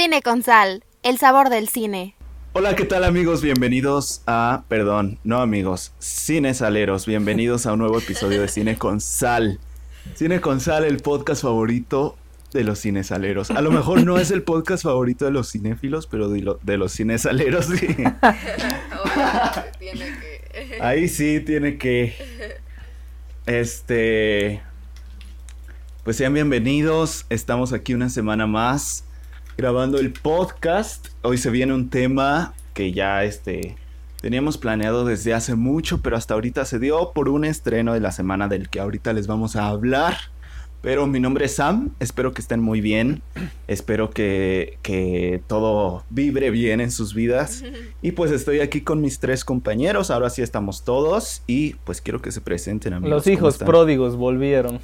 Cine 0.00 0.22
con 0.22 0.44
sal, 0.44 0.84
el 1.02 1.18
sabor 1.18 1.50
del 1.50 1.68
cine. 1.68 2.14
Hola, 2.52 2.76
¿qué 2.76 2.84
tal 2.84 3.02
amigos? 3.02 3.42
Bienvenidos 3.42 4.22
a, 4.28 4.62
perdón, 4.68 5.18
no 5.24 5.40
amigos, 5.40 5.92
Cine 5.98 6.54
Saleros. 6.54 7.04
Bienvenidos 7.04 7.66
a 7.66 7.72
un 7.72 7.80
nuevo 7.80 7.98
episodio 7.98 8.40
de 8.40 8.46
Cine 8.46 8.78
con 8.78 9.00
Sal. 9.00 9.58
Cine 10.14 10.40
con 10.40 10.60
Sal, 10.60 10.84
el 10.84 10.98
podcast 10.98 11.42
favorito 11.42 12.16
de 12.52 12.62
los 12.62 12.80
cinesaleros. 12.80 13.50
A 13.50 13.60
lo 13.60 13.72
mejor 13.72 14.04
no 14.04 14.18
es 14.18 14.30
el 14.30 14.44
podcast 14.44 14.84
favorito 14.84 15.24
de 15.24 15.32
los 15.32 15.50
cinéfilos, 15.50 16.06
pero 16.06 16.28
de, 16.28 16.42
lo- 16.42 16.60
de 16.62 16.78
los 16.78 16.92
cinesaleros 16.94 17.66
sí. 17.66 17.88
Ahí 20.80 21.08
sí 21.08 21.40
tiene 21.40 21.76
que. 21.76 22.14
Este. 23.46 24.62
Pues 26.04 26.16
sean 26.16 26.34
bienvenidos. 26.34 27.26
Estamos 27.30 27.72
aquí 27.72 27.94
una 27.94 28.10
semana 28.10 28.46
más 28.46 29.02
grabando 29.58 29.98
el 29.98 30.12
podcast. 30.12 31.08
Hoy 31.22 31.36
se 31.36 31.50
viene 31.50 31.74
un 31.74 31.90
tema 31.90 32.54
que 32.74 32.92
ya 32.92 33.24
este. 33.24 33.74
Teníamos 34.20 34.56
planeado 34.56 35.04
desde 35.04 35.34
hace 35.34 35.56
mucho, 35.56 36.00
pero 36.00 36.16
hasta 36.16 36.34
ahorita 36.34 36.64
se 36.64 36.78
dio 36.78 37.10
por 37.12 37.28
un 37.28 37.44
estreno 37.44 37.92
de 37.92 37.98
la 37.98 38.12
semana 38.12 38.46
del 38.46 38.68
que 38.68 38.78
ahorita 38.78 39.12
les 39.12 39.26
vamos 39.26 39.56
a 39.56 39.66
hablar. 39.66 40.16
Pero 40.80 41.08
mi 41.08 41.18
nombre 41.18 41.46
es 41.46 41.56
Sam, 41.56 41.90
espero 41.98 42.32
que 42.32 42.40
estén 42.40 42.60
muy 42.60 42.80
bien, 42.80 43.20
espero 43.66 44.10
que, 44.10 44.78
que 44.82 45.42
todo 45.48 46.04
vibre 46.08 46.52
bien 46.52 46.80
en 46.80 46.92
sus 46.92 47.12
vidas. 47.12 47.64
Y 48.00 48.12
pues 48.12 48.30
estoy 48.30 48.60
aquí 48.60 48.82
con 48.82 49.00
mis 49.00 49.18
tres 49.18 49.44
compañeros, 49.44 50.12
ahora 50.12 50.30
sí 50.30 50.40
estamos 50.40 50.84
todos 50.84 51.42
y 51.48 51.74
pues 51.82 52.00
quiero 52.00 52.22
que 52.22 52.30
se 52.30 52.40
presenten 52.40 52.92
amigos. 52.92 53.10
Los 53.10 53.24
¿cómo 53.24 53.34
hijos 53.34 53.58
pródigos 53.58 54.14
volvieron. 54.14 54.78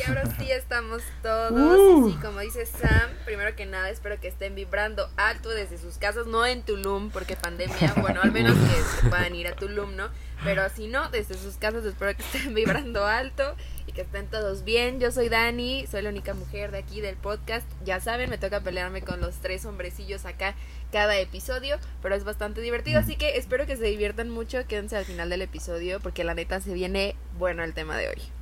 Y 0.00 0.08
ahora 0.08 0.24
sí 0.38 0.50
estamos 0.50 1.02
todos. 1.22 1.52
Uh. 1.52 2.08
Y 2.08 2.12
sí, 2.12 2.18
como 2.20 2.40
dice 2.40 2.66
Sam, 2.66 3.10
primero 3.24 3.54
que 3.56 3.66
nada 3.66 3.90
espero 3.90 4.20
que 4.20 4.28
estén 4.28 4.54
vibrando 4.54 5.08
alto 5.16 5.48
desde 5.50 5.78
sus 5.78 5.98
casas, 5.98 6.26
no 6.26 6.44
en 6.46 6.62
Tulum, 6.62 7.10
porque 7.10 7.36
pandemia, 7.36 7.94
bueno, 8.00 8.20
al 8.22 8.32
menos 8.32 8.56
que 8.56 8.82
se 8.82 9.08
puedan 9.08 9.34
ir 9.34 9.48
a 9.48 9.56
Tulum, 9.56 9.96
¿no? 9.96 10.08
Pero 10.44 10.68
si 10.70 10.88
no, 10.88 11.08
desde 11.10 11.34
sus 11.34 11.56
casas 11.56 11.84
espero 11.84 12.16
que 12.16 12.22
estén 12.22 12.54
vibrando 12.54 13.06
alto 13.06 13.54
y 13.86 13.92
que 13.92 14.02
estén 14.02 14.26
todos 14.26 14.64
bien. 14.64 14.98
Yo 15.00 15.12
soy 15.12 15.28
Dani, 15.28 15.86
soy 15.86 16.02
la 16.02 16.10
única 16.10 16.34
mujer 16.34 16.70
de 16.72 16.78
aquí 16.78 17.00
del 17.00 17.16
podcast. 17.16 17.66
Ya 17.84 18.00
saben, 18.00 18.28
me 18.30 18.38
toca 18.38 18.60
pelearme 18.60 19.02
con 19.02 19.20
los 19.20 19.36
tres 19.36 19.64
hombrecillos 19.64 20.24
acá 20.24 20.54
cada 20.90 21.16
episodio, 21.18 21.78
pero 22.02 22.14
es 22.14 22.24
bastante 22.24 22.60
divertido, 22.60 23.00
así 23.00 23.16
que 23.16 23.38
espero 23.38 23.66
que 23.66 23.76
se 23.76 23.84
diviertan 23.84 24.30
mucho. 24.30 24.66
Quédense 24.66 24.96
al 24.96 25.04
final 25.04 25.30
del 25.30 25.42
episodio 25.42 26.00
porque 26.00 26.24
la 26.24 26.34
neta 26.34 26.60
se 26.60 26.74
viene 26.74 27.16
bueno 27.38 27.62
el 27.62 27.72
tema 27.72 27.96
de 27.96 28.08
hoy. 28.08 28.41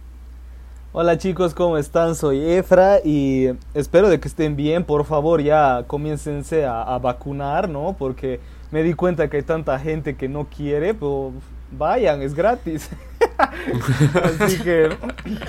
Hola 0.92 1.18
chicos, 1.18 1.54
¿cómo 1.54 1.78
están? 1.78 2.16
Soy 2.16 2.40
Efra 2.50 2.98
y 3.04 3.50
espero 3.74 4.08
de 4.08 4.18
que 4.18 4.26
estén 4.26 4.56
bien. 4.56 4.82
Por 4.84 5.04
favor, 5.04 5.40
ya 5.40 5.84
comiéncense 5.86 6.64
a, 6.66 6.82
a 6.82 6.98
vacunar, 6.98 7.68
¿no? 7.68 7.94
Porque 7.96 8.40
me 8.72 8.82
di 8.82 8.94
cuenta 8.94 9.28
que 9.30 9.36
hay 9.38 9.42
tanta 9.44 9.78
gente 9.78 10.16
que 10.16 10.28
no 10.28 10.46
quiere, 10.48 10.94
pero 10.94 11.32
vayan, 11.70 12.22
es 12.22 12.34
gratis. 12.34 12.90
Así 14.40 14.60
que, 14.62 14.88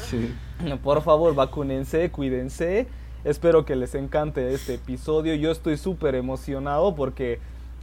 Sí. 0.03 0.35
por 0.83 1.01
favor, 1.01 1.33
vacúnense, 1.33 2.11
cuídense. 2.11 2.85
Espero 3.23 3.65
que 3.65 3.75
les 3.75 3.95
encante 3.95 4.53
este 4.53 4.75
episodio. 4.75 5.33
Yo 5.33 5.49
estoy 5.51 5.77
súper 5.77 6.13
emocionado 6.13 6.93
porque 6.93 7.39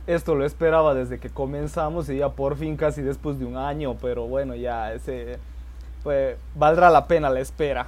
esto 0.06 0.36
lo 0.36 0.44
esperaba 0.44 0.94
desde 0.94 1.18
que 1.18 1.28
comenzamos 1.28 2.08
y 2.08 2.18
ya 2.18 2.28
por 2.30 2.56
fin 2.56 2.76
casi 2.76 3.02
después 3.02 3.40
de 3.40 3.46
un 3.46 3.56
año, 3.56 3.96
pero 4.00 4.26
bueno, 4.28 4.54
ya 4.54 4.92
ese 4.94 5.38
pues 6.02 6.36
valdrá 6.54 6.90
la 6.90 7.06
pena 7.06 7.30
la 7.30 7.40
espera. 7.40 7.86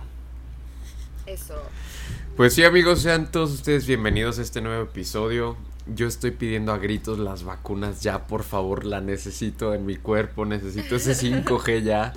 Eso. 1.27 1.55
Pues 2.37 2.55
sí, 2.55 2.65
amigos, 2.65 3.03
sean 3.03 3.31
todos 3.31 3.53
ustedes 3.53 3.87
bienvenidos 3.87 4.39
a 4.39 4.43
este 4.43 4.61
nuevo 4.61 4.83
episodio. 4.83 5.57
Yo 5.87 6.07
estoy 6.07 6.31
pidiendo 6.31 6.73
a 6.73 6.79
gritos 6.79 7.19
las 7.19 7.45
vacunas 7.45 8.01
ya, 8.03 8.27
por 8.27 8.43
favor, 8.43 8.85
la 8.85 9.01
necesito 9.01 9.75
en 9.75 9.87
mi 9.87 9.97
cuerpo, 9.97 10.45
necesito 10.45 10.97
ese 10.97 11.13
5G 11.13 11.83
ya. 11.83 12.13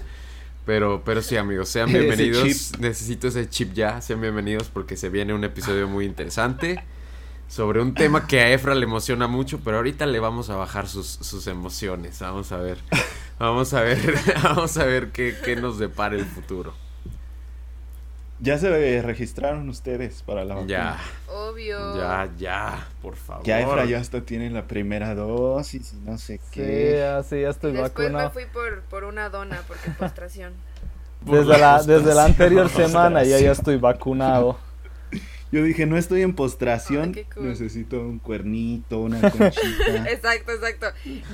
Pero, 0.66 1.03
pero 1.03 1.22
sí, 1.22 1.35
amigos, 1.35 1.69
sean 1.69 1.90
bienvenidos. 1.94 2.79
Necesito 2.79 3.28
ese 3.28 3.50
chip 3.50 3.73
ya, 3.73 4.01
sean 4.01 4.22
bienvenidos 4.22 4.69
porque 4.69 4.95
se 4.95 5.09
viene 5.09 5.34
un 5.34 5.44
episodio 5.44 5.88
muy 5.88 6.06
interesante 6.06 6.84
sobre 7.48 7.81
un 7.81 7.94
tema 7.94 8.26
que 8.28 8.40
a 8.42 8.52
Efra 8.52 8.74
le 8.76 8.86
emociona 8.86 9.28
mucho, 9.28 9.59
pero 9.64 9.78
ahorita 9.78 10.06
le 10.06 10.20
vamos 10.20 10.50
a 10.50 10.56
bajar 10.56 10.88
sus, 10.88 11.08
sus 11.08 11.48
emociones. 11.48 12.20
Vamos 12.20 12.52
a 12.52 12.58
ver, 12.58 12.78
vamos 13.40 13.74
a 13.74 13.81
ver, 13.81 14.16
vamos 14.44 14.78
a 14.78 14.86
ver 14.86 15.12
qué, 15.12 15.36
qué 15.44 15.56
nos 15.56 15.78
depara 15.78 16.16
el 16.16 16.26
futuro. 16.26 16.74
Ya 18.40 18.58
se 18.58 19.02
registraron 19.02 19.70
ustedes 19.70 20.22
para 20.24 20.44
la 20.44 20.56
vacuna. 20.56 20.70
Ya, 20.70 21.00
Obvio. 21.34 21.96
ya, 21.96 22.30
ya, 22.38 22.88
por 23.02 23.16
favor. 23.16 23.46
Ya 23.46 23.62
Efra 23.62 23.86
ya 23.86 24.00
hasta 24.00 24.22
tiene 24.22 24.50
la 24.50 24.68
primera 24.68 25.16
dosis 25.16 25.94
y 25.94 25.98
no 25.98 26.18
sé 26.18 26.40
Sí, 26.40 26.44
qué. 26.52 26.96
ya, 27.00 27.24
sí, 27.24 27.40
ya 27.42 27.48
Y 27.48 27.52
estoy 27.52 27.72
después 27.72 28.10
me 28.10 28.16
vacunado. 28.16 28.31
fui 28.31 28.46
por, 28.48 28.81
por 28.84 29.04
una 29.06 29.30
dona 29.30 29.62
porque 29.68 29.92
postración. 29.92 30.52
Por 31.25 31.46
Desde 31.46 31.58
la, 31.58 31.81
desde 31.84 32.14
la 32.14 32.25
anterior 32.25 32.68
semana 32.75 33.24
ya, 33.24 33.40
ya 33.40 33.52
estoy 33.52 33.78
vacunado. 33.78 34.58
Yo 35.53 35.64
dije, 35.64 35.86
no 35.86 36.00
estoy 36.00 36.24
en 36.24 36.34
postración, 36.34 37.16
cool. 37.31 37.50
necesito 37.50 38.02
un 38.02 38.18
cuernito, 38.18 39.02
una 39.02 39.22
conchita. 39.22 40.09
exacto, 40.09 40.52
exacto. 40.52 40.88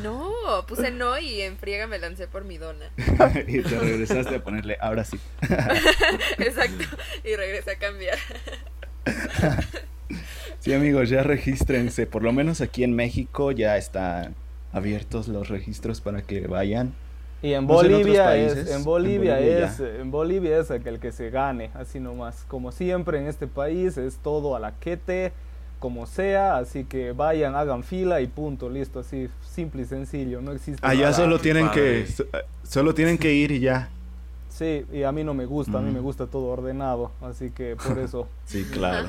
No, 0.03 0.33
puse 0.67 0.91
no 0.91 1.17
y 1.17 1.39
en 1.39 1.55
friega 1.55 1.87
me 1.87 1.99
lancé 1.99 2.27
por 2.27 2.43
mi 2.43 2.57
dona. 2.57 2.91
y 3.47 3.61
te 3.61 3.79
regresaste 3.79 4.35
a 4.35 4.43
ponerle, 4.43 4.75
ahora 4.81 5.05
sí. 5.05 5.17
Exacto. 6.37 6.83
Y 7.23 7.33
regresé 7.33 7.71
a 7.71 7.79
cambiar. 7.79 8.17
Sí, 10.59 10.73
amigos, 10.73 11.07
ya 11.07 11.23
regístrense. 11.23 12.05
Por 12.05 12.23
lo 12.23 12.33
menos 12.33 12.59
aquí 12.59 12.83
en 12.83 12.93
México 12.93 13.53
ya 13.53 13.77
están 13.77 14.35
abiertos 14.73 15.29
los 15.29 15.47
registros 15.47 16.01
para 16.01 16.23
que 16.23 16.45
vayan. 16.45 16.93
Y 17.41 17.53
en 17.53 17.67
No 17.67 17.79
sé, 17.79 17.87
en 17.87 17.93
otros 17.93 17.99
Bolivia 17.99 18.25
países, 18.25 18.57
es, 18.57 18.69
en 18.71 18.77
en 18.77 18.83
Bolivia 18.83 19.39
es, 19.39 19.79
en 19.79 20.11
Bolivia 20.11 20.57
es 20.59 20.71
aquel 20.71 20.99
que 20.99 21.11
se 21.11 21.29
gane, 21.29 21.71
así 21.73 21.99
nomás. 21.99 22.43
Como 22.47 22.71
siempre 22.71 23.17
en 23.19 23.27
este 23.27 23.47
país 23.47 23.97
es 23.97 24.17
todo 24.17 24.55
a 24.55 24.59
la 24.59 24.73
quete, 24.79 25.31
como 25.79 26.05
sea, 26.05 26.57
así 26.57 26.83
que 26.83 27.13
vayan, 27.13 27.55
hagan 27.55 27.83
fila 27.83 28.19
y 28.19 28.27
punto, 28.27 28.69
listo, 28.69 28.99
así 28.99 29.29
simple 29.41 29.83
y 29.83 29.85
sencillo, 29.85 30.41
no 30.41 30.51
existe 30.51 30.85
Allá 30.85 31.03
nada. 31.11 31.13
solo 31.13 31.39
tienen 31.39 31.69
que 31.69 32.05
solo 32.63 32.93
tienen 32.93 33.17
que 33.17 33.33
ir 33.33 33.51
y 33.51 33.61
ya. 33.61 33.89
Sí, 34.49 34.85
y 34.91 35.03
a 35.03 35.11
mí 35.13 35.23
no 35.23 35.33
me 35.33 35.45
gusta, 35.45 35.77
a 35.77 35.81
mí 35.81 35.91
me 35.91 36.01
gusta 36.01 36.27
todo 36.27 36.47
ordenado, 36.47 37.11
así 37.21 37.51
que 37.51 37.77
por 37.77 37.97
eso. 38.05 38.27
Sí, 38.45 38.65
claro. 38.69 39.07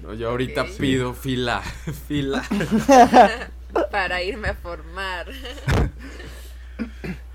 No, 0.00 0.14
yo 0.14 0.30
ahorita 0.30 0.66
pido 0.78 1.14
fila, 1.14 1.60
fila. 2.06 2.44
Para 3.90 4.22
irme 4.22 4.48
a 4.48 4.54
formar. 4.54 5.26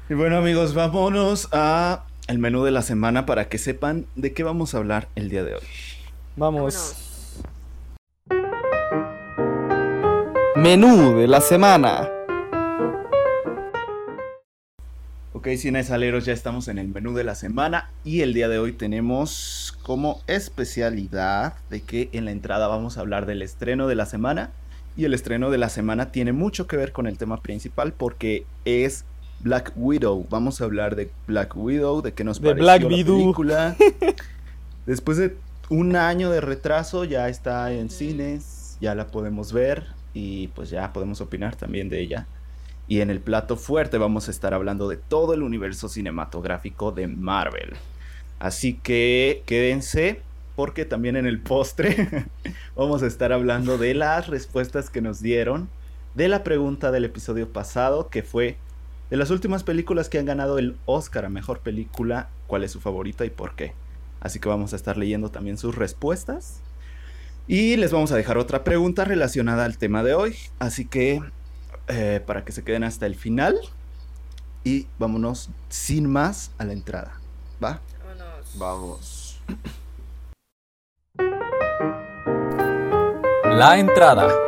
Y 0.10 0.14
bueno, 0.14 0.38
amigos, 0.38 0.74
vámonos 0.74 1.50
a 1.52 2.06
el 2.30 2.40
menú 2.40 2.64
de 2.64 2.72
la 2.72 2.82
semana 2.82 3.26
para 3.26 3.50
que 3.50 3.58
sepan 3.58 4.06
de 4.16 4.32
qué 4.32 4.42
vamos 4.42 4.74
a 4.74 4.78
hablar 4.78 5.10
el 5.16 5.28
día 5.28 5.44
de 5.44 5.56
hoy. 5.56 5.62
Vamos. 6.38 6.96
Vámonos. 8.30 8.54
Menú 10.56 11.18
de 11.18 11.28
la 11.28 11.42
semana. 11.42 12.10
Ok, 15.34 15.50
cinesaleros, 15.58 16.24
ya 16.24 16.32
estamos 16.32 16.70
en 16.70 16.78
el 16.78 16.88
menú 16.88 17.14
de 17.14 17.26
la 17.26 17.36
semana 17.36 17.92
y 18.06 18.22
el 18.22 18.34
día 18.34 18.48
de 18.48 18.60
hoy 18.60 18.72
tenemos 18.72 19.78
como 19.84 20.22
especialidad 20.28 21.56
de 21.70 21.82
que 21.82 22.08
en 22.14 22.24
la 22.24 22.32
entrada 22.32 22.68
vamos 22.68 22.98
a 22.98 23.02
hablar 23.02 23.26
del 23.26 23.42
estreno 23.42 23.88
de 23.88 23.96
la 23.96 24.06
semana 24.06 24.52
y 24.96 25.04
el 25.04 25.14
estreno 25.14 25.52
de 25.52 25.58
la 25.58 25.68
semana 25.68 26.14
tiene 26.14 26.32
mucho 26.32 26.66
que 26.66 26.78
ver 26.78 26.94
con 26.94 27.08
el 27.08 27.18
tema 27.18 27.42
principal 27.42 27.92
porque 27.92 28.46
es 28.64 29.04
Black 29.40 29.74
Widow. 29.76 30.26
Vamos 30.30 30.62
a 30.62 30.66
hablar 30.66 30.96
de 30.96 31.10
Black 31.28 31.56
Widow, 31.56 32.02
de 32.02 32.14
qué 32.14 32.24
nos 32.24 32.42
De 32.42 32.50
pareció 32.50 32.64
Black 32.64 32.82
la 32.82 32.88
película. 32.88 33.76
Después 34.86 35.18
de 35.18 35.36
un 35.70 35.96
año 35.96 36.30
de 36.32 36.42
retraso 36.42 37.04
ya 37.04 37.28
está 37.30 37.72
en 37.74 37.90
cines, 37.90 38.78
ya 38.80 38.96
la 38.96 39.08
podemos 39.08 39.52
ver 39.52 39.86
y 40.14 40.48
pues 40.50 40.70
ya 40.70 40.94
podemos 40.94 41.22
opinar 41.22 41.56
también 41.56 41.90
de 41.90 42.02
ella. 42.02 42.28
Y 42.88 43.02
en 43.02 43.10
el 43.10 43.20
plato 43.20 43.58
fuerte 43.58 43.98
vamos 43.98 44.28
a 44.28 44.32
estar 44.32 44.54
hablando 44.54 44.88
de 44.88 44.98
todo 44.98 45.34
el 45.34 45.44
universo 45.44 45.90
cinematográfico 45.90 46.92
de 46.92 47.08
Marvel. 47.08 47.74
Así 48.40 48.76
que 48.76 49.44
quédense 49.46 50.22
porque 50.56 50.86
también 50.86 51.16
en 51.18 51.26
el 51.26 51.40
postre 51.40 52.26
vamos 52.76 53.04
a 53.04 53.08
estar 53.08 53.34
hablando 53.34 53.78
de 53.78 53.94
las 53.94 54.28
respuestas 54.28 54.90
que 54.90 55.02
nos 55.02 55.22
dieron 55.22 55.70
de 56.16 56.30
la 56.30 56.44
pregunta 56.44 56.92
del 56.92 57.06
episodio 57.06 57.52
pasado 57.52 58.10
que 58.10 58.24
fue 58.24 58.58
de 59.10 59.18
las 59.18 59.30
últimas 59.30 59.64
películas 59.64 60.10
que 60.10 60.20
han 60.20 60.26
ganado 60.26 60.60
el 60.60 60.76
Oscar 60.86 61.26
a 61.26 61.30
Mejor 61.30 61.60
Película, 61.60 62.30
¿cuál 62.48 62.64
es 62.64 62.72
su 62.72 62.82
favorita 62.82 63.26
y 63.26 63.30
por 63.30 63.56
qué? 63.56 63.74
Así 64.20 64.40
que 64.40 64.50
vamos 64.50 64.74
a 64.74 64.76
estar 64.76 64.98
leyendo 64.98 65.30
también 65.30 65.58
sus 65.58 65.76
respuestas. 65.76 66.60
Y 67.48 67.78
les 67.78 67.92
vamos 67.92 68.12
a 68.12 68.18
dejar 68.18 68.38
otra 68.38 68.64
pregunta 68.66 69.06
relacionada 69.06 69.64
al 69.64 69.78
tema 69.78 70.04
de 70.04 70.14
hoy. 70.14 70.36
Así 70.60 70.86
que 70.86 71.22
eh, 71.88 72.22
para 72.26 72.44
que 72.44 72.52
se 72.52 72.64
queden 72.64 72.84
hasta 72.84 73.06
el 73.06 73.16
final. 73.16 73.58
Y 74.64 74.88
vámonos 75.00 75.50
sin 75.70 76.10
más 76.10 76.52
a 76.58 76.66
la 76.66 76.74
entrada. 76.74 77.14
¿Va? 77.64 77.80
Vámonos. 78.04 78.60
Vamos. 78.60 79.42
La 83.46 83.80
entrada. 83.80 84.47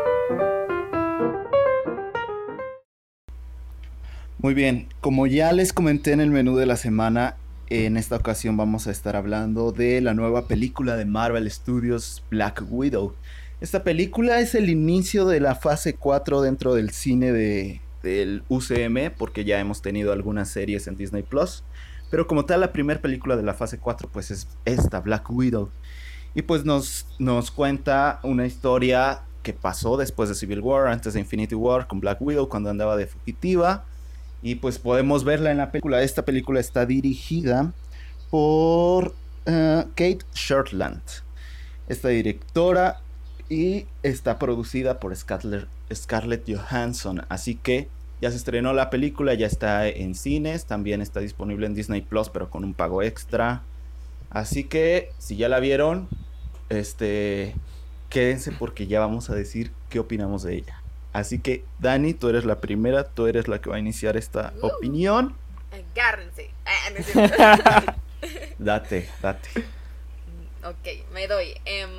Muy 4.42 4.54
bien, 4.54 4.88
como 5.02 5.28
ya 5.28 5.52
les 5.52 5.74
comenté 5.74 6.14
en 6.14 6.22
el 6.22 6.30
menú 6.30 6.56
de 6.56 6.66
la 6.66 6.78
semana, 6.78 7.36
en 7.70 7.98
esta 7.98 8.16
ocasión 8.16 8.56
vamos 8.56 8.88
a 8.88 8.92
estar 8.92 9.18
hablando 9.18 9.74
de 9.74 10.00
la 10.00 10.14
nueva 10.14 10.48
película 10.48 10.96
de 10.96 11.04
Marvel 11.04 11.52
Studios 11.52 12.24
Black 12.32 12.64
Widow. 12.70 13.16
Esta 13.60 13.84
película 13.84 14.40
es 14.40 14.56
el 14.56 14.70
inicio 14.70 15.26
de 15.26 15.42
la 15.42 15.56
fase 15.56 15.96
4 15.96 16.40
dentro 16.40 16.74
del 16.74 16.92
cine 16.92 17.34
de, 17.34 17.82
del 18.02 18.44
UCM, 18.48 19.12
porque 19.18 19.44
ya 19.44 19.60
hemos 19.60 19.82
tenido 19.82 20.14
algunas 20.14 20.48
series 20.48 20.88
en 20.88 20.96
Disney 20.96 21.24
Plus. 21.24 21.66
Pero 22.10 22.26
como 22.26 22.46
tal, 22.46 22.62
la 22.62 22.72
primera 22.72 23.02
película 23.02 23.36
de 23.36 23.44
la 23.44 23.56
fase 23.56 23.78
4 23.78 24.08
pues 24.10 24.32
es 24.32 24.48
esta, 24.64 25.02
Black 25.02 25.30
Widow. 25.30 25.70
Y 26.34 26.44
pues 26.44 26.64
nos, 26.64 27.08
nos 27.20 27.52
cuenta 27.52 28.22
una 28.24 28.46
historia 28.46 29.20
que 29.44 29.52
pasó 29.52 29.98
después 29.98 30.30
de 30.30 30.36
Civil 30.36 30.62
War, 30.62 30.88
antes 30.88 31.14
de 31.14 31.20
Infinity 31.20 31.56
War, 31.56 31.88
con 31.88 32.00
Black 32.00 32.22
Widow 32.22 32.48
cuando 32.48 32.70
andaba 32.70 32.96
de 32.96 33.06
fugitiva. 33.06 33.84
Y 34.42 34.56
pues 34.56 34.80
podemos 34.80 35.24
verla 35.24 35.52
en 35.52 35.58
la 35.58 35.72
película. 35.72 36.02
Esta 36.02 36.24
película 36.24 36.60
está 36.60 36.86
dirigida 36.86 37.74
por 38.30 39.14
eh, 39.46 39.84
Kate 39.90 40.20
Shortland. 40.34 41.02
Esta 41.88 42.10
directora 42.10 43.02
y 43.50 43.88
está 44.04 44.38
producida 44.38 45.00
por 45.00 45.16
Scarlett, 45.16 45.68
Scarlett 45.94 46.44
Johansson. 46.48 47.24
Así 47.30 47.56
que 47.56 47.90
ya 48.22 48.32
se 48.32 48.38
estrenó 48.38 48.74
la 48.74 48.90
película, 48.90 49.34
ya 49.34 49.48
está 49.48 49.88
en 49.88 50.14
cines, 50.14 50.66
también 50.66 51.02
está 51.02 51.20
disponible 51.20 51.66
en 51.66 51.74
Disney 51.74 52.02
Plus, 52.02 52.30
pero 52.30 52.50
con 52.50 52.64
un 52.64 52.74
pago 52.74 53.02
extra. 53.02 53.64
Así 54.30 54.66
que 54.66 55.12
si 55.18 55.36
ya 55.36 55.50
la 55.50 55.60
vieron, 55.60 56.08
este 56.70 57.56
quédense 58.10 58.52
porque 58.52 58.88
ya 58.88 59.00
vamos 59.00 59.30
a 59.30 59.36
decir 59.36 59.72
qué 59.90 60.00
opinamos 60.00 60.44
de 60.44 60.56
ella. 60.56 60.79
Así 61.14 61.40
que 61.40 61.64
Dani, 61.80 62.14
tú 62.14 62.30
eres 62.30 62.46
la 62.46 62.60
primera, 62.62 63.04
tú 63.04 63.28
eres 63.28 63.48
la 63.48 63.60
que 63.60 63.70
va 63.70 63.78
a 63.78 63.80
iniciar 63.80 64.16
esta 64.18 64.54
Uh. 64.62 64.68
opinión. 64.68 65.36
Agárrense. 65.72 66.50
Ah, 66.66 66.90
no. 66.92 67.94
Date, 68.60 69.10
date. 69.22 69.50
ok, 70.64 70.88
me 71.14 71.28
doy. 71.28 71.56
Em, 71.66 71.90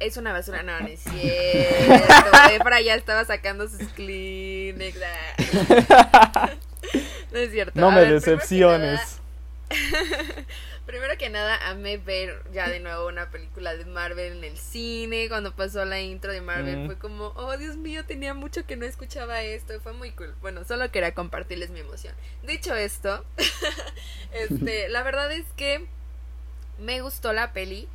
es 0.00 0.16
una 0.16 0.32
basura, 0.32 0.62
no, 0.62 0.78
no 0.80 0.86
es 0.88 1.00
cierto. 1.00 2.30
Efra 2.52 2.80
ya 2.80 2.94
estaba 2.94 3.24
sacando 3.24 3.68
sus 3.68 3.88
Kleenex. 3.94 4.98
ah. 5.02 6.50
No 7.32 7.38
es 7.38 7.52
cierto. 7.52 7.78
No 7.78 7.88
A 7.88 7.92
me 7.92 8.00
ver, 8.00 8.14
decepciones. 8.14 9.20
Primero 10.90 11.16
que 11.16 11.28
nada, 11.30 11.68
amé 11.68 11.98
ver 11.98 12.42
ya 12.52 12.68
de 12.68 12.80
nuevo 12.80 13.06
una 13.06 13.30
película 13.30 13.76
de 13.76 13.84
Marvel 13.84 14.38
en 14.38 14.42
el 14.42 14.58
cine. 14.58 15.28
Cuando 15.28 15.54
pasó 15.54 15.84
la 15.84 16.00
intro 16.00 16.32
de 16.32 16.40
Marvel, 16.40 16.78
Mm. 16.78 16.86
fue 16.86 16.98
como, 16.98 17.26
oh 17.36 17.56
Dios 17.56 17.76
mío, 17.76 18.04
tenía 18.04 18.34
mucho 18.34 18.66
que 18.66 18.74
no 18.74 18.84
escuchaba 18.84 19.40
esto. 19.42 19.80
Fue 19.82 19.92
muy 19.92 20.10
cool. 20.10 20.34
Bueno, 20.40 20.64
solo 20.64 20.90
quería 20.90 21.14
compartirles 21.14 21.70
mi 21.70 21.78
emoción. 21.78 22.12
Dicho 22.42 22.74
esto, 22.74 23.24
este, 24.32 24.88
la 24.88 25.04
verdad 25.04 25.30
es 25.30 25.46
que 25.56 25.86
me 26.80 27.00
gustó 27.02 27.32
la 27.32 27.52
peli, 27.52 27.86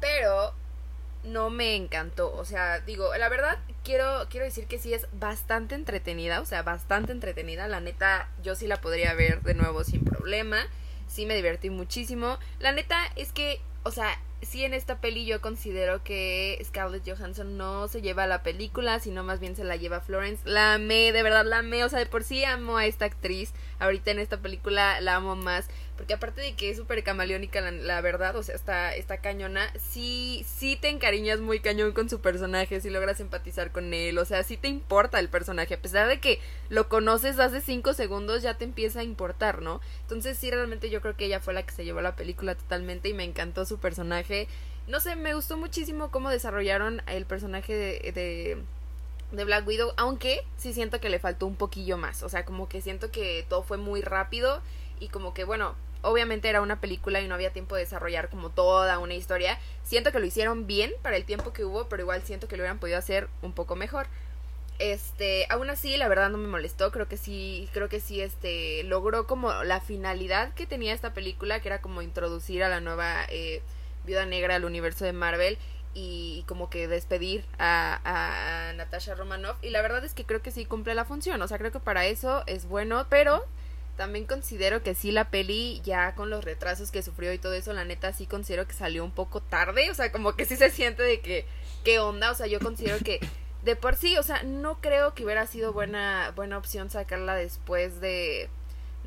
pero 0.00 0.54
no 1.24 1.50
me 1.50 1.74
encantó. 1.74 2.32
O 2.34 2.44
sea, 2.44 2.78
digo, 2.78 3.16
la 3.16 3.28
verdad, 3.30 3.58
quiero, 3.82 4.28
quiero 4.30 4.46
decir 4.46 4.68
que 4.68 4.78
sí 4.78 4.94
es 4.94 5.08
bastante 5.12 5.74
entretenida. 5.74 6.40
O 6.40 6.44
sea, 6.46 6.62
bastante 6.62 7.10
entretenida. 7.10 7.66
La 7.66 7.80
neta, 7.80 8.28
yo 8.44 8.54
sí 8.54 8.68
la 8.68 8.80
podría 8.80 9.12
ver 9.14 9.42
de 9.42 9.54
nuevo 9.54 9.82
sin 9.82 10.04
problema. 10.04 10.64
Sí 11.12 11.26
me 11.26 11.36
divertí 11.36 11.68
muchísimo. 11.68 12.38
La 12.58 12.72
neta 12.72 12.98
es 13.16 13.32
que, 13.32 13.60
o 13.82 13.90
sea, 13.90 14.18
sí 14.40 14.64
en 14.64 14.72
esta 14.72 14.98
peli 14.98 15.26
yo 15.26 15.42
considero 15.42 16.02
que 16.02 16.58
Scarlett 16.64 17.06
Johansson 17.06 17.58
no 17.58 17.86
se 17.86 18.00
lleva 18.00 18.26
la 18.26 18.42
película, 18.42 18.98
sino 18.98 19.22
más 19.22 19.38
bien 19.38 19.54
se 19.54 19.62
la 19.62 19.76
lleva 19.76 20.00
Florence. 20.00 20.48
La 20.48 20.72
amé, 20.72 21.12
de 21.12 21.22
verdad 21.22 21.44
la 21.44 21.58
amé. 21.58 21.84
O 21.84 21.90
sea, 21.90 21.98
de 21.98 22.06
por 22.06 22.24
sí 22.24 22.46
amo 22.46 22.78
a 22.78 22.86
esta 22.86 23.04
actriz. 23.04 23.52
Ahorita 23.78 24.10
en 24.10 24.20
esta 24.20 24.38
película 24.38 25.02
la 25.02 25.16
amo 25.16 25.36
más. 25.36 25.68
Porque 25.96 26.14
aparte 26.14 26.40
de 26.40 26.54
que 26.54 26.70
es 26.70 26.78
súper 26.78 27.04
camaleónica, 27.04 27.60
la, 27.60 28.00
verdad, 28.00 28.34
o 28.36 28.42
sea, 28.42 28.54
está, 28.54 28.94
está 28.94 29.18
cañona, 29.18 29.70
sí, 29.78 30.44
sí 30.48 30.76
te 30.76 30.88
encariñas 30.88 31.40
muy 31.40 31.60
cañón 31.60 31.92
con 31.92 32.08
su 32.08 32.20
personaje, 32.20 32.80
sí 32.80 32.90
logras 32.90 33.20
empatizar 33.20 33.72
con 33.72 33.92
él, 33.92 34.16
o 34.18 34.24
sea, 34.24 34.42
sí 34.42 34.56
te 34.56 34.68
importa 34.68 35.20
el 35.20 35.28
personaje, 35.28 35.74
a 35.74 35.80
pesar 35.80 36.08
de 36.08 36.18
que 36.18 36.40
lo 36.70 36.88
conoces 36.88 37.38
hace 37.38 37.60
cinco 37.60 37.92
segundos, 37.92 38.42
ya 38.42 38.54
te 38.54 38.64
empieza 38.64 39.00
a 39.00 39.04
importar, 39.04 39.60
¿no? 39.60 39.80
Entonces 40.00 40.38
sí, 40.38 40.50
realmente 40.50 40.88
yo 40.88 41.02
creo 41.02 41.16
que 41.16 41.26
ella 41.26 41.40
fue 41.40 41.54
la 41.54 41.62
que 41.62 41.72
se 41.74 41.84
llevó 41.84 42.00
la 42.00 42.16
película 42.16 42.54
totalmente 42.54 43.10
y 43.10 43.14
me 43.14 43.24
encantó 43.24 43.66
su 43.66 43.78
personaje. 43.78 44.48
No 44.88 44.98
sé, 44.98 45.14
me 45.14 45.34
gustó 45.34 45.56
muchísimo 45.56 46.10
cómo 46.10 46.30
desarrollaron 46.30 47.02
el 47.06 47.26
personaje 47.26 47.74
de, 47.74 48.12
de 48.12 48.58
de 49.32 49.44
Black 49.44 49.66
Widow, 49.66 49.92
aunque 49.96 50.44
sí 50.56 50.72
siento 50.72 51.00
que 51.00 51.08
le 51.08 51.18
faltó 51.18 51.46
un 51.46 51.56
poquillo 51.56 51.96
más, 51.96 52.22
o 52.22 52.28
sea, 52.28 52.44
como 52.44 52.68
que 52.68 52.82
siento 52.82 53.10
que 53.10 53.44
todo 53.48 53.62
fue 53.62 53.78
muy 53.78 54.02
rápido 54.02 54.60
y 55.02 55.08
como 55.08 55.34
que 55.34 55.42
bueno, 55.42 55.74
obviamente 56.02 56.48
era 56.48 56.60
una 56.60 56.80
película 56.80 57.20
y 57.20 57.26
no 57.26 57.34
había 57.34 57.52
tiempo 57.52 57.74
de 57.74 57.82
desarrollar 57.82 58.28
como 58.28 58.50
toda 58.50 58.98
una 59.00 59.14
historia. 59.14 59.58
Siento 59.82 60.12
que 60.12 60.20
lo 60.20 60.26
hicieron 60.26 60.66
bien 60.66 60.92
para 61.02 61.16
el 61.16 61.24
tiempo 61.24 61.52
que 61.52 61.64
hubo, 61.64 61.88
pero 61.88 62.02
igual 62.02 62.22
siento 62.22 62.46
que 62.46 62.56
lo 62.56 62.62
hubieran 62.62 62.78
podido 62.78 62.98
hacer 62.98 63.28
un 63.42 63.52
poco 63.52 63.74
mejor. 63.74 64.06
Este, 64.78 65.46
aún 65.48 65.70
así, 65.70 65.96
la 65.96 66.08
verdad 66.08 66.30
no 66.30 66.38
me 66.38 66.48
molestó, 66.48 66.90
creo 66.92 67.08
que 67.08 67.16
sí, 67.16 67.68
creo 67.72 67.88
que 67.88 68.00
sí, 68.00 68.20
este, 68.20 68.82
logró 68.84 69.26
como 69.26 69.52
la 69.64 69.80
finalidad 69.80 70.54
que 70.54 70.66
tenía 70.66 70.92
esta 70.92 71.14
película, 71.14 71.60
que 71.60 71.68
era 71.68 71.80
como 71.80 72.02
introducir 72.02 72.62
a 72.64 72.68
la 72.68 72.80
nueva 72.80 73.24
eh, 73.28 73.62
Viuda 74.04 74.24
Negra 74.26 74.56
al 74.56 74.64
universo 74.64 75.04
de 75.04 75.12
Marvel 75.12 75.58
y 75.94 76.44
como 76.48 76.70
que 76.70 76.88
despedir 76.88 77.44
a, 77.58 78.00
a, 78.04 78.70
a 78.70 78.72
Natasha 78.72 79.14
Romanoff. 79.14 79.56
Y 79.62 79.70
la 79.70 79.82
verdad 79.82 80.04
es 80.04 80.14
que 80.14 80.24
creo 80.24 80.42
que 80.42 80.50
sí 80.50 80.64
cumple 80.64 80.94
la 80.94 81.04
función, 81.04 81.42
o 81.42 81.48
sea, 81.48 81.58
creo 81.58 81.72
que 81.72 81.80
para 81.80 82.06
eso 82.06 82.42
es 82.46 82.66
bueno, 82.66 83.06
pero 83.08 83.44
también 84.02 84.26
considero 84.26 84.82
que 84.82 84.96
sí 84.96 85.12
la 85.12 85.30
peli, 85.30 85.80
ya 85.84 86.16
con 86.16 86.28
los 86.28 86.44
retrasos 86.44 86.90
que 86.90 87.04
sufrió 87.04 87.32
y 87.32 87.38
todo 87.38 87.52
eso, 87.52 87.72
la 87.72 87.84
neta 87.84 88.12
sí 88.12 88.26
considero 88.26 88.66
que 88.66 88.74
salió 88.74 89.04
un 89.04 89.12
poco 89.12 89.40
tarde, 89.40 89.92
o 89.92 89.94
sea, 89.94 90.10
como 90.10 90.34
que 90.34 90.44
sí 90.44 90.56
se 90.56 90.70
siente 90.70 91.04
de 91.04 91.20
que, 91.20 91.46
¿qué 91.84 92.00
onda? 92.00 92.32
O 92.32 92.34
sea, 92.34 92.48
yo 92.48 92.58
considero 92.58 92.98
que 92.98 93.20
de 93.62 93.76
por 93.76 93.94
sí, 93.94 94.16
o 94.16 94.24
sea, 94.24 94.42
no 94.42 94.80
creo 94.80 95.14
que 95.14 95.24
hubiera 95.24 95.46
sido 95.46 95.72
buena, 95.72 96.32
buena 96.34 96.58
opción 96.58 96.90
sacarla 96.90 97.36
después 97.36 98.00
de, 98.00 98.50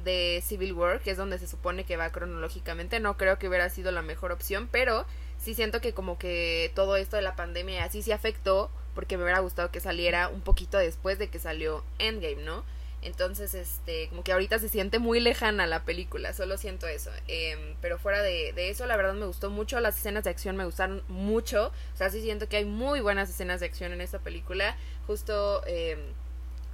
de 0.05 0.41
Civil 0.45 0.71
War, 0.71 1.01
que 1.01 1.11
es 1.11 1.17
donde 1.17 1.39
se 1.39 1.47
supone 1.47 1.83
que 1.83 1.97
va 1.97 2.09
cronológicamente, 2.11 3.01
no 3.01 3.17
creo 3.17 3.37
que 3.37 3.49
hubiera 3.49 3.67
sido 3.67 3.91
la 3.91 4.01
mejor 4.01 4.31
opción, 4.31 4.69
pero 4.71 5.05
sí 5.37 5.55
siento 5.55 5.81
que 5.81 5.93
como 5.93 6.17
que 6.17 6.71
todo 6.73 6.95
esto 6.95 7.17
de 7.17 7.21
la 7.21 7.35
pandemia 7.35 7.83
así 7.83 8.01
sí 8.01 8.13
afectó, 8.13 8.71
porque 8.93 9.17
me 9.17 9.23
hubiera 9.23 9.41
gustado 9.41 9.71
que 9.71 9.81
saliera 9.81 10.29
un 10.29 10.39
poquito 10.39 10.77
después 10.77 11.19
de 11.19 11.27
que 11.27 11.39
salió 11.39 11.83
Endgame, 11.99 12.43
¿no? 12.43 12.63
Entonces, 13.05 13.53
este, 13.53 14.09
como 14.09 14.23
que 14.23 14.33
ahorita 14.33 14.59
se 14.59 14.67
siente 14.67 14.99
muy 14.99 15.19
lejana 15.19 15.67
la 15.67 15.83
película, 15.83 16.33
solo 16.33 16.57
siento 16.57 16.87
eso. 16.87 17.11
Eh, 17.27 17.75
pero 17.81 17.97
fuera 17.97 18.21
de, 18.21 18.51
de, 18.53 18.69
eso, 18.69 18.85
la 18.85 18.97
verdad 18.97 19.13
me 19.13 19.25
gustó 19.25 19.49
mucho, 19.49 19.79
las 19.79 19.97
escenas 19.97 20.23
de 20.23 20.31
acción 20.31 20.57
me 20.57 20.65
gustaron 20.65 21.03
mucho. 21.07 21.71
O 21.93 21.97
sea, 21.97 22.09
sí 22.09 22.21
siento 22.21 22.49
que 22.49 22.57
hay 22.57 22.65
muy 22.65 22.99
buenas 22.99 23.29
escenas 23.29 23.59
de 23.59 23.67
acción 23.67 23.93
en 23.93 24.01
esta 24.01 24.19
película. 24.19 24.75
Justo, 25.07 25.63
eh, 25.67 25.97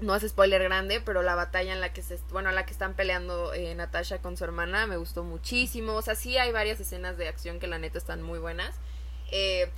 no 0.01 0.13
hace 0.13 0.27
spoiler 0.27 0.63
grande, 0.63 0.99
pero 0.99 1.21
la 1.21 1.35
batalla 1.35 1.73
en 1.73 1.79
la 1.79 1.93
que 1.93 2.01
se, 2.01 2.17
bueno, 2.31 2.49
en 2.49 2.55
la 2.55 2.65
que 2.65 2.71
están 2.71 2.95
peleando 2.95 3.53
eh, 3.53 3.73
Natasha 3.75 4.17
con 4.19 4.35
su 4.35 4.43
hermana 4.43 4.87
me 4.87 4.97
gustó 4.97 5.23
muchísimo. 5.23 5.93
O 5.93 6.01
sea, 6.01 6.15
sí 6.15 6.37
hay 6.37 6.51
varias 6.51 6.79
escenas 6.79 7.17
de 7.17 7.27
acción 7.27 7.59
que 7.59 7.67
la 7.67 7.77
neta 7.77 7.97
están 7.97 8.21
muy 8.21 8.39
buenas. 8.39 8.75
Eh, 9.31 9.69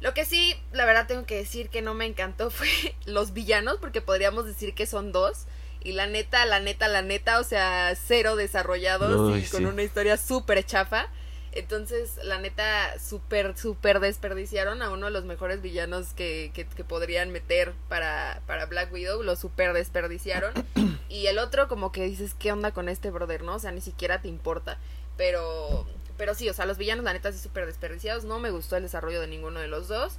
lo 0.00 0.12
que 0.12 0.24
sí, 0.24 0.54
la 0.72 0.86
verdad 0.86 1.06
tengo 1.06 1.24
que 1.24 1.36
decir 1.36 1.68
que 1.68 1.82
no 1.82 1.94
me 1.94 2.06
encantó 2.06 2.50
fue 2.50 2.68
los 3.06 3.32
villanos, 3.32 3.78
porque 3.80 4.00
podríamos 4.00 4.44
decir 4.44 4.74
que 4.74 4.86
son 4.86 5.12
dos. 5.12 5.46
Y 5.82 5.92
la 5.92 6.06
neta, 6.06 6.44
la 6.46 6.60
neta, 6.60 6.88
la 6.88 7.02
neta, 7.02 7.40
o 7.40 7.44
sea, 7.44 7.94
cero 7.96 8.36
desarrollados 8.36 9.32
Uy, 9.32 9.40
y 9.40 9.46
con 9.46 9.60
sí. 9.60 9.66
una 9.66 9.82
historia 9.82 10.16
súper 10.16 10.64
chafa. 10.64 11.08
Entonces, 11.52 12.18
la 12.22 12.38
neta, 12.38 12.98
súper, 13.00 13.56
súper 13.58 13.98
desperdiciaron 13.98 14.82
a 14.82 14.90
uno 14.90 15.06
de 15.06 15.12
los 15.12 15.24
mejores 15.24 15.62
villanos 15.62 16.12
que, 16.14 16.52
que, 16.54 16.64
que 16.64 16.84
podrían 16.84 17.30
meter 17.32 17.72
para, 17.88 18.40
para 18.46 18.66
Black 18.66 18.92
Widow. 18.92 19.22
Lo 19.22 19.34
súper 19.36 19.72
desperdiciaron. 19.72 20.52
y 21.08 21.26
el 21.26 21.38
otro, 21.38 21.66
como 21.66 21.90
que 21.92 22.04
dices, 22.04 22.34
¿qué 22.34 22.52
onda 22.52 22.72
con 22.72 22.88
este 22.88 23.10
brother, 23.10 23.42
no? 23.42 23.54
O 23.56 23.58
sea, 23.58 23.72
ni 23.72 23.80
siquiera 23.80 24.20
te 24.20 24.28
importa. 24.28 24.78
Pero, 25.16 25.86
pero 26.16 26.34
sí, 26.34 26.48
o 26.48 26.54
sea, 26.54 26.66
los 26.66 26.78
villanos, 26.78 27.04
la 27.04 27.14
neta, 27.14 27.32
sí 27.32 27.38
súper 27.38 27.66
desperdiciados. 27.66 28.24
No 28.24 28.38
me 28.38 28.50
gustó 28.50 28.76
el 28.76 28.84
desarrollo 28.84 29.20
de 29.20 29.26
ninguno 29.26 29.58
de 29.58 29.68
los 29.68 29.88
dos. 29.88 30.18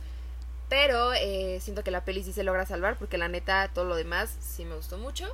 Pero 0.68 1.13
eh, 1.13 1.60
siento 1.62 1.84
que 1.84 1.91
la 1.91 2.03
peli 2.03 2.24
sí 2.24 2.34
se 2.34 2.44
logra 2.44 2.65
salvar 2.65 2.98
porque 2.98 3.18
la 3.18 3.27
neta, 3.27 3.70
todo 3.74 3.86
lo 3.86 3.96
demás 3.96 4.36
sí 4.39 4.65
me 4.65 4.75
gustó 4.75 4.98
mucho. 4.98 5.34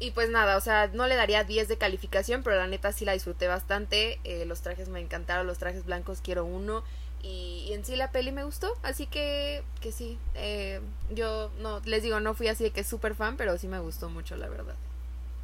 Y 0.00 0.10
pues 0.10 0.28
nada, 0.28 0.56
o 0.56 0.60
sea, 0.60 0.90
no 0.92 1.06
le 1.06 1.14
daría 1.16 1.44
10 1.44 1.68
de 1.68 1.78
calificación, 1.78 2.42
pero 2.42 2.56
la 2.56 2.66
neta 2.66 2.92
sí 2.92 3.04
la 3.04 3.12
disfruté 3.12 3.46
bastante. 3.48 4.18
Eh, 4.24 4.44
los 4.44 4.60
trajes 4.60 4.88
me 4.88 5.00
encantaron, 5.00 5.46
los 5.46 5.58
trajes 5.58 5.84
blancos 5.84 6.20
quiero 6.22 6.44
uno. 6.44 6.82
Y, 7.22 7.64
y 7.68 7.72
en 7.72 7.84
sí 7.84 7.96
la 7.96 8.10
peli 8.10 8.32
me 8.32 8.44
gustó, 8.44 8.74
así 8.82 9.06
que, 9.06 9.62
que 9.80 9.92
sí. 9.92 10.18
Eh, 10.34 10.80
yo 11.14 11.50
no, 11.60 11.80
les 11.84 12.02
digo, 12.02 12.20
no 12.20 12.34
fui 12.34 12.48
así 12.48 12.64
de 12.64 12.70
que 12.70 12.84
súper 12.84 13.14
fan, 13.14 13.36
pero 13.36 13.56
sí 13.56 13.66
me 13.66 13.78
gustó 13.78 14.10
mucho, 14.10 14.36
la 14.36 14.48
verdad. 14.48 14.74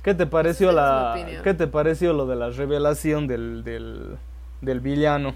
¿Qué 0.02 0.14
te 0.14 0.26
pareció 0.26 0.70
Esa 0.70 0.76
la 0.76 1.40
qué 1.42 1.54
te 1.54 1.66
pareció 1.66 2.12
lo 2.12 2.26
de 2.26 2.36
la 2.36 2.50
revelación 2.50 3.26
del 3.26 3.62
del, 3.64 4.16
del 4.62 4.80
villano? 4.80 5.34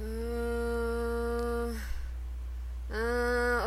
Mm, 0.00 0.46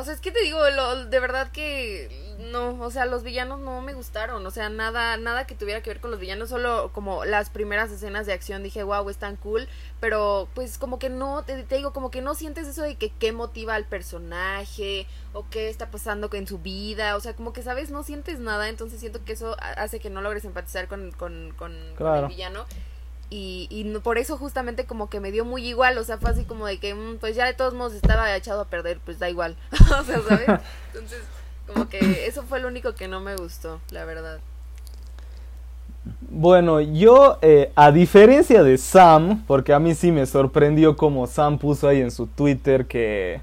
Pues, 0.05 0.21
¿qué 0.21 0.31
te 0.31 0.41
digo? 0.41 0.57
Lo, 0.69 1.05
de 1.05 1.19
verdad 1.19 1.51
que 1.51 2.37
no, 2.51 2.81
o 2.81 2.89
sea, 2.89 3.05
los 3.05 3.23
villanos 3.23 3.59
no 3.59 3.81
me 3.81 3.93
gustaron, 3.93 4.45
o 4.45 4.51
sea, 4.51 4.69
nada, 4.69 5.17
nada 5.17 5.45
que 5.45 5.55
tuviera 5.55 5.81
que 5.81 5.89
ver 5.89 5.99
con 5.99 6.09
los 6.09 6.21
villanos, 6.21 6.49
solo 6.49 6.91
como 6.93 7.25
las 7.25 7.49
primeras 7.49 7.91
escenas 7.91 8.25
de 8.25 8.31
acción 8.31 8.63
dije, 8.63 8.81
wow, 8.83 9.09
están 9.09 9.35
cool, 9.35 9.67
pero 9.99 10.47
pues 10.55 10.77
como 10.77 10.99
que 10.99 11.09
no, 11.09 11.43
te, 11.43 11.63
digo, 11.63 11.91
como 11.91 12.11
que 12.11 12.21
no 12.21 12.33
sientes 12.33 12.65
eso 12.65 12.81
de 12.81 12.95
que 12.95 13.09
qué 13.09 13.33
motiva 13.33 13.75
al 13.75 13.85
personaje 13.85 15.05
o 15.33 15.49
qué 15.49 15.69
está 15.69 15.91
pasando 15.91 16.29
en 16.31 16.47
su 16.47 16.59
vida, 16.59 17.17
o 17.17 17.19
sea, 17.19 17.35
como 17.35 17.51
que, 17.51 17.61
¿sabes? 17.61 17.91
No 17.91 18.03
sientes 18.03 18.39
nada, 18.39 18.69
entonces 18.69 19.01
siento 19.01 19.23
que 19.25 19.33
eso 19.33 19.57
hace 19.59 19.99
que 19.99 20.09
no 20.09 20.21
logres 20.21 20.45
empatizar 20.45 20.87
con, 20.87 21.11
con, 21.11 21.53
con 21.57 21.73
el 21.73 22.27
villano. 22.27 22.65
Y, 23.31 23.67
y 23.69 23.83
por 23.99 24.17
eso 24.17 24.37
justamente 24.37 24.85
como 24.85 25.09
que 25.09 25.19
me 25.19 25.31
dio 25.31 25.45
muy 25.45 25.67
igual, 25.67 25.97
o 25.99 26.03
sea, 26.03 26.17
fue 26.17 26.31
así 26.31 26.45
como 26.45 26.65
de 26.65 26.79
que, 26.79 26.95
mm, 26.95 27.17
pues 27.19 27.35
ya 27.35 27.45
de 27.45 27.53
todos 27.53 27.75
modos 27.75 27.93
estaba 27.93 28.35
echado 28.35 28.61
a 28.61 28.65
perder, 28.65 28.99
pues 29.05 29.19
da 29.19 29.29
igual, 29.29 29.55
o 29.71 30.03
sea, 30.03 30.19
¿sabes? 30.27 30.47
Entonces, 30.93 31.21
como 31.67 31.87
que 31.89 32.25
eso 32.25 32.43
fue 32.43 32.59
lo 32.59 32.67
único 32.67 32.95
que 32.95 33.07
no 33.07 33.19
me 33.19 33.35
gustó, 33.35 33.81
la 33.91 34.05
verdad. 34.05 34.39
Bueno, 36.21 36.81
yo, 36.81 37.37
eh, 37.41 37.71
a 37.75 37.91
diferencia 37.91 38.63
de 38.63 38.77
Sam, 38.77 39.43
porque 39.45 39.73
a 39.73 39.79
mí 39.79 39.93
sí 39.93 40.11
me 40.11 40.25
sorprendió 40.25 40.97
como 40.97 41.27
Sam 41.27 41.59
puso 41.59 41.87
ahí 41.87 42.01
en 42.01 42.09
su 42.09 42.25
Twitter 42.25 42.87
que, 42.87 43.41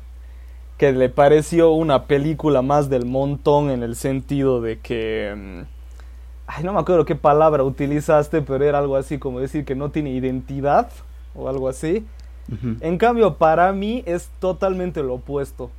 que 0.78 0.92
le 0.92 1.08
pareció 1.08 1.70
una 1.70 2.06
película 2.06 2.62
más 2.62 2.88
del 2.88 3.04
montón 3.04 3.70
en 3.70 3.82
el 3.82 3.94
sentido 3.94 4.60
de 4.60 4.80
que... 4.80 5.64
Ay, 6.46 6.62
no 6.64 6.72
me 6.72 6.80
acuerdo 6.80 7.04
qué 7.04 7.16
palabra 7.16 7.64
utilizaste, 7.64 8.40
pero 8.42 8.64
era 8.64 8.78
algo 8.78 8.96
así 8.96 9.18
como 9.18 9.40
decir 9.40 9.64
que 9.64 9.74
no 9.74 9.90
tiene 9.90 10.10
identidad 10.10 10.90
o 11.34 11.48
algo 11.48 11.68
así. 11.68 12.06
En 12.80 12.96
cambio, 12.96 13.38
para 13.38 13.72
mí 13.72 14.04
es 14.06 14.30
totalmente 14.38 15.02
lo 15.02 15.14
opuesto. 15.14 15.70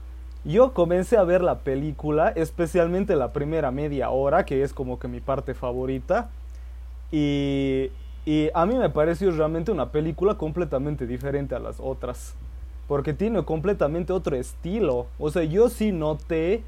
Yo 0.43 0.73
comencé 0.73 1.17
a 1.17 1.23
ver 1.23 1.41
la 1.41 1.59
película, 1.59 2.29
especialmente 2.29 3.15
la 3.15 3.31
primera 3.31 3.71
media 3.71 4.09
hora, 4.09 4.45
que 4.45 4.63
es 4.63 4.73
como 4.73 4.99
que 4.99 5.07
mi 5.07 5.21
parte 5.21 5.53
favorita. 5.53 6.29
Y, 7.09 7.89
y 8.25 8.49
a 8.53 8.65
mí 8.65 8.75
me 8.75 8.89
pareció 8.89 9.31
realmente 9.31 9.71
una 9.71 9.91
película 9.91 10.35
completamente 10.35 11.07
diferente 11.07 11.55
a 11.55 11.59
las 11.59 11.79
otras. 11.79 12.35
Porque 12.89 13.13
tiene 13.13 13.43
completamente 13.45 14.11
otro 14.11 14.35
estilo. 14.35 15.07
O 15.19 15.31
sea, 15.31 15.43
yo 15.43 15.69
sí 15.69 15.93
noté 15.93 16.63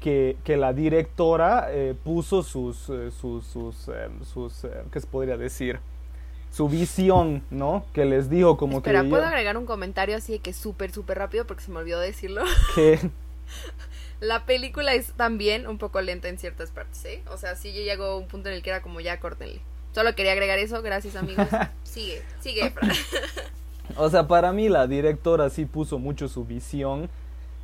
que, 0.00 0.36
que 0.44 0.56
la 0.56 0.72
directora 0.72 1.68
eh, 1.70 1.94
puso 2.02 2.42
sus, 2.42 2.88
eh, 2.88 3.10
sus, 3.10 3.46
sus, 3.46 3.88
eh, 3.88 4.08
sus 4.24 4.66
¿qué 4.90 5.00
se 5.00 5.06
podría 5.06 5.36
decir? 5.36 5.78
Su 6.50 6.68
visión, 6.68 7.44
¿no? 7.50 7.84
Que 7.92 8.04
les 8.04 8.28
dijo 8.28 8.56
como 8.56 8.78
Espera, 8.78 9.02
que... 9.02 9.08
¿puedo 9.08 9.24
agregar 9.24 9.56
un 9.56 9.66
comentario 9.66 10.16
así 10.16 10.32
de 10.32 10.38
que 10.40 10.52
súper, 10.52 10.90
súper 10.90 11.18
rápido 11.18 11.46
porque 11.46 11.62
se 11.62 11.70
me 11.70 11.78
olvidó 11.78 12.00
decirlo? 12.00 12.42
Que... 12.74 12.98
la 14.20 14.46
película 14.46 14.94
es 14.94 15.12
también 15.12 15.66
un 15.68 15.78
poco 15.78 16.00
lenta 16.00 16.28
en 16.28 16.38
ciertas 16.38 16.70
partes, 16.70 16.98
¿sí? 16.98 17.22
O 17.30 17.36
sea, 17.36 17.54
sí 17.54 17.72
llegó 17.72 18.04
a 18.04 18.16
un 18.16 18.26
punto 18.26 18.48
en 18.48 18.56
el 18.56 18.62
que 18.62 18.70
era 18.70 18.82
como 18.82 19.00
ya 19.00 19.20
córtenle. 19.20 19.60
Solo 19.92 20.14
quería 20.14 20.32
agregar 20.32 20.58
eso, 20.58 20.82
gracias 20.82 21.14
amigos. 21.14 21.46
sigue, 21.84 22.22
sigue, 22.40 22.72
o 23.96 24.08
sea, 24.08 24.28
para 24.28 24.52
mí 24.52 24.68
la 24.68 24.86
directora 24.86 25.50
sí 25.50 25.64
puso 25.64 25.98
mucho 25.98 26.28
su 26.28 26.44
visión 26.44 27.10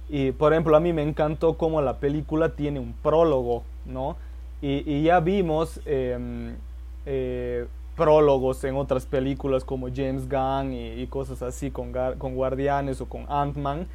y 0.08 0.32
por 0.32 0.52
ejemplo, 0.52 0.76
a 0.76 0.80
mí 0.80 0.92
me 0.92 1.02
encantó 1.02 1.54
cómo 1.54 1.82
la 1.82 1.98
película 1.98 2.50
tiene 2.50 2.80
un 2.80 2.92
prólogo, 2.92 3.64
¿no? 3.84 4.16
Y, 4.62 5.02
ya 5.02 5.20
vimos 5.20 5.80
em, 5.84 6.56
eh, 7.04 7.66
prólogos 7.94 8.64
en 8.64 8.76
otras 8.76 9.06
películas 9.06 9.64
como 9.64 9.88
James 9.94 10.28
Gunn 10.28 10.72
y, 10.72 11.06
cosas 11.08 11.42
así 11.42 11.70
con, 11.70 11.92
con 12.18 12.34
Guardianes 12.34 13.00
o 13.00 13.06
con 13.06 13.26
Ant-Man. 13.28 13.86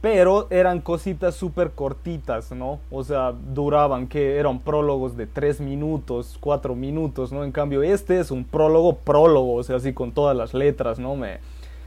Pero 0.00 0.46
eran 0.48 0.80
cositas 0.80 1.34
súper 1.34 1.72
cortitas, 1.72 2.52
¿no? 2.52 2.80
O 2.90 3.04
sea, 3.04 3.32
duraban 3.32 4.08
que 4.08 4.38
eran 4.38 4.60
prólogos 4.60 5.14
de 5.14 5.26
3 5.26 5.60
minutos, 5.60 6.38
4 6.40 6.74
minutos, 6.74 7.32
¿no? 7.32 7.44
En 7.44 7.52
cambio, 7.52 7.82
este 7.82 8.18
es 8.18 8.30
un 8.30 8.44
prólogo, 8.44 8.96
prólogo, 8.96 9.56
o 9.56 9.62
sea, 9.62 9.76
así 9.76 9.92
con 9.92 10.12
todas 10.12 10.34
las 10.34 10.54
letras, 10.54 10.98
¿no? 10.98 11.16
Me, 11.16 11.40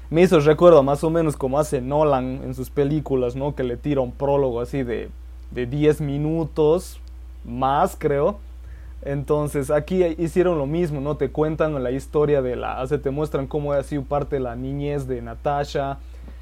me 0.10 0.22
hizo 0.22 0.40
recuerdo 0.40 0.84
más 0.84 1.04
o 1.04 1.10
menos 1.10 1.36
como 1.36 1.60
hace 1.60 1.82
Nolan 1.82 2.42
en 2.44 2.54
sus 2.54 2.70
películas, 2.70 3.36
¿no? 3.36 3.56
Que 3.56 3.64
le 3.64 3.78
tira 3.78 4.02
un 4.02 4.12
prólogo 4.12 4.62
así 4.62 4.84
de, 4.84 5.10
de 5.52 5.66
10 5.66 6.02
minutos 6.02 7.00
más, 7.44 7.96
creo. 7.98 8.38
Entonces 9.06 9.70
aquí 9.70 10.04
hicieron 10.18 10.58
lo 10.58 10.66
mismo, 10.66 11.02
¿no? 11.02 11.18
Te 11.18 11.30
cuentan 11.30 11.82
la 11.84 11.92
historia 11.92 12.42
de 12.42 12.56
la... 12.56 12.82
O 12.82 12.88
te 12.88 13.10
muestran 13.10 13.48
cómo 13.48 13.74
ha 13.74 13.84
sido 13.84 14.04
parte 14.04 14.38
de 14.38 14.42
la 14.42 14.56
niñez 14.56 15.08
de 15.08 15.22
Natasha 15.22 15.98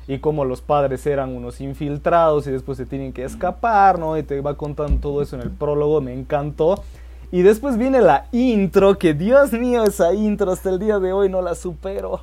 y 0.08 0.20
cómo 0.20 0.46
los 0.46 0.62
padres 0.62 1.06
eran 1.08 1.36
unos 1.36 1.62
infiltrados 1.62 2.46
y 2.46 2.52
después 2.52 2.78
se 2.78 2.86
tienen 2.86 3.14
que 3.14 3.24
escapar, 3.24 3.98
¿no? 3.98 4.18
Y 4.18 4.24
te 4.24 4.42
va 4.42 4.58
contando 4.58 5.00
todo 5.00 5.22
eso 5.22 5.36
en 5.36 5.42
el 5.44 5.52
prólogo, 5.52 6.02
me 6.02 6.14
encantó. 6.14 6.84
Y 7.32 7.44
después 7.44 7.78
viene 7.78 8.02
la 8.02 8.28
intro, 8.32 8.98
que 8.98 9.14
Dios 9.14 9.54
mío, 9.54 9.84
esa 9.84 10.14
intro 10.14 10.52
hasta 10.52 10.70
el 10.70 10.80
día 10.80 11.00
de 11.00 11.14
hoy 11.14 11.30
no 11.30 11.42
la 11.42 11.56
supero. 11.56 12.22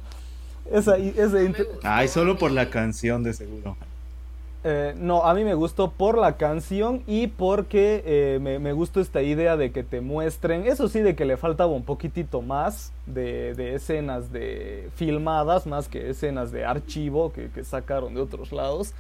Esa, 0.71 0.97
Ay, 1.83 2.09
solo 2.09 2.37
por 2.37 2.51
la 2.51 2.71
canción, 2.71 3.23
de 3.23 3.33
seguro. 3.33 3.77
Eh, 4.65 4.93
no, 4.97 5.25
a 5.25 5.35
mí 5.35 5.45
me 5.45 5.55
gustó 5.55 5.93
por 5.93 6.19
la 6.19 6.37
canción 6.37 7.03
y 7.07 7.29
porque 7.29 8.03
eh, 8.05 8.39
me, 8.41 8.73
gustó 8.73 9.01
esta 9.01 9.23
idea 9.23 9.57
de 9.57 9.71
que 9.71 9.85
te 9.85 10.01
muestren, 10.01 10.67
eso 10.67 10.89
sí, 10.89 11.01
de 11.01 11.15
que 11.15 11.25
le 11.25 11.37
faltaba 11.37 11.73
un 11.73 11.85
poquitito 11.85 12.43
más 12.43 12.93
de, 13.07 13.75
escenas 13.75 14.33
de 14.33 14.91
filmadas, 14.97 15.67
más 15.67 15.89
que 15.89 16.11
escenas 16.11 16.51
de 16.51 16.65
archivo 16.65 17.33
que, 17.33 17.51
que, 17.51 17.63
sacaron 17.63 18.15
de 18.15 18.21
otros 18.21 18.51
lados. 18.51 18.95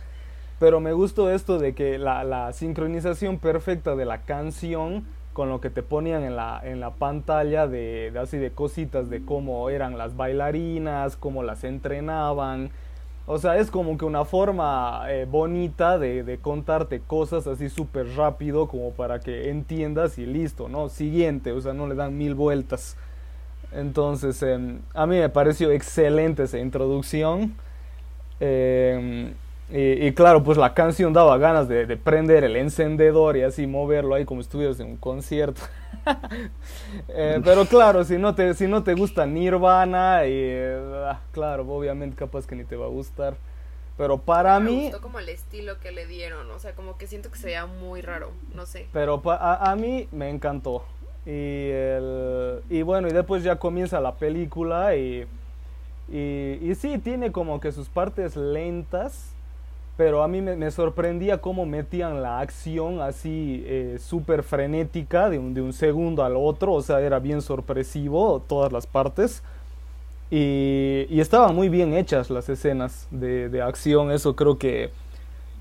Pero 0.60 0.80
me 0.80 0.92
gustó 0.92 1.30
esto 1.30 1.58
de 1.58 1.74
que 1.74 1.98
la, 1.98 2.22
la 2.24 2.52
sincronización 2.52 3.38
perfecta 3.38 3.96
de 3.96 4.04
la 4.04 4.22
canción 4.22 5.04
con 5.38 5.50
lo 5.50 5.60
que 5.60 5.70
te 5.70 5.84
ponían 5.84 6.24
en 6.24 6.34
la, 6.34 6.60
en 6.64 6.80
la 6.80 6.90
pantalla 6.90 7.68
de, 7.68 8.12
así 8.20 8.38
de 8.38 8.50
cositas 8.50 9.08
de 9.08 9.24
cómo 9.24 9.70
eran 9.70 9.96
las 9.96 10.16
bailarinas, 10.16 11.14
cómo 11.14 11.44
las 11.44 11.62
entrenaban. 11.62 12.70
O 13.24 13.38
sea, 13.38 13.56
es 13.58 13.70
como 13.70 13.96
que 13.96 14.04
una 14.04 14.24
forma 14.24 15.04
eh, 15.06 15.28
bonita 15.30 15.96
de, 15.96 16.40
contarte 16.42 16.98
cosas 16.98 17.46
así 17.46 17.68
súper 17.68 18.16
rápido 18.16 18.66
como 18.66 18.90
para 18.90 19.20
que 19.20 19.48
entiendas 19.48 20.18
y 20.18 20.26
listo, 20.26 20.68
¿no? 20.68 20.88
Siguiente, 20.88 21.52
o 21.52 21.60
sea, 21.60 21.72
no 21.72 21.86
le 21.86 21.94
dan 21.94 22.18
mil 22.18 22.34
vueltas. 22.34 22.96
Entonces, 23.70 24.42
em, 24.42 24.80
a 24.92 25.06
mí 25.06 25.20
me 25.20 25.28
pareció 25.28 25.70
excelente 25.70 26.42
esa 26.42 26.58
introducción. 26.58 27.54
Eh, 28.40 29.32
y, 29.70 30.12
claro, 30.12 30.42
pues 30.42 30.56
la 30.56 30.72
canción 30.72 31.12
daba 31.12 31.36
ganas 31.36 31.68
de, 31.68 31.96
prender 31.98 32.42
el 32.42 32.56
encendedor 32.56 33.36
y 33.36 33.42
así 33.42 33.66
moverlo 33.66 34.14
ahí 34.14 34.24
como 34.24 34.40
estuvieras 34.40 34.80
en 34.80 34.88
un 34.88 34.96
concierto. 34.96 35.62
Eh, 37.08 37.40
pero 37.44 37.66
claro, 37.66 38.02
si 38.04 38.16
no 38.16 38.34
te, 38.34 38.54
si 38.54 38.66
no 38.66 38.82
te 38.82 38.94
gusta 38.94 39.26
Nirvana, 39.26 40.26
y, 40.26 40.54
ah, 41.04 41.20
claro, 41.32 41.66
obviamente 41.68 42.16
capaz 42.16 42.46
que 42.46 42.54
ni 42.54 42.64
te 42.64 42.76
va 42.76 42.86
a 42.86 42.88
gustar. 42.88 43.36
Pero 43.98 44.16
para 44.16 44.58
mí... 44.58 44.76
Me 44.76 44.82
gustó 44.84 45.00
como 45.02 45.18
el 45.18 45.28
estilo 45.28 45.78
que 45.80 45.92
le 45.92 46.06
dieron, 46.06 46.50
o 46.50 46.58
sea, 46.58 46.72
como 46.74 46.96
que 46.96 47.06
siento 47.06 47.30
que 47.30 47.36
se 47.36 47.46
veía 47.46 47.66
muy 47.66 48.00
raro, 48.00 48.30
no 48.54 48.64
sé. 48.64 48.86
Pero 48.92 49.20
a, 49.26 49.70
a, 49.70 49.76
mí 49.76 50.08
me 50.12 50.30
encantó. 50.30 50.84
Y, 51.26 51.68
el, 51.70 52.62
y 52.70 52.80
bueno, 52.82 53.08
y 53.08 53.12
después 53.12 53.42
ya 53.42 53.56
comienza 53.56 54.00
la 54.00 54.14
película 54.14 54.96
y, 54.96 55.26
y, 56.10 56.58
y 56.62 56.74
sí, 56.74 56.96
tiene 56.98 57.32
como 57.32 57.60
que 57.60 57.70
sus 57.70 57.88
partes 57.88 58.34
lentas 58.34 59.34
pero 59.98 60.22
a 60.22 60.28
mí 60.28 60.40
me, 60.40 60.70
sorprendía 60.70 61.38
cómo 61.38 61.66
metían 61.66 62.22
la 62.22 62.38
acción 62.38 63.00
así 63.00 63.64
eh, 63.66 63.98
súper 64.00 64.44
frenética 64.44 65.28
de 65.28 65.40
un, 65.40 65.54
de 65.54 65.60
un, 65.60 65.72
segundo 65.72 66.22
al 66.22 66.36
otro, 66.36 66.74
o 66.74 66.82
sea, 66.82 67.00
era 67.00 67.18
bien 67.18 67.42
sorpresivo 67.42 68.40
todas 68.46 68.70
las 68.70 68.86
partes. 68.86 69.42
Y, 70.30 71.06
y 71.10 71.18
estaban 71.18 71.52
muy 71.56 71.68
bien 71.68 71.94
hechas 71.94 72.30
las 72.30 72.48
escenas 72.48 73.08
de, 73.10 73.48
de 73.48 73.60
acción, 73.60 74.12
eso 74.12 74.36
creo 74.36 74.56
que 74.56 74.90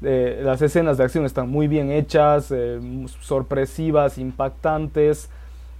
eh, 0.03 0.39
las 0.43 0.61
escenas 0.61 0.99
de 0.99 1.05
acción 1.05 1.25
están 1.25 1.49
muy 1.49 1.67
bien 1.67 1.89
hechas, 1.91 2.51
eh, 2.51 2.79
sorpresivas, 3.21 4.19
impactantes. 4.19 5.31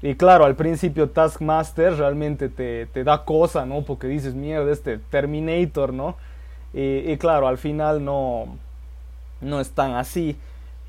Y 0.02 0.16
claro, 0.16 0.46
al 0.46 0.56
principio 0.56 1.12
Taskmaster 1.12 1.94
realmente 1.94 2.50
te, 2.50 2.88
te 2.88 3.04
da 3.04 3.24
cosa, 3.24 3.68
¿no? 3.68 3.84
Porque 3.84 4.08
dices, 4.08 4.34
mierda, 4.34 4.72
este 4.72 4.98
Terminator, 4.98 5.94
¿no? 5.94 6.16
Y, 6.80 7.18
claro, 7.18 7.48
al 7.48 7.58
final 7.58 8.06
no, 8.06 8.56
no 9.42 9.60
es 9.60 9.72
tan 9.72 9.96
así. 9.96 10.38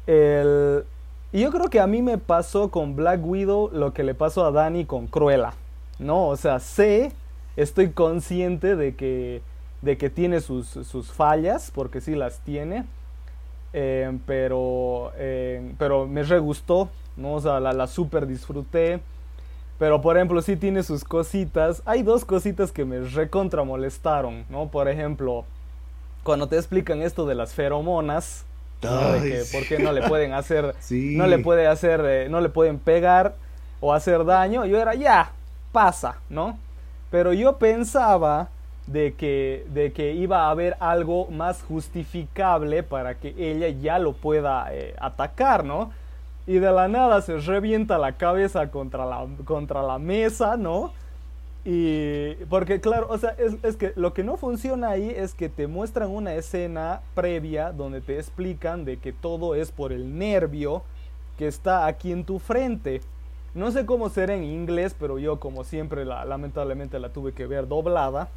El, 0.06 0.84
y 1.32 1.40
yo 1.40 1.50
creo 1.50 1.70
que 1.70 1.80
a 1.80 1.86
mí 1.86 2.02
me 2.02 2.18
pasó 2.18 2.70
con 2.70 2.94
Black 2.94 3.24
Widow 3.24 3.70
lo 3.72 3.94
que 3.94 4.02
le 4.02 4.14
pasó 4.14 4.44
a 4.44 4.50
Dani 4.50 4.84
con 4.84 5.06
Cruella. 5.06 5.54
¿No? 5.98 6.28
O 6.28 6.36
sea, 6.36 6.60
sé, 6.60 7.10
estoy 7.56 7.90
consciente 7.92 8.76
de 8.76 8.96
que, 8.96 9.40
de 9.80 9.96
que 9.96 10.10
tiene 10.10 10.42
sus, 10.42 10.68
sus 10.68 11.10
fallas, 11.10 11.72
porque 11.74 12.02
sí 12.02 12.14
las 12.14 12.40
tiene. 12.40 12.84
Eh, 13.72 14.18
pero, 14.26 15.12
eh, 15.16 15.72
pero 15.78 16.06
me 16.06 16.22
re 16.22 16.38
gustó, 16.38 16.90
¿no? 17.16 17.34
O 17.36 17.40
sea, 17.40 17.60
la, 17.60 17.72
la 17.72 17.86
super 17.86 18.26
disfruté. 18.26 19.00
Pero 19.78 20.02
por 20.02 20.18
ejemplo, 20.18 20.42
sí 20.42 20.56
tiene 20.56 20.82
sus 20.82 21.02
cositas. 21.02 21.80
Hay 21.86 22.02
dos 22.02 22.26
cositas 22.26 22.72
que 22.72 22.84
me 22.84 23.00
recontra 23.00 23.64
molestaron, 23.64 24.44
¿no? 24.50 24.68
Por 24.68 24.86
ejemplo, 24.88 25.46
cuando 26.28 26.46
te 26.46 26.56
explican 26.56 27.00
esto 27.00 27.24
de 27.24 27.34
las 27.34 27.54
feromonas, 27.54 28.44
¿no? 28.82 29.12
De 29.12 29.30
que 29.30 29.42
por 29.50 29.66
qué 29.66 29.78
no 29.78 29.92
le 29.92 30.02
pueden 30.02 30.34
hacer, 30.34 30.74
Sí. 30.80 31.16
no 31.16 31.26
le 31.26 31.38
puede 31.38 31.66
hacer, 31.66 32.02
eh, 32.04 32.28
no 32.28 32.42
le 32.42 32.50
pueden 32.50 32.78
pegar 32.78 33.32
o 33.80 33.94
hacer 33.94 34.26
daño. 34.26 34.66
Yo 34.66 34.78
era, 34.78 34.94
ya, 34.94 35.32
pasa, 35.72 36.18
¿no? 36.28 36.58
Pero 37.10 37.32
yo 37.32 37.56
pensaba 37.56 38.50
de 38.86 39.14
que, 39.14 39.64
de 39.72 39.94
que 39.94 40.12
iba 40.12 40.42
a 40.44 40.50
haber 40.50 40.76
algo 40.80 41.28
más 41.28 41.62
justificable 41.62 42.82
para 42.82 43.14
que 43.14 43.34
ella 43.38 43.68
ya 43.70 43.98
lo 43.98 44.12
pueda 44.12 44.66
eh, 44.70 44.94
atacar, 45.00 45.64
¿no? 45.64 45.92
Y 46.46 46.58
de 46.58 46.70
la 46.70 46.88
nada 46.88 47.22
se 47.22 47.38
revienta 47.38 47.96
la 47.96 48.12
cabeza 48.12 48.70
contra 48.70 49.06
la, 49.06 49.24
contra 49.46 49.82
la 49.82 49.98
mesa, 49.98 50.58
¿no? 50.58 50.92
Y 51.64 52.34
porque 52.48 52.80
claro, 52.80 53.08
o 53.10 53.18
sea, 53.18 53.30
es, 53.30 53.56
es 53.62 53.76
que 53.76 53.92
lo 53.96 54.14
que 54.14 54.24
no 54.24 54.36
funciona 54.36 54.90
ahí 54.90 55.10
es 55.10 55.34
que 55.34 55.48
te 55.48 55.66
muestran 55.66 56.08
una 56.10 56.34
escena 56.34 57.02
previa 57.14 57.72
donde 57.72 58.00
te 58.00 58.18
explican 58.18 58.84
de 58.84 58.96
que 58.98 59.12
todo 59.12 59.54
es 59.54 59.70
por 59.70 59.92
el 59.92 60.18
nervio 60.18 60.82
que 61.36 61.46
está 61.46 61.86
aquí 61.86 62.12
en 62.12 62.24
tu 62.24 62.38
frente. 62.38 63.00
No 63.54 63.70
sé 63.70 63.86
cómo 63.86 64.08
será 64.10 64.34
en 64.34 64.44
inglés, 64.44 64.94
pero 64.98 65.18
yo 65.18 65.40
como 65.40 65.64
siempre 65.64 66.04
la, 66.04 66.24
lamentablemente 66.24 66.98
la 66.98 67.10
tuve 67.10 67.32
que 67.32 67.46
ver 67.46 67.66
doblada. 67.66 68.28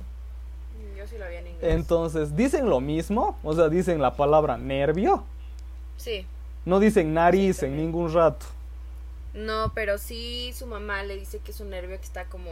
Yo 0.98 1.06
sí 1.08 1.18
lo 1.18 1.28
vi 1.28 1.36
en 1.36 1.48
inglés. 1.48 1.74
Entonces, 1.74 2.36
¿dicen 2.36 2.70
lo 2.70 2.80
mismo? 2.80 3.38
O 3.44 3.54
sea, 3.54 3.70
dicen 3.70 4.02
la 4.02 4.16
palabra 4.16 4.58
nervio. 4.58 5.24
Sí. 5.98 6.26
No 6.66 6.80
dicen 6.80 7.14
nariz 7.14 7.58
Sí, 7.58 7.66
en 7.66 7.78
ningún 7.78 8.14
rato. 8.14 8.46
No, 9.34 9.72
pero 9.74 9.98
sí 9.98 10.52
su 10.54 10.68
mamá 10.68 11.04
le 11.04 11.16
dice 11.18 11.40
que 11.40 11.52
es 11.52 11.60
un 11.60 11.70
nervio 11.70 11.98
que 11.98 12.06
está 12.06 12.26
como... 12.26 12.52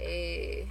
Eh, 0.00 0.66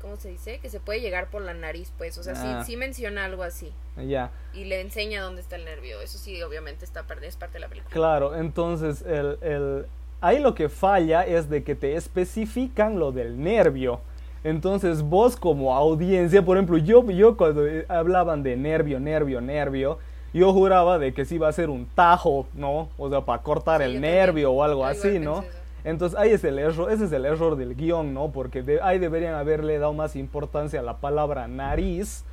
¿Cómo 0.00 0.16
se 0.16 0.28
dice? 0.28 0.58
Que 0.60 0.70
se 0.70 0.78
puede 0.78 1.00
llegar 1.00 1.28
por 1.28 1.42
la 1.42 1.54
nariz, 1.54 1.92
pues. 1.98 2.16
O 2.18 2.22
sea, 2.22 2.34
Ah. 2.36 2.62
sí, 2.64 2.72
sí 2.72 2.76
menciona 2.76 3.24
algo 3.24 3.42
así. 3.42 3.72
Ya. 3.96 4.30
Y 4.54 4.64
le 4.64 4.80
enseña 4.80 5.22
dónde 5.22 5.40
está 5.40 5.56
el 5.56 5.64
nervio. 5.64 6.00
Eso 6.00 6.18
sí, 6.18 6.40
obviamente, 6.42 6.84
está 6.84 7.04
es 7.22 7.36
parte 7.36 7.54
de 7.54 7.60
la 7.60 7.68
película. 7.68 7.92
Claro, 7.92 8.36
entonces 8.36 9.02
el, 9.02 9.38
el- 9.42 9.86
ahí 10.20 10.38
lo 10.38 10.54
que 10.54 10.68
falla 10.68 11.26
es 11.26 11.50
de 11.50 11.64
que 11.64 11.74
te 11.74 11.96
especifican 11.96 13.00
lo 13.00 13.10
del 13.10 13.42
nervio. 13.42 14.00
Entonces 14.44 15.02
vos 15.02 15.36
como 15.36 15.74
audiencia, 15.74 16.44
por 16.44 16.56
ejemplo, 16.56 16.78
yo, 16.78 17.04
yo 17.10 17.36
cuando 17.36 17.66
eh, 17.66 17.84
hablaban 17.88 18.44
de 18.44 18.56
nervio, 18.56 19.00
nervio, 19.00 19.40
nervio, 19.40 19.98
yo 20.32 20.52
juraba 20.52 20.98
de 20.98 21.12
que 21.12 21.24
sí 21.24 21.34
iba 21.34 21.48
a 21.48 21.52
ser 21.52 21.70
un 21.70 21.86
tajo, 21.86 22.46
¿no? 22.54 22.88
O 22.98 23.10
sea, 23.10 23.22
para 23.22 23.42
cortar 23.42 23.80
Sí, 23.80 23.86
el 23.88 24.00
nervio 24.00 24.48
también. 24.50 24.58
o 24.58 24.62
algo 24.62 24.84
así, 24.86 25.18
¿no? 25.18 25.40
eso. 25.40 25.58
Entonces 25.88 26.18
ahí 26.18 26.30
es 26.30 26.44
el 26.44 26.58
error, 26.58 26.90
ese 26.92 27.04
es 27.06 27.12
el 27.12 27.24
error 27.24 27.56
del 27.56 27.74
guion, 27.74 28.12
¿no? 28.14 28.30
Porque 28.30 28.62
de- 28.62 28.80
ahí 28.82 28.98
deberían 28.98 29.34
haberle 29.34 29.78
dado 29.78 29.92
más 29.92 30.16
importancia 30.16 30.80
a 30.80 30.82
la 30.82 30.98
palabra 30.98 31.48
nariz 31.48 32.24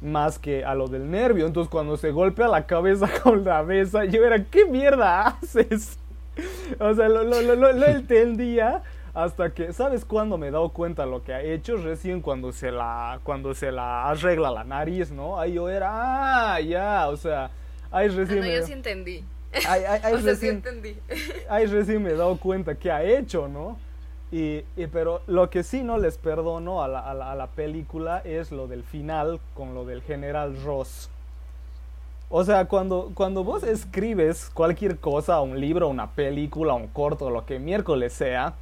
más 0.00 0.38
que 0.38 0.64
a 0.64 0.74
lo 0.74 0.88
del 0.88 1.10
nervio. 1.10 1.46
Entonces 1.46 1.70
cuando 1.70 1.96
se 1.96 2.10
golpea 2.10 2.48
la 2.48 2.66
cabeza 2.66 3.08
con 3.22 3.44
la 3.44 3.62
mesa, 3.62 4.04
yo 4.04 4.24
era, 4.24 4.42
¿qué 4.44 4.64
mierda 4.64 5.26
haces? 5.28 5.98
O 6.78 6.94
sea, 6.94 7.08
lo, 7.08 7.22
lo, 7.24 7.42
lo, 7.42 7.54
lo- 7.56 7.72
lo 7.72 7.86
entendía 7.98 8.82
hasta 9.12 9.50
que, 9.52 9.72
¿sabes 9.72 10.04
cuándo 10.04 10.38
me 10.38 10.46
he 10.48 10.50
dado 10.52 10.68
cuenta 10.70 11.04
lo 11.04 11.22
que 11.24 11.34
ha 11.34 11.42
hecho? 11.42 11.76
Recién 11.76 12.20
cuando 12.22 12.52
se 12.52 12.70
la, 12.70 13.18
cuando 13.24 13.52
se 13.54 13.72
la 13.72 14.08
arregla 14.08 14.50
la 14.50 14.64
nariz, 14.64 15.10
¿no? 15.10 15.38
Ahí 15.38 15.54
yo 15.54 15.68
era, 15.68 16.54
ah, 16.54 16.60
ya, 16.60 17.08
o 17.08 17.16
sea, 17.16 17.50
ahí 17.90 18.08
Ah, 18.08 18.12
recién 18.16 18.40
no, 18.40 18.46
me... 18.46 18.54
yo 18.56 18.62
sí 18.62 18.72
entendí. 18.72 19.24
Ahí- 19.52 19.84
ahí- 19.84 20.00
ahí 20.02 20.14
o 20.14 20.20
sea, 20.20 20.34
sí 20.34 20.46
recién- 20.48 20.54
entendí. 20.56 20.96
ahí 21.48 21.66
recién 21.66 22.02
me 22.02 22.10
he 22.10 22.16
dado 22.16 22.36
cuenta 22.38 22.74
que 22.74 22.90
ha 22.90 23.02
hecho, 23.02 23.48
¿no? 23.48 23.76
Y, 24.32 24.62
y- 24.76 24.86
pero 24.92 25.22
lo 25.26 25.50
que 25.50 25.62
sí 25.62 25.82
no 25.82 25.98
les 25.98 26.16
perdono 26.18 26.82
a 26.82 26.88
la, 26.88 27.00
a 27.00 27.14
la- 27.14 27.32
a 27.32 27.34
la 27.34 27.48
película 27.48 28.18
es 28.24 28.52
lo 28.52 28.66
del 28.68 28.84
final 28.84 29.40
con 29.54 29.74
lo 29.74 29.84
del 29.84 30.02
general 30.02 30.56
Ross. 30.64 31.10
O 32.28 32.44
sea, 32.44 32.66
cuando, 32.66 33.10
cuando 33.14 33.42
vos 33.42 33.64
escribes 33.64 34.50
cualquier 34.54 34.98
cosa, 34.98 35.40
un 35.40 35.58
libro, 35.58 35.88
una 35.88 36.10
película, 36.12 36.74
un 36.74 36.86
corto, 36.86 37.28
lo 37.28 37.44
que 37.44 37.58
miércoles 37.58 38.12
sea, 38.12 38.54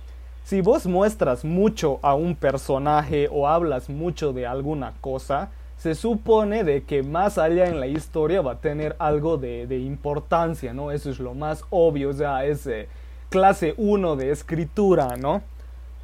si 0.43 0.63
vos 0.63 0.87
muestras 0.87 1.45
mucho 1.45 1.99
a 2.01 2.15
un 2.15 2.35
personaje 2.35 3.29
o 3.31 3.47
hablas 3.47 3.91
mucho 3.91 4.33
de 4.33 4.47
alguna 4.47 4.95
cosa, 5.03 5.51
se 5.79 5.95
supone 5.95 6.65
de 6.65 6.83
que 6.83 7.03
más 7.03 7.39
allá 7.39 7.67
en 7.67 7.81
la 7.81 7.87
historia 7.87 8.43
va 8.43 8.53
a 8.53 8.59
tener 8.59 8.97
algo 8.99 9.39
de, 9.39 9.67
de 9.67 9.79
importancia, 9.79 10.75
¿no? 10.75 10.91
Eso 10.91 11.09
es 11.09 11.21
lo 11.21 11.35
más 11.35 11.65
obvio, 11.71 12.11
o 12.11 12.13
sea, 12.13 12.45
es 12.45 12.67
eh, 12.67 12.89
clase 13.31 13.75
1 13.77 14.17
de 14.17 14.31
escritura, 14.31 15.17
¿no? 15.17 15.43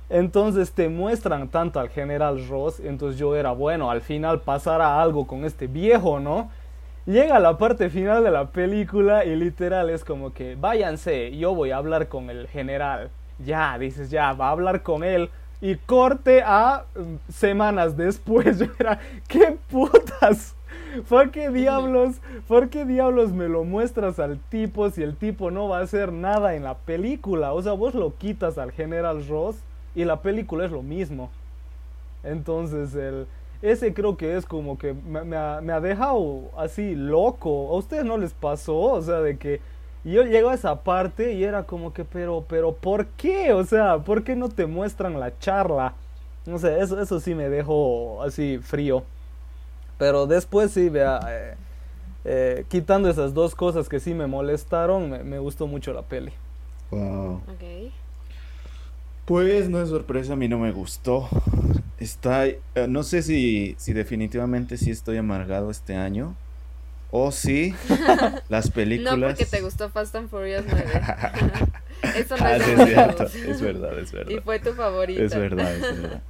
Entonces 0.08 0.72
te 0.72 0.88
muestran 0.88 1.48
tanto 1.48 1.80
al 1.80 1.88
general 1.88 2.46
Ross, 2.48 2.78
entonces 2.78 3.18
yo 3.18 3.34
era, 3.34 3.50
bueno, 3.50 3.90
al 3.90 4.00
final 4.00 4.40
pasará 4.40 5.02
algo 5.02 5.26
con 5.26 5.44
este 5.44 5.66
viejo, 5.66 6.20
¿no? 6.20 6.50
Llega 7.06 7.38
la 7.40 7.58
parte 7.58 7.90
final 7.90 8.22
de 8.22 8.30
la 8.30 8.46
película 8.46 9.24
y 9.24 9.34
literal 9.34 9.90
es 9.90 10.04
como 10.04 10.32
que, 10.32 10.56
váyanse, 10.56 11.36
yo 11.36 11.54
voy 11.54 11.70
a 11.72 11.78
hablar 11.78 12.08
con 12.08 12.30
el 12.30 12.46
general. 12.48 13.10
Ya, 13.44 13.76
dices, 13.78 14.08
ya, 14.10 14.32
va 14.32 14.48
a 14.48 14.50
hablar 14.52 14.82
con 14.82 15.02
él. 15.04 15.30
Y 15.64 15.76
corte 15.76 16.42
a 16.44 16.84
mm, 16.94 17.32
semanas 17.32 17.96
después. 17.96 18.58
Yo 18.60 18.66
era, 18.78 19.00
¿qué 19.26 19.56
putas? 19.70 20.54
¿Por 21.08 21.30
qué 21.30 21.48
diablos? 21.48 22.16
¿Por 22.46 22.68
qué 22.68 22.84
diablos 22.84 23.32
me 23.32 23.48
lo 23.48 23.64
muestras 23.64 24.18
al 24.18 24.38
tipo 24.50 24.90
si 24.90 25.02
el 25.02 25.16
tipo 25.16 25.50
no 25.50 25.66
va 25.66 25.78
a 25.78 25.82
hacer 25.84 26.12
nada 26.12 26.54
en 26.54 26.64
la 26.64 26.74
película? 26.74 27.54
O 27.54 27.62
sea, 27.62 27.72
vos 27.72 27.94
lo 27.94 28.14
quitas 28.18 28.58
al 28.58 28.72
general 28.72 29.26
Ross 29.26 29.56
y 29.94 30.04
la 30.04 30.20
película 30.20 30.66
es 30.66 30.70
lo 30.70 30.82
mismo. 30.82 31.30
Entonces, 32.24 32.94
el, 32.94 33.26
ese 33.62 33.94
creo 33.94 34.18
que 34.18 34.36
es 34.36 34.44
como 34.44 34.76
que 34.76 34.92
me, 34.92 35.24
me 35.24 35.36
ha, 35.38 35.62
me 35.62 35.72
ha 35.72 35.80
dejado 35.80 36.50
así 36.58 36.94
loco. 36.94 37.70
¿A 37.70 37.78
ustedes 37.78 38.04
no 38.04 38.18
les 38.18 38.34
pasó? 38.34 38.76
O 38.76 39.00
sea, 39.00 39.22
de 39.22 39.38
que 39.38 39.62
yo 40.12 40.22
llego 40.22 40.50
a 40.50 40.54
esa 40.54 40.82
parte 40.82 41.32
y 41.32 41.44
era 41.44 41.64
como 41.64 41.92
que, 41.92 42.04
pero, 42.04 42.44
pero, 42.48 42.74
¿por 42.74 43.06
qué? 43.06 43.52
O 43.52 43.64
sea, 43.64 43.98
¿por 43.98 44.24
qué 44.24 44.36
no 44.36 44.48
te 44.48 44.66
muestran 44.66 45.18
la 45.18 45.38
charla? 45.38 45.94
No 46.46 46.58
sé, 46.58 46.80
eso, 46.80 47.00
eso 47.00 47.20
sí 47.20 47.34
me 47.34 47.48
dejó 47.48 48.22
así 48.22 48.58
frío. 48.58 49.02
Pero 49.96 50.26
después 50.26 50.72
sí, 50.72 50.88
vea, 50.88 51.20
eh, 51.28 51.54
eh, 52.24 52.64
quitando 52.68 53.08
esas 53.08 53.32
dos 53.32 53.54
cosas 53.54 53.88
que 53.88 54.00
sí 54.00 54.12
me 54.12 54.26
molestaron, 54.26 55.10
me, 55.10 55.24
me 55.24 55.38
gustó 55.38 55.66
mucho 55.66 55.92
la 55.92 56.02
peli. 56.02 56.32
Wow. 56.90 57.36
Ok. 57.36 57.92
Pues 59.24 59.70
no 59.70 59.80
es 59.80 59.88
sorpresa, 59.88 60.34
a 60.34 60.36
mí 60.36 60.48
no 60.48 60.58
me 60.58 60.70
gustó. 60.72 61.28
Está, 61.98 62.46
eh, 62.46 62.60
no 62.88 63.02
sé 63.02 63.22
si, 63.22 63.74
si 63.78 63.94
definitivamente 63.94 64.76
sí 64.76 64.90
estoy 64.90 65.16
amargado 65.16 65.70
este 65.70 65.94
año. 65.96 66.34
O 67.16 67.30
si 67.30 67.72
las 68.48 68.70
películas. 68.72 69.16
No 69.16 69.26
porque 69.28 69.44
te 69.46 69.60
gustó 69.60 69.88
Fast 69.88 70.16
and 70.16 70.28
Furious 70.28 70.64
9. 70.68 70.84
Eso 72.16 72.36
no 72.36 72.44
Ah, 72.44 72.56
es 72.56 72.64
sí, 72.64 72.72
es 72.72 72.84
cierto. 72.88 73.22
Es 73.24 73.60
verdad, 73.60 73.98
es 74.00 74.10
verdad. 74.12 74.32
Y 74.32 74.40
fue 74.40 74.58
tu 74.58 74.72
favorita. 74.72 75.22
Es 75.22 75.32
verdad, 75.34 75.74
es 75.76 75.80
verdad. 75.82 76.22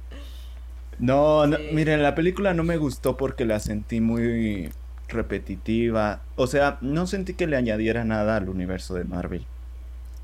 No, 0.99 1.47
no, 1.47 1.57
Sí. 1.57 1.69
miren, 1.73 2.03
la 2.03 2.13
película 2.13 2.53
no 2.53 2.63
me 2.63 2.77
gustó 2.77 3.17
porque 3.17 3.45
la 3.45 3.59
sentí 3.59 3.99
muy 3.99 4.69
repetitiva. 5.07 6.21
O 6.35 6.45
sea, 6.45 6.77
no 6.81 7.07
sentí 7.07 7.33
que 7.33 7.47
le 7.47 7.57
añadiera 7.57 8.03
nada 8.05 8.37
al 8.37 8.47
universo 8.47 8.93
de 8.93 9.05
Marvel. 9.05 9.45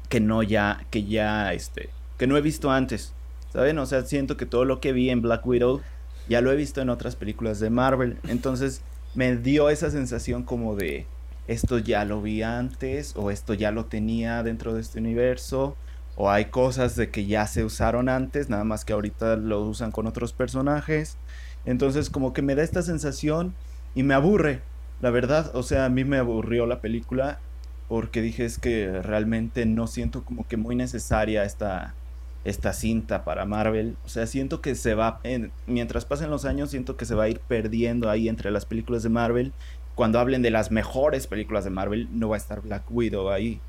Que 0.09 0.19
no 0.19 0.43
ya, 0.43 0.85
que 0.91 1.05
ya, 1.05 1.53
este, 1.53 1.89
que 2.19 2.27
no 2.27 2.37
he 2.37 2.41
visto 2.41 2.69
antes. 2.69 3.13
¿Saben? 3.51 3.79
O 3.79 3.85
sea, 3.87 4.03
siento 4.05 4.37
que 4.37 4.45
todo 4.45 4.63
lo 4.65 4.79
que 4.79 4.93
vi 4.93 5.09
en 5.09 5.23
Black 5.23 5.43
Widow 5.45 5.81
ya 6.29 6.39
lo 6.41 6.51
he 6.51 6.55
visto 6.55 6.81
en 6.81 6.89
otras 6.91 7.15
películas 7.15 7.59
de 7.59 7.69
Marvel. 7.71 8.17
Entonces 8.27 8.81
me 9.13 9.35
dio 9.35 9.69
esa 9.69 9.91
sensación 9.91 10.43
como 10.43 10.75
de 10.75 11.05
esto 11.47 11.77
ya 11.79 12.05
lo 12.05 12.21
vi 12.21 12.43
antes 12.43 13.13
o 13.15 13.31
esto 13.31 13.53
ya 13.53 13.71
lo 13.71 13.85
tenía 13.85 14.43
dentro 14.43 14.73
de 14.73 14.81
este 14.81 14.99
universo 14.99 15.75
o 16.15 16.29
hay 16.29 16.45
cosas 16.45 16.95
de 16.95 17.09
que 17.09 17.25
ya 17.25 17.47
se 17.47 17.63
usaron 17.63 18.09
antes, 18.09 18.49
nada 18.49 18.63
más 18.63 18.85
que 18.85 18.93
ahorita 18.93 19.37
lo 19.37 19.61
usan 19.61 19.91
con 19.91 20.07
otros 20.07 20.33
personajes. 20.33 21.17
Entonces 21.65 22.09
como 22.09 22.33
que 22.33 22.41
me 22.41 22.55
da 22.55 22.63
esta 22.63 22.81
sensación 22.81 23.55
y 23.95 24.03
me 24.03 24.13
aburre, 24.13 24.61
la 25.01 25.09
verdad. 25.09 25.51
O 25.55 25.63
sea, 25.63 25.85
a 25.85 25.89
mí 25.89 26.03
me 26.03 26.17
aburrió 26.17 26.65
la 26.65 26.81
película 26.81 27.39
porque 27.87 28.21
dije 28.21 28.45
es 28.45 28.57
que 28.57 29.01
realmente 29.01 29.65
no 29.65 29.87
siento 29.87 30.23
como 30.23 30.47
que 30.47 30.57
muy 30.57 30.75
necesaria 30.75 31.43
esta, 31.43 31.95
esta 32.43 32.73
cinta 32.73 33.23
para 33.23 33.45
Marvel. 33.45 33.99
O 34.03 34.09
sea, 34.09 34.27
siento 34.27 34.61
que 34.61 34.75
se 34.75 34.95
va, 34.95 35.19
en- 35.23 35.53
mientras 35.65 36.05
pasen 36.05 36.29
los 36.29 36.45
años, 36.45 36.71
siento 36.71 36.97
que 36.97 37.05
se 37.05 37.15
va 37.15 37.23
a 37.25 37.29
ir 37.29 37.41
perdiendo 37.47 38.09
ahí 38.09 38.27
entre 38.29 38.51
las 38.51 38.65
películas 38.65 39.03
de 39.03 39.09
Marvel. 39.09 39.55
Cuando 39.95 40.19
hablen 40.19 40.41
de 40.41 40.51
las 40.51 40.71
mejores 40.71 41.27
películas 41.27 41.63
de 41.65 41.69
Marvel, 41.71 42.09
no 42.11 42.29
va 42.29 42.35
a 42.35 42.39
estar 42.39 42.61
Black 42.61 42.89
Widow 42.89 43.29
ahí. 43.29 43.65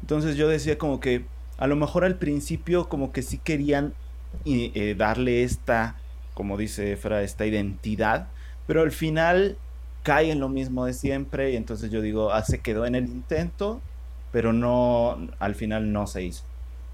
Entonces 0.00 0.36
yo 0.36 0.48
decía 0.48 0.78
como 0.78 1.00
que 1.00 1.30
a 1.56 1.66
lo 1.66 1.76
mejor 1.76 2.04
al 2.04 2.18
principio 2.18 2.88
como 2.88 3.12
que 3.12 3.22
sí 3.22 3.38
querían 3.38 3.96
eh, 4.44 4.94
darle 4.96 5.42
esta, 5.44 6.04
como 6.34 6.56
dice 6.56 6.92
Efra, 6.92 7.22
esta 7.22 7.46
identidad, 7.46 8.34
pero 8.66 8.82
al 8.82 8.92
final 8.92 9.62
cae 10.02 10.30
en 10.32 10.40
lo 10.40 10.48
mismo 10.48 10.86
de 10.86 10.94
siempre 10.94 11.52
y 11.52 11.56
entonces 11.56 11.90
yo 11.90 12.00
digo, 12.00 12.32
ah, 12.32 12.42
se 12.44 12.62
quedó 12.62 12.86
en 12.86 12.94
el 12.94 13.08
intento, 13.08 13.86
pero 14.30 14.52
no, 14.52 15.28
al 15.38 15.54
final 15.54 15.92
no 15.92 16.06
se 16.06 16.24
hizo. 16.24 16.44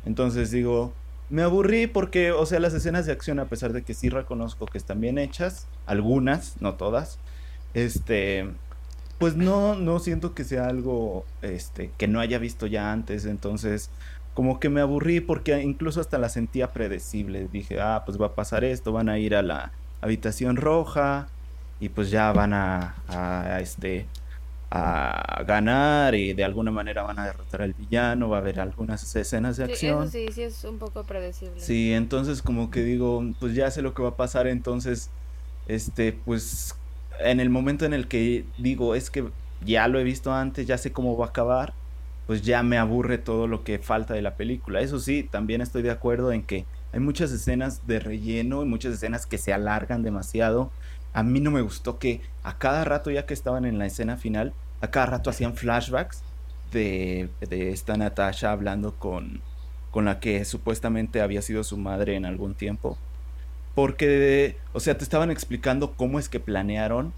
Entonces 0.03 0.51
digo, 0.51 1.01
me 1.31 1.43
aburrí 1.43 1.87
porque, 1.87 2.33
o 2.33 2.47
sea, 2.47 2.61
las 2.61 2.75
escenas 2.75 3.07
de 3.07 3.12
acción, 3.12 3.38
a 3.38 3.47
pesar 3.47 3.73
de 3.73 3.83
que 3.83 3.95
sí 3.95 4.09
reconozco 4.09 4.67
que 4.67 4.79
están 4.79 5.01
bien 5.01 5.19
hechas, 5.19 5.67
algunas, 5.87 6.61
no 6.61 6.75
todas, 6.75 7.19
este, 7.75 8.49
pues 9.19 9.37
no, 9.37 9.75
no 9.75 9.99
siento 9.99 10.35
que 10.35 10.45
sea 10.45 10.67
algo 10.67 11.27
este, 11.43 11.91
que 11.99 12.09
no 12.09 12.21
haya 12.21 12.38
visto 12.38 12.67
ya 12.67 12.93
antes, 12.93 13.27
entonces 13.27 13.91
como 14.35 14.61
que 14.61 14.69
me 14.69 14.81
aburrí 14.81 15.21
porque 15.21 15.61
incluso 15.62 16.01
hasta 16.01 16.17
la 16.17 16.29
sentía 16.29 16.73
predecible. 16.73 17.49
Dije, 17.53 17.81
ah, 17.81 18.05
pues 18.07 18.21
va 18.21 18.27
a 18.27 18.35
pasar 18.37 18.62
esto, 18.62 18.93
van 18.93 19.09
a 19.09 19.19
ir 19.19 19.35
a 19.35 19.43
la 19.43 19.73
habitación 20.01 20.57
roja 20.57 21.27
y 21.81 21.88
pues 21.88 22.11
ya 22.11 22.31
van 22.33 22.55
a, 22.55 22.95
a 23.09 23.61
este 23.61 24.07
a 24.71 25.43
ganar 25.47 26.15
y 26.15 26.35
de 26.35 26.45
alguna 26.45 26.71
manera 26.71 27.03
van 27.03 27.19
a 27.19 27.27
derrotar 27.27 27.63
al 27.63 27.75
villano, 27.75 28.29
va 28.29 28.39
a 28.39 28.41
haber 28.41 28.61
algunas 28.61 29.15
escenas 29.17 29.57
de 29.57 29.65
Sí, 29.65 29.73
acción. 29.73 30.03
eso 30.03 30.11
sí, 30.11 30.33
sí 30.33 30.43
es 30.43 30.65
un 30.65 30.79
poco 30.79 31.05
predecible. 31.05 31.61
Sí, 31.61 31.93
entonces 31.93 32.43
como 32.43 32.71
que 32.71 32.83
digo, 32.83 33.23
pues 33.41 33.55
ya 33.55 33.71
sé 33.71 33.83
lo 33.83 33.95
que 33.95 34.03
va 34.03 34.11
a 34.11 34.17
pasar, 34.17 34.47
entonces, 34.47 35.11
este, 35.67 36.13
pues 36.13 36.81
en 37.21 37.41
el 37.41 37.51
momento 37.51 37.85
en 37.85 37.95
el 37.95 38.09
que 38.09 38.53
digo, 38.57 38.95
es 38.95 39.11
que 39.11 39.33
ya 39.61 39.89
lo 39.89 39.99
he 39.99 40.05
visto 40.05 40.33
antes, 40.33 40.67
ya 40.67 40.79
sé 40.79 40.93
cómo 40.93 41.17
va 41.17 41.27
a 41.27 41.29
acabar, 41.31 41.77
pues 42.27 42.43
ya 42.43 42.63
me 42.63 42.79
aburre 42.79 43.19
todo 43.19 43.49
lo 43.49 43.65
que 43.65 43.79
falta 43.81 44.15
de 44.15 44.23
la 44.23 44.37
película. 44.37 44.81
Eso 44.81 44.99
sí, 45.01 45.25
también 45.29 45.61
estoy 45.63 45.83
de 45.83 45.91
acuerdo 45.91 46.31
en 46.33 46.47
que 46.47 46.69
hay 46.93 47.01
muchas 47.01 47.33
escenas 47.33 47.87
de 47.87 48.01
relleno 48.01 48.63
y 48.63 48.67
muchas 48.67 48.95
escenas 48.95 49.27
que 49.27 49.39
se 49.39 49.53
alargan 49.53 50.03
demasiado. 50.03 50.75
A 51.12 51.23
mí 51.23 51.40
no 51.40 51.51
me 51.51 51.62
gustó 51.62 51.99
que 51.99 52.21
a 52.42 52.59
cada 52.59 52.85
rato, 52.85 53.11
ya 53.11 53.27
que 53.27 53.35
estaban 53.35 53.64
en 53.64 53.79
la 53.79 53.87
escena 53.87 54.16
final, 54.16 54.53
a 54.81 54.88
cada 54.88 55.07
rato 55.07 55.31
hacían 55.31 55.55
flashbacks 55.55 56.23
de, 56.73 57.29
de 57.40 57.71
esta 57.71 57.97
Natasha 57.97 58.53
hablando 58.53 58.94
con, 58.94 59.40
con 59.90 60.05
la 60.05 60.21
que 60.21 60.44
supuestamente 60.44 61.21
había 61.21 61.42
sido 61.42 61.64
su 61.64 61.77
madre 61.77 62.14
en 62.14 62.27
algún 62.27 62.55
tiempo. 62.55 62.99
Porque, 63.75 64.57
o 64.73 64.81
sea, 64.81 64.97
te 64.99 65.05
estaban 65.05 65.31
explicando 65.31 65.92
cómo 65.92 66.18
es 66.18 66.29
que 66.29 66.40
planearon, 66.40 67.12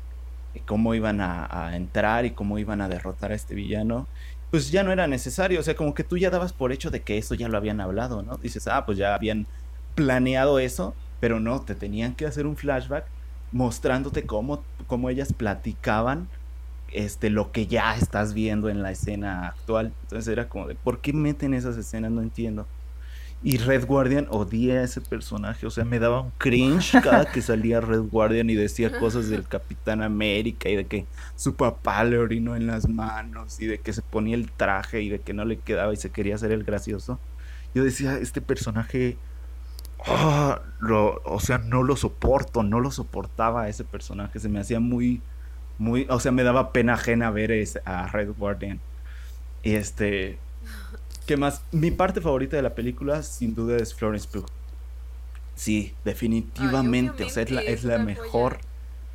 y 0.55 0.61
cómo 0.61 0.95
iban 0.95 1.21
a, 1.21 1.47
a 1.51 1.77
entrar 1.77 2.25
y 2.25 2.33
cómo 2.33 2.59
iban 2.59 2.81
a 2.81 2.89
derrotar 2.89 3.33
a 3.33 3.35
este 3.35 3.55
villano. 3.55 4.07
Pues 4.51 4.71
ya 4.71 4.83
no 4.83 4.93
era 4.93 5.07
necesario, 5.07 5.61
o 5.61 5.63
sea, 5.63 5.77
como 5.77 5.95
que 5.95 6.05
tú 6.05 6.19
ya 6.19 6.31
dabas 6.31 6.53
por 6.53 6.73
hecho 6.73 6.91
de 6.91 7.03
que 7.03 7.19
eso 7.19 7.35
ya 7.35 7.49
lo 7.49 7.57
habían 7.57 7.81
hablado, 7.81 8.23
¿no? 8.23 8.37
Dices, 8.37 8.67
ah, 8.67 8.85
pues 8.85 8.99
ya 8.99 9.15
habían 9.15 9.47
planeado 9.95 10.59
eso, 10.59 10.95
pero 11.21 11.39
no, 11.39 11.61
te 11.61 11.75
tenían 11.75 12.15
que 12.15 12.27
hacer 12.27 12.47
un 12.47 12.57
flashback 12.57 13.05
mostrándote 13.53 14.25
cómo, 14.25 14.63
cómo 14.87 15.11
ellas 15.11 15.33
platicaban 15.33 16.29
este, 16.93 17.31
lo 17.31 17.53
que 17.53 17.67
ya 17.67 17.97
estás 17.97 18.35
viendo 18.35 18.69
en 18.69 18.83
la 18.83 18.91
escena 18.91 19.49
actual. 19.49 19.93
Entonces 20.03 20.29
era 20.29 20.49
como 20.49 20.67
de, 20.67 20.75
¿por 20.75 21.01
qué 21.01 21.13
meten 21.13 21.55
esas 21.55 21.77
escenas? 21.77 22.11
No 22.11 22.23
entiendo. 22.23 22.67
Y 23.43 23.57
Red 23.57 23.87
Guardian 23.87 24.27
odié 24.29 24.79
a 24.79 24.83
ese 24.83 25.01
personaje, 25.01 25.67
o 25.67 25.71
sea, 25.71 25.87
me 25.87 25.99
daba 25.99 26.21
un 26.21 26.31
cringe 26.37 26.93
cada 27.03 27.25
que 27.25 27.41
salía 27.41 27.81
Red 27.81 28.03
Guardian 28.11 28.51
y 28.51 28.55
decía 28.55 28.99
cosas 28.99 29.31
del 29.31 29.45
Capitán 29.49 30.03
América 30.03 30.69
y 30.69 30.77
de 30.77 30.87
que 30.87 31.07
su 31.37 31.55
papá 31.55 32.05
le 32.05 32.19
orinó 32.19 32.55
en 32.55 32.67
las 32.67 32.87
manos 32.87 33.59
y 33.59 33.67
de 33.67 33.79
que 33.79 33.95
se 33.95 34.03
ponía 34.03 34.35
el 34.35 34.51
traje 34.53 35.01
y 35.01 35.09
de 35.09 35.21
que 35.21 35.33
no 35.33 35.47
le 35.47 35.59
quedaba 35.59 35.93
y 35.95 35.97
se 35.97 36.11
quería 36.11 36.35
hacer 36.35 36.53
el 36.53 36.65
gracioso. 36.65 37.19
Yo 37.75 37.83
decía, 37.83 38.19
este 38.19 38.43
personaje, 38.43 39.17
ah, 40.07 40.61
lo- 40.81 41.21
o 41.25 41.41
sea, 41.41 41.59
no 41.59 41.83
lo 41.83 41.97
soporto, 41.97 42.63
no 42.63 42.81
lo 42.81 42.91
soportaba 42.91 43.63
a 43.63 43.69
ese 43.69 43.85
personaje, 43.85 44.39
se 44.41 44.49
me 44.49 44.61
hacía 44.61 44.81
muy, 44.81 45.21
muy, 45.79 46.07
o 46.11 46.21
sea, 46.21 46.33
me 46.33 46.43
daba 46.43 46.73
pena 46.73 46.95
ajena 46.95 47.31
ver 47.31 47.51
ese- 47.53 47.83
a 47.85 48.07
Red 48.09 48.31
Guardian. 48.39 48.81
Y 49.63 49.75
este, 49.75 50.39
¿qué 51.27 51.37
más? 51.37 51.63
Mi 51.73 51.91
parte 51.91 52.21
favorita 52.21 52.57
de 52.57 52.63
la 52.63 52.75
película, 52.75 53.23
sin 53.23 53.55
duda, 53.55 53.77
es 53.77 53.95
Florence 53.95 54.29
Pugh. 54.31 54.47
Sí, 55.55 55.95
definitivamente, 56.05 57.25
o 57.25 57.29
sea, 57.29 57.43
es 57.43 57.51
la, 57.51 57.61
es 57.61 57.85
la 57.85 57.99
mejor, 57.99 58.55
joya. 58.55 58.65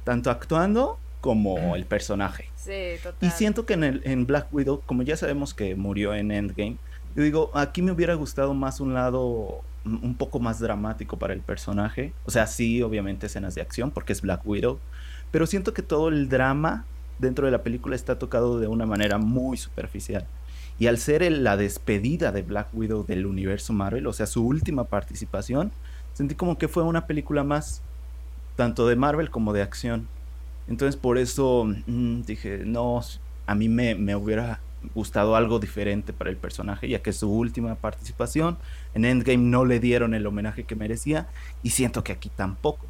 tanto 0.04 0.30
actuando 0.30 1.00
como 1.22 1.76
el 1.76 1.86
personaje. 1.86 2.50
Sí, 2.56 3.00
total. 3.02 3.28
Y 3.28 3.32
siento 3.32 3.66
que 3.66 3.74
en, 3.74 3.84
el, 3.84 4.02
en 4.06 4.28
Black 4.28 4.54
Widow, 4.54 4.82
como 4.86 5.02
ya 5.02 5.18
sabemos 5.18 5.56
que 5.56 5.76
murió 5.76 6.14
en 6.14 6.30
Endgame, 6.32 6.78
yo 7.16 7.24
digo, 7.24 7.50
aquí 7.56 7.82
me 7.82 7.92
hubiera 7.92 8.14
gustado 8.14 8.54
más 8.54 8.80
un 8.80 8.94
lado 8.94 9.64
un 9.86 10.18
poco 10.18 10.40
más 10.40 10.60
dramático 10.60 11.18
para 11.20 11.34
el 11.34 11.42
personaje. 11.42 12.14
O 12.26 12.32
sea, 12.32 12.48
sí, 12.48 12.82
obviamente 12.82 13.28
escenas 13.28 13.56
de 13.56 13.62
acción, 13.62 13.92
porque 13.92 14.14
es 14.14 14.22
Black 14.22 14.46
Widow. 14.46 14.80
Pero 15.32 15.46
siento 15.48 15.74
que 15.74 15.82
todo 15.84 16.10
el 16.10 16.30
drama 16.30 16.90
dentro 17.18 17.46
de 17.46 17.52
la 17.52 17.64
película 17.64 17.96
está 17.96 18.18
tocado 18.20 18.60
de 18.60 18.68
una 18.68 18.86
manera 18.86 19.18
muy 19.18 19.58
superficial. 19.58 20.28
Y 20.78 20.88
al 20.88 20.98
ser 20.98 21.24
el- 21.24 21.44
la 21.44 21.58
despedida 21.58 22.32
de 22.32 22.42
Black 22.42 22.70
Widow 22.74 23.06
del 23.06 23.26
universo 23.26 23.74
Marvel, 23.74 24.08
o 24.08 24.14
sea, 24.14 24.26
su 24.28 24.46
última 24.46 24.90
participación, 24.90 25.72
sentí 26.14 26.36
como 26.36 26.58
que 26.58 26.68
fue 26.68 26.84
una 26.84 27.08
película 27.08 27.44
más, 27.44 27.86
tanto 28.56 28.88
de 28.88 28.96
Marvel 28.96 29.30
como 29.32 29.54
de 29.54 29.62
acción. 29.62 30.12
Entonces 30.68 30.98
por 30.98 31.18
eso 31.18 31.66
mm, 31.88 32.22
dije, 32.24 32.64
no, 32.66 33.02
a 33.46 33.56
mí 33.56 33.70
me, 33.70 33.96
me 33.96 34.16
hubiera 34.16 34.66
gustado 34.94 35.36
algo 35.36 35.60
diferente 35.60 36.14
para 36.14 36.30
el 36.30 36.38
personaje, 36.38 36.88
ya 36.90 37.02
que 37.02 37.14
su 37.14 37.32
última 37.32 37.76
participación 37.76 38.58
en 38.96 39.06
Endgame 39.06 39.38
no 39.38 39.66
le 39.66 39.80
dieron 39.80 40.14
el 40.14 40.26
homenaje 40.26 40.64
que 40.64 40.76
merecía 40.76 41.28
y 41.62 41.72
siento 41.72 42.04
que 42.04 42.14
aquí 42.14 42.30
tampoco. 42.30 42.86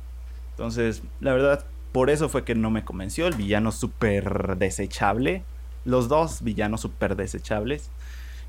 Entonces, 0.51 1.01
la 1.19 1.33
verdad, 1.33 1.65
por 1.91 2.09
eso 2.09 2.29
fue 2.29 2.45
que 2.45 2.55
no 2.55 2.69
me 2.69 2.85
convenció. 2.85 3.27
El 3.27 3.33
villano 3.33 3.71
súper 3.71 4.55
desechable, 4.57 5.43
los 5.83 6.07
dos 6.07 6.43
villanos 6.43 6.81
súper 6.81 7.15
desechables. 7.15 7.89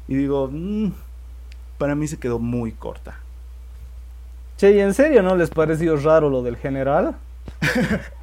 Y 0.06 0.14
digo, 0.14 0.48
mm, 0.52 0.92
para 1.78 1.94
mí 1.94 2.06
se 2.06 2.18
quedó 2.18 2.38
muy 2.38 2.72
corta. 2.72 3.18
Che, 4.58 4.72
¿y 4.72 4.80
en 4.80 4.94
serio 4.94 5.22
no 5.22 5.34
les 5.34 5.50
pareció 5.50 5.96
raro 5.96 6.30
lo 6.30 6.42
del 6.42 6.56
general? 6.56 7.16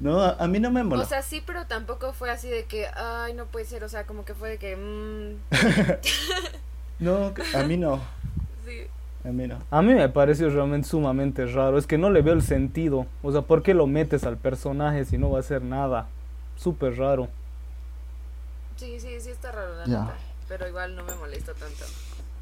No, 0.00 0.20
a, 0.20 0.30
a 0.32 0.48
mí 0.48 0.58
no 0.58 0.70
me 0.72 0.82
moló. 0.82 1.02
O 1.02 1.06
sea, 1.06 1.22
sí, 1.22 1.42
pero 1.46 1.66
tampoco 1.66 2.12
fue 2.12 2.28
así 2.30 2.48
de 2.48 2.64
que, 2.64 2.86
ay, 2.88 3.32
no 3.32 3.46
puede 3.46 3.64
ser, 3.64 3.84
o 3.84 3.88
sea, 3.88 4.06
como 4.06 4.24
que 4.24 4.34
fue 4.34 4.50
de 4.50 4.58
que, 4.58 4.76
mmm, 4.76 5.36
no, 6.98 7.32
a 7.54 7.62
mí 7.62 7.76
no, 7.76 8.00
sí. 8.64 8.86
a 9.24 9.32
mí. 9.32 9.48
A 9.70 9.82
me 9.82 10.08
pareció 10.08 10.50
realmente 10.50 10.88
sumamente 10.88 11.46
raro. 11.46 11.78
Es 11.78 11.86
que 11.86 11.98
no 11.98 12.10
le 12.10 12.22
veo 12.22 12.34
el 12.34 12.42
sentido. 12.42 13.06
O 13.22 13.32
sea, 13.32 13.42
¿por 13.42 13.62
qué 13.62 13.74
lo 13.74 13.86
metes 13.86 14.24
al 14.24 14.36
personaje 14.36 15.04
si 15.04 15.18
no 15.18 15.30
va 15.30 15.38
a 15.38 15.40
hacer 15.40 15.62
nada? 15.62 16.08
Súper 16.56 16.96
raro. 16.96 17.28
Sí, 18.76 18.98
sí, 18.98 19.20
sí 19.20 19.30
está 19.30 19.52
raro, 19.52 19.76
la 19.76 19.86
neta. 19.86 20.14
Pero 20.48 20.68
igual 20.68 20.94
no 20.96 21.04
me 21.04 21.14
molesta 21.14 21.54
tanto. 21.54 21.84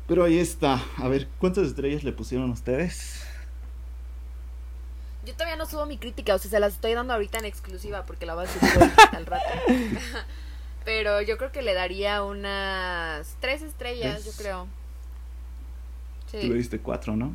Pero 0.07 0.25
ahí 0.25 0.39
está. 0.39 0.83
A 0.99 1.09
ver, 1.09 1.29
¿cuántas 1.39 1.69
estrellas 1.69 2.05
le 2.05 2.13
pusieron 2.13 2.51
ustedes? 2.51 3.25
Yo 5.25 5.35
todavía 5.35 5.57
no 5.57 5.67
subo 5.67 5.87
mi 5.87 5.99
crítica, 5.99 6.35
o 6.35 6.39
sea, 6.39 6.51
se 6.51 6.59
las 6.59 6.73
estoy 6.73 6.95
dando 6.95 7.13
ahorita 7.13 7.39
en 7.39 7.45
exclusiva 7.45 8.05
porque 8.05 8.27
la 8.27 8.35
voy 8.35 8.47
a 8.47 8.49
subir 8.49 8.93
al 9.13 9.27
rato. 9.27 9.45
Pero 10.85 11.23
yo 11.23 11.39
creo 11.39 11.53
que 11.53 11.63
le 11.63 11.75
daría 11.75 12.25
unas 12.25 13.37
tres 13.41 13.63
estrellas, 13.63 14.25
yo 14.25 14.33
Tres. 14.33 14.67
Creo. 16.33 16.43
Tú 16.43 16.47
le 16.49 16.53
Sí. 16.55 16.59
diste 16.59 16.79
cuatro, 16.81 17.15
¿no? 17.17 17.35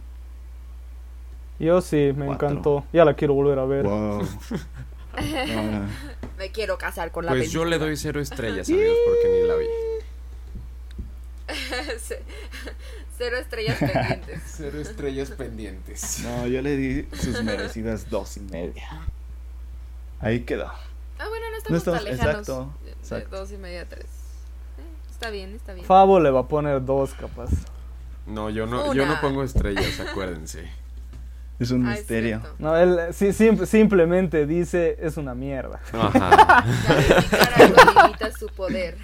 Yo 1.59 1.81
sí, 1.81 2.11
me 2.15 2.25
Cuatro. 2.27 2.49
encantó. 2.49 2.85
Ya 2.93 3.03
la 3.05 3.15
quiero 3.15 3.33
volver 3.33 3.57
a 3.59 3.65
ver. 3.65 3.83
Wow. 3.85 4.27
Ah, 5.19 5.87
Me 6.37 6.51
quiero 6.51 6.77
casar 6.77 7.11
con 7.11 7.25
la 7.25 7.31
Pues 7.31 7.51
yo 7.51 7.65
le 7.65 7.79
doy 7.79 7.97
cero 7.97 8.21
estrellas, 8.21 8.69
amigos, 8.69 8.95
porque 9.07 9.29
ni 9.41 9.47
la 9.47 9.55
vi. 9.55 9.65
Ce- 11.99 12.21
Cero 13.17 13.37
estrellas 13.37 13.79
pendientes. 13.79 14.41
Cero 14.45 14.79
estrellas 14.79 15.31
pendientes. 15.31 16.19
no, 16.23 16.45
yo 16.45 16.61
le 16.61 16.77
di 16.77 17.07
sus 17.17 17.41
merecidas 17.43 18.11
dos 18.11 18.37
y 18.37 18.41
media. 18.41 18.83
Ahí 20.19 20.41
quedó. 20.41 20.67
Ah, 20.67 21.27
bueno, 21.27 21.45
no 21.47 21.51
No 21.51 21.57
estamos, 21.57 21.77
estamos- 21.79 21.99
tan 22.03 22.11
lejanos. 22.11 22.35
exacto, 22.47 22.73
de 22.85 22.91
exacto. 22.91 23.37
dos 23.37 23.51
y 23.51 23.57
media, 23.57 23.87
tres. 23.89 24.05
Eh, 24.05 25.09
está 25.09 25.31
bien, 25.31 25.55
está 25.55 25.73
bien. 25.73 25.83
Favo 25.87 26.19
le 26.19 26.29
va 26.29 26.41
a 26.41 26.47
poner 26.47 26.85
dos, 26.85 27.15
capaz. 27.15 27.49
No, 28.27 28.49
yo 28.49 28.65
no, 28.67 28.93
yo 28.93 29.05
no 29.05 29.19
pongo 29.21 29.43
estrellas, 29.43 29.99
acuérdense. 29.99 30.69
Es 31.59 31.71
un 31.71 31.87
Ah, 31.87 31.93
misterio. 31.93 32.43
No, 32.59 32.77
él 32.77 32.99
sí, 33.13 33.33
sim- 33.33 33.65
simplemente 33.65 34.45
dice 34.45 34.95
es 35.01 35.17
una 35.17 35.33
mierda. 35.33 35.79
Ajá. 35.91 36.63
Limita 38.03 38.31
su 38.31 38.45
poder. 38.49 38.95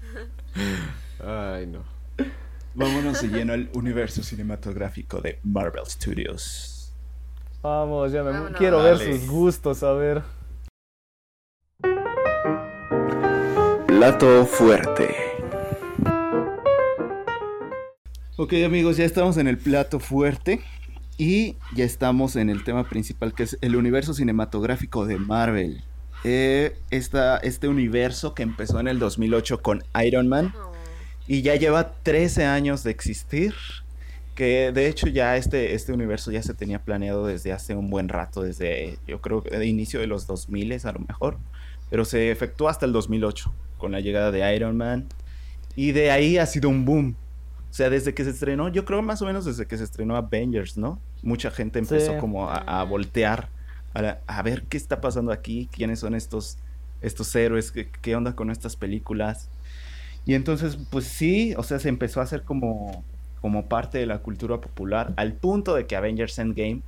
Ay, 1.22 1.66
no. 1.66 1.80
Vámonos 2.74 3.20
de 3.20 3.28
lleno 3.28 3.52
al 3.52 3.68
universo 3.74 4.22
cinematográfico 4.22 5.20
de 5.20 5.38
Marvel 5.44 5.84
Studios. 5.86 6.94
Vamos, 7.60 8.10
ya 8.10 8.22
me 8.22 8.30
Vámonos. 8.30 8.56
quiero 8.58 8.82
ver 8.82 8.96
sus 8.98 9.26
gustos, 9.28 9.82
a 9.82 9.92
ver. 9.92 10.22
Plato 13.86 14.46
fuerte. 14.46 15.14
Ok 18.36 18.52
amigos, 18.64 18.96
ya 18.96 19.04
estamos 19.04 19.36
en 19.38 19.48
el 19.48 19.56
plato 19.58 19.98
fuerte 19.98 20.60
y 21.16 21.56
ya 21.74 21.84
estamos 21.84 22.36
en 22.36 22.50
el 22.50 22.64
tema 22.64 22.88
principal 22.88 23.34
que 23.34 23.44
es 23.44 23.56
el 23.62 23.76
universo 23.76 24.12
cinematográfico 24.14 25.06
de 25.06 25.16
Marvel. 25.18 25.82
Eh, 26.24 26.76
esta- 26.90 27.38
este 27.38 27.68
universo 27.68 28.34
que 28.34 28.42
empezó 28.42 28.78
en 28.80 28.88
el 28.88 28.98
2008 28.98 29.62
con 29.62 29.82
Iron 30.04 30.28
Man 30.28 30.52
y 31.26 31.42
ya 31.42 31.54
lleva 31.56 31.94
13 32.02 32.44
años 32.44 32.82
de 32.84 32.90
existir. 32.90 33.54
Que 34.34 34.70
de 34.70 34.86
hecho 34.88 35.06
ya 35.06 35.38
este, 35.38 35.72
este 35.74 35.94
universo 35.94 36.30
ya 36.30 36.42
se 36.42 36.52
tenía 36.52 36.78
planeado 36.84 37.26
desde 37.26 37.54
hace 37.54 37.74
un 37.74 37.88
buen 37.88 38.10
rato, 38.10 38.42
desde 38.42 38.98
yo 39.08 39.22
creo 39.22 39.42
que 39.42 39.56
de 39.56 39.64
inicio 39.66 39.98
de 39.98 40.06
los 40.06 40.26
2000 40.26 40.86
a 40.86 40.92
lo 40.92 40.98
mejor. 41.00 41.38
pero 41.88 42.04
se 42.04 42.30
efectuó 42.32 42.68
hasta 42.68 42.84
el 42.84 42.92
2008 42.92 43.54
con 43.78 43.92
la 43.92 44.00
llegada 44.00 44.30
de 44.32 44.54
Iron 44.54 44.76
Man 44.76 45.06
y 45.76 45.92
de 45.92 46.10
ahí 46.10 46.36
ha 46.36 46.44
sido 46.44 46.68
un 46.68 46.84
boom. 46.84 47.14
O 47.76 47.78
sea, 47.78 47.90
desde 47.90 48.14
que 48.14 48.24
se 48.24 48.30
estrenó, 48.30 48.68
yo 48.70 48.86
creo 48.86 49.02
más 49.02 49.20
o 49.20 49.26
menos 49.26 49.44
desde 49.44 49.66
que 49.66 49.76
se 49.76 49.84
estrenó 49.84 50.16
Avengers, 50.16 50.78
¿no? 50.78 50.98
Mucha 51.22 51.50
gente 51.50 51.78
empezó 51.78 52.12
Sí. 52.14 52.18
como 52.18 52.48
a, 52.48 52.56
a 52.56 52.82
voltear, 52.84 53.50
a, 53.92 54.16
a 54.26 54.42
ver 54.42 54.62
qué 54.62 54.78
está 54.78 55.02
pasando 55.02 55.30
aquí, 55.30 55.68
quiénes 55.70 56.00
son 56.00 56.14
estos, 56.14 56.56
estos 57.02 57.36
héroes, 57.36 57.70
qué, 57.72 57.90
qué 58.00 58.16
onda 58.16 58.34
con 58.34 58.50
estas 58.50 58.76
películas. 58.76 59.50
Y 60.24 60.32
entonces, 60.32 60.78
pues 60.88 61.04
sí, 61.04 61.52
o 61.58 61.62
sea, 61.62 61.78
se 61.78 61.90
empezó 61.90 62.20
a 62.20 62.22
hacer 62.22 62.44
como, 62.44 63.04
como 63.42 63.66
parte 63.66 63.98
de 63.98 64.06
la 64.06 64.20
cultura 64.20 64.58
popular, 64.58 65.12
al 65.18 65.34
punto 65.34 65.74
de 65.74 65.86
que 65.86 65.96
Avengers 65.96 66.38
Endgame, 66.38 66.80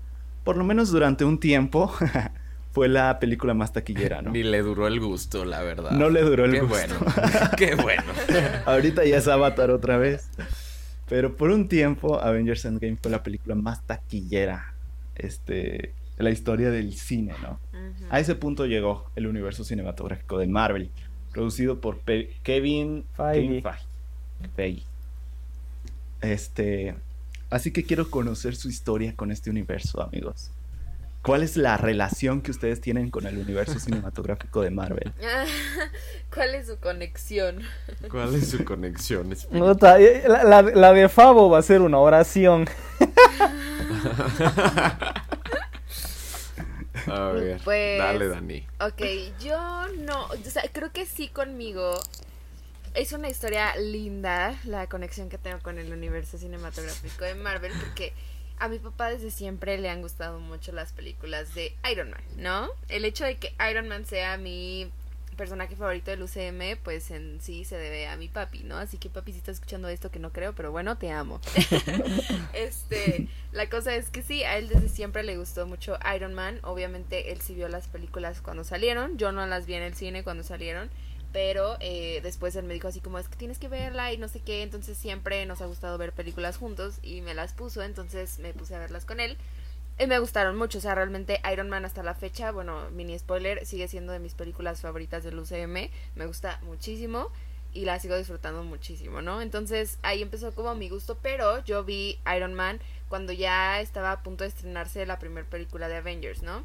por 0.42 0.56
lo 0.56 0.64
menos 0.64 0.90
durante 0.90 1.26
un 1.26 1.38
tiempo, 1.38 1.92
fue 2.72 2.88
la 2.88 3.18
película 3.18 3.52
más 3.52 3.74
taquillera, 3.74 4.22
¿no? 4.22 4.30
Ni 4.30 4.42
le 4.42 4.62
duró 4.62 4.86
el 4.86 5.00
gusto, 5.00 5.44
la 5.44 5.60
verdad. 5.62 5.90
No 5.90 6.08
le 6.08 6.22
duró 6.22 6.46
el 6.46 6.52
Qué 6.52 6.60
gusto. 6.60 6.94
bueno. 7.04 7.10
Qué 7.58 7.74
bueno. 7.74 8.04
Ahorita 8.64 9.04
ya 9.04 9.18
es 9.18 9.28
Avatar 9.28 9.70
otra 9.70 9.98
vez. 9.98 10.30
Pero 11.08 11.36
por 11.36 11.50
un 11.50 11.68
tiempo, 11.68 12.20
Avengers 12.20 12.64
Endgame 12.64 12.96
fue 13.00 13.10
la 13.10 13.22
película 13.22 13.54
más 13.54 13.84
taquillera 13.86 14.74
este, 15.14 15.94
de 16.16 16.22
la 16.22 16.30
historia 16.30 16.70
del 16.70 16.92
cine, 16.94 17.34
¿no? 17.42 17.58
A 18.10 18.20
ese 18.20 18.34
punto 18.34 18.66
llegó 18.66 19.10
el 19.16 19.26
universo 19.26 19.64
cinematográfico 19.64 20.38
de 20.38 20.46
Marvel, 20.46 20.90
producido 21.32 21.80
por 21.80 21.98
Pe- 22.00 22.30
Kevin 22.42 23.04
Feige. 23.16 23.46
Kevin 23.46 23.62
Feige. 23.62 24.50
Feige. 24.54 24.82
Este, 26.20 26.94
así 27.50 27.70
que 27.72 27.84
quiero 27.84 28.10
conocer 28.10 28.56
su 28.56 28.68
historia 28.68 29.14
con 29.14 29.30
este 29.30 29.50
universo, 29.50 30.02
amigos. 30.02 30.50
¿Cuál 31.28 31.42
es 31.42 31.58
la 31.58 31.76
relación 31.76 32.40
que 32.40 32.50
ustedes 32.50 32.80
tienen 32.80 33.10
con 33.10 33.26
el 33.26 33.36
universo 33.36 33.78
cinematográfico 33.84 34.62
de 34.62 34.70
Marvel? 34.70 35.12
¿Cuál 36.34 36.54
es 36.54 36.68
su 36.68 36.78
conexión? 36.78 37.60
¿Cuál 38.10 38.34
es 38.34 38.48
su 38.48 38.64
conexión? 38.64 39.28
Nota, 39.50 40.00
eh, 40.00 40.24
La, 40.26 40.42
la- 40.42 40.62
la 40.62 40.92
de 40.94 41.06
Fabo 41.10 41.50
va 41.50 41.58
a 41.58 41.62
ser 41.62 41.82
una 41.82 41.98
oración. 41.98 42.66
A 47.06 47.28
ver, 47.32 47.60
Pues- 47.64 47.98
dale, 47.98 48.28
Dani. 48.28 48.66
Ok, 48.80 49.02
yo 49.42 49.86
no, 50.00 50.26
o 50.26 50.36
sea, 50.50 50.62
creo 50.72 50.92
que 50.92 51.06
sí 51.06 51.28
conmigo. 51.28 51.92
Es 52.94 53.12
una 53.12 53.28
historia 53.28 53.76
linda 53.76 54.54
la 54.64 54.88
conexión 54.88 55.28
que 55.28 55.38
tengo 55.38 55.58
con 55.60 55.78
el 55.78 55.92
universo 55.92 56.38
cinematográfico 56.38 57.24
de 57.24 57.34
Marvel 57.34 57.72
porque 57.80 58.12
a 58.60 58.68
mi 58.68 58.78
papá 58.78 59.10
desde 59.10 59.30
siempre 59.30 59.78
le 59.78 59.88
han 59.88 60.02
gustado 60.02 60.40
mucho 60.40 60.72
las 60.72 60.92
películas 60.92 61.54
de 61.54 61.76
Iron 61.90 62.10
Man, 62.10 62.22
¿no? 62.36 62.68
El 62.88 63.04
hecho 63.04 63.24
de 63.24 63.36
que 63.36 63.54
Iron 63.70 63.88
Man 63.88 64.06
sea 64.06 64.36
mi 64.36 64.90
personaje 65.38 65.76
favorito 65.76 66.10
del 66.10 66.22
UCM, 66.22 66.82
pues 66.82 67.10
en 67.10 67.40
sí 67.40 67.64
se 67.64 67.76
debe 67.78 68.08
a 68.08 68.16
mi 68.16 68.28
papi, 68.28 68.64
¿no? 68.64 68.76
Así 68.76 68.98
que 68.98 69.08
papi, 69.08 69.32
si 69.32 69.38
estás 69.38 69.54
escuchando 69.54 69.88
esto 69.88 70.10
que 70.10 70.18
no 70.18 70.32
creo, 70.32 70.52
pero 70.54 70.72
bueno, 70.72 70.98
te 70.98 71.10
amo. 71.10 71.40
este, 72.52 73.28
la 73.52 73.70
cosa 73.70 73.94
es 73.94 74.10
que 74.10 74.22
sí, 74.22 74.42
a 74.42 74.58
él 74.58 74.68
desde 74.68 74.88
siempre 74.88 75.22
le 75.22 75.38
gustó 75.38 75.66
mucho 75.66 75.96
Iron 76.14 76.34
Man. 76.34 76.58
Obviamente 76.62 77.32
él 77.32 77.40
sí 77.40 77.54
vio 77.54 77.68
las 77.68 77.86
películas 77.86 78.42
cuando 78.42 78.64
salieron. 78.64 79.16
Yo 79.16 79.32
no 79.32 79.46
las 79.46 79.64
vi 79.64 79.74
en 79.74 79.84
el 79.84 79.94
cine 79.94 80.24
cuando 80.24 80.42
salieron. 80.42 80.90
Pero 81.32 81.76
eh, 81.80 82.20
después 82.22 82.56
él 82.56 82.64
me 82.64 82.74
dijo 82.74 82.88
así 82.88 83.00
como 83.00 83.18
es 83.18 83.28
que 83.28 83.36
tienes 83.36 83.58
que 83.58 83.68
verla 83.68 84.12
y 84.12 84.18
no 84.18 84.28
sé 84.28 84.40
qué. 84.40 84.62
Entonces 84.62 84.96
siempre 84.96 85.44
nos 85.46 85.60
ha 85.60 85.66
gustado 85.66 85.98
ver 85.98 86.12
películas 86.12 86.56
juntos 86.56 86.98
y 87.02 87.20
me 87.20 87.34
las 87.34 87.52
puso. 87.52 87.82
Entonces 87.82 88.38
me 88.38 88.52
puse 88.54 88.74
a 88.74 88.78
verlas 88.78 89.04
con 89.04 89.20
él. 89.20 89.36
Y 89.98 90.06
me 90.06 90.18
gustaron 90.20 90.56
mucho. 90.56 90.78
O 90.78 90.80
sea, 90.80 90.94
realmente 90.94 91.40
Iron 91.52 91.68
Man 91.68 91.84
hasta 91.84 92.02
la 92.02 92.14
fecha, 92.14 92.52
bueno, 92.52 92.88
mini 92.90 93.18
spoiler, 93.18 93.66
sigue 93.66 93.88
siendo 93.88 94.12
de 94.12 94.20
mis 94.20 94.34
películas 94.34 94.80
favoritas 94.80 95.24
del 95.24 95.38
UCM. 95.38 95.90
Me 96.14 96.26
gusta 96.26 96.60
muchísimo 96.62 97.30
y 97.72 97.84
la 97.84 97.98
sigo 97.98 98.16
disfrutando 98.16 98.62
muchísimo, 98.62 99.22
¿no? 99.22 99.42
Entonces 99.42 99.98
ahí 100.02 100.22
empezó 100.22 100.54
como 100.54 100.74
mi 100.74 100.88
gusto, 100.88 101.18
pero 101.20 101.64
yo 101.64 101.84
vi 101.84 102.18
Iron 102.34 102.54
Man 102.54 102.80
cuando 103.08 103.32
ya 103.32 103.80
estaba 103.80 104.12
a 104.12 104.22
punto 104.22 104.44
de 104.44 104.48
estrenarse 104.48 105.04
la 105.06 105.18
primera 105.18 105.46
película 105.48 105.88
de 105.88 105.96
Avengers, 105.96 106.42
¿no? 106.42 106.64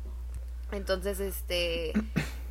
Entonces, 0.72 1.20
este, 1.20 1.94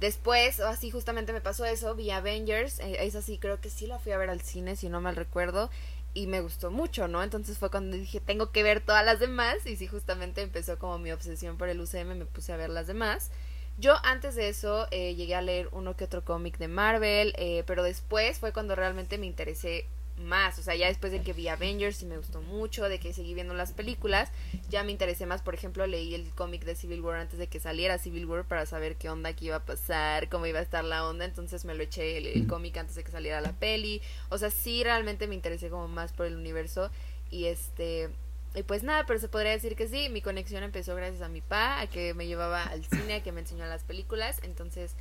después, 0.01 0.61
así 0.61 0.91
justamente 0.91 1.33
me 1.33 1.41
pasó 1.41 1.65
eso, 1.65 1.95
vi 1.95 2.11
Avengers, 2.11 2.79
eh, 2.81 2.99
es 3.01 3.15
así, 3.15 3.39
creo 3.39 3.61
que 3.61 3.71
sí 3.71 3.87
la 3.87 3.99
fui 3.99 4.13
a 4.13 4.19
ver 4.19 4.31
al 4.31 4.41
cine, 4.41 4.77
si 4.77 4.89
no 4.89 5.01
mal 5.01 5.17
recuerdo, 5.17 5.71
y 6.15 6.27
me 6.27 6.41
gustó 6.41 6.71
mucho, 6.71 7.09
¿no? 7.09 7.23
Entonces 7.23 7.59
fue 7.59 7.71
cuando 7.71 7.97
dije, 7.97 8.21
tengo 8.21 8.53
que 8.53 8.63
ver 8.63 8.81
todas 8.81 9.05
las 9.05 9.19
demás, 9.19 9.67
y 9.67 9.77
sí, 9.77 9.87
justamente 9.87 10.43
empezó 10.43 10.79
como 10.79 10.99
mi 10.99 11.11
obsesión 11.11 11.57
por 11.57 11.69
el 11.69 11.81
UCM, 11.81 12.17
me 12.17 12.27
puse 12.27 12.53
a 12.53 12.57
ver 12.57 12.71
las 12.71 12.87
demás. 12.87 13.31
Yo 13.79 13.95
antes 14.05 14.35
de 14.35 14.49
eso 14.49 14.87
eh, 14.91 15.15
llegué 15.15 15.35
a 15.35 15.43
leer 15.43 15.69
uno 15.73 15.97
que 15.97 16.05
otro 16.05 16.25
cómic 16.25 16.59
de 16.59 16.69
Marvel, 16.69 17.33
eh, 17.39 17.65
pero 17.67 17.83
después 17.83 18.39
fue 18.39 18.53
cuando 18.53 18.75
realmente 18.77 19.17
me 19.19 19.27
interesé 19.27 19.87
más, 20.23 20.59
o 20.59 20.63
sea, 20.63 20.75
ya 20.75 20.89
después 20.89 21.13
de 21.13 21.23
que 21.23 21.33
vi 21.33 21.49
Avengers 21.49 22.03
y 22.03 22.07
me 22.07 22.17
gustó 22.17 22.41
mucho, 22.43 22.89
de 22.89 22.99
que 22.99 23.13
seguí 23.13 23.35
viendo 23.35 23.55
las 23.55 23.73
películas, 23.73 24.31
ya 24.69 24.83
me 24.85 24.93
interesé 24.93 25.27
más, 25.27 25.43
por 25.43 25.55
ejemplo, 25.55 25.87
leí 25.87 26.15
el 26.15 26.31
cómic 26.31 26.65
de 26.65 26.75
Civil 26.75 27.01
War 27.01 27.19
antes 27.19 27.39
de 27.39 27.47
que 27.47 27.61
saliera 27.61 27.99
Civil 27.99 28.27
War 28.27 28.45
para 28.45 28.67
saber 28.67 28.97
qué 28.97 29.09
onda, 29.11 29.33
qué 29.35 29.47
iba 29.47 29.57
a 29.57 29.65
pasar, 29.65 30.29
cómo 30.29 30.47
iba 30.47 30.59
a 30.59 30.63
estar 30.63 30.85
la 30.85 31.07
onda, 31.07 31.25
entonces 31.25 31.65
me 31.65 31.75
lo 31.75 31.83
eché 31.83 32.19
el, 32.19 32.27
el 32.27 32.47
cómic 32.47 32.77
antes 32.77 32.95
de 32.97 33.05
que 33.05 33.11
saliera 33.11 33.41
la 33.41 33.53
peli, 33.53 34.03
o 34.29 34.39
sea, 34.39 34.51
sí 34.51 34.83
realmente 34.85 35.27
me 35.27 35.35
interesé 35.35 35.71
como 35.71 35.89
más 35.89 36.13
por 36.13 36.27
el 36.27 36.37
universo 36.37 36.91
y 37.31 37.47
este... 37.47 38.11
Y 38.55 38.65
pues 38.65 38.83
nada, 38.83 39.07
pero 39.07 39.19
se 39.19 39.29
podría 39.29 39.53
decir 39.53 39.77
que 39.77 39.89
sí, 39.89 40.11
mi 40.11 40.21
conexión 40.21 40.63
empezó 40.63 40.95
gracias 40.95 41.23
a 41.23 41.31
mi 41.31 41.41
pa, 41.41 41.81
a 41.81 41.87
que 41.87 42.13
me 42.13 42.27
llevaba 42.27 42.63
al 42.63 42.85
cine, 42.85 43.15
a 43.15 43.23
que 43.23 43.33
me 43.33 43.41
enseñó 43.41 43.65
las 43.65 43.83
películas, 43.83 44.41
entonces 44.43 44.95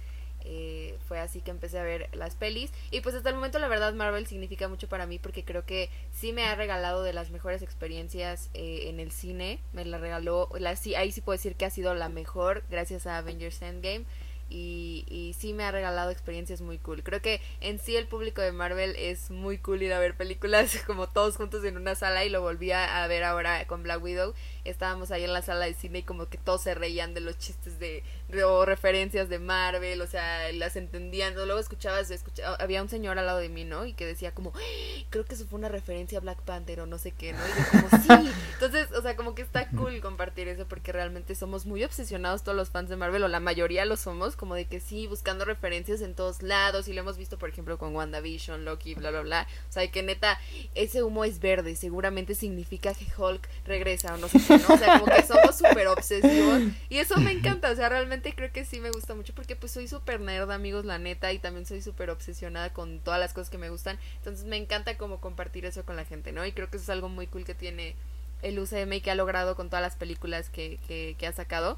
eh, 0.45 0.97
fue 1.07 1.19
así 1.19 1.41
que 1.41 1.51
empecé 1.51 1.79
a 1.79 1.83
ver 1.83 2.09
las 2.13 2.35
pelis. 2.35 2.71
Y 2.91 3.01
pues 3.01 3.15
hasta 3.15 3.29
el 3.29 3.35
momento 3.35 3.59
la 3.59 3.67
verdad 3.67 3.93
Marvel 3.93 4.27
significa 4.27 4.67
mucho 4.67 4.87
para 4.87 5.05
mí 5.05 5.19
porque 5.19 5.43
creo 5.43 5.65
que 5.65 5.89
sí 6.11 6.33
me 6.33 6.43
ha 6.45 6.55
regalado 6.55 7.03
de 7.03 7.13
las 7.13 7.29
mejores 7.31 7.61
experiencias 7.61 8.49
eh, 8.53 8.89
en 8.89 8.99
el 8.99 9.11
cine. 9.11 9.59
Me 9.73 9.85
la 9.85 9.97
regaló, 9.97 10.49
la, 10.57 10.75
sí, 10.75 10.95
ahí 10.95 11.11
sí 11.11 11.21
puedo 11.21 11.37
decir 11.37 11.55
que 11.55 11.65
ha 11.65 11.69
sido 11.69 11.93
la 11.93 12.09
mejor 12.09 12.63
gracias 12.69 13.07
a 13.07 13.17
Avengers 13.17 13.61
Endgame. 13.61 14.05
Y, 14.53 15.05
y 15.07 15.33
sí 15.39 15.53
me 15.53 15.63
ha 15.63 15.71
regalado 15.71 16.11
experiencias 16.11 16.59
muy 16.59 16.77
cool. 16.77 17.03
Creo 17.03 17.21
que 17.21 17.39
en 17.61 17.79
sí 17.79 17.95
el 17.95 18.05
público 18.05 18.41
de 18.41 18.51
Marvel 18.51 18.97
es 18.97 19.31
muy 19.31 19.57
cool 19.57 19.81
ir 19.81 19.93
a 19.93 19.99
ver 19.99 20.17
películas 20.17 20.77
como 20.87 21.07
todos 21.07 21.37
juntos 21.37 21.63
en 21.63 21.77
una 21.77 21.95
sala 21.95 22.25
y 22.25 22.29
lo 22.29 22.41
volví 22.41 22.71
a 22.71 23.07
ver 23.07 23.23
ahora 23.23 23.65
con 23.67 23.83
Black 23.83 24.03
Widow. 24.03 24.33
Estábamos 24.65 25.11
ahí 25.11 25.23
en 25.23 25.33
la 25.33 25.41
sala 25.41 25.65
de 25.65 25.73
cine 25.73 25.99
y 25.99 26.03
como 26.03 26.27
que 26.27 26.37
todos 26.37 26.61
se 26.61 26.73
reían 26.75 27.13
de 27.13 27.19
los 27.21 27.37
chistes 27.37 27.79
de, 27.79 28.03
de- 28.29 28.43
o 28.43 28.65
referencias 28.65 29.27
de 29.29 29.39
Marvel, 29.39 30.01
o 30.01 30.07
sea, 30.07 30.51
las 30.53 30.75
entendían. 30.75 31.33
Luego 31.35 31.59
escuchabas, 31.59 32.11
escucha- 32.11 32.55
había 32.55 32.81
un 32.81 32.89
señor 32.89 33.17
al 33.19 33.25
lado 33.25 33.39
de 33.39 33.49
mí, 33.49 33.63
¿no? 33.65 33.85
Y 33.85 33.93
que 33.93 34.05
decía 34.05 34.33
como, 34.33 34.53
"Ay, 34.55 35.07
creo 35.09 35.25
que 35.25 35.35
eso 35.35 35.45
fue 35.47 35.57
una 35.59 35.69
referencia 35.69 36.17
a 36.17 36.21
Black 36.21 36.41
Panther 36.43 36.81
o 36.81 36.85
no 36.85 36.97
sé 36.97 37.11
qué, 37.11 37.33
¿no? 37.33 37.39
Y 37.39 37.49
yo 37.49 37.89
como, 37.89 38.03
sí. 38.23 38.31
Entonces, 38.53 38.91
o 38.91 39.01
sea, 39.01 39.15
como 39.15 39.35
que 39.35 39.41
está 39.41 39.67
cool 39.69 39.99
compartir 40.01 40.47
eso 40.47 40.67
porque 40.67 40.91
realmente 40.91 41.35
somos 41.35 41.65
muy 41.65 41.83
obsesionados 41.83 42.43
todos 42.43 42.55
los 42.55 42.69
fans 42.69 42.89
de 42.89 42.95
Marvel, 42.97 43.23
o 43.23 43.27
la 43.27 43.39
mayoría 43.39 43.85
lo 43.85 43.97
somos, 43.97 44.35
como 44.35 44.55
de 44.55 44.65
que 44.65 44.79
sí, 44.79 45.07
buscando 45.07 45.43
referencias 45.45 46.01
en 46.01 46.13
todos 46.15 46.43
lados. 46.43 46.87
Y 46.87 46.93
lo 46.93 47.01
hemos 47.01 47.17
visto, 47.17 47.37
por 47.37 47.49
ejemplo, 47.49 47.77
con 47.77 47.95
WandaVision, 47.95 48.63
Loki, 48.65 48.93
bla, 48.95 49.09
bla, 49.11 49.21
bla. 49.21 49.47
O 49.69 49.71
sea, 49.71 49.89
que 49.89 50.03
neta, 50.03 50.39
ese 50.75 51.03
humo 51.03 51.25
es 51.25 51.39
verde, 51.39 51.75
seguramente 51.75 52.35
significa 52.35 52.93
que 52.93 53.05
Hulk 53.17 53.47
regresa 53.65 54.13
o 54.13 54.17
no 54.17 54.27
sé 54.27 54.39
qué, 54.47 54.50
¿no? 54.57 54.73
O 54.73 54.77
sea, 54.77 54.99
como 54.99 55.13
que 55.13 55.23
somos 55.23 55.57
súper 55.57 55.87
obsesivos. 55.87 56.61
Y 56.89 56.97
eso 56.97 57.17
me 57.17 57.31
encanta, 57.31 57.71
o 57.71 57.75
sea, 57.75 57.89
realmente 57.89 58.33
creo 58.33 58.51
que 58.51 58.65
sí 58.65 58.79
me 58.79 58.91
gusta 58.91 59.15
mucho 59.15 59.33
porque 59.33 59.55
pues 59.55 59.71
soy 59.71 59.87
súper 59.87 60.19
nerd, 60.19 60.51
amigos, 60.51 60.85
la 60.85 60.99
neta, 60.99 61.31
y 61.31 61.39
también 61.39 61.65
soy 61.65 61.81
súper 61.81 62.09
obsesionada 62.09 62.71
con 62.73 62.99
todas 62.99 63.19
las 63.19 63.33
cosas 63.33 63.49
que 63.49 63.57
me 63.57 63.69
gustan. 63.69 63.97
Entonces 64.17 64.45
me 64.45 64.57
encanta 64.57 64.97
como 64.97 65.19
compartir 65.19 65.65
eso 65.65 65.85
con 65.85 65.95
la 65.95 66.05
gente, 66.05 66.31
¿no? 66.31 66.45
Y 66.45 66.51
creo 66.51 66.69
que 66.69 66.77
eso 66.77 66.83
es 66.83 66.89
algo 66.89 67.09
muy 67.09 67.27
cool 67.27 67.45
que 67.45 67.55
tiene 67.55 67.95
el 68.41 68.59
UCM 68.59 68.93
y 68.93 69.01
que 69.01 69.11
ha 69.11 69.15
logrado 69.15 69.55
con 69.55 69.69
todas 69.69 69.83
las 69.83 69.95
películas 69.95 70.49
que, 70.49 70.79
que, 70.87 71.15
que 71.17 71.27
ha 71.27 71.33
sacado. 71.33 71.77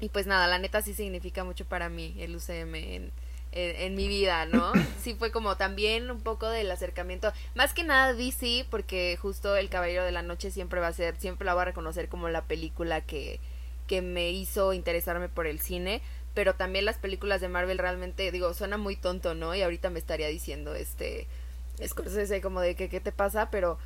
Y 0.00 0.08
pues 0.08 0.26
nada, 0.26 0.46
la 0.48 0.58
neta 0.58 0.82
sí 0.82 0.94
significa 0.94 1.44
mucho 1.44 1.64
para 1.64 1.88
mí 1.88 2.14
el 2.18 2.34
UCM 2.34 2.74
en, 2.74 3.12
en, 3.54 3.76
en 3.76 3.94
mi 3.94 4.08
vida, 4.08 4.46
¿no? 4.46 4.72
Sí 5.00 5.14
fue 5.14 5.30
como 5.30 5.56
también 5.56 6.10
un 6.10 6.20
poco 6.20 6.48
del 6.48 6.70
acercamiento. 6.70 7.32
Más 7.54 7.74
que 7.74 7.84
nada 7.84 8.12
DC, 8.12 8.66
porque 8.70 9.18
justo 9.20 9.56
El 9.56 9.68
Caballero 9.68 10.04
de 10.04 10.12
la 10.12 10.22
Noche 10.22 10.50
siempre 10.50 10.80
va 10.80 10.88
a 10.88 10.92
ser, 10.92 11.16
siempre 11.16 11.44
la 11.46 11.54
voy 11.54 11.62
a 11.62 11.66
reconocer 11.66 12.08
como 12.08 12.28
la 12.28 12.44
película 12.44 13.00
que, 13.00 13.40
que 13.86 14.02
me 14.02 14.30
hizo 14.30 14.72
interesarme 14.72 15.28
por 15.28 15.46
el 15.46 15.60
cine. 15.60 16.02
Pero 16.34 16.54
también 16.54 16.84
las 16.84 16.98
películas 16.98 17.40
de 17.40 17.48
Marvel 17.48 17.78
realmente, 17.78 18.32
digo, 18.32 18.54
suena 18.54 18.76
muy 18.76 18.96
tonto, 18.96 19.34
¿no? 19.34 19.54
Y 19.54 19.62
ahorita 19.62 19.90
me 19.90 20.00
estaría 20.00 20.26
diciendo, 20.26 20.74
este, 20.74 21.28
Scorsese 21.82 22.40
como 22.40 22.60
de 22.60 22.76
que 22.76 22.88
qué 22.88 23.00
te 23.00 23.12
pasa, 23.12 23.50
pero 23.50 23.78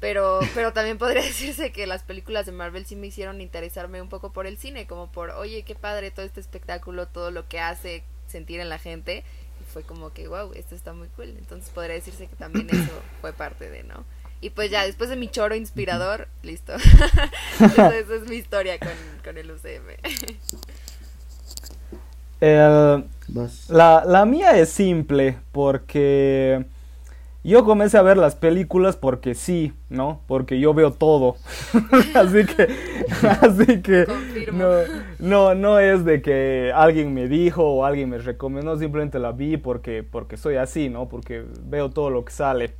pero 0.00 0.40
pero 0.54 0.72
también 0.72 0.98
podría 0.98 1.22
decirse 1.24 1.72
que 1.72 1.86
las 1.86 2.02
películas 2.02 2.46
de 2.46 2.52
Marvel 2.52 2.86
sí 2.86 2.96
me 2.96 3.08
hicieron 3.08 3.40
interesarme 3.40 4.02
un 4.02 4.08
poco 4.08 4.32
por 4.32 4.46
el 4.46 4.58
cine, 4.58 4.86
como 4.86 5.12
por, 5.12 5.30
oye, 5.30 5.62
qué 5.62 5.74
padre 5.74 6.10
todo 6.10 6.26
este 6.26 6.40
espectáculo, 6.40 7.06
todo 7.06 7.30
lo 7.30 7.48
que 7.48 7.60
hace 7.60 8.02
sentir 8.30 8.60
en 8.60 8.68
la 8.68 8.78
gente. 8.78 9.24
Y 9.60 9.72
fue 9.72 9.82
como 9.82 10.12
que, 10.12 10.28
wow, 10.28 10.52
esto 10.54 10.74
está 10.74 10.92
muy 10.92 11.08
cool. 11.08 11.34
Entonces 11.38 11.70
podría 11.70 11.94
decirse 11.94 12.26
que 12.26 12.36
también 12.36 12.68
eso 12.72 12.92
fue 13.20 13.32
parte 13.32 13.68
de, 13.68 13.82
¿no? 13.82 14.04
Y 14.40 14.50
pues 14.50 14.70
ya, 14.70 14.86
después 14.86 15.10
de 15.10 15.16
mi 15.16 15.28
choro 15.28 15.54
inspirador, 15.54 16.28
listo. 16.42 16.72
Esa 17.60 17.96
es 17.98 18.28
mi 18.28 18.36
historia 18.36 18.78
con, 18.78 18.88
con 19.22 19.36
el 19.36 19.50
UCM. 19.50 19.96
El-. 22.40 23.04
La, 23.68 24.04
la 24.06 24.24
mía 24.24 24.58
es 24.58 24.70
simple, 24.70 25.38
porque 25.52 26.64
yo 27.42 27.64
comencé 27.64 27.96
a 27.96 28.02
ver 28.02 28.18
las 28.18 28.36
películas 28.36 28.96
porque 28.96 29.34
sí, 29.34 29.72
¿no? 29.88 30.20
Porque 30.26 30.60
yo 30.60 30.74
veo 30.74 30.92
todo. 30.92 31.36
así 32.14 32.44
que, 32.44 32.68
así 33.40 33.80
que 33.80 34.06
no, 34.52 34.68
no, 35.18 35.54
no 35.54 35.78
es 35.78 36.04
de 36.04 36.20
que 36.20 36.70
alguien 36.74 37.14
me 37.14 37.28
dijo 37.28 37.64
o 37.64 37.84
alguien 37.84 38.10
me 38.10 38.18
recomendó, 38.18 38.76
simplemente 38.78 39.18
la 39.18 39.32
vi 39.32 39.56
porque, 39.56 40.02
porque 40.02 40.36
soy 40.36 40.56
así, 40.56 40.90
¿no? 40.90 41.08
Porque 41.08 41.44
veo 41.64 41.88
todo 41.90 42.10
lo 42.10 42.24
que 42.26 42.32
sale. 42.32 42.74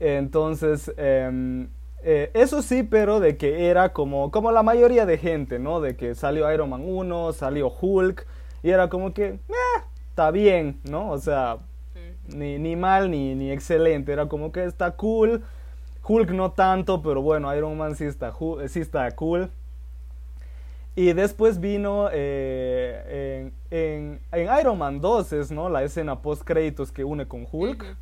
Entonces, 0.00 0.92
em, 0.96 1.68
eh, 2.02 2.30
eso 2.34 2.62
sí, 2.62 2.82
pero 2.82 3.20
de 3.20 3.36
que 3.36 3.66
era 3.68 3.92
como, 3.92 4.32
como 4.32 4.50
la 4.50 4.64
mayoría 4.64 5.06
de 5.06 5.16
gente, 5.16 5.60
¿no? 5.60 5.80
De 5.80 5.96
que 5.96 6.16
salió 6.16 6.52
Iron 6.52 6.70
Man 6.70 6.82
1, 6.84 7.32
salió 7.34 7.72
Hulk, 7.80 8.26
y 8.64 8.70
era 8.70 8.88
como 8.88 9.14
que, 9.14 9.26
eh, 9.26 9.82
está 10.08 10.32
bien, 10.32 10.80
¿no? 10.84 11.10
O 11.10 11.18
sea. 11.18 11.58
Ni, 12.34 12.58
ni 12.58 12.76
mal 12.76 13.10
ni, 13.10 13.34
ni 13.34 13.50
excelente, 13.50 14.12
era 14.12 14.28
como 14.28 14.52
que 14.52 14.64
está 14.64 14.92
cool. 14.92 15.42
Hulk 16.02 16.30
no 16.30 16.52
tanto, 16.52 17.02
pero 17.02 17.22
bueno, 17.22 17.54
Iron 17.54 17.76
Man 17.76 17.94
sí 17.94 18.04
está, 18.04 18.32
sí 18.68 18.80
está 18.80 19.10
cool. 19.12 19.50
Y 20.96 21.12
después 21.12 21.60
vino 21.60 22.08
eh, 22.12 23.52
en, 23.70 23.78
en, 23.78 24.20
en 24.32 24.60
Iron 24.60 24.78
Man 24.78 25.00
2, 25.00 25.32
es, 25.34 25.50
¿no? 25.50 25.68
La 25.68 25.82
escena 25.84 26.20
post 26.20 26.42
créditos 26.42 26.90
que 26.92 27.04
une 27.04 27.26
con 27.28 27.46
Hulk. 27.50 27.96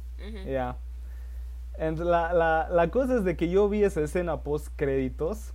And 1.79 1.99
La, 2.01 2.33
la, 2.33 2.69
la 2.71 2.91
cosa 2.91 3.17
es 3.17 3.25
de 3.25 3.37
que 3.37 3.49
yo 3.49 3.69
vi 3.69 3.85
esa 3.85 4.01
escena 4.01 4.41
post 4.43 4.69
créditos 4.75 5.53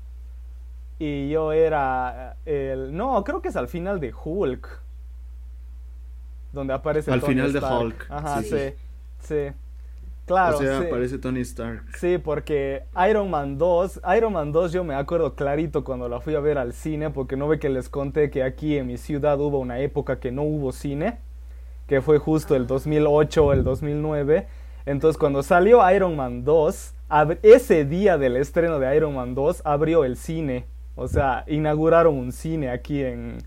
y 0.99 1.29
yo 1.29 1.51
era 1.51 2.37
el... 2.45 2.95
No, 2.95 3.23
creo 3.23 3.41
que 3.41 3.49
es 3.49 3.55
al 3.55 3.67
final 3.67 3.99
de 3.99 4.13
Hulk. 4.13 4.82
Donde 6.53 6.73
aparece 6.73 7.11
Al 7.11 7.19
Tony 7.19 7.33
final 7.33 7.51
de. 7.51 7.59
Hulk, 7.59 8.05
Ajá, 8.09 8.41
sí, 8.43 8.73
sí. 9.19 9.35
Claro, 10.25 10.57
o 10.57 10.61
sea, 10.61 10.79
sí. 10.79 10.87
aparece 10.87 11.17
Tony 11.17 11.41
Stark. 11.41 11.83
Sí, 11.97 12.17
porque 12.17 12.83
Iron 13.09 13.29
Man 13.29 13.57
2, 13.57 13.99
Iron 14.15 14.31
Man 14.31 14.53
2 14.53 14.71
yo 14.71 14.85
me 14.85 14.95
acuerdo 14.95 15.35
clarito 15.35 15.83
cuando 15.83 16.07
la 16.07 16.21
fui 16.21 16.35
a 16.35 16.39
ver 16.39 16.57
al 16.57 16.71
cine, 16.71 17.09
porque 17.09 17.35
no 17.35 17.49
ve 17.49 17.59
que 17.59 17.67
les 17.67 17.89
conté 17.89 18.29
que 18.29 18.41
aquí 18.43 18.77
en 18.77 18.87
mi 18.87 18.97
ciudad 18.97 19.37
hubo 19.41 19.59
una 19.59 19.79
época 19.79 20.19
que 20.21 20.31
no 20.31 20.43
hubo 20.43 20.71
cine, 20.71 21.17
que 21.87 21.99
fue 22.01 22.19
justo 22.19 22.55
el 22.55 22.67
2008 22.67 23.45
o 23.45 23.51
el 23.51 23.65
2009. 23.65 24.47
Entonces 24.85 25.17
cuando 25.17 25.43
salió 25.43 25.89
Iron 25.91 26.15
Man 26.15 26.45
2, 26.45 26.93
ab- 27.09 27.39
ese 27.43 27.83
día 27.83 28.17
del 28.17 28.37
estreno 28.37 28.79
de 28.79 28.95
Iron 28.95 29.15
Man 29.15 29.35
2 29.35 29.61
abrió 29.65 30.05
el 30.05 30.15
cine. 30.15 30.65
O 30.95 31.07
sea, 31.09 31.43
inauguraron 31.47 32.15
un 32.15 32.31
cine 32.31 32.69
aquí 32.69 33.03
en, 33.03 33.39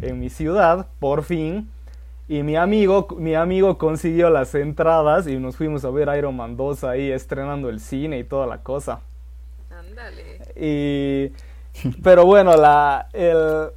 en 0.00 0.20
mi 0.20 0.30
ciudad, 0.30 0.86
por 1.00 1.24
fin. 1.24 1.70
Y 2.26 2.42
mi 2.42 2.56
amigo, 2.56 3.06
mi 3.18 3.34
amigo 3.34 3.76
consiguió 3.76 4.30
las 4.30 4.54
entradas 4.54 5.26
y 5.26 5.36
nos 5.38 5.56
fuimos 5.56 5.84
a 5.84 5.90
ver 5.90 6.08
Iron 6.16 6.36
Man 6.36 6.56
2 6.56 6.84
ahí 6.84 7.10
estrenando 7.10 7.68
el 7.68 7.80
cine 7.80 8.18
y 8.18 8.24
toda 8.24 8.46
la 8.46 8.62
cosa. 8.62 9.00
Ándale. 9.70 10.40
Y 10.56 11.32
pero 12.02 12.24
bueno, 12.24 12.56
la 12.56 13.08
el 13.12 13.70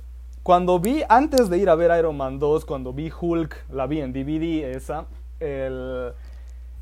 cuando 0.44 0.80
vi 0.80 1.04
antes 1.10 1.50
de 1.50 1.58
ir 1.58 1.70
a 1.70 1.76
ver 1.76 1.92
Iron 2.00 2.16
Man 2.16 2.40
2, 2.40 2.64
cuando 2.64 2.94
vi 2.94 3.12
Hulk, 3.20 3.66
la 3.70 3.86
vi 3.86 4.00
en 4.00 4.14
DVD 4.14 4.72
esa, 4.72 5.06
el 5.42 6.14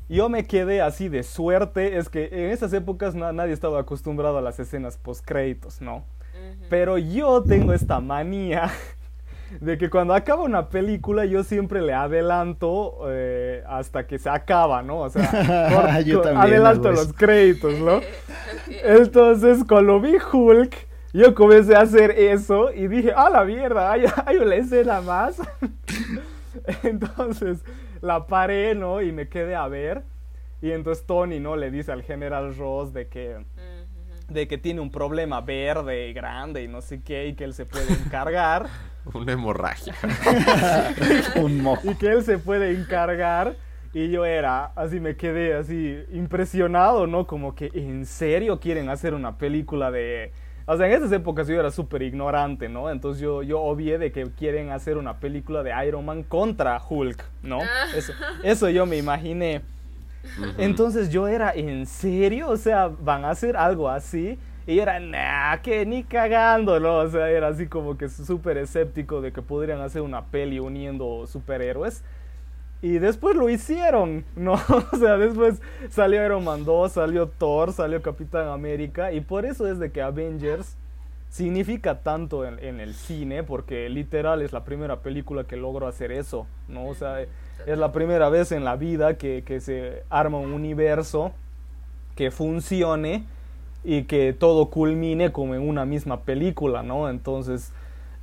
yo 0.08 0.28
me 0.28 0.46
quedé 0.46 0.82
así 0.82 1.08
de 1.08 1.24
suerte, 1.24 1.96
es 1.96 2.08
que 2.08 2.28
en 2.30 2.50
esas 2.52 2.72
épocas 2.72 3.16
na- 3.16 3.32
nadie 3.32 3.52
estaba 3.52 3.80
acostumbrado 3.80 4.38
a 4.38 4.40
las 4.40 4.60
escenas 4.60 4.96
post 4.98 5.24
créditos, 5.26 5.80
¿no? 5.80 5.96
Ujú. 5.96 6.66
Pero 6.70 6.96
yo 6.96 7.42
tengo 7.42 7.72
esta 7.72 7.98
manía 7.98 8.70
de 9.60 9.78
que 9.78 9.90
cuando 9.90 10.14
acaba 10.14 10.42
una 10.42 10.68
película 10.68 11.24
yo 11.24 11.42
siempre 11.44 11.80
le 11.80 11.92
adelanto 11.92 12.98
eh, 13.08 13.62
hasta 13.66 14.06
que 14.06 14.18
se 14.18 14.28
acaba, 14.28 14.82
¿no? 14.82 15.00
O 15.00 15.10
sea, 15.10 16.00
Yo 16.04 16.20
también 16.20 16.54
adelanto 16.54 16.90
los 16.90 17.12
créditos, 17.12 17.74
¿no? 17.78 18.00
Entonces, 18.84 19.64
cuando 19.66 20.00
vi 20.00 20.16
Hulk, 20.32 20.86
yo 21.12 21.34
comencé 21.34 21.74
a 21.74 21.80
hacer 21.80 22.10
eso 22.10 22.72
y 22.72 22.88
dije, 22.88 23.12
¡ah, 23.16 23.30
la 23.30 23.44
mierda! 23.44 23.92
Hay, 23.92 24.04
hay 24.26 24.36
una 24.36 24.56
escena 24.56 25.00
más. 25.00 25.40
entonces, 26.82 27.64
la 28.00 28.26
paré, 28.26 28.74
¿no? 28.74 29.00
Y 29.00 29.12
me 29.12 29.28
quedé 29.28 29.54
a 29.54 29.66
ver. 29.68 30.02
Y 30.60 30.72
entonces 30.72 31.06
Tony, 31.06 31.40
¿no? 31.40 31.56
Le 31.56 31.70
dice 31.70 31.92
al 31.92 32.02
General 32.02 32.54
Ross 32.56 32.92
de 32.92 33.08
que, 33.08 33.44
de 34.28 34.48
que 34.48 34.58
tiene 34.58 34.80
un 34.80 34.90
problema 34.90 35.40
verde 35.40 36.08
y 36.08 36.12
grande 36.12 36.62
y 36.62 36.68
no 36.68 36.80
sé 36.80 37.02
qué, 37.02 37.28
y 37.28 37.34
que 37.34 37.44
él 37.44 37.54
se 37.54 37.66
puede 37.66 37.92
encargar. 37.92 38.66
Una 39.14 39.32
hemorragia. 39.32 39.94
Un 41.36 41.62
mojo. 41.62 41.90
y 41.90 41.94
que 41.94 42.08
él 42.08 42.24
se 42.24 42.38
puede 42.38 42.72
encargar. 42.72 43.56
Y 43.92 44.10
yo 44.10 44.26
era, 44.26 44.72
así 44.76 45.00
me 45.00 45.16
quedé 45.16 45.54
así 45.54 46.04
impresionado, 46.12 47.06
¿no? 47.06 47.26
Como 47.26 47.54
que 47.54 47.70
en 47.72 48.04
serio 48.04 48.60
quieren 48.60 48.90
hacer 48.90 49.14
una 49.14 49.38
película 49.38 49.90
de... 49.90 50.32
O 50.66 50.76
sea, 50.76 50.86
en 50.86 50.92
esas 50.92 51.12
épocas 51.12 51.48
yo 51.48 51.58
era 51.58 51.70
súper 51.70 52.02
ignorante, 52.02 52.68
¿no? 52.68 52.90
Entonces 52.90 53.22
yo, 53.22 53.42
yo 53.42 53.62
obvié 53.62 53.96
de 53.96 54.12
que 54.12 54.24
quieren 54.32 54.70
hacer 54.70 54.98
una 54.98 55.18
película 55.18 55.62
de 55.62 55.72
Iron 55.86 56.04
Man 56.04 56.24
contra 56.24 56.78
Hulk, 56.86 57.24
¿no? 57.42 57.60
Eso, 57.96 58.12
eso 58.42 58.68
yo 58.68 58.84
me 58.84 58.98
imaginé. 58.98 59.62
Entonces 60.58 61.08
yo 61.10 61.28
era, 61.28 61.52
¿en 61.52 61.86
serio? 61.86 62.48
O 62.50 62.56
sea, 62.56 62.88
¿van 62.88 63.24
a 63.24 63.30
hacer 63.30 63.56
algo 63.56 63.88
así? 63.88 64.38
Y 64.66 64.80
era, 64.80 64.98
nah, 64.98 65.58
que 65.58 65.86
ni 65.86 66.02
cagando, 66.02 66.80
¿no? 66.80 66.98
O 66.98 67.08
sea, 67.08 67.30
era 67.30 67.48
así 67.48 67.68
como 67.68 67.96
que 67.96 68.08
súper 68.08 68.58
escéptico 68.58 69.20
de 69.20 69.32
que 69.32 69.40
podrían 69.40 69.80
hacer 69.80 70.02
una 70.02 70.24
peli 70.26 70.58
uniendo 70.58 71.26
superhéroes. 71.28 72.02
Y 72.82 72.98
después 72.98 73.36
lo 73.36 73.48
hicieron, 73.48 74.24
¿no? 74.36 74.54
O 74.92 74.96
sea, 74.96 75.16
después 75.18 75.62
salió 75.88 76.24
Iron 76.24 76.44
Man 76.44 76.64
2, 76.64 76.92
salió 76.92 77.28
Thor, 77.28 77.72
salió 77.72 78.02
Capitán 78.02 78.48
América. 78.48 79.12
Y 79.12 79.20
por 79.20 79.46
eso 79.46 79.68
es 79.68 79.78
de 79.78 79.92
que 79.92 80.02
Avengers 80.02 80.76
significa 81.28 82.00
tanto 82.00 82.44
en, 82.44 82.58
en 82.58 82.80
el 82.80 82.94
cine, 82.94 83.44
porque 83.44 83.88
literal 83.88 84.42
es 84.42 84.52
la 84.52 84.64
primera 84.64 85.00
película 85.00 85.44
que 85.44 85.56
logró 85.56 85.86
hacer 85.86 86.10
eso, 86.10 86.46
¿no? 86.66 86.88
O 86.88 86.94
sea, 86.94 87.20
es 87.20 87.78
la 87.78 87.92
primera 87.92 88.28
vez 88.30 88.50
en 88.50 88.64
la 88.64 88.74
vida 88.74 89.16
que, 89.16 89.44
que 89.44 89.60
se 89.60 90.02
arma 90.10 90.38
un 90.38 90.52
universo 90.52 91.32
que 92.16 92.30
funcione 92.30 93.26
y 93.86 94.02
que 94.02 94.32
todo 94.32 94.66
culmine 94.66 95.30
como 95.30 95.54
en 95.54 95.66
una 95.66 95.84
misma 95.84 96.22
película, 96.22 96.82
¿no? 96.82 97.08
Entonces, 97.08 97.72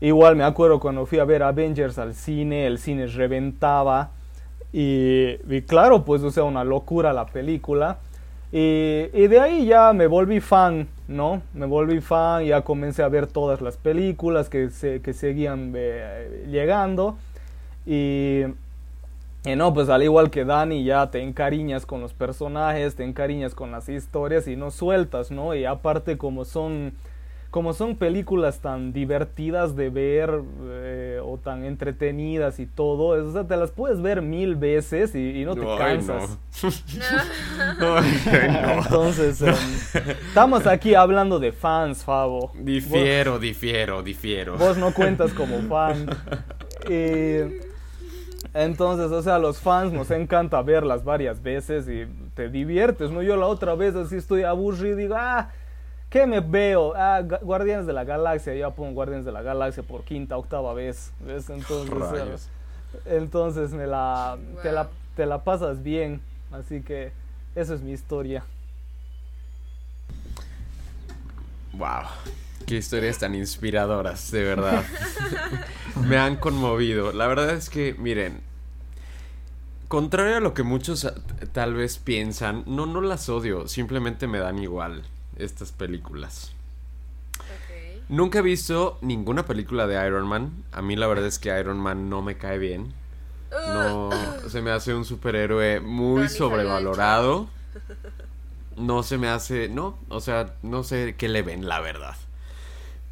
igual 0.02 0.36
me 0.36 0.44
acuerdo 0.44 0.82
cuando 0.82 1.06
fui 1.06 1.20
a 1.20 1.24
ver 1.24 1.42
Avengers 1.42 1.98
al 1.98 2.14
cine, 2.14 2.68
el 2.68 2.80
cine 2.80 3.08
reventaba 3.08 4.12
y, 4.74 5.38
y 5.48 5.62
claro, 5.62 6.04
pues, 6.04 6.22
o 6.22 6.32
sea, 6.32 6.44
una 6.44 6.66
locura 6.66 7.14
la 7.14 7.28
película. 7.28 8.00
Y, 8.52 9.06
y 9.14 9.28
de 9.28 9.40
ahí 9.40 9.66
ya 9.66 9.94
me 9.94 10.06
volví 10.06 10.42
fan, 10.42 10.90
¿no? 11.08 11.42
Me 11.54 11.66
volví 11.66 12.02
fan, 12.02 12.44
ya 12.44 12.62
comencé 12.62 13.02
a 13.02 13.08
ver 13.08 13.28
todas 13.28 13.62
las 13.62 13.78
películas 13.78 14.50
que, 14.50 14.70
se, 14.70 15.02
que 15.02 15.14
seguían 15.14 15.72
eh, 15.76 16.46
llegando. 16.52 17.16
Y, 17.86 18.44
y 19.46 19.56
no, 19.56 19.74
pues 19.74 19.90
al 19.90 20.04
igual 20.04 20.30
que 20.30 20.46
Dani, 20.46 20.84
ya 20.84 21.12
te 21.12 21.22
encariñas 21.22 21.86
con 21.86 22.00
los 22.02 22.14
personajes, 22.14 22.96
te 22.96 23.04
encariñas 23.04 23.54
con 23.56 23.72
las 23.72 23.90
historias 23.90 24.48
y 24.48 24.56
no 24.56 24.72
sueltas, 24.72 25.32
¿no? 25.32 25.54
Y 25.54 25.66
aparte 25.66 26.18
como 26.18 26.46
son, 26.46 26.94
como 27.52 27.74
son 27.74 27.98
películas 27.98 28.62
tan 28.62 28.94
divertidas 28.94 29.76
de 29.76 29.90
ver 29.90 30.42
eh, 30.64 31.20
o 31.22 31.38
tan 31.38 31.66
entretenidas 31.66 32.60
y 32.60 32.66
todo, 32.68 33.22
o 33.28 33.32
sea, 33.34 33.44
te 33.46 33.58
las 33.58 33.72
puedes 33.72 34.02
ver 34.02 34.22
mil 34.22 34.56
veces 34.56 35.14
y, 35.14 35.42
y 35.42 35.44
no 35.46 35.56
te 35.56 35.66
Ay, 35.68 35.78
cansas. 35.78 36.40
no. 37.80 37.98
Ay, 37.98 38.12
no. 38.50 38.82
Entonces, 38.82 39.42
em, 39.42 39.54
estamos 40.28 40.66
aquí 40.66 40.96
hablando 40.96 41.38
de 41.40 41.52
fans, 41.52 42.06
Favo. 42.06 42.54
Difiero, 42.56 43.40
difiero, 43.40 44.04
difiero. 44.04 44.54
Vos, 44.54 44.70
vos 44.70 44.78
no 44.78 44.94
cuentas 44.94 45.34
como 45.34 45.60
fan. 45.64 46.08
Y 46.90 47.62
entonces, 48.54 49.12
o 49.12 49.22
sea, 49.24 49.40
los 49.40 49.60
fans 49.60 49.92
nos 49.92 50.12
encanta 50.12 50.62
verlas 50.62 51.04
varias 51.04 51.42
veces 51.42 51.88
y 51.88 52.06
te 52.36 52.50
diviertes, 52.50 53.10
¿no? 53.10 53.24
Yo 53.24 53.36
la 53.36 53.48
otra 53.48 53.74
vez 53.74 53.96
así 53.96 54.16
estoy 54.16 54.44
aburrido 54.44 55.00
y 55.00 55.04
digo, 55.04 55.16
ah, 55.18 55.50
¿qué 56.10 56.28
me 56.28 56.40
veo? 56.40 56.94
Ah, 56.96 57.22
Guardianes 57.22 57.88
de 57.88 57.94
la 57.94 58.04
Galaxia, 58.04 58.54
ya 58.54 58.70
pongo 58.70 58.94
Guardianes 58.94 59.26
de 59.26 59.32
la 59.32 59.42
Galaxia 59.42 59.82
por 59.82 60.04
quinta, 60.04 60.38
octava 60.38 60.74
vez, 60.74 61.12
¿ves? 61.26 61.50
Entonces, 61.50 61.90
Rayos. 61.90 62.50
entonces 63.06 63.72
me 63.72 63.88
la, 63.88 64.38
te 64.62 64.72
la, 64.72 64.90
te 65.16 65.26
la 65.26 65.44
pasas 65.44 65.82
bien, 65.82 66.22
así 66.52 66.82
que 66.82 67.12
esa 67.56 67.74
es 67.74 67.82
mi 67.82 67.92
historia. 67.92 68.44
Wow. 71.74 72.04
Qué 72.66 72.76
historias 72.76 73.20
tan 73.20 73.36
inspiradoras, 73.36 74.32
de 74.32 74.44
verdad. 74.44 74.84
Me 76.08 76.18
han 76.18 76.38
conmovido. 76.38 77.12
La 77.12 77.28
verdad 77.28 77.52
es 77.52 77.70
que, 77.70 77.96
miren, 77.98 78.42
contrario 79.88 80.38
a 80.38 80.40
lo 80.40 80.54
que 80.54 80.64
muchos 80.64 81.06
ah, 81.06 81.14
tal 81.52 81.74
vez 81.76 81.98
piensan, 81.98 82.64
no, 82.66 82.86
no 82.86 83.02
las 83.02 83.30
odio, 83.30 83.68
simplemente 83.68 84.26
me 84.26 84.40
dan 84.40 84.58
igual 84.58 85.04
estas 85.38 85.72
películas. 85.72 86.52
Nunca 88.10 88.40
he 88.40 88.42
visto 88.42 88.98
ninguna 89.02 89.46
película 89.46 89.88
de 89.88 90.06
Iron 90.06 90.28
Man. 90.28 90.52
A 90.72 90.82
mí 90.82 90.96
la 90.96 91.08
verdad 91.08 91.26
es 91.26 91.40
que 91.40 91.58
Iron 91.60 91.78
Man 91.78 92.10
no 92.10 92.22
me 92.22 92.38
cae 92.38 92.58
bien. 92.58 92.94
No, 93.52 94.10
se 94.50 94.62
me 94.62 94.72
hace 94.72 94.94
un 94.94 95.06
superhéroe 95.06 95.80
muy 95.80 96.30
sobrevalorado. 96.30 97.48
No 98.76 99.04
se 99.04 99.20
me 99.20 99.28
hace, 99.28 99.70
no, 99.70 100.00
o 100.10 100.20
sea, 100.20 100.56
no 100.64 100.84
sé 100.84 101.14
qué 101.16 101.30
le 101.30 101.44
ven, 101.44 101.68
la 101.68 101.80
verdad. 101.80 102.16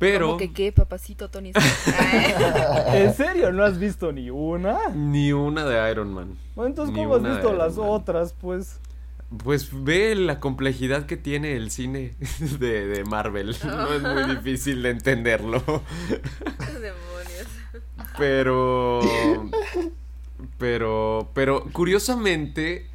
Pero 0.01 0.25
¿Cómo 0.25 0.37
que 0.37 0.51
qué, 0.51 0.71
papacito 0.71 1.29
Tony 1.29 1.51
Stark? 1.55 2.87
¿En 2.95 3.13
serio 3.13 3.51
no 3.51 3.63
has 3.63 3.77
visto 3.77 4.11
ni 4.11 4.31
una? 4.31 4.89
ni 4.95 5.31
una 5.31 5.63
de 5.63 5.91
Iron 5.91 6.11
Man. 6.11 6.39
Bueno, 6.55 6.69
entonces, 6.69 6.95
Ni 6.95 7.03
¿cómo 7.03 7.17
has 7.17 7.23
visto 7.23 7.53
las 7.53 7.77
Man. 7.77 7.85
otras, 7.87 8.33
pues? 8.33 8.79
Pues 9.43 9.69
ve 9.71 10.15
la 10.15 10.39
complejidad 10.39 11.05
que 11.05 11.17
tiene 11.17 11.55
el 11.55 11.69
cine 11.69 12.15
de, 12.59 12.87
de 12.87 13.03
Marvel. 13.03 13.55
No 13.63 13.93
es 13.93 14.01
muy 14.01 14.35
difícil 14.37 14.81
de 14.81 14.89
entenderlo. 14.89 15.61
Demonios. 16.09 17.47
Pero. 18.17 19.01
Pero. 20.57 21.29
Pero 21.35 21.65
curiosamente. 21.71 22.89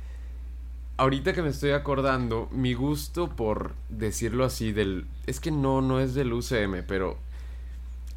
Ahorita 0.99 1.33
que 1.35 1.43
me 1.43 1.51
estoy 1.51 1.71
acordando, 1.73 2.49
mi 2.53 2.73
gusto 2.75 3.29
por 3.29 3.75
decirlo 3.89 4.45
así 4.45 4.73
del. 4.73 5.07
Es 5.27 5.41
que 5.41 5.51
no, 5.51 5.83
no 5.83 6.01
es 6.01 6.15
del 6.15 6.33
UCM, 6.33 6.83
pero. 6.83 7.19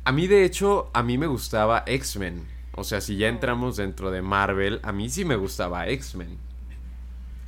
A 0.05 0.11
mí, 0.11 0.27
de 0.27 0.43
hecho, 0.45 0.89
a 0.93 1.03
mí 1.03 1.17
me 1.17 1.27
gustaba 1.27 1.83
X-Men. 1.85 2.45
O 2.75 2.83
sea, 2.83 3.01
si 3.01 3.17
ya 3.17 3.27
entramos 3.29 3.77
dentro 3.77 4.11
de 4.11 4.21
Marvel, 4.21 4.79
a 4.83 4.91
mí 4.91 5.09
sí 5.09 5.25
me 5.25 5.35
gustaba 5.37 5.87
X-Men. 5.87 6.37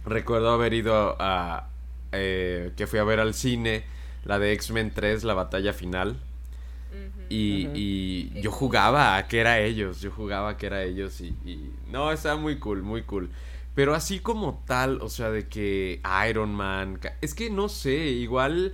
Recuerdo 0.05 0.49
haber 0.51 0.73
ido 0.73 1.15
a. 1.19 1.69
eh, 2.11 2.71
que 2.75 2.88
fui 2.88 2.99
a 2.99 3.03
ver 3.03 3.19
al 3.19 3.34
cine 3.34 3.84
la 4.25 4.39
de 4.39 4.51
X-Men 4.53 4.91
3, 4.93 5.23
la 5.23 5.34
batalla 5.34 5.73
final. 5.73 6.17
Y, 7.29 7.69
y 7.73 8.34
yo 8.41 8.51
jugaba 8.51 9.15
a 9.15 9.27
que 9.27 9.39
era 9.39 9.59
ellos, 9.59 10.01
yo 10.01 10.11
jugaba 10.11 10.49
a 10.49 10.57
que 10.57 10.65
era 10.65 10.84
ellos 10.84 11.21
y, 11.21 11.27
y- 11.45 11.71
no, 11.89 12.11
estaba 12.11 12.36
muy 12.36 12.59
cool, 12.59 12.84
muy 12.84 13.03
cool. 13.03 13.29
Pero 13.76 13.95
así 13.95 14.19
como 14.19 14.63
tal, 14.65 15.01
o 15.01 15.09
sea, 15.09 15.32
de 15.32 15.47
que 15.47 16.01
Iron 16.30 16.53
Man, 16.53 16.99
es 17.22 17.34
que 17.34 17.49
no 17.49 17.69
sé, 17.69 17.95
igual 17.95 18.74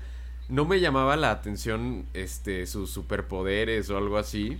no 0.49 0.65
me 0.65 0.79
llamaba 0.79 1.15
la 1.17 1.31
atención 1.31 2.05
este 2.13 2.65
sus 2.65 2.89
superpoderes 2.89 3.89
o 3.89 3.97
algo 3.97 4.17
así, 4.17 4.57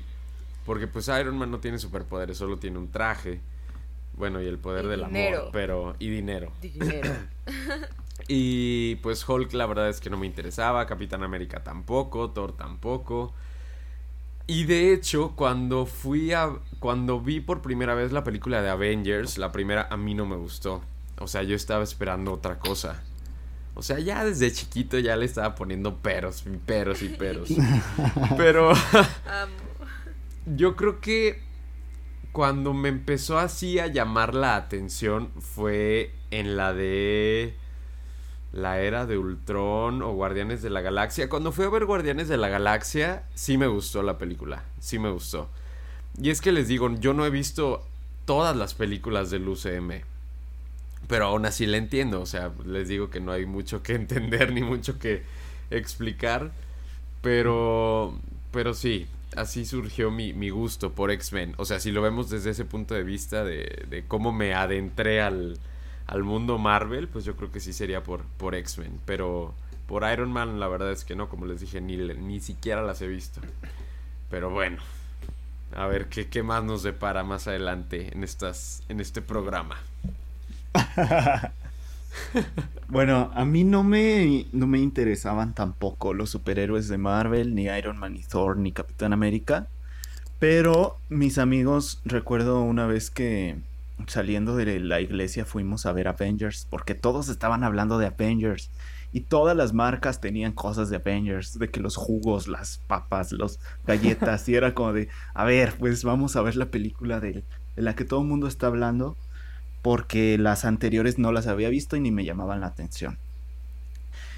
porque 0.65 0.87
pues 0.87 1.07
Iron 1.07 1.37
Man 1.37 1.49
no 1.49 1.59
tiene 1.59 1.79
superpoderes, 1.79 2.37
solo 2.37 2.57
tiene 2.57 2.77
un 2.77 2.91
traje. 2.91 3.39
Bueno, 4.15 4.41
y 4.41 4.47
el 4.47 4.57
poder 4.57 4.85
Y 4.85 4.87
del 4.89 5.05
dinero. 5.05 5.39
amor, 5.39 5.49
pero 5.53 5.95
y 5.99 6.09
dinero. 6.09 6.51
Dinero. 6.61 7.11
Y 8.27 8.95
pues 8.97 9.27
Hulk 9.27 9.53
la 9.53 9.65
verdad 9.67 9.89
es 9.89 10.01
que 10.01 10.09
no 10.09 10.17
me 10.17 10.25
interesaba, 10.25 10.85
Capitán 10.85 11.23
América 11.23 11.63
tampoco, 11.63 12.31
Thor 12.31 12.51
tampoco. 12.57 13.33
Y 14.47 14.63
de 14.63 14.93
hecho, 14.93 15.33
cuando 15.35 15.85
fui 15.85 16.31
a 16.31 16.49
cuando 16.79 17.19
vi 17.19 17.41
por 17.41 17.61
primera 17.61 17.95
vez 17.95 18.13
la 18.13 18.23
película 18.23 18.61
de 18.61 18.69
Avengers, 18.69 19.37
la 19.37 19.51
primera 19.51 19.87
a 19.91 19.97
mí 19.97 20.13
no 20.13 20.25
me 20.25 20.37
gustó. 20.37 20.81
O 21.19 21.27
sea, 21.27 21.43
yo 21.43 21.55
estaba 21.55 21.83
esperando 21.83 22.31
otra 22.31 22.57
cosa. 22.59 23.03
O 23.73 23.83
sea, 23.83 23.99
ya 23.99 24.23
desde 24.23 24.51
chiquito 24.51 24.97
ya 24.99 25.15
le 25.15 25.25
estaba 25.25 25.53
poniendo 25.53 25.97
peros, 25.97 26.43
y 26.47 26.57
peros 26.57 27.01
y 27.01 27.09
peros. 27.09 27.49
Pero 28.37 28.71
Amo. 29.25 29.53
yo 30.45 30.75
creo 30.75 31.01
que 31.01 31.43
cuando 32.31 32.73
me 32.73 32.89
empezó 32.89 33.37
así 33.39 33.79
a 33.79 33.87
llamar 33.87 34.33
la 34.33 34.55
atención 34.55 35.31
fue 35.39 36.13
en 36.31 36.55
la 36.55 36.73
de 36.73 37.55
la 38.57 38.81
era 38.81 39.05
de 39.05 39.19
Ultron 39.19 40.01
o 40.01 40.13
Guardianes 40.13 40.63
de 40.63 40.71
la 40.71 40.81
Galaxia. 40.81 41.29
Cuando 41.29 41.51
fui 41.51 41.65
a 41.65 41.69
ver 41.69 41.85
Guardianes 41.85 42.27
de 42.27 42.37
la 42.37 42.49
Galaxia, 42.49 43.23
sí 43.35 43.55
me 43.55 43.67
gustó 43.67 44.01
la 44.01 44.17
película, 44.17 44.63
sí 44.79 44.97
me 44.97 45.11
gustó. 45.11 45.47
Y 46.19 46.31
es 46.31 46.41
que 46.41 46.51
les 46.51 46.67
digo, 46.67 46.89
yo 46.95 47.13
no 47.13 47.23
he 47.23 47.29
visto 47.29 47.85
todas 48.25 48.57
las 48.57 48.73
películas 48.73 49.29
del 49.29 49.47
UCM. 49.47 50.01
Pero 51.07 51.25
aún 51.25 51.45
así 51.45 51.67
la 51.67 51.77
entiendo, 51.77 52.19
o 52.19 52.25
sea, 52.25 52.51
les 52.65 52.87
digo 52.87 53.11
que 53.11 53.19
no 53.19 53.31
hay 53.31 53.45
mucho 53.45 53.83
que 53.83 53.93
entender 53.95 54.51
ni 54.51 54.63
mucho 54.63 54.97
que 54.97 55.21
explicar. 55.69 56.51
Pero, 57.21 58.19
pero 58.51 58.73
sí, 58.73 59.05
así 59.35 59.65
surgió 59.65 60.09
mi, 60.09 60.49
gusto 60.49 60.93
por 60.93 61.11
X-Men. 61.11 61.53
O 61.57 61.65
sea, 61.65 61.79
si 61.79 61.91
lo 61.91 62.01
vemos 62.01 62.31
desde 62.31 62.49
ese 62.49 62.65
punto 62.65 62.95
de 62.95 63.03
vista 63.03 63.43
de 63.43 64.03
cómo 64.07 64.31
me 64.31 64.55
adentré 64.55 65.21
al, 65.21 65.59
al 66.07 66.23
mundo 66.23 66.57
Marvel, 66.57 67.07
pues 67.07 67.25
yo 67.25 67.35
creo 67.35 67.51
que 67.51 67.59
sí 67.59 67.73
sería 67.73 68.03
por, 68.03 68.23
por 68.37 68.55
X-Men. 68.55 68.99
Pero 69.05 69.53
por 69.87 70.09
Iron 70.11 70.31
Man, 70.31 70.59
la 70.59 70.67
verdad 70.67 70.91
es 70.91 71.03
que 71.03 71.15
no, 71.15 71.29
como 71.29 71.45
les 71.45 71.59
dije, 71.61 71.81
ni, 71.81 71.97
ni 71.97 72.39
siquiera 72.39 72.81
las 72.81 73.01
he 73.01 73.07
visto. 73.07 73.41
Pero 74.29 74.49
bueno, 74.49 74.77
a 75.75 75.85
ver 75.87 76.07
qué, 76.07 76.27
qué 76.27 76.43
más 76.43 76.63
nos 76.63 76.83
depara 76.83 77.23
más 77.23 77.47
adelante 77.47 78.11
en, 78.13 78.23
estas, 78.23 78.83
en 78.89 78.99
este 78.99 79.21
programa. 79.21 79.77
Bueno, 82.87 83.31
a 83.35 83.45
mí 83.45 83.63
no 83.63 83.83
me, 83.83 84.47
no 84.53 84.65
me 84.65 84.79
interesaban 84.79 85.53
tampoco 85.53 86.13
los 86.13 86.29
superhéroes 86.29 86.87
de 86.87 86.97
Marvel, 86.97 87.53
ni 87.53 87.65
Iron 87.65 87.97
Man, 87.97 88.13
ni 88.13 88.23
Thor, 88.23 88.57
ni 88.57 88.71
Capitán 88.71 89.13
América. 89.13 89.67
Pero 90.39 90.97
mis 91.09 91.37
amigos, 91.37 92.01
recuerdo 92.05 92.61
una 92.61 92.87
vez 92.87 93.11
que 93.11 93.57
saliendo 94.05 94.55
de 94.55 94.79
la 94.79 95.01
iglesia 95.01 95.45
fuimos 95.45 95.85
a 95.85 95.91
ver 95.91 96.07
Avengers, 96.07 96.67
porque 96.69 96.95
todos 96.95 97.29
estaban 97.29 97.63
hablando 97.63 97.97
de 97.97 98.07
Avengers. 98.07 98.69
Y 99.13 99.21
todas 99.21 99.55
las 99.55 99.73
marcas 99.73 100.19
tenían 100.19 100.51
cosas 100.51 100.89
de 100.89 100.97
Avengers, 100.97 101.57
de 101.57 101.69
que 101.69 101.79
los 101.79 101.95
jugos, 101.95 102.47
las 102.47 102.79
papas, 102.87 103.31
los 103.31 103.59
galletas, 103.85 104.47
y 104.49 104.55
era 104.55 104.73
como 104.73 104.93
de, 104.93 105.07
a 105.33 105.45
ver, 105.45 105.75
pues 105.79 106.03
vamos 106.03 106.35
a 106.35 106.41
ver 106.41 106.55
la 106.55 106.65
película 106.65 107.19
de, 107.19 107.43
de 107.75 107.81
la 107.81 107.95
que 107.95 108.05
todo 108.05 108.21
el 108.21 108.27
mundo 108.27 108.47
está 108.47 108.67
hablando 108.67 109.15
porque 109.81 110.37
las 110.37 110.65
anteriores 110.65 111.17
no 111.17 111.31
las 111.31 111.47
había 111.47 111.69
visto 111.69 111.95
y 111.95 112.01
ni 112.01 112.11
me 112.11 112.25
llamaban 112.25 112.59
la 112.59 112.67
atención. 112.67 113.17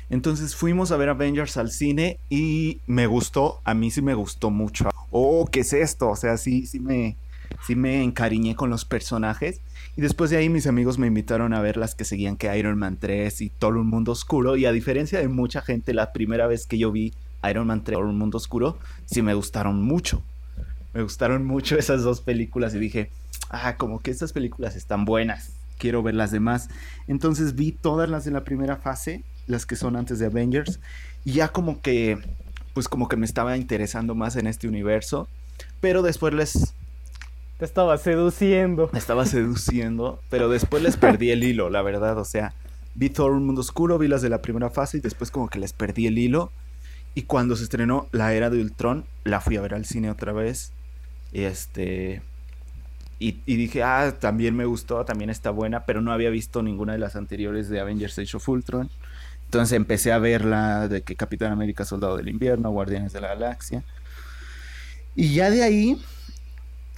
Entonces 0.10 0.56
fuimos 0.56 0.92
a 0.92 0.98
ver 0.98 1.10
Avengers 1.10 1.58
al 1.58 1.72
cine 1.72 2.20
y 2.30 2.82
me 2.88 3.08
gustó, 3.08 3.60
a 3.64 3.74
mí 3.74 3.92
sí 3.92 4.02
me 4.02 4.16
gustó 4.16 4.50
mucho. 4.50 4.90
Oh, 5.12 5.48
¿qué 5.52 5.62
es 5.62 5.74
esto? 5.74 6.10
O 6.10 6.16
sea, 6.16 6.38
sí, 6.38 6.66
sí 6.66 6.80
me, 6.80 7.16
sí 7.66 7.76
me 7.76 8.04
encariñé 8.04 8.56
con 8.56 8.70
los 8.70 8.86
personajes. 8.86 9.62
Y 9.96 10.02
después 10.02 10.30
de 10.30 10.38
ahí 10.38 10.50
mis 10.50 10.68
amigos 10.68 10.98
me 10.98 11.08
invitaron 11.08 11.54
a 11.54 11.62
ver 11.62 11.78
las 11.78 11.96
que 11.96 12.06
seguían 12.06 12.38
que 12.38 12.56
Iron 12.58 12.78
Man 12.78 12.98
3 13.00 13.42
y 13.42 13.50
Todo 13.50 13.80
un 13.80 13.88
Mundo 13.88 14.12
Oscuro. 14.14 14.56
Y 14.56 14.66
a 14.66 14.72
diferencia 14.72 15.20
de 15.20 15.28
mucha 15.28 15.62
gente, 15.62 15.94
la 15.94 16.12
primera 16.12 16.48
vez 16.48 16.66
que 16.66 16.78
yo 16.78 16.92
vi 16.92 17.14
Iron 17.50 17.68
Man 17.68 17.84
3 17.84 17.98
Todo 17.98 18.08
un 18.08 18.18
Mundo 18.18 18.38
Oscuro, 18.38 18.78
sí 19.06 19.22
me 19.22 19.34
gustaron 19.34 19.82
mucho. 19.82 20.24
Me 20.94 21.04
gustaron 21.04 21.46
mucho 21.46 21.78
esas 21.78 22.04
dos 22.04 22.22
películas 22.22 22.74
y 22.74 22.80
dije, 22.80 23.12
ah, 23.50 23.76
como 23.78 24.00
que 24.00 24.12
estas 24.12 24.34
películas 24.34 24.76
están 24.76 25.06
buenas, 25.06 25.52
quiero 25.78 26.02
ver 26.02 26.16
las 26.16 26.32
demás. 26.32 26.70
Entonces 27.08 27.56
vi 27.56 27.72
todas 27.72 28.10
las 28.10 28.26
de 28.26 28.32
la 28.32 28.44
primera 28.44 28.78
fase, 28.78 29.24
las 29.48 29.66
que 29.66 29.76
son 29.76 29.96
antes 29.96 30.20
de 30.20 30.26
Avengers, 30.26 30.80
y 31.26 31.34
ya 31.34 31.50
como 31.50 31.82
que, 31.82 32.18
pues 32.74 32.88
como 32.88 33.08
que 33.08 33.18
me 33.18 33.26
estaba 33.26 33.58
interesando 33.58 34.16
más 34.16 34.36
en 34.36 34.48
este 34.48 34.68
universo, 34.68 35.28
pero 35.80 36.02
después 36.02 36.34
les, 36.34 36.74
Te 37.60 37.66
estaba 37.66 37.98
seduciendo. 37.98 38.90
me 38.94 39.00
estaba 39.00 39.26
seduciendo, 39.26 40.22
pero 40.30 40.48
después 40.48 40.82
les 40.82 40.96
perdí 40.96 41.32
el 41.32 41.44
hilo, 41.44 41.70
la 41.70 41.82
verdad, 41.82 42.18
o 42.18 42.24
sea, 42.24 42.54
vi 42.96 43.10
Thor 43.10 43.32
Un 43.34 43.46
Mundo 43.46 43.60
Oscuro, 43.60 43.98
vi 43.98 44.08
las 44.08 44.22
de 44.22 44.30
la 44.30 44.42
primera 44.42 44.70
fase 44.70 44.98
y 44.98 45.02
después 45.02 45.30
como 45.30 45.50
que 45.50 45.60
les 45.60 45.74
perdí 45.74 46.08
el 46.08 46.18
hilo. 46.18 46.54
Y 47.16 47.24
cuando 47.24 47.58
se 47.58 47.64
estrenó 47.64 48.08
La 48.14 48.34
Era 48.34 48.50
de 48.50 48.62
Ultron, 48.62 49.04
la 49.26 49.42
fui 49.42 49.58
a 49.58 49.62
ver 49.62 49.74
al 49.74 49.84
cine 49.84 50.10
otra 50.10 50.32
vez. 50.32 50.72
Este. 51.34 52.22
Y, 53.20 53.40
y 53.46 53.58
dije, 53.58 53.84
ah, 53.84 54.16
también 54.18 54.56
me 54.56 54.64
gustó, 54.64 55.04
también 55.04 55.30
está 55.30 55.50
buena, 55.50 55.86
pero 55.86 56.00
no 56.00 56.14
había 56.14 56.30
visto 56.30 56.64
ninguna 56.64 56.94
de 56.94 57.00
las 57.00 57.18
anteriores 57.18 57.68
de 57.68 57.82
Avengers 57.82 58.18
Age 58.20 58.38
of 58.38 58.48
Ultron. 58.48 58.90
Entonces 59.44 59.76
empecé 59.76 60.14
a 60.14 60.20
ver 60.20 60.46
la 60.46 60.88
de 60.88 61.02
que 61.02 61.18
Capitán 61.18 61.52
América 61.52 61.84
Soldado 61.84 62.16
del 62.16 62.30
Invierno, 62.30 62.72
Guardianes 62.72 63.12
de 63.12 63.20
la 63.20 63.30
Galaxia. 63.30 63.84
Y 65.14 65.34
ya 65.34 65.50
de 65.50 65.64
ahí 65.64 65.98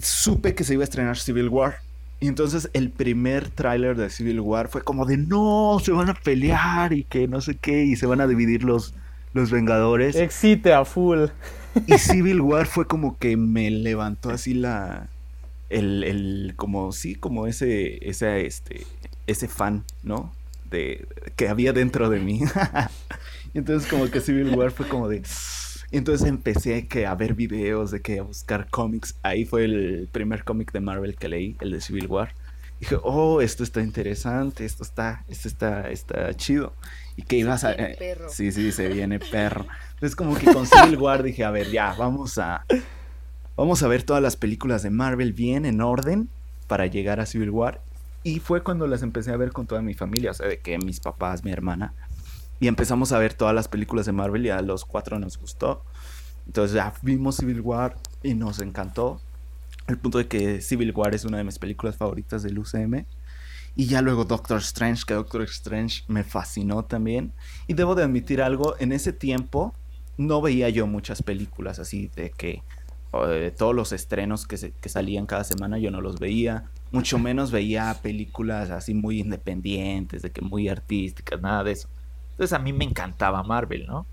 supe 0.01 0.55
que 0.55 0.63
se 0.63 0.73
iba 0.73 0.83
a 0.83 0.85
estrenar 0.85 1.17
Civil 1.17 1.49
War. 1.49 1.75
Y 2.19 2.27
entonces 2.27 2.69
el 2.73 2.91
primer 2.91 3.49
tráiler 3.49 3.97
de 3.97 4.09
Civil 4.11 4.41
War 4.41 4.67
fue 4.67 4.83
como 4.83 5.05
de 5.05 5.17
no, 5.17 5.79
se 5.83 5.91
van 5.91 6.09
a 6.09 6.13
pelear 6.13 6.93
y 6.93 7.03
que 7.03 7.27
no 7.27 7.41
sé 7.41 7.55
qué, 7.55 7.83
y 7.83 7.95
se 7.95 8.05
van 8.05 8.21
a 8.21 8.27
dividir 8.27 8.63
los, 8.63 8.93
los 9.33 9.49
Vengadores. 9.49 10.15
Excite 10.15 10.71
a 10.71 10.85
full. 10.85 11.25
Y 11.87 11.93
Civil 11.97 12.41
War 12.41 12.67
fue 12.67 12.85
como 12.85 13.17
que 13.17 13.37
me 13.37 13.71
levantó 13.71 14.29
así 14.29 14.53
la. 14.53 15.09
El, 15.69 16.03
el 16.03 16.53
como 16.57 16.91
sí, 16.91 17.15
como 17.15 17.47
ese, 17.47 18.07
ese, 18.07 18.45
este, 18.45 18.85
ese 19.25 19.47
fan, 19.47 19.85
¿no? 20.03 20.33
De, 20.69 21.07
que 21.35 21.47
había 21.47 21.73
dentro 21.73 22.09
de 22.09 22.19
mí. 22.19 22.41
y 23.53 23.57
entonces 23.57 23.89
como 23.89 24.11
que 24.11 24.19
Civil 24.21 24.53
War 24.55 24.71
fue 24.71 24.87
como 24.87 25.07
de. 25.07 25.23
Y 25.91 25.97
entonces 25.97 26.27
empecé 26.27 26.87
que 26.87 27.05
a 27.05 27.15
ver 27.15 27.33
videos, 27.33 27.91
de 27.91 28.01
que 28.01 28.19
a 28.19 28.23
buscar 28.23 28.69
cómics. 28.69 29.15
Ahí 29.23 29.45
fue 29.45 29.65
el 29.65 30.07
primer 30.11 30.45
cómic 30.45 30.71
de 30.71 30.79
Marvel 30.79 31.17
que 31.17 31.27
leí, 31.27 31.57
el 31.59 31.71
de 31.71 31.81
Civil 31.81 32.07
War. 32.07 32.33
Dije, 32.79 32.97
oh, 33.03 33.41
esto 33.41 33.63
está 33.63 33.81
interesante, 33.81 34.65
esto 34.65 34.83
está, 34.83 35.23
esto 35.27 35.47
está, 35.47 35.91
está 35.91 36.33
chido. 36.35 36.73
Y 37.17 37.23
que 37.23 37.35
ibas 37.35 37.63
a... 37.63 37.73
viene 37.73 37.91
eh, 37.91 37.97
perro. 37.99 38.29
Sí, 38.29 38.51
sí, 38.51 38.71
se 38.71 38.87
viene 38.87 39.19
perro. 39.31 39.67
Entonces 39.93 40.15
como 40.15 40.35
que 40.35 40.51
con 40.51 40.65
Civil 40.65 40.97
War 40.97 41.23
dije, 41.23 41.43
a 41.43 41.51
ver, 41.51 41.69
ya, 41.69 41.93
vamos 41.93 42.37
a... 42.37 42.65
Vamos 43.57 43.83
a 43.83 43.87
ver 43.87 44.03
todas 44.03 44.23
las 44.23 44.37
películas 44.37 44.81
de 44.81 44.89
Marvel 44.89 45.33
bien, 45.33 45.65
en 45.65 45.81
orden, 45.81 46.29
para 46.67 46.87
llegar 46.87 47.19
a 47.19 47.25
Civil 47.25 47.49
War. 47.49 47.81
Y 48.23 48.39
fue 48.39 48.63
cuando 48.63 48.87
las 48.87 49.03
empecé 49.03 49.31
a 49.31 49.37
ver 49.37 49.51
con 49.51 49.67
toda 49.67 49.81
mi 49.81 49.93
familia, 49.93 50.31
o 50.31 50.33
sea, 50.33 50.47
de 50.47 50.59
que 50.59 50.77
mis 50.77 50.99
papás, 50.99 51.43
mi 51.43 51.51
hermana. 51.51 51.93
Y 52.61 52.67
empezamos 52.67 53.11
a 53.11 53.17
ver 53.19 53.33
todas 53.33 53.53
las 53.53 53.67
películas 53.67 54.05
de 54.05 54.13
Marvel 54.13 54.45
y 54.45 54.49
a 54.51 54.61
los 54.61 54.85
cuatro 54.85 55.19
nos 55.19 55.37
gustó. 55.37 55.83
Entonces 56.45 56.75
ya 56.75 56.93
vimos 57.01 57.37
Civil 57.37 57.59
War 57.61 57.97
y 58.23 58.35
nos 58.35 58.59
encantó. 58.59 59.19
El 59.87 59.97
punto 59.97 60.19
de 60.19 60.27
que 60.27 60.61
Civil 60.61 60.93
War 60.95 61.13
es 61.15 61.25
una 61.25 61.37
de 61.39 61.43
mis 61.43 61.59
películas 61.59 61.97
favoritas 61.97 62.43
del 62.43 62.59
UCM. 62.59 63.05
Y 63.75 63.87
ya 63.87 64.01
luego 64.01 64.25
Doctor 64.25 64.59
Strange, 64.59 65.03
que 65.07 65.13
Doctor 65.15 65.41
Strange 65.43 66.03
me 66.07 66.23
fascinó 66.23 66.85
también. 66.85 67.33
Y 67.67 67.73
debo 67.73 67.95
de 67.95 68.03
admitir 68.03 68.41
algo, 68.41 68.75
en 68.79 68.91
ese 68.91 69.11
tiempo 69.11 69.73
no 70.17 70.41
veía 70.41 70.69
yo 70.69 70.85
muchas 70.87 71.23
películas 71.23 71.79
así 71.79 72.09
de 72.15 72.31
que 72.31 72.63
todos 73.57 73.75
los 73.75 73.91
estrenos 73.91 74.47
que, 74.47 74.57
se- 74.57 74.71
que 74.73 74.87
salían 74.89 75.25
cada 75.25 75.43
semana 75.43 75.79
yo 75.79 75.89
no 75.91 75.99
los 76.01 76.19
veía. 76.19 76.65
Mucho 76.91 77.17
menos 77.19 77.51
veía 77.51 77.97
películas 78.01 78.69
así 78.69 78.93
muy 78.93 79.19
independientes, 79.19 80.21
de 80.21 80.31
que 80.31 80.41
muy 80.41 80.69
artísticas, 80.69 81.41
nada 81.41 81.63
de 81.63 81.71
eso. 81.73 81.89
Entonces 82.41 82.57
a 82.57 82.59
mí 82.59 82.73
me 82.73 82.85
encantaba 82.85 83.43
Marvel, 83.43 83.85
¿no? 83.85 84.07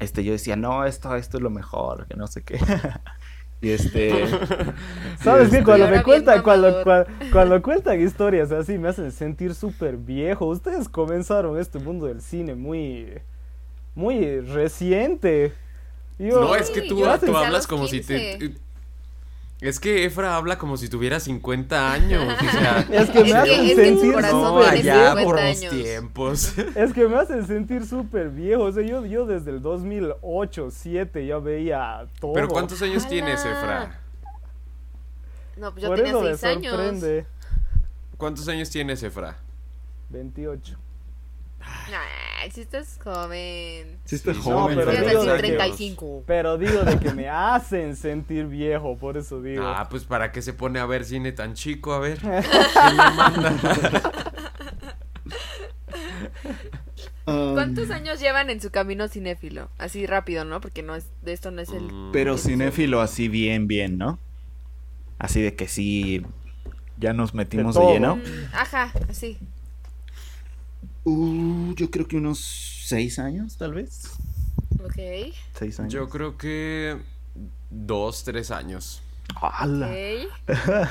Este, 0.00 0.24
yo 0.24 0.32
decía, 0.32 0.56
no, 0.56 0.84
esto, 0.84 1.14
esto 1.14 1.36
es 1.36 1.42
lo 1.44 1.50
mejor, 1.50 2.08
que 2.08 2.16
no 2.16 2.26
sé 2.26 2.42
qué. 2.42 2.58
y 3.62 3.70
este... 3.70 4.26
¿Sabes 5.22 5.48
qué? 5.50 5.62
Cuando 5.62 5.86
me 5.86 6.02
cuentan, 6.02 6.42
cuando, 6.42 6.82
cuando, 6.82 7.06
cuando 7.32 7.62
cuentan 7.62 8.00
historias 8.00 8.50
así, 8.50 8.76
me 8.76 8.88
hacen 8.88 9.12
sentir 9.12 9.54
súper 9.54 9.96
viejo. 9.98 10.46
Ustedes 10.46 10.88
comenzaron 10.88 11.56
este 11.60 11.78
mundo 11.78 12.06
del 12.06 12.22
cine 12.22 12.56
muy, 12.56 13.06
muy 13.94 14.40
reciente. 14.40 15.52
Yo- 16.18 16.40
No, 16.40 16.56
es 16.56 16.70
que 16.70 16.82
tú, 16.82 16.96
tú 17.24 17.36
hablas 17.36 17.68
como 17.68 17.86
si 17.86 18.00
te... 18.00 18.56
15. 19.58 19.68
Es 19.68 19.80
que 19.80 20.04
Efra 20.04 20.36
habla 20.36 20.56
como 20.58 20.76
si 20.76 20.88
tuviera 20.88 21.18
50 21.20 21.92
años. 21.92 22.22
O 22.40 22.50
sea, 22.50 22.80
Es 22.90 23.10
que 23.10 23.20
me 23.24 23.28
Es 23.30 23.34
hacen 23.34 23.60
que- 23.60 23.70
es 23.72 23.76
que 23.76 23.84
sentir 23.84 24.12
no, 24.32 24.58
allá 24.62 25.10
50 25.10 25.24
por 25.24 25.34
los 25.40 25.44
años. 25.44 25.72
tiempos. 25.74 26.58
Es 26.76 26.92
que 26.92 27.08
me 27.08 27.16
hacen 27.18 27.46
sentir 27.46 27.84
súper 27.86 28.28
viejo. 28.30 28.62
O 28.64 28.72
sea, 28.72 28.84
yo, 28.84 29.04
yo 29.06 29.26
desde 29.26 29.50
el 29.50 29.60
2008, 29.62 30.62
2007 30.64 31.26
ya 31.26 31.38
veía 31.38 32.06
todo. 32.20 32.32
Pero 32.34 32.48
¿cuántos 32.48 32.80
años 32.82 33.02
¡Hala! 33.02 33.08
tienes, 33.10 33.40
Efra? 33.44 34.00
No, 35.56 35.72
pues 35.72 35.82
yo 35.82 35.88
Por 35.88 35.96
tenía 35.96 36.12
eso 36.12 36.20
me 36.22 36.36
6 36.36 36.44
años. 36.56 36.72
sorprende. 36.74 37.26
¿Cuántos 38.16 38.48
años 38.48 38.70
tienes, 38.70 39.02
Efra? 39.02 39.38
28. 40.10 40.76
Ay, 42.40 42.50
si 42.52 42.60
estás 42.60 42.98
joven. 43.02 43.98
Sí, 44.04 44.16
está 44.16 44.32
Sí, 44.34 44.40
joven, 44.42 44.78
no, 44.78 44.84
pero 44.84 44.92
digo 44.92 45.24
decir 45.24 45.32
de 45.32 45.36
que- 45.36 45.56
35. 45.56 46.24
Pero 46.26 46.56
digo 46.58 46.82
de 46.82 46.98
que 46.98 47.12
me 47.12 47.28
hacen 47.28 47.96
sentir 47.96 48.46
viejo, 48.46 48.96
por 48.96 49.16
eso 49.16 49.42
digo. 49.42 49.64
Ah, 49.66 49.88
pues 49.90 50.04
¿para 50.04 50.30
qué 50.30 50.40
se 50.42 50.52
pone 50.52 50.78
a 50.78 50.86
ver 50.86 51.04
cine 51.04 51.32
tan 51.32 51.54
chico? 51.54 51.92
A 51.92 51.98
ver. 51.98 52.18
Um, 57.26 57.52
¿Cuántos 57.52 57.90
años 57.90 58.20
llevan 58.20 58.48
en 58.48 58.58
su 58.58 58.70
camino 58.70 59.06
cinéfilo? 59.06 59.68
Así 59.76 60.06
rápido, 60.06 60.46
¿no? 60.46 60.62
Porque 60.62 60.82
no 60.82 60.94
es, 60.94 61.10
de 61.20 61.34
esto 61.34 61.50
no 61.50 61.60
es 61.60 61.68
el... 61.68 61.82
Mm, 61.82 62.10
Pero 62.10 62.38
cinéfilo 62.38 63.02
así 63.02 63.28
bien, 63.28 63.66
bien, 63.66 63.98
¿no? 63.98 64.18
Así 65.18 65.42
de 65.42 65.54
que 65.54 65.68
sí, 65.68 66.22
ya 66.96 67.12
nos 67.12 67.34
metimos 67.34 67.74
de, 67.74 67.84
lleno. 67.84 68.16
Mm, 68.16 68.22
Ajá, 68.54 68.92
así. 69.10 69.38
Uh, 71.08 71.74
yo 71.74 71.90
creo 71.90 72.06
que 72.06 72.18
unos 72.18 72.38
seis 72.84 73.18
años, 73.18 73.56
tal 73.56 73.72
vez. 73.72 74.10
Ok. 74.84 75.32
Seis 75.54 75.80
años. 75.80 75.92
Yo 75.92 76.08
creo 76.10 76.36
que 76.36 76.98
dos, 77.70 78.24
tres 78.24 78.50
años. 78.50 79.00
¡Hala! 79.40 79.90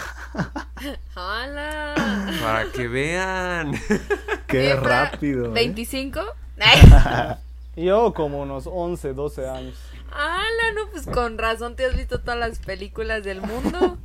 ¡Hala! 1.15 2.35
Para 2.41 2.71
que 2.71 2.87
vean. 2.87 3.79
¡Qué 4.47 4.75
rápido! 4.75 5.55
¿eh? 5.55 5.73
¿25? 5.73 6.25
Ay, 6.59 7.37
Yo 7.75 8.13
como 8.15 8.41
unos 8.41 8.65
11, 8.65 9.13
12 9.13 9.47
años. 9.47 9.77
¡Hala! 10.11 10.73
No, 10.75 10.89
pues 10.89 11.05
con 11.05 11.37
razón 11.37 11.75
te 11.75 11.85
has 11.85 11.95
visto 11.95 12.21
todas 12.21 12.39
las 12.39 12.57
películas 12.57 13.23
del 13.23 13.41
mundo. 13.41 13.99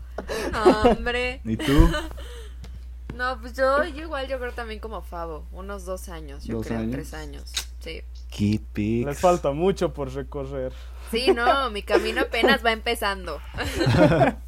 Hombre. 0.84 1.40
¿Y 1.44 1.56
tú? 1.56 1.90
No, 3.14 3.40
pues 3.40 3.54
yo, 3.54 3.84
yo 3.84 4.02
igual, 4.02 4.26
yo 4.28 4.38
creo 4.38 4.52
también 4.52 4.80
como 4.80 5.02
Favo. 5.02 5.46
Unos 5.52 5.84
dos 5.84 6.08
años, 6.08 6.44
yo 6.44 6.56
¿Dos 6.56 6.66
creo, 6.66 6.78
años? 6.80 6.92
tres 6.92 7.14
años. 7.14 7.52
Sí. 7.80 8.02
Pics. 8.72 9.06
Les 9.06 9.20
falta 9.20 9.52
mucho 9.52 9.92
por 9.92 10.12
recorrer. 10.12 10.72
Sí, 11.10 11.32
no, 11.34 11.70
mi 11.70 11.82
camino 11.82 12.22
apenas 12.22 12.64
va 12.64 12.72
empezando. 12.72 13.40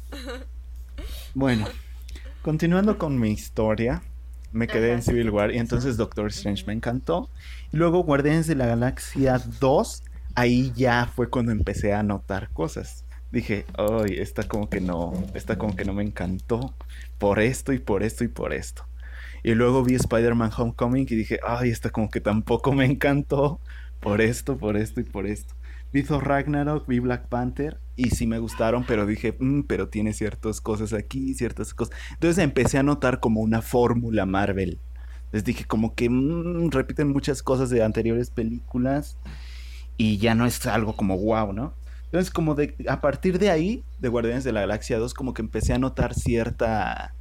Bueno, 1.33 1.67
continuando 2.41 2.97
con 2.97 3.19
mi 3.19 3.29
historia, 3.31 4.01
me 4.51 4.69
quedé 4.69 4.87
Ajá, 4.87 4.95
en 4.95 5.01
Civil 5.03 5.29
War 5.31 5.51
y 5.53 5.57
entonces 5.57 5.97
Doctor 5.97 6.27
Strange 6.27 6.63
me 6.65 6.73
encantó. 6.73 7.29
Y 7.73 7.77
luego 7.77 8.03
Guardianes 8.03 8.47
de 8.47 8.55
la 8.55 8.65
Galaxia 8.67 9.41
2, 9.59 10.03
ahí 10.35 10.71
ya 10.75 11.11
fue 11.13 11.29
cuando 11.29 11.51
empecé 11.51 11.93
a 11.93 12.03
notar 12.03 12.49
cosas. 12.53 13.03
Dije, 13.31 13.65
ay, 13.77 14.15
esta 14.17 14.47
como 14.47 14.69
que 14.69 14.79
no, 14.79 15.11
esta 15.33 15.57
como 15.57 15.75
que 15.75 15.83
no 15.83 15.93
me 15.93 16.03
encantó 16.03 16.73
por 17.17 17.39
esto 17.39 17.73
y 17.73 17.79
por 17.79 18.03
esto 18.03 18.23
y 18.23 18.27
por 18.27 18.53
esto. 18.53 18.85
Y 19.43 19.53
luego 19.53 19.83
vi 19.83 19.95
Spider-Man 19.95 20.51
Homecoming 20.57 21.05
y 21.09 21.15
dije, 21.15 21.39
ay, 21.45 21.69
esta 21.69 21.89
como 21.91 22.09
que 22.09 22.21
tampoco 22.21 22.73
me 22.73 22.85
encantó 22.85 23.59
por 23.99 24.21
esto, 24.21 24.57
por 24.57 24.77
esto 24.77 24.99
y 25.01 25.03
por 25.03 25.27
esto. 25.27 25.55
Vi 25.93 26.03
Thor 26.03 26.27
Ragnarok, 26.27 26.87
vi 26.87 26.99
Black 26.99 27.27
Panther 27.29 27.79
y 27.95 28.09
sí 28.09 28.27
me 28.27 28.39
gustaron, 28.39 28.83
pero 28.85 29.05
dije, 29.05 29.35
"Mm, 29.39 29.61
pero 29.61 29.87
tiene 29.87 30.13
ciertas 30.13 30.59
cosas 30.61 30.93
aquí, 30.93 31.33
ciertas 31.35 31.73
cosas. 31.73 31.95
Entonces 32.11 32.43
empecé 32.43 32.77
a 32.77 32.83
notar 32.83 33.19
como 33.19 33.41
una 33.41 33.61
fórmula 33.61 34.25
Marvel. 34.25 34.79
Les 35.31 35.43
dije 35.43 35.65
como 35.65 35.95
que 35.95 36.09
"Mm, 36.09 36.69
repiten 36.71 37.09
muchas 37.11 37.41
cosas 37.43 37.69
de 37.69 37.83
anteriores 37.83 38.29
películas 38.29 39.17
y 39.97 40.17
ya 40.17 40.35
no 40.35 40.45
es 40.45 40.65
algo 40.65 40.95
como 40.95 41.17
wow, 41.17 41.53
¿no? 41.53 41.73
Entonces 42.05 42.31
como 42.31 42.55
de 42.55 42.75
a 42.87 43.01
partir 43.01 43.39
de 43.39 43.49
ahí, 43.49 43.83
de 43.99 44.09
Guardianes 44.09 44.43
de 44.43 44.51
la 44.51 44.61
Galaxia 44.61 44.99
2, 44.99 45.13
como 45.13 45.33
que 45.33 45.41
empecé 45.41 45.73
a 45.73 45.79
notar 45.79 46.13
cierta 46.13 47.13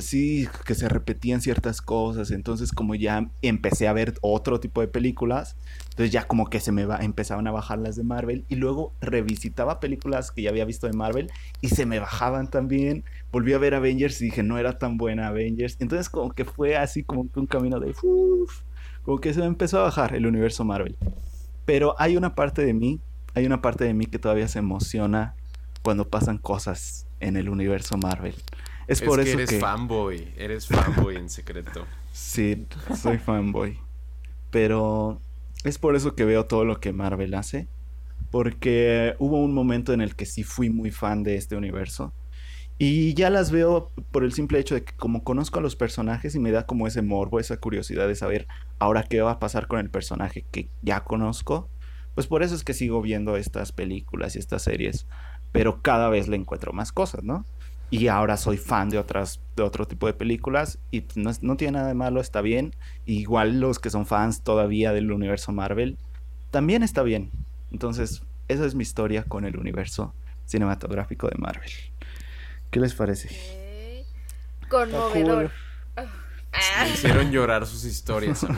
sí, 0.00 0.48
que 0.64 0.74
se 0.74 0.88
repetían 0.88 1.40
ciertas 1.40 1.82
cosas, 1.82 2.30
entonces 2.30 2.72
como 2.72 2.94
ya 2.94 3.28
empecé 3.42 3.88
a 3.88 3.92
ver 3.92 4.14
otro 4.22 4.58
tipo 4.58 4.80
de 4.80 4.88
películas, 4.88 5.56
entonces 5.90 6.10
ya 6.10 6.26
como 6.26 6.48
que 6.48 6.60
se 6.60 6.72
me 6.72 6.86
va, 6.86 6.98
empezaban 6.98 7.46
a 7.46 7.50
bajar 7.50 7.78
las 7.78 7.96
de 7.96 8.04
Marvel. 8.04 8.44
Y 8.48 8.56
luego 8.56 8.92
revisitaba 9.00 9.80
películas 9.80 10.30
que 10.30 10.42
ya 10.42 10.50
había 10.50 10.64
visto 10.64 10.86
de 10.86 10.94
Marvel 10.94 11.30
y 11.60 11.68
se 11.68 11.86
me 11.86 11.98
bajaban 11.98 12.48
también, 12.48 13.04
volví 13.32 13.52
a 13.52 13.58
ver 13.58 13.74
Avengers 13.74 14.20
y 14.20 14.26
dije 14.26 14.42
no 14.42 14.58
era 14.58 14.78
tan 14.78 14.96
buena 14.96 15.28
Avengers, 15.28 15.76
entonces 15.80 16.08
como 16.08 16.32
que 16.32 16.44
fue 16.44 16.76
así 16.76 17.02
como 17.02 17.28
un 17.34 17.46
camino 17.46 17.80
de 17.80 17.94
uf, 18.02 18.62
como 19.02 19.18
que 19.18 19.34
se 19.34 19.40
me 19.40 19.46
empezó 19.46 19.80
a 19.80 19.84
bajar 19.84 20.14
el 20.14 20.26
universo 20.26 20.64
Marvel. 20.64 20.96
Pero 21.66 21.94
hay 21.98 22.16
una 22.16 22.34
parte 22.34 22.64
de 22.64 22.74
mí, 22.74 23.00
hay 23.34 23.46
una 23.46 23.60
parte 23.60 23.84
de 23.84 23.94
mí 23.94 24.06
que 24.06 24.18
todavía 24.18 24.48
se 24.48 24.60
emociona 24.60 25.34
cuando 25.82 26.08
pasan 26.08 26.38
cosas 26.38 27.06
en 27.20 27.36
el 27.36 27.48
universo 27.48 27.96
Marvel. 27.98 28.34
Es, 28.86 29.00
Es 29.00 29.02
por 29.02 29.22
que 29.22 29.30
eso 29.30 29.38
eres 29.38 29.50
que 29.50 29.58
fanboy. 29.58 30.32
Eres 30.36 30.66
fanboy 30.66 31.16
en 31.16 31.28
secreto. 31.28 31.86
sí, 32.12 32.66
soy 32.96 33.18
fanboy. 33.18 33.78
Pero 34.50 35.20
es 35.64 35.78
por 35.78 35.96
eso 35.96 36.14
que 36.14 36.24
veo 36.24 36.46
todo 36.46 36.64
lo 36.64 36.80
que 36.80 36.92
Marvel 36.92 37.34
hace, 37.34 37.66
porque 38.30 39.14
hubo 39.18 39.42
un 39.42 39.52
momento 39.52 39.92
en 39.92 40.00
el 40.00 40.14
que 40.14 40.26
sí 40.26 40.42
fui 40.42 40.70
muy 40.70 40.90
fan 40.90 41.22
de 41.22 41.36
este 41.36 41.56
universo. 41.56 42.12
Y 42.76 43.14
ya 43.14 43.30
las 43.30 43.52
veo 43.52 43.90
por 44.10 44.24
el 44.24 44.32
simple 44.32 44.58
hecho 44.58 44.74
de 44.74 44.84
que 44.84 44.94
como 44.94 45.22
conozco 45.22 45.60
a 45.60 45.62
los 45.62 45.76
personajes 45.76 46.34
y 46.34 46.40
me 46.40 46.50
da 46.50 46.66
como 46.66 46.86
ese 46.86 47.02
morbo, 47.02 47.38
esa 47.38 47.56
curiosidad 47.56 48.08
de 48.08 48.16
saber 48.16 48.48
ahora 48.80 49.04
qué 49.04 49.20
va 49.20 49.32
a 49.32 49.38
pasar 49.38 49.68
con 49.68 49.78
el 49.78 49.90
personaje 49.90 50.44
que 50.50 50.68
ya 50.82 51.04
conozco, 51.04 51.68
pues 52.14 52.26
por 52.26 52.42
eso 52.42 52.54
es 52.54 52.64
que 52.64 52.74
sigo 52.74 53.02
viendo 53.02 53.36
estas 53.36 53.72
películas 53.72 54.36
y 54.36 54.38
estas 54.38 54.62
series, 54.62 55.06
pero 55.52 55.82
cada 55.82 56.08
vez 56.08 56.28
le 56.28 56.36
encuentro 56.36 56.72
más 56.72 56.92
cosas, 56.92 57.24
¿no? 57.24 57.44
Y 57.90 58.08
ahora 58.08 58.36
soy 58.36 58.56
fan 58.56 58.88
de 58.88 58.98
otras 58.98 59.40
de 59.56 59.62
otro 59.62 59.86
tipo 59.86 60.06
de 60.06 60.14
películas 60.14 60.78
y 60.90 61.04
no, 61.14 61.30
es- 61.30 61.42
no 61.42 61.56
tiene 61.56 61.72
nada 61.72 61.88
de 61.88 61.94
malo, 61.94 62.20
está 62.20 62.40
bien. 62.40 62.74
Igual 63.06 63.60
los 63.60 63.78
que 63.78 63.90
son 63.90 64.06
fans 64.06 64.42
todavía 64.42 64.92
del 64.92 65.12
universo 65.12 65.52
Marvel, 65.52 65.98
también 66.50 66.82
está 66.82 67.02
bien. 67.02 67.30
Entonces, 67.70 68.22
esa 68.48 68.64
es 68.66 68.74
mi 68.74 68.82
historia 68.82 69.24
con 69.24 69.44
el 69.44 69.56
universo 69.56 70.14
cinematográfico 70.46 71.28
de 71.28 71.36
Marvel. 71.38 71.70
¿Qué 72.70 72.80
les 72.80 72.94
parece? 72.94 74.04
Conmovedor. 74.68 75.52
Me 76.84 76.90
hicieron 76.90 77.30
llorar 77.30 77.66
sus 77.66 77.84
historias. 77.84 78.44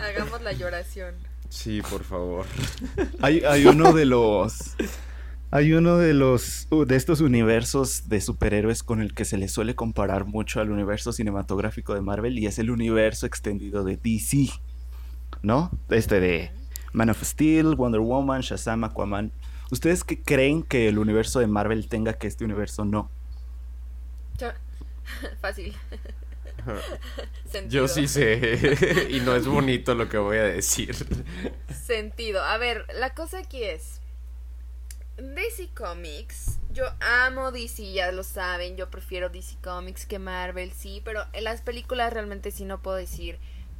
hagamos 0.00 0.42
la 0.42 0.52
lloración. 0.52 1.14
Sí, 1.52 1.82
por 1.82 2.02
favor. 2.02 2.46
Hay, 3.20 3.40
hay 3.40 3.66
uno 3.66 3.92
de 3.92 4.06
los. 4.06 4.74
Hay 5.50 5.74
uno 5.74 5.98
de 5.98 6.14
los. 6.14 6.66
de 6.86 6.96
estos 6.96 7.20
universos 7.20 8.08
de 8.08 8.22
superhéroes 8.22 8.82
con 8.82 9.02
el 9.02 9.12
que 9.12 9.26
se 9.26 9.36
le 9.36 9.48
suele 9.48 9.74
comparar 9.74 10.24
mucho 10.24 10.62
al 10.62 10.70
universo 10.70 11.12
cinematográfico 11.12 11.92
de 11.92 12.00
Marvel. 12.00 12.38
Y 12.38 12.46
es 12.46 12.58
el 12.58 12.70
universo 12.70 13.26
extendido 13.26 13.84
de 13.84 13.98
DC. 13.98 14.48
¿No? 15.42 15.70
Este 15.90 16.20
de 16.20 16.52
Man 16.94 17.10
of 17.10 17.22
Steel, 17.22 17.74
Wonder 17.76 18.00
Woman, 18.00 18.40
Shazam, 18.40 18.84
Aquaman. 18.84 19.30
¿Ustedes 19.70 20.04
qué 20.04 20.22
creen 20.22 20.62
que 20.62 20.88
el 20.88 20.98
universo 20.98 21.38
de 21.38 21.48
Marvel 21.48 21.86
tenga 21.86 22.14
que 22.14 22.28
este 22.28 22.46
universo 22.46 22.86
no? 22.86 23.10
Cha- 24.38 24.56
Yo 27.68 27.88
sí 27.88 28.08
sé. 28.08 29.06
y 29.10 29.20
no 29.20 29.34
es 29.34 29.46
bonito 29.46 29.94
lo 29.94 30.08
que 30.08 30.18
voy 30.18 30.38
a 30.38 30.44
decir. 30.44 30.94
Sentido. 31.84 32.42
A 32.42 32.58
ver, 32.58 32.86
la 32.94 33.14
cosa 33.14 33.38
aquí 33.38 33.62
es. 33.62 34.00
DC 35.16 35.70
Comics. 35.74 36.58
Yo 36.72 36.84
amo 37.00 37.52
DC, 37.52 37.92
ya 37.92 38.10
lo 38.12 38.22
saben. 38.22 38.76
Yo 38.76 38.90
prefiero 38.90 39.28
DC 39.28 39.56
Comics 39.62 40.06
que 40.06 40.18
Marvel, 40.18 40.72
sí. 40.72 41.02
Pero 41.04 41.24
en 41.32 41.44
las 41.44 41.60
películas 41.60 42.12
realmente 42.12 42.50
sí 42.50 42.64
no 42.64 42.80
puedo 42.80 42.96
decir 42.96 43.38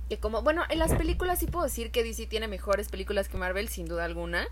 que 0.09 0.19
como. 0.19 0.43
Bueno, 0.43 0.63
en 0.69 0.79
las 0.79 0.93
películas 0.95 1.39
sí 1.39 1.47
puedo 1.47 1.65
decir 1.65 1.91
que 1.91 2.05
DC 2.05 2.27
tiene 2.27 2.49
mejores 2.49 2.89
películas 2.89 3.29
que 3.29 3.39
Marvel, 3.39 3.69
sin 3.69 3.87
duda 3.87 4.05
alguna. 4.05 4.47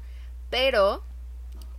Pero 0.49 1.05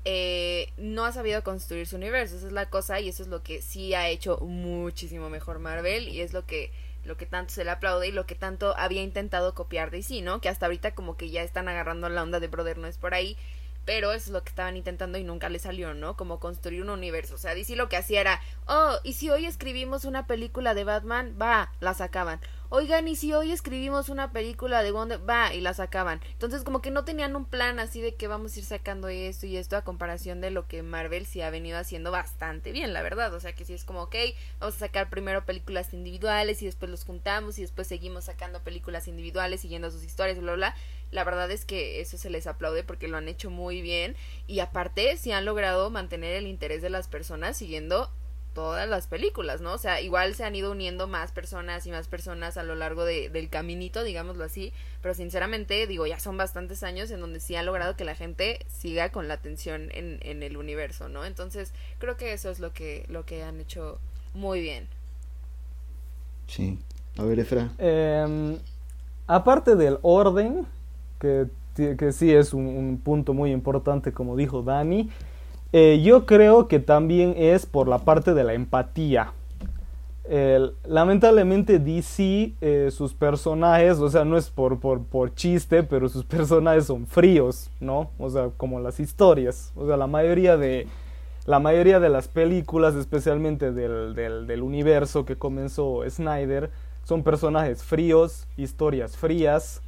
eh, 0.06 0.72
no 0.78 1.06
ha 1.06 1.12
sabido 1.12 1.44
construir 1.44 1.88
su 1.88 1.96
universo. 1.96 2.36
Esa 2.36 2.48
es 2.48 2.54
la 2.54 2.70
cosa 2.70 3.00
y 3.00 3.10
eso 3.10 3.24
es 3.24 3.30
lo 3.30 3.44
que 3.44 3.62
sí 3.62 3.94
ha 3.94 4.10
hecho 4.10 4.38
muchísimo 4.40 5.30
mejor 5.30 5.60
Marvel 5.60 6.08
y 6.08 6.22
es 6.22 6.34
lo 6.34 6.46
que 6.46 6.72
lo 7.04 7.18
que 7.18 7.26
tanto 7.26 7.54
se 7.54 7.64
le 7.64 7.72
aplaude 7.72 8.10
y 8.10 8.12
lo 8.12 8.28
que 8.28 8.36
tanto 8.36 8.76
había 8.78 9.02
intentado 9.02 9.56
copiar 9.56 9.90
DC, 9.90 10.22
¿no? 10.22 10.40
Que 10.40 10.50
hasta 10.50 10.68
ahorita 10.68 10.94
como 10.94 11.18
que 11.18 11.30
ya 11.32 11.42
están 11.42 11.68
agarrando 11.68 12.10
la 12.10 12.22
onda 12.22 12.40
de 12.40 12.48
Brother 12.48 12.78
no 12.78 12.88
es 12.88 12.98
por 12.98 13.16
ahí, 13.16 13.38
pero 13.86 14.12
eso 14.12 14.26
es 14.26 14.32
lo 14.32 14.44
que 14.44 14.50
estaban 14.50 14.78
intentando 14.78 15.18
y 15.18 15.24
nunca 15.24 15.50
le 15.50 15.58
salió, 15.58 15.94
¿no? 15.94 16.16
Como 16.16 16.40
construir 16.40 16.84
un 16.84 16.92
universo. 16.92 17.36
O 17.36 17.38
sea, 17.38 17.56
DC 17.56 17.76
lo 17.76 17.90
que 17.90 17.98
hacía 17.98 18.22
era, 18.22 18.42
oh, 18.68 18.98
y 19.04 19.14
si 19.14 19.30
hoy 19.30 19.46
escribimos 19.46 20.06
una 20.06 20.28
película 20.28 20.74
de 20.74 20.84
Batman, 20.84 21.36
va, 21.42 21.72
la 21.80 21.94
sacaban. 21.94 22.40
Oigan, 22.74 23.06
y 23.10 23.18
si 23.18 23.34
hoy 23.34 23.52
escribimos 23.52 24.08
una 24.08 24.32
película 24.32 24.82
de 24.82 24.94
Wonder, 24.94 25.30
va, 25.30 25.54
y 25.54 25.60
la 25.60 25.74
sacaban. 25.74 26.22
Entonces, 26.32 26.64
como 26.64 26.82
que 26.82 26.90
no 26.90 27.04
tenían 27.04 27.36
un 27.36 27.44
plan 27.44 27.80
así 27.80 28.00
de 28.00 28.16
que 28.16 28.30
vamos 28.30 28.56
a 28.56 28.60
ir 28.60 28.64
sacando 28.64 29.10
esto 29.10 29.46
y 29.46 29.58
esto 29.58 29.76
a 29.76 29.84
comparación 29.84 30.40
de 30.40 30.52
lo 30.52 30.70
que 30.70 30.82
Marvel 30.82 31.26
sí 31.26 31.42
ha 31.42 31.50
venido 31.50 31.78
haciendo 31.78 32.12
bastante 32.12 32.72
bien, 32.72 32.94
la 32.94 33.02
verdad. 33.02 33.34
O 33.34 33.42
sea, 33.42 33.52
que 33.52 33.66
sí 33.66 33.74
es 33.74 33.84
como, 33.84 34.04
ok, 34.04 34.16
vamos 34.62 34.76
a 34.76 34.80
sacar 34.80 35.10
primero 35.10 35.46
películas 35.46 35.94
individuales 35.94 36.62
y 36.62 36.66
después 36.66 36.90
los 36.90 37.04
juntamos 37.04 37.60
y 37.60 37.64
después 37.64 37.90
seguimos 37.90 38.24
sacando 38.24 38.62
películas 38.62 39.10
individuales 39.10 39.60
siguiendo 39.60 39.92
sus 39.92 40.06
historias, 40.06 40.40
bla, 40.40 40.54
bla. 40.54 40.76
La 41.12 41.26
verdad 41.26 41.52
es 41.52 41.66
que 41.66 42.00
eso 42.00 42.18
se 42.18 42.30
les 42.30 42.48
aplaude 42.48 42.86
porque 42.86 43.10
lo 43.10 43.18
han 43.18 43.28
hecho 43.28 43.50
muy 43.50 43.82
bien 43.82 44.16
y 44.48 44.62
aparte 44.62 45.18
sí 45.18 45.34
han 45.34 45.44
logrado 45.44 45.90
mantener 45.90 46.36
el 46.36 46.48
interés 46.48 46.82
de 46.82 46.90
las 46.90 47.10
personas 47.10 47.58
siguiendo 47.58 48.10
todas 48.54 48.88
las 48.88 49.08
películas, 49.08 49.62
¿no? 49.62 49.74
O 49.74 49.78
sea, 49.78 50.02
igual 50.02 50.36
se 50.36 50.44
han 50.44 50.56
ido 50.56 50.72
uniendo 50.72 51.08
más 51.08 51.32
personas 51.32 51.86
y 51.86 51.92
más 51.92 52.08
personas 52.08 52.58
a 52.58 52.64
lo 52.64 52.76
largo 52.76 53.06
de, 53.06 53.30
del 53.30 53.50
caminito, 53.50 54.04
digámoslo 54.04 54.44
así, 54.44 54.74
pero 55.02 55.14
sinceramente, 55.14 55.88
digo, 55.88 56.06
ya 56.06 56.20
son 56.20 56.38
bastantes 56.38 56.84
años 56.84 57.12
en 57.12 57.22
donde 57.22 57.40
sí 57.40 57.56
han 57.56 57.66
logrado 57.66 57.96
que 57.96 58.06
la 58.06 58.16
gente 58.16 58.66
siga 58.68 59.10
con 59.10 59.28
la 59.28 59.36
atención 59.36 59.90
en, 59.94 60.20
en 60.22 60.44
el 60.44 60.58
universo, 60.58 61.10
¿no? 61.10 61.26
Entonces, 61.26 61.74
creo 62.00 62.18
que 62.18 62.34
eso 62.34 62.50
es 62.50 62.60
lo 62.60 62.74
que, 62.74 63.06
lo 63.08 63.26
que 63.26 63.44
han 63.44 63.60
hecho 63.60 64.00
muy 64.34 64.62
bien. 64.62 64.88
Sí. 66.48 66.80
A 67.18 67.24
ver, 67.24 67.40
Efra. 67.40 67.72
Em, 67.78 68.58
aparte 69.28 69.76
del 69.76 69.98
orden, 70.02 70.66
que, 71.20 71.48
que 71.76 72.12
sí 72.12 72.34
es 72.34 72.54
un, 72.54 72.66
un 72.68 72.98
punto 72.98 73.34
muy 73.34 73.52
importante, 73.52 74.12
como 74.12 74.36
dijo 74.36 74.62
Dani, 74.62 75.10
eh, 75.74 76.02
yo 76.04 76.26
creo 76.26 76.68
que 76.68 76.80
también 76.80 77.34
es 77.38 77.66
por 77.66 77.88
la 77.88 78.00
parte 78.00 78.34
de 78.34 78.44
la 78.44 78.54
empatía. 78.54 79.34
Lamentablemente 80.86 81.78
DC, 81.80 82.54
eh, 82.62 82.90
sus 82.90 83.14
personajes, 83.14 84.00
o 84.00 84.10
sea, 84.10 84.24
no 84.24 84.38
es 84.38 84.50
por, 84.50 84.80
por, 84.80 85.04
por 85.04 85.34
chiste, 85.36 85.84
pero 85.84 86.08
sus 86.08 86.24
personajes 86.24 86.86
son 86.86 87.06
fríos, 87.06 87.70
¿no? 87.82 88.12
O 88.18 88.30
sea, 88.30 88.50
como 88.56 88.80
las 88.80 89.00
historias. 89.00 89.74
O 89.76 89.86
sea, 89.88 89.98
la 89.98 90.08
mayoría 90.08 90.56
de, 90.56 90.88
la 91.46 91.60
mayoría 91.60 92.00
de 92.00 92.10
las 92.10 92.28
películas, 92.28 92.96
especialmente 92.96 93.72
del, 93.72 94.16
del 94.16 94.62
universo 94.62 95.26
que 95.26 95.36
comenzó 95.36 96.02
Snyder, 96.10 96.70
son 97.04 97.24
personajes 97.24 97.84
fríos, 97.84 98.48
historias 98.58 99.18
frías. 99.18 99.82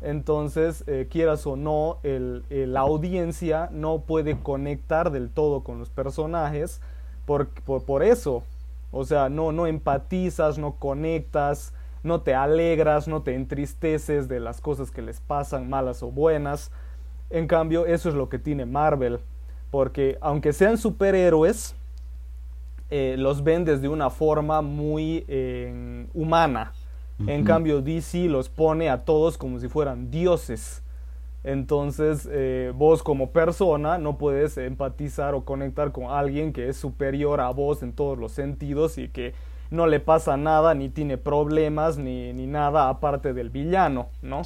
Entonces, 0.00 0.84
eh, 0.86 1.08
quieras 1.10 1.46
o 1.46 1.56
no, 1.56 1.98
la 2.02 2.80
audiencia 2.80 3.68
no 3.70 4.02
puede 4.02 4.38
conectar 4.40 5.10
del 5.10 5.30
todo 5.30 5.62
con 5.62 5.78
los 5.78 5.90
personajes 5.90 6.80
por, 7.26 7.48
por, 7.48 7.84
por 7.84 8.02
eso. 8.02 8.42
O 8.92 9.04
sea, 9.04 9.28
no, 9.28 9.52
no 9.52 9.66
empatizas, 9.66 10.58
no 10.58 10.76
conectas, 10.76 11.72
no 12.02 12.22
te 12.22 12.34
alegras, 12.34 13.08
no 13.08 13.22
te 13.22 13.34
entristeces 13.34 14.28
de 14.28 14.40
las 14.40 14.60
cosas 14.60 14.90
que 14.90 15.02
les 15.02 15.20
pasan, 15.20 15.68
malas 15.68 16.02
o 16.02 16.10
buenas. 16.10 16.72
En 17.28 17.46
cambio, 17.46 17.86
eso 17.86 18.08
es 18.08 18.14
lo 18.14 18.28
que 18.28 18.38
tiene 18.38 18.66
Marvel. 18.66 19.20
Porque 19.70 20.18
aunque 20.20 20.52
sean 20.52 20.78
superhéroes, 20.78 21.76
eh, 22.90 23.14
los 23.16 23.44
ven 23.44 23.64
desde 23.64 23.88
una 23.88 24.10
forma 24.10 24.62
muy 24.62 25.24
eh, 25.28 26.06
humana. 26.12 26.72
En 27.26 27.44
cambio, 27.44 27.82
DC 27.82 28.28
los 28.28 28.48
pone 28.48 28.88
a 28.88 29.04
todos 29.04 29.36
como 29.36 29.58
si 29.58 29.68
fueran 29.68 30.10
dioses. 30.10 30.82
Entonces, 31.42 32.28
eh, 32.30 32.72
vos 32.74 33.02
como 33.02 33.30
persona 33.30 33.98
no 33.98 34.18
puedes 34.18 34.58
empatizar 34.58 35.34
o 35.34 35.44
conectar 35.44 35.92
con 35.92 36.10
alguien 36.10 36.52
que 36.52 36.68
es 36.68 36.76
superior 36.76 37.40
a 37.40 37.50
vos 37.50 37.82
en 37.82 37.92
todos 37.92 38.18
los 38.18 38.32
sentidos 38.32 38.98
y 38.98 39.08
que 39.08 39.34
no 39.70 39.86
le 39.86 40.00
pasa 40.00 40.36
nada, 40.36 40.74
ni 40.74 40.88
tiene 40.88 41.16
problemas, 41.16 41.96
ni, 41.96 42.32
ni 42.32 42.46
nada 42.46 42.88
aparte 42.88 43.32
del 43.32 43.50
villano, 43.50 44.10
¿no? 44.20 44.42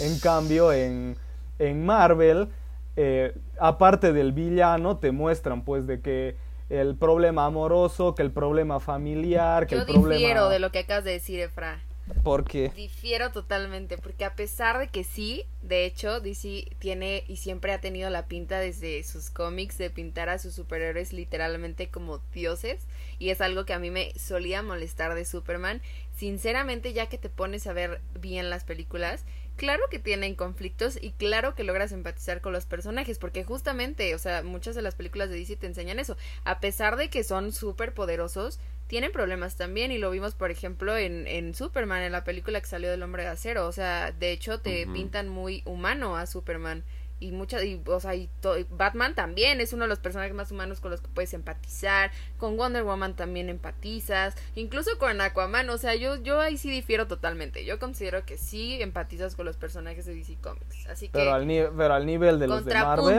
En 0.00 0.18
cambio, 0.18 0.72
en, 0.72 1.16
en 1.58 1.86
Marvel, 1.86 2.48
eh, 2.96 3.34
aparte 3.58 4.12
del 4.12 4.32
villano, 4.32 4.98
te 4.98 5.12
muestran 5.12 5.62
pues 5.62 5.86
de 5.86 6.00
que 6.00 6.36
el 6.68 6.96
problema 6.96 7.46
amoroso, 7.46 8.14
que 8.14 8.22
el 8.22 8.32
problema 8.32 8.80
familiar, 8.80 9.66
que 9.66 9.76
Yo 9.76 9.82
el 9.82 9.86
problema... 9.86 10.14
difiero 10.14 10.48
de 10.48 10.58
lo 10.58 10.70
que 10.70 10.80
acabas 10.80 11.04
de 11.04 11.12
decir, 11.12 11.40
Efra. 11.40 11.80
¿Por 12.22 12.44
qué? 12.44 12.70
Difiero 12.74 13.32
totalmente, 13.32 13.98
porque 13.98 14.24
a 14.24 14.34
pesar 14.34 14.78
de 14.78 14.88
que 14.88 15.04
sí, 15.04 15.44
de 15.62 15.84
hecho, 15.84 16.20
DC 16.20 16.68
tiene 16.78 17.24
y 17.26 17.36
siempre 17.36 17.72
ha 17.72 17.80
tenido 17.80 18.10
la 18.10 18.26
pinta 18.26 18.60
desde 18.60 19.02
sus 19.04 19.30
cómics 19.30 19.78
de 19.78 19.90
pintar 19.90 20.28
a 20.28 20.38
sus 20.38 20.54
superhéroes 20.54 21.12
literalmente 21.12 21.88
como 21.88 22.18
dioses, 22.32 22.86
y 23.18 23.30
es 23.30 23.40
algo 23.40 23.64
que 23.64 23.72
a 23.72 23.78
mí 23.78 23.90
me 23.90 24.12
solía 24.18 24.62
molestar 24.62 25.14
de 25.14 25.24
Superman. 25.24 25.82
Sinceramente, 26.16 26.92
ya 26.92 27.08
que 27.08 27.18
te 27.18 27.28
pones 27.28 27.66
a 27.66 27.72
ver 27.72 28.00
bien 28.20 28.50
las 28.50 28.64
películas, 28.64 29.24
claro 29.56 29.82
que 29.90 29.98
tienen 29.98 30.34
conflictos 30.34 30.98
y 31.00 31.12
claro 31.12 31.54
que 31.54 31.64
logras 31.64 31.92
empatizar 31.92 32.40
con 32.40 32.52
los 32.52 32.66
personajes, 32.66 33.18
porque 33.18 33.44
justamente, 33.44 34.14
o 34.14 34.18
sea, 34.18 34.42
muchas 34.42 34.74
de 34.74 34.82
las 34.82 34.94
películas 34.94 35.30
de 35.30 35.36
DC 35.36 35.56
te 35.56 35.66
enseñan 35.66 35.98
eso. 35.98 36.16
A 36.44 36.60
pesar 36.60 36.96
de 36.96 37.10
que 37.10 37.24
son 37.24 37.52
súper 37.52 37.94
poderosos, 37.94 38.60
tienen 38.86 39.12
problemas 39.12 39.56
también 39.56 39.90
y 39.90 39.98
lo 39.98 40.10
vimos 40.10 40.34
por 40.34 40.50
ejemplo 40.50 40.96
en, 40.96 41.26
en 41.26 41.54
Superman 41.54 42.02
en 42.02 42.12
la 42.12 42.24
película 42.24 42.60
que 42.60 42.66
salió 42.66 42.90
del 42.90 43.02
hombre 43.02 43.24
de 43.24 43.30
acero. 43.30 43.66
O 43.66 43.72
sea 43.72 44.12
de 44.12 44.30
hecho 44.30 44.60
te 44.60 44.86
pintan 44.86 45.28
muy 45.28 45.62
humano 45.64 46.16
a 46.16 46.26
Superman 46.26 46.84
y 47.18 47.32
muchas 47.32 47.64
y, 47.64 47.80
o 47.86 47.98
sea 48.00 48.14
y 48.14 48.28
to- 48.42 48.56
Batman 48.70 49.14
también 49.14 49.60
es 49.62 49.72
uno 49.72 49.84
de 49.84 49.88
los 49.88 49.98
personajes 49.98 50.34
más 50.34 50.50
humanos 50.52 50.80
con 50.80 50.90
los 50.90 51.00
que 51.00 51.08
puedes 51.08 51.32
empatizar 51.32 52.10
con 52.36 52.58
Wonder 52.58 52.82
Woman 52.84 53.16
también 53.16 53.48
empatizas 53.48 54.34
incluso 54.54 54.98
con 54.98 55.18
Aquaman 55.22 55.70
o 55.70 55.78
sea 55.78 55.94
yo 55.94 56.16
yo 56.16 56.40
ahí 56.40 56.58
sí 56.58 56.68
difiero 56.70 57.06
totalmente 57.06 57.64
yo 57.64 57.78
considero 57.78 58.26
que 58.26 58.36
sí 58.36 58.82
empatizas 58.82 59.34
con 59.34 59.46
los 59.46 59.56
personajes 59.56 60.04
de 60.04 60.14
DC 60.14 60.36
Comics 60.42 60.86
así 60.88 61.06
que 61.08 61.12
Pero 61.14 61.32
al, 61.32 61.46
ni- 61.46 61.62
pero 61.76 61.94
al 61.94 62.04
nivel 62.04 62.38
de 62.38 62.48
los 62.48 62.64
de 62.66 62.74
Marvel... 62.74 63.14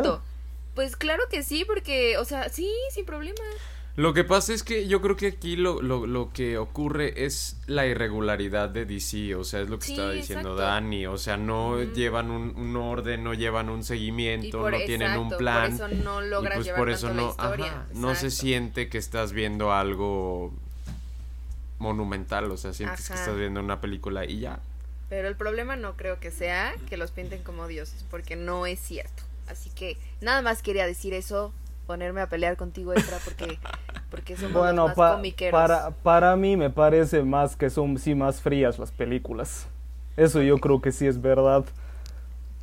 pues 0.76 0.96
claro 0.96 1.24
que 1.32 1.42
sí 1.42 1.66
porque 1.66 2.20
o 2.20 2.26
sea 2.26 2.50
sí 2.50 2.72
sin 2.92 3.04
problema 3.06 3.42
Lo 3.98 4.14
que 4.14 4.24
pasa 4.24 4.54
es 4.54 4.62
que 4.62 4.88
yo 4.88 5.02
creo 5.02 5.16
que 5.16 5.26
aquí 5.26 5.56
lo, 5.56 5.82
lo, 5.82 6.06
lo 6.06 6.32
que 6.32 6.60
ocurre 6.60 7.26
es 7.26 7.58
la 7.66 7.88
irregularidad 7.88 8.70
de 8.70 8.86
DC, 8.86 9.34
o 9.34 9.44
sea, 9.44 9.62
es 9.62 9.70
lo 9.70 9.80
que 9.80 9.88
Sí, 9.88 9.94
estaba 9.94 10.12
diciendo 10.12 10.52
exacto. 10.52 10.62
Dani, 10.62 11.08
o 11.08 11.18
sea, 11.18 11.36
no 11.36 11.82
llevan 11.82 12.30
un, 12.30 12.56
un 12.56 12.76
orden, 12.76 13.24
no 13.24 13.34
llevan 13.34 13.70
un 13.70 13.84
seguimiento, 13.84 14.60
por 14.60 14.74
no 14.74 14.78
tienen 14.86 15.18
un 15.18 15.36
plan. 15.36 15.76
por 15.76 15.90
eso 15.92 16.04
no 16.04 16.24
y 16.24 16.30
logras 16.30 16.54
pues 16.58 16.66
llevar 16.68 16.80
por 16.80 16.90
eso 16.92 17.08
tanto 17.08 17.22
no, 17.22 17.26
la 17.26 17.32
historia 17.32 17.66
ajá, 17.66 17.86
no 17.96 18.14
se 18.14 18.30
siente 18.30 18.88
que 18.88 19.00
estás 19.00 19.34
viendo 19.34 19.74
algo 19.74 20.54
monumental, 21.80 22.52
o 22.52 22.58
sea, 22.58 22.74
sientes 22.74 23.08
que 23.08 23.16
estás 23.16 23.36
viendo 23.36 23.60
una 23.62 23.82
película 23.82 24.26
y 24.26 24.42
ya. 24.42 24.60
Pero 25.10 25.28
el 25.28 25.36
problema 25.36 25.76
no 25.76 25.98
creo 25.98 26.20
que 26.20 26.30
sea 26.30 26.76
que 26.88 26.98
los 26.98 27.10
pinten 27.10 27.42
como 27.42 27.68
dioses, 27.68 28.06
porque 28.12 28.36
no 28.36 28.68
es 28.68 28.80
cierto. 28.80 29.24
Así 29.48 29.72
que 29.72 29.98
nada 30.22 30.44
más 30.44 30.62
quería 30.62 30.86
decir 30.86 31.16
eso, 31.16 31.52
ponerme 31.86 32.20
a 32.22 32.28
pelear 32.28 32.58
contigo, 32.58 32.94
Efra, 32.94 33.18
porque, 33.24 33.58
porque 34.10 34.36
somos 34.38 34.54
Bueno, 34.54 34.88
los 34.88 34.88
más 34.90 34.96
pa- 34.96 35.16
comiqueros. 35.16 35.60
para, 35.60 35.92
para 35.92 36.36
mí 36.36 36.56
me 36.58 36.70
parece 36.70 37.24
más 37.24 37.56
que 37.56 37.70
son 37.70 37.98
sí 37.98 38.16
más 38.16 38.42
frías 38.42 38.80
las 38.80 38.92
películas. 38.92 39.68
Eso 40.16 40.42
yo 40.42 40.58
creo 40.58 40.82
que 40.82 40.92
sí 40.92 41.06
es 41.08 41.22
verdad. 41.22 41.64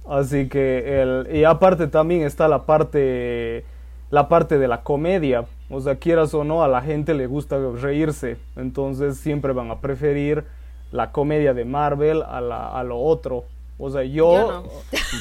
Así 0.09 0.49
que 0.49 1.01
el 1.03 1.29
y 1.35 1.45
aparte 1.45 1.87
también 1.87 2.23
está 2.23 2.47
la 2.49 2.67
parte 2.67 3.65
la 4.11 4.29
parte 4.29 4.59
de 4.59 4.69
la 4.69 4.83
comedia, 4.83 5.45
o 5.71 5.81
sea, 5.81 5.97
quieras 5.97 6.35
o 6.35 6.45
no, 6.45 6.63
a 6.63 6.69
la 6.69 6.83
gente 6.83 7.15
le 7.15 7.27
gusta 7.27 7.59
reírse, 7.81 8.37
entonces 8.55 9.17
siempre 9.17 9.53
van 9.53 9.71
a 9.73 9.81
preferir 9.81 10.45
la 10.93 11.11
comedia 11.11 11.53
de 11.55 11.65
Marvel 11.65 12.23
a 12.23 12.41
la 12.41 12.69
a 12.79 12.85
lo 12.85 12.99
otro. 13.01 13.45
O 13.77 13.91
sea, 13.91 14.05
yo, 14.05 14.63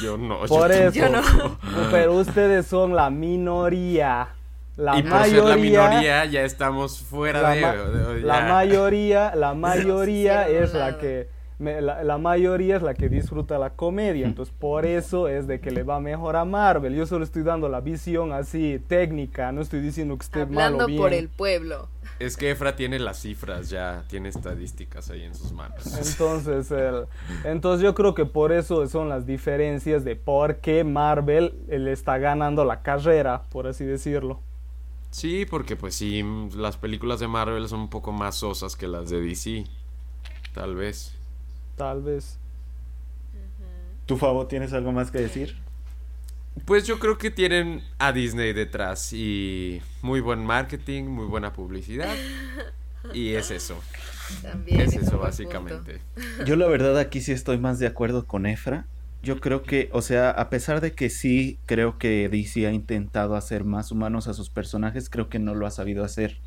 Yo 0.02 0.16
no, 0.18 0.38
por 0.46 0.70
yo 0.70 0.76
eso, 0.76 0.92
Yo 0.92 1.08
no. 1.08 1.22
pero 1.90 2.12
ustedes 2.14 2.66
son 2.66 2.94
la 2.94 3.10
minoría. 3.10 4.28
La 4.76 4.98
y 4.98 5.02
por 5.04 5.24
ser 5.24 5.44
la 5.44 5.56
minoría 5.56 6.24
ya 6.24 6.42
estamos 6.42 6.98
fuera 7.00 7.40
la 7.42 7.50
de, 7.50 7.60
ma- 7.60 7.72
de- 7.74 8.20
La 8.22 8.40
mayoría, 8.42 9.34
la 9.36 9.54
mayoría 9.54 10.48
es 10.48 10.74
la 10.74 10.98
que 10.98 11.28
me- 11.60 11.80
la, 11.80 12.02
la 12.02 12.18
mayoría 12.18 12.76
es 12.76 12.82
la 12.82 12.94
que 12.94 13.08
disfruta 13.08 13.56
la 13.58 13.70
comedia, 13.70 14.26
entonces 14.26 14.52
por 14.58 14.84
eso 14.84 15.28
es 15.28 15.46
de 15.46 15.60
que 15.60 15.70
le 15.70 15.84
va 15.84 16.00
mejor 16.00 16.34
a 16.34 16.44
Marvel. 16.44 16.92
Yo 16.96 17.06
solo 17.06 17.24
estoy 17.24 17.44
dando 17.44 17.68
la 17.68 17.80
visión 17.80 18.32
así 18.32 18.82
técnica, 18.88 19.52
no 19.52 19.60
estoy 19.62 19.80
diciendo 19.80 20.16
que 20.18 20.24
esté 20.24 20.44
mal 20.46 20.64
Hablando 20.64 20.84
o 20.84 20.86
bien. 20.88 21.00
por 21.00 21.12
el 21.14 21.28
pueblo. 21.28 21.88
Es 22.18 22.36
que 22.36 22.50
Efra 22.50 22.74
tiene 22.74 22.98
las 22.98 23.20
cifras 23.20 23.70
ya, 23.70 24.02
tiene 24.08 24.28
estadísticas 24.28 25.10
ahí 25.10 25.22
en 25.22 25.34
sus 25.36 25.52
manos. 25.52 25.86
Entonces, 25.96 26.70
el- 26.72 27.04
entonces 27.44 27.82
yo 27.84 27.94
creo 27.94 28.14
que 28.14 28.24
por 28.26 28.50
eso 28.52 28.84
son 28.88 29.08
las 29.08 29.24
diferencias 29.24 30.04
de 30.04 30.16
por 30.16 30.56
qué 30.56 30.82
Marvel 30.82 31.54
eh, 31.68 31.78
le 31.78 31.92
está 31.92 32.18
ganando 32.18 32.64
la 32.64 32.82
carrera, 32.82 33.42
por 33.50 33.68
así 33.68 33.84
decirlo. 33.84 34.40
Sí, 35.14 35.46
porque 35.48 35.76
pues 35.76 35.94
sí, 35.94 36.24
mm, 36.24 36.56
las 36.56 36.76
películas 36.76 37.20
de 37.20 37.28
Marvel 37.28 37.68
son 37.68 37.82
un 37.82 37.88
poco 37.88 38.10
más 38.10 38.34
sosas 38.34 38.74
que 38.74 38.88
las 38.88 39.10
de 39.10 39.20
DC. 39.20 39.64
Tal 40.52 40.74
vez. 40.74 41.12
Tal 41.76 42.02
vez. 42.02 42.40
¿Tu 44.06 44.16
Fabo 44.16 44.48
tienes 44.48 44.72
algo 44.72 44.90
más 44.90 45.12
que 45.12 45.18
decir? 45.18 45.56
Pues 46.64 46.84
yo 46.84 46.98
creo 46.98 47.16
que 47.16 47.30
tienen 47.30 47.84
a 48.00 48.10
Disney 48.10 48.52
detrás 48.52 49.12
y 49.12 49.80
muy 50.02 50.18
buen 50.18 50.44
marketing, 50.44 51.04
muy 51.04 51.26
buena 51.26 51.52
publicidad. 51.52 52.12
Y 53.12 53.34
es 53.34 53.50
eso, 53.50 53.78
También. 54.40 54.80
es 54.80 54.94
un 54.94 55.02
eso 55.02 55.18
básicamente. 55.18 56.00
Yo 56.46 56.56
la 56.56 56.66
verdad 56.66 56.98
aquí 56.98 57.20
sí 57.20 57.32
estoy 57.32 57.58
más 57.58 57.78
de 57.78 57.86
acuerdo 57.86 58.26
con 58.26 58.46
Efra. 58.46 58.86
Yo 59.24 59.40
creo 59.40 59.62
que, 59.62 59.88
o 59.92 60.02
sea, 60.02 60.30
a 60.30 60.50
pesar 60.50 60.82
de 60.82 60.92
que 60.92 61.08
sí 61.08 61.58
creo 61.64 61.96
que 61.96 62.28
DC 62.28 62.66
ha 62.66 62.72
intentado 62.72 63.36
hacer 63.36 63.64
más 63.64 63.90
humanos 63.90 64.28
a 64.28 64.34
sus 64.34 64.50
personajes, 64.50 65.08
creo 65.08 65.30
que 65.30 65.38
no 65.38 65.54
lo 65.54 65.66
ha 65.66 65.70
sabido 65.70 66.04
hacer. 66.04 66.38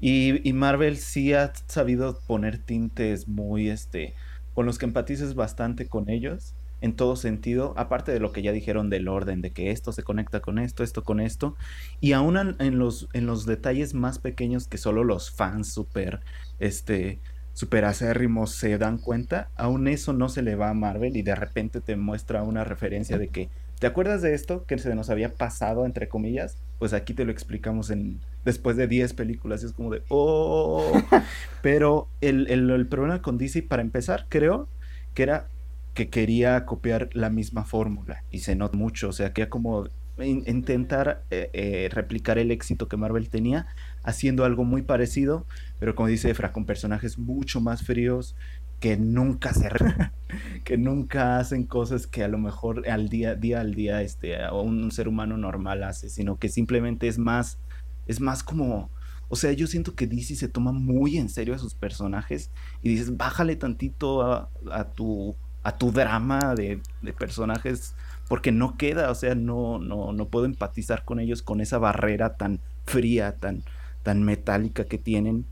Y, 0.00 0.46
y 0.48 0.54
Marvel 0.54 0.96
sí 0.96 1.34
ha 1.34 1.52
sabido 1.66 2.18
poner 2.26 2.58
tintes 2.58 3.28
muy, 3.28 3.68
este, 3.68 4.14
con 4.54 4.64
los 4.64 4.78
que 4.78 4.86
empatices 4.86 5.34
bastante 5.34 5.86
con 5.86 6.08
ellos, 6.08 6.54
en 6.80 6.96
todo 6.96 7.16
sentido, 7.16 7.74
aparte 7.76 8.12
de 8.12 8.20
lo 8.20 8.32
que 8.32 8.42
ya 8.42 8.52
dijeron 8.52 8.88
del 8.88 9.08
orden, 9.08 9.42
de 9.42 9.52
que 9.52 9.70
esto 9.70 9.92
se 9.92 10.02
conecta 10.02 10.40
con 10.40 10.58
esto, 10.58 10.82
esto 10.82 11.04
con 11.04 11.20
esto, 11.20 11.56
y 12.00 12.12
aún 12.12 12.36
en, 12.58 12.78
los, 12.78 13.08
en 13.12 13.26
los 13.26 13.44
detalles 13.44 13.92
más 13.92 14.18
pequeños 14.18 14.66
que 14.66 14.78
solo 14.78 15.04
los 15.04 15.30
fans 15.30 15.72
super, 15.72 16.20
este, 16.58 17.20
super 17.54 17.84
acérrimos 17.84 18.50
se 18.50 18.76
dan 18.76 18.98
cuenta, 18.98 19.48
aún 19.56 19.88
eso 19.88 20.12
no 20.12 20.28
se 20.28 20.42
le 20.42 20.56
va 20.56 20.70
a 20.70 20.74
Marvel 20.74 21.16
y 21.16 21.22
de 21.22 21.34
repente 21.34 21.80
te 21.80 21.96
muestra 21.96 22.42
una 22.42 22.64
referencia 22.64 23.16
de 23.16 23.28
que, 23.28 23.48
¿te 23.78 23.86
acuerdas 23.86 24.22
de 24.22 24.34
esto 24.34 24.64
que 24.66 24.76
se 24.76 24.94
nos 24.94 25.08
había 25.08 25.32
pasado, 25.32 25.86
entre 25.86 26.08
comillas? 26.08 26.58
Pues 26.78 26.92
aquí 26.92 27.14
te 27.14 27.24
lo 27.24 27.32
explicamos 27.32 27.90
en 27.90 28.20
después 28.44 28.76
de 28.76 28.88
10 28.88 29.14
películas 29.14 29.62
y 29.62 29.66
es 29.66 29.72
como 29.72 29.90
de, 29.90 30.02
oh, 30.08 30.92
pero 31.62 32.08
el, 32.20 32.50
el, 32.50 32.68
el 32.68 32.86
problema 32.86 33.22
con 33.22 33.38
DC, 33.38 33.62
para 33.62 33.82
empezar, 33.82 34.26
creo 34.28 34.68
que 35.14 35.22
era 35.22 35.46
que 35.94 36.10
quería 36.10 36.66
copiar 36.66 37.08
la 37.12 37.30
misma 37.30 37.64
fórmula 37.64 38.24
y 38.32 38.40
se 38.40 38.56
nota 38.56 38.76
mucho, 38.76 39.08
o 39.08 39.12
sea, 39.12 39.32
que 39.32 39.48
como 39.48 39.86
in- 40.18 40.44
intentar 40.46 41.24
eh, 41.30 41.50
eh, 41.52 41.88
replicar 41.92 42.38
el 42.38 42.50
éxito 42.50 42.88
que 42.88 42.96
Marvel 42.96 43.28
tenía 43.30 43.66
haciendo 44.02 44.44
algo 44.44 44.64
muy 44.64 44.82
parecido, 44.82 45.46
pero 45.78 45.94
como 45.94 46.08
dice 46.08 46.30
Efra, 46.30 46.52
con 46.52 46.66
personajes 46.66 47.18
mucho 47.18 47.60
más 47.60 47.82
fríos 47.84 48.36
que 48.80 48.96
nunca 48.96 49.54
se 49.54 49.68
que 50.64 50.76
nunca 50.78 51.38
hacen 51.38 51.66
cosas 51.66 52.06
que 52.06 52.22
a 52.24 52.28
lo 52.28 52.38
mejor 52.38 52.88
al 52.88 53.08
día 53.08 53.34
día 53.34 53.60
al 53.60 53.74
día 53.74 54.02
este 54.02 54.36
a 54.42 54.52
un, 54.52 54.82
un 54.84 54.90
ser 54.92 55.08
humano 55.08 55.36
normal 55.38 55.82
hace, 55.84 56.10
sino 56.10 56.38
que 56.38 56.48
simplemente 56.48 57.08
es 57.08 57.18
más 57.18 57.60
es 58.06 58.20
más 58.20 58.42
como 58.42 58.90
o 59.28 59.36
sea, 59.36 59.52
yo 59.52 59.66
siento 59.66 59.94
que 59.94 60.06
DC 60.06 60.34
se 60.36 60.48
toma 60.48 60.70
muy 60.72 61.16
en 61.18 61.28
serio 61.30 61.54
a 61.54 61.58
sus 61.58 61.74
personajes 61.74 62.52
y 62.82 62.90
dices, 62.90 63.16
bájale 63.16 63.56
tantito 63.56 64.22
a, 64.22 64.50
a 64.70 64.92
tu 64.92 65.36
a 65.62 65.78
tu 65.78 65.90
drama 65.92 66.54
de, 66.54 66.82
de 67.00 67.12
personajes 67.14 67.96
porque 68.28 68.52
no 68.52 68.76
queda, 68.76 69.10
o 69.10 69.14
sea, 69.14 69.34
no, 69.34 69.78
no, 69.78 70.12
no 70.12 70.28
puedo 70.28 70.46
empatizar 70.46 71.04
con 71.04 71.20
ellos 71.20 71.42
con 71.42 71.60
esa 71.60 71.78
barrera 71.78 72.36
tan 72.36 72.60
fría, 72.86 73.36
tan, 73.36 73.62
tan 74.02 74.22
metálica 74.22 74.84
que 74.84 74.98
tienen. 74.98 75.44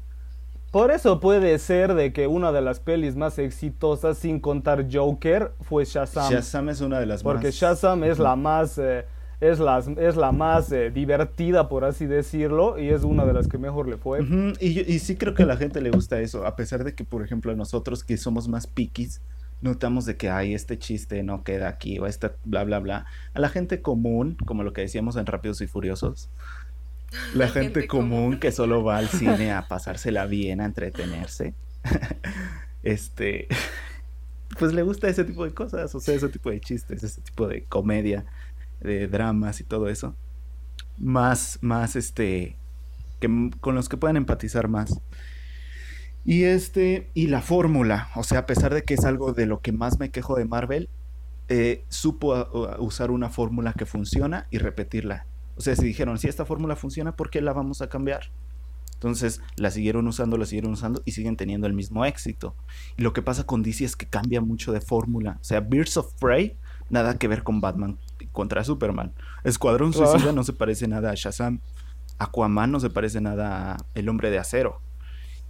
Por 0.70 0.90
eso 0.90 1.20
puede 1.20 1.58
ser 1.58 1.92
de 1.94 2.14
que 2.14 2.26
una 2.26 2.50
de 2.50 2.62
las 2.62 2.80
pelis 2.80 3.14
más 3.14 3.38
exitosas, 3.38 4.16
sin 4.16 4.40
contar 4.40 4.86
Joker, 4.90 5.52
fue 5.60 5.84
Shazam. 5.84 6.32
Shazam 6.32 6.70
es 6.70 6.80
una 6.80 6.98
de 6.98 7.06
las 7.06 7.22
porque 7.22 7.48
más... 7.48 7.54
Shazam 7.54 8.04
es 8.04 8.18
la 8.18 8.36
más, 8.36 8.78
eh, 8.78 9.04
es 9.40 9.58
las- 9.58 9.88
es 9.88 10.16
la 10.16 10.32
más 10.32 10.72
eh, 10.72 10.90
divertida, 10.90 11.68
por 11.68 11.84
así 11.84 12.06
decirlo, 12.06 12.78
y 12.78 12.88
es 12.88 13.02
una 13.02 13.26
de 13.26 13.34
las 13.34 13.48
que 13.48 13.58
mejor 13.58 13.86
le 13.86 13.98
fue. 13.98 14.20
Y, 14.60 14.80
y 14.90 14.98
sí 14.98 15.16
creo 15.16 15.34
que 15.34 15.42
a 15.42 15.46
la 15.46 15.58
gente 15.58 15.82
le 15.82 15.90
gusta 15.90 16.18
eso, 16.20 16.46
a 16.46 16.56
pesar 16.56 16.84
de 16.84 16.94
que, 16.94 17.04
por 17.04 17.22
ejemplo, 17.22 17.52
a 17.52 17.54
nosotros 17.54 18.02
que 18.02 18.16
somos 18.16 18.48
más 18.48 18.66
piquis, 18.66 19.20
notamos 19.62 20.04
de 20.04 20.16
que, 20.16 20.28
ay, 20.28 20.54
este 20.54 20.78
chiste 20.78 21.22
no 21.22 21.44
queda 21.44 21.68
aquí, 21.68 21.98
o 21.98 22.06
este 22.06 22.32
bla, 22.44 22.64
bla, 22.64 22.80
bla. 22.80 23.06
A 23.32 23.40
la 23.40 23.48
gente 23.48 23.80
común, 23.80 24.36
como 24.44 24.64
lo 24.64 24.72
que 24.72 24.82
decíamos 24.82 25.16
en 25.16 25.26
Rápidos 25.26 25.60
y 25.60 25.66
Furiosos, 25.66 26.28
la, 27.34 27.48
gente, 27.48 27.80
gente 27.80 27.86
común, 27.86 28.10
común. 28.10 28.40
que 28.40 28.52
solo 28.52 28.84
va 28.84 28.98
al 28.98 29.08
cine 29.08 29.52
a 29.52 29.68
pasársela 29.68 30.26
bien, 30.26 30.60
a 30.60 30.66
entretenerse, 30.66 31.54
este, 32.82 33.46
pues 34.58 34.74
le 34.74 34.82
gusta 34.82 35.08
ese 35.08 35.24
tipo 35.24 35.44
de 35.44 35.54
cosas, 35.54 35.94
o 35.94 36.00
sea, 36.00 36.14
ese 36.14 36.28
tipo 36.28 36.50
de 36.50 36.60
chistes, 36.60 37.02
ese 37.02 37.20
tipo 37.20 37.46
de 37.46 37.64
comedia, 37.64 38.26
de 38.80 39.06
dramas 39.06 39.60
y 39.60 39.64
todo 39.64 39.88
eso. 39.88 40.16
Más, 40.98 41.58
más, 41.62 41.96
este, 41.96 42.56
que, 43.20 43.50
con 43.60 43.74
los 43.74 43.88
que 43.88 43.96
puedan 43.96 44.16
empatizar 44.16 44.68
más. 44.68 45.00
Y 46.24 46.44
este, 46.44 47.10
y 47.14 47.26
la 47.26 47.42
fórmula, 47.42 48.08
o 48.14 48.22
sea, 48.22 48.40
a 48.40 48.46
pesar 48.46 48.72
de 48.74 48.84
que 48.84 48.94
es 48.94 49.04
algo 49.04 49.32
de 49.32 49.46
lo 49.46 49.60
que 49.60 49.72
más 49.72 49.98
me 49.98 50.10
quejo 50.10 50.36
de 50.36 50.44
Marvel, 50.44 50.88
eh, 51.48 51.84
supo 51.88 52.34
a- 52.34 52.42
a 52.76 52.80
usar 52.80 53.10
una 53.10 53.28
fórmula 53.28 53.72
que 53.72 53.86
funciona 53.86 54.46
y 54.50 54.58
repetirla. 54.58 55.26
O 55.56 55.60
sea, 55.60 55.74
si 55.76 55.84
dijeron, 55.84 56.18
si 56.18 56.28
esta 56.28 56.44
fórmula 56.46 56.76
funciona, 56.76 57.12
¿por 57.16 57.28
qué 57.30 57.40
la 57.42 57.52
vamos 57.52 57.82
a 57.82 57.88
cambiar? 57.88 58.30
Entonces 58.94 59.40
la 59.56 59.72
siguieron 59.72 60.06
usando, 60.06 60.36
la 60.38 60.46
siguieron 60.46 60.72
usando 60.72 61.02
y 61.04 61.10
siguen 61.10 61.36
teniendo 61.36 61.66
el 61.66 61.72
mismo 61.72 62.04
éxito. 62.04 62.54
Y 62.96 63.02
lo 63.02 63.12
que 63.12 63.20
pasa 63.20 63.44
con 63.44 63.62
DC 63.64 63.84
es 63.84 63.96
que 63.96 64.06
cambia 64.06 64.40
mucho 64.40 64.72
de 64.72 64.80
fórmula. 64.80 65.38
O 65.40 65.44
sea, 65.44 65.58
Birds 65.60 65.96
of 65.96 66.14
Prey, 66.20 66.56
nada 66.88 67.18
que 67.18 67.26
ver 67.26 67.42
con 67.42 67.60
Batman 67.60 67.98
contra 68.30 68.62
Superman. 68.62 69.12
Escuadrón 69.42 69.90
Ah. 69.90 70.06
Suicida 70.06 70.30
no 70.32 70.44
se 70.44 70.52
parece 70.52 70.86
nada 70.86 71.10
a 71.10 71.14
Shazam. 71.16 71.58
Aquaman 72.18 72.70
no 72.70 72.78
se 72.78 72.90
parece 72.90 73.20
nada 73.20 73.72
a 73.72 73.76
El 73.94 74.08
Hombre 74.08 74.30
de 74.30 74.38
Acero. 74.38 74.80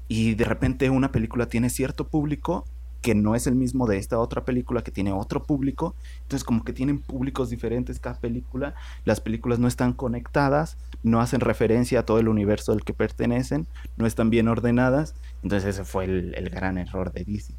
Y 0.08 0.34
de 0.34 0.44
repente 0.44 0.90
una 0.90 1.12
película 1.12 1.46
tiene 1.46 1.70
cierto 1.70 2.06
público 2.08 2.64
que 3.00 3.14
no 3.16 3.34
es 3.34 3.48
el 3.48 3.56
mismo 3.56 3.88
de 3.88 3.98
esta 3.98 4.18
otra 4.18 4.44
película 4.44 4.82
que 4.82 4.92
tiene 4.92 5.12
otro 5.12 5.42
público. 5.42 5.94
Entonces 6.22 6.44
como 6.44 6.64
que 6.64 6.72
tienen 6.72 7.00
públicos 7.00 7.50
diferentes 7.50 7.98
cada 7.98 8.18
película. 8.18 8.74
Las 9.04 9.20
películas 9.20 9.58
no 9.58 9.66
están 9.66 9.92
conectadas, 9.92 10.78
no 11.02 11.20
hacen 11.20 11.40
referencia 11.40 12.00
a 12.00 12.02
todo 12.04 12.18
el 12.18 12.28
universo 12.28 12.72
al 12.72 12.84
que 12.84 12.94
pertenecen, 12.94 13.66
no 13.96 14.06
están 14.06 14.30
bien 14.30 14.48
ordenadas. 14.48 15.14
Entonces 15.42 15.70
ese 15.70 15.84
fue 15.84 16.04
el, 16.04 16.34
el 16.36 16.50
gran 16.50 16.78
error 16.78 17.12
de 17.12 17.24
DC. 17.24 17.54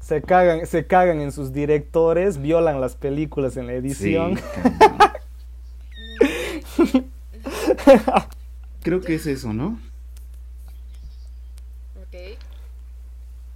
Se 0.00 0.22
cagan, 0.22 0.66
se 0.66 0.86
cagan 0.86 1.20
en 1.20 1.32
sus 1.32 1.52
directores, 1.52 2.40
violan 2.40 2.80
las 2.80 2.96
películas 2.96 3.56
en 3.56 3.66
la 3.66 3.74
edición. 3.74 4.36
Sí. 4.36 4.42
Creo 8.82 9.00
que 9.00 9.14
es 9.14 9.26
eso, 9.26 9.52
¿no? 9.52 9.78
Ok. 11.96 12.38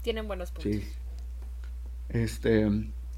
Tienen 0.08 0.26
buenos 0.26 0.52
puntos. 0.52 0.72
Sí. 0.72 0.88
Este, 2.08 2.66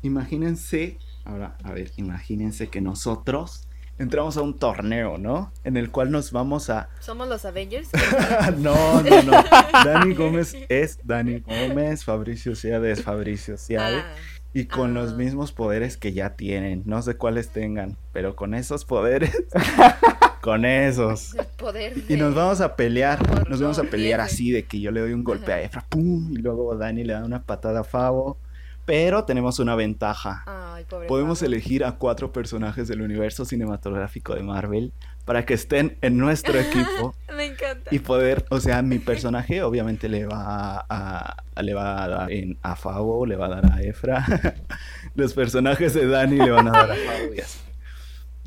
imagínense, 0.03 0.99
ahora, 1.25 1.57
a 1.63 1.71
ver, 1.71 1.93
imagínense 1.97 2.67
que 2.67 2.81
nosotros 2.81 3.69
entramos 4.01 4.37
a 4.37 4.43
un 4.43 4.59
torneo, 4.59 5.17
¿no? 5.17 5.53
En 5.63 5.77
el 5.77 5.93
cual 5.93 6.11
nos 6.11 6.33
vamos 6.33 6.69
a... 6.69 6.89
¿Somos 6.99 7.29
los 7.29 7.45
Avengers? 7.45 7.91
no, 8.59 9.03
no, 9.05 9.23
no. 9.23 9.45
Dani 9.85 10.15
Gómez 10.17 10.57
es 10.69 10.99
Dani 11.05 11.39
Gómez, 11.39 12.03
Fabricio 12.05 12.57
Ciade 12.57 12.91
es 12.91 13.05
Fabricio 13.05 13.57
Ciade. 13.57 13.99
Ah, 14.01 14.13
Y 14.53 14.65
con 14.65 14.93
los 14.93 15.13
Ah. 15.13 15.15
mismos 15.15 15.53
poderes 15.53 15.97
que 15.97 16.13
ya 16.13 16.31
tienen, 16.35 16.83
no 16.87 17.03
sé 17.03 17.15
cuáles 17.15 17.51
tengan, 17.51 17.97
pero 18.13 18.35
con 18.35 18.55
esos 18.55 18.85
poderes, 18.85 19.31
con 20.41 20.65
esos. 20.65 21.35
el 21.35 21.47
poder. 21.57 21.95
Y 22.09 22.17
nos 22.17 22.35
vamos 22.35 22.61
a 22.61 22.77
pelear, 22.77 23.19
Por 23.19 23.49
nos 23.49 23.61
vamos 23.61 23.79
a 23.79 23.85
pelear 23.85 24.21
así 24.21 24.51
de 24.51 24.65
que 24.65 24.81
yo 24.81 24.91
le 24.91 25.01
doy 25.01 25.13
un 25.13 25.25
golpe 25.25 25.53
Ajá. 25.53 25.61
a 25.61 25.63
Efra, 25.63 25.85
pum, 25.89 26.33
y 26.33 26.37
luego 26.39 26.75
Dani 26.77 27.05
le 27.05 27.13
da 27.15 27.25
una 27.25 27.43
patada 27.43 27.81
a 27.81 27.85
Favo. 27.85 28.39
Pero 28.87 29.25
tenemos 29.25 29.59
una 29.61 29.77
ventaja. 29.77 30.43
Ay, 30.47 30.85
pobre 30.89 31.07
Podemos 31.07 31.43
elegir 31.43 31.85
a 31.85 31.93
cuatro 31.93 32.33
personajes 32.33 32.89
del 32.89 33.03
universo 33.03 33.45
cinematográfico 33.45 34.35
de 34.35 34.43
Marvel 34.43 34.93
para 35.27 35.45
que 35.45 35.55
estén 35.55 35.97
en 36.01 36.17
nuestro 36.19 36.55
equipo 36.59 37.15
Me 37.37 37.45
encanta. 37.47 37.95
y 37.95 38.01
poder, 38.01 38.45
o 38.51 38.59
sea, 38.59 38.83
mi 38.83 38.99
personaje 38.99 39.63
obviamente 39.63 40.09
le 40.09 40.25
va 40.27 40.85
a, 40.89 41.37
a- 41.55 41.63
le 41.63 41.75
va 41.75 42.03
a 42.03 42.09
dar 42.09 42.33
en, 42.33 42.59
a 42.63 42.75
Favo, 42.75 43.27
le 43.27 43.37
va 43.37 43.47
a 43.47 43.49
dar 43.61 43.73
a 43.73 43.83
Efra. 43.83 44.25
Los 45.15 45.35
personajes 45.35 45.95
de 45.95 46.07
Dani 46.09 46.39
le 46.39 46.51
van 46.51 46.67
a 46.69 46.73
dar 46.73 46.91
a 46.91 46.95
Favo 47.07 47.35
y 47.37 47.41
así. 47.41 47.59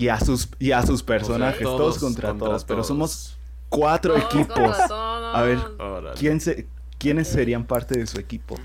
Y 0.04 0.10
a 0.10 0.20
sus, 0.20 0.50
y 0.60 0.72
a 0.72 0.82
sus 0.86 1.04
personajes, 1.04 1.62
todos 1.62 1.78
todos, 1.78 2.00
contra, 2.00 2.30
contra 2.30 2.48
todos, 2.48 2.64
pero 2.66 2.84
somos 2.84 3.38
cuatro 3.70 4.14
Todos 4.16 4.34
equipos. 4.34 4.78
A 4.92 5.42
ver, 5.46 5.58
Órale. 5.80 6.18
¿quién 6.20 6.40
se, 6.42 6.68
¿quiénes 6.98 7.28
serían 7.28 7.66
parte 7.66 7.98
de 7.98 8.06
su 8.08 8.20
equipo? 8.20 8.60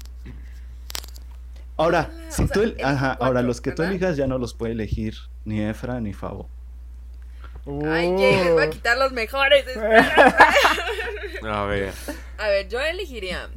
Ahora, 1.77 2.11
Ah, 2.13 2.31
si 2.31 2.43
o 2.43 2.49
tú, 2.49 2.61
sea, 2.61 2.63
el- 2.65 2.77
ahora 3.21 3.43
los 3.43 3.61
que 3.61 3.71
tú 3.73 3.83
elijas 3.83 4.17
ya 4.17 4.27
no 4.27 4.39
los 4.39 4.53
puede 4.55 4.73
elegir 4.73 5.15
ni 5.45 5.61
Efra 5.61 6.01
ni 6.01 6.13
Favo. 6.13 6.49
Ay, 7.87 8.09
Jay, 8.17 8.37
les 8.45 8.53
voy 8.53 8.65
a 8.65 8.67
Uh. 8.67 8.71
quitar 8.71 8.97
los 8.99 9.13
mejores. 9.13 9.65
A 11.43 11.65
ver. 11.67 11.93
A 12.39 12.49
ver, 12.49 12.69
yo 12.69 12.81
elegiría. 12.81 13.49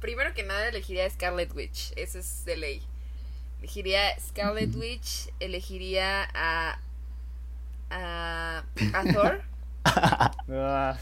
Primero 0.00 0.34
que 0.34 0.42
nada, 0.42 0.68
elegiría 0.68 1.08
Scarlet 1.08 1.54
Witch. 1.54 1.92
Eso 1.96 2.18
es 2.18 2.44
de 2.44 2.56
ley. 2.56 2.82
Elegiría 3.60 4.00
Scarlet 4.20 4.74
Witch. 4.74 5.30
Elegiría 5.40 6.28
a. 6.34 6.78
a. 7.92 8.64
a 8.94 9.12
Thor. 9.12 9.42
Ah, 10.54 10.98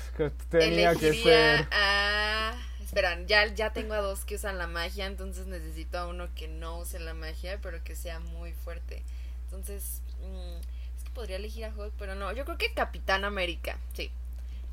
tenía 0.49 0.95
que 0.95 1.13
ser. 1.13 1.69
a. 1.71 2.55
Esperan, 2.83 3.27
ya, 3.27 3.47
ya 3.47 3.73
tengo 3.73 3.95
a 3.95 4.01
dos 4.01 4.25
que 4.25 4.37
usan 4.37 4.59
la 4.59 4.67
magia. 4.67 5.07
Entonces 5.07 5.47
necesito 5.47 5.99
a 5.99 6.07
uno 6.07 6.29
que 6.35 6.49
no 6.49 6.79
use 6.79 6.99
la 6.99 7.15
magia, 7.15 7.59
pero 7.63 7.83
que 7.85 7.95
sea 7.95 8.21
muy 8.21 8.53
fuerte. 8.53 9.03
Entonces. 9.45 10.03
mm, 10.23 10.61
es 10.97 11.05
que 11.05 11.11
podría 11.11 11.37
elegir 11.37 11.65
a 11.67 11.75
Hulk, 11.75 11.93
pero 11.99 12.15
no. 12.15 12.33
Yo 12.33 12.45
creo 12.45 12.59
que 12.59 12.73
Capitán 12.73 13.25
América. 13.25 13.79
Sí. 13.93 14.11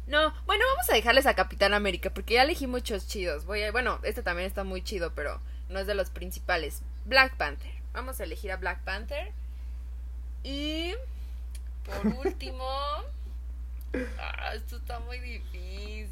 No, 0.07 0.33
bueno, 0.45 0.63
vamos 0.73 0.89
a 0.89 0.93
dejarles 0.93 1.25
a 1.25 1.35
Capitán 1.35 1.73
América 1.73 2.09
porque 2.11 2.35
ya 2.35 2.43
elegí 2.43 2.65
muchos 2.65 3.07
chidos. 3.07 3.45
Voy 3.45 3.63
a, 3.63 3.71
bueno, 3.73 3.99
este 4.03 4.23
también 4.23 4.47
está 4.47 4.63
muy 4.63 4.81
chido, 4.81 5.13
pero 5.13 5.41
no 5.69 5.79
es 5.79 5.87
de 5.87 5.95
los 5.95 6.09
principales. 6.09 6.81
Black 7.05 7.35
Panther. 7.35 7.73
Vamos 7.93 8.19
a 8.19 8.23
elegir 8.23 8.51
a 8.51 8.57
Black 8.57 8.83
Panther. 8.83 9.33
Y 10.43 10.93
por 11.87 12.25
último, 12.25 12.63
ah, 14.19 14.53
esto 14.55 14.77
está 14.77 14.99
muy 15.01 15.19
difícil. 15.19 16.07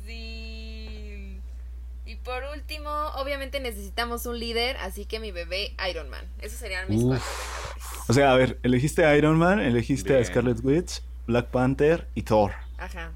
Y 2.08 2.16
por 2.18 2.44
último, 2.54 2.90
obviamente 3.16 3.60
necesitamos 3.60 4.26
un 4.28 4.40
líder, 4.40 4.78
así 4.78 5.06
que 5.06 5.20
mi 5.20 5.32
bebé 5.32 5.74
Iron 5.90 6.08
Man. 6.10 6.24
Esos 6.40 6.60
serían 6.60 6.88
mis 6.90 7.02
Uf. 7.04 7.10
cuatro 7.10 7.26
vengadores. 7.28 8.10
O 8.10 8.14
sea, 8.14 8.32
a 8.32 8.36
ver, 8.36 8.60
elegiste 8.64 9.06
a 9.06 9.18
Iron 9.18 9.38
Man, 9.38 9.60
elegiste 9.60 10.10
Bien. 10.14 10.22
a 10.22 10.26
Scarlet 10.26 10.60
Witch, 10.64 11.02
Black 11.26 11.48
Panther 11.48 12.08
y 12.14 12.22
Thor. 12.22 12.52
Ajá. 12.78 13.12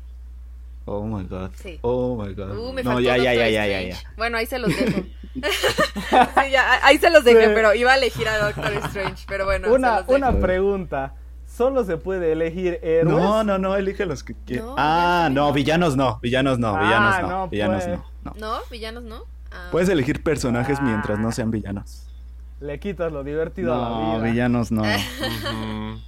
Oh 0.86 1.04
my 1.04 1.24
god. 1.26 1.52
Sí. 1.62 1.78
Oh 1.82 2.16
my 2.16 2.34
god. 2.34 2.58
Uh, 2.58 2.74
me 2.74 2.82
no, 2.82 3.00
ya, 3.00 3.16
ya, 3.16 3.32
ya, 3.36 3.48
ya, 3.48 3.68
ya, 3.68 3.80
Strange. 3.82 4.04
ya. 4.04 4.14
Bueno, 4.18 4.38
ahí 4.40 4.48
se 4.48 4.58
los 4.58 4.76
dejo. 4.76 5.02
Sí, 5.36 5.42
ya, 6.52 6.84
ahí 6.86 6.98
se 6.98 7.12
los 7.12 7.24
dejé, 7.24 7.46
Sí. 7.46 7.52
pero 7.54 7.74
iba 7.76 7.94
a 7.94 7.98
elegir 7.98 8.28
a 8.28 8.40
Doctor 8.40 8.74
Strange, 8.88 9.24
pero 9.28 9.46
bueno. 9.46 9.68
se 9.68 9.74
Una, 9.74 9.98
los 9.98 10.08
dejo. 10.08 10.18
una 10.18 10.40
pregunta. 10.40 11.14
¿Solo 11.60 11.84
se 11.84 11.98
puede 11.98 12.32
elegir 12.32 12.80
héroes? 12.82 13.18
No, 13.18 13.44
no, 13.44 13.58
no, 13.58 13.76
elige 13.76 14.06
los 14.06 14.24
que 14.24 14.34
quieras. 14.46 14.66
No, 14.66 14.76
ah, 14.78 15.28
no, 15.30 15.48
no. 15.48 15.52
villanos 15.54 15.98
no, 15.98 16.18
villanos 16.22 16.58
no, 16.58 16.70
Ah, 16.74 16.82
villanos 16.82 17.22
no, 17.22 17.28
no, 17.28 17.48
villanos 17.50 17.84
pues. 17.84 17.98
no, 17.98 18.06
no. 18.24 18.34
¿No? 18.40 18.58
¿Villanos 18.72 19.04
no? 19.04 19.24
Ah. 19.52 19.68
Puedes 19.70 19.90
elegir 19.90 20.24
personajes 20.24 20.78
Ah. 20.80 20.84
mientras 20.84 21.20
no 21.20 21.34
sean 21.34 21.52
villanos. 21.52 22.08
Le 22.62 22.80
quitas 22.80 23.12
lo 23.12 23.26
divertido 23.26 23.74
a 23.74 23.78
la 23.78 23.90
No, 23.90 24.14
vida. 24.20 24.32
villanos 24.32 24.72
no. 24.72 24.84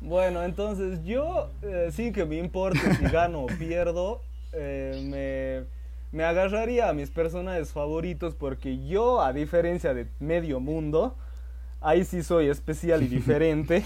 Bueno, 0.00 0.42
entonces 0.44 1.04
yo, 1.04 1.50
eh, 1.60 1.90
sin 1.92 2.14
que 2.14 2.24
me 2.24 2.36
importe 2.36 2.78
si 2.94 3.04
gano 3.12 3.40
o 3.42 3.46
pierdo, 3.46 4.22
eh, 4.54 5.66
me, 6.10 6.16
me 6.16 6.24
agarraría 6.24 6.88
a 6.88 6.94
mis 6.94 7.10
personajes 7.10 7.72
favoritos 7.72 8.34
porque 8.34 8.86
yo, 8.86 9.20
a 9.20 9.32
diferencia 9.34 9.92
de 9.92 10.06
medio 10.20 10.58
mundo, 10.60 11.16
ahí 11.80 12.04
sí 12.04 12.22
soy 12.22 12.48
especial 12.48 13.02
y 13.02 13.08
diferente. 13.08 13.84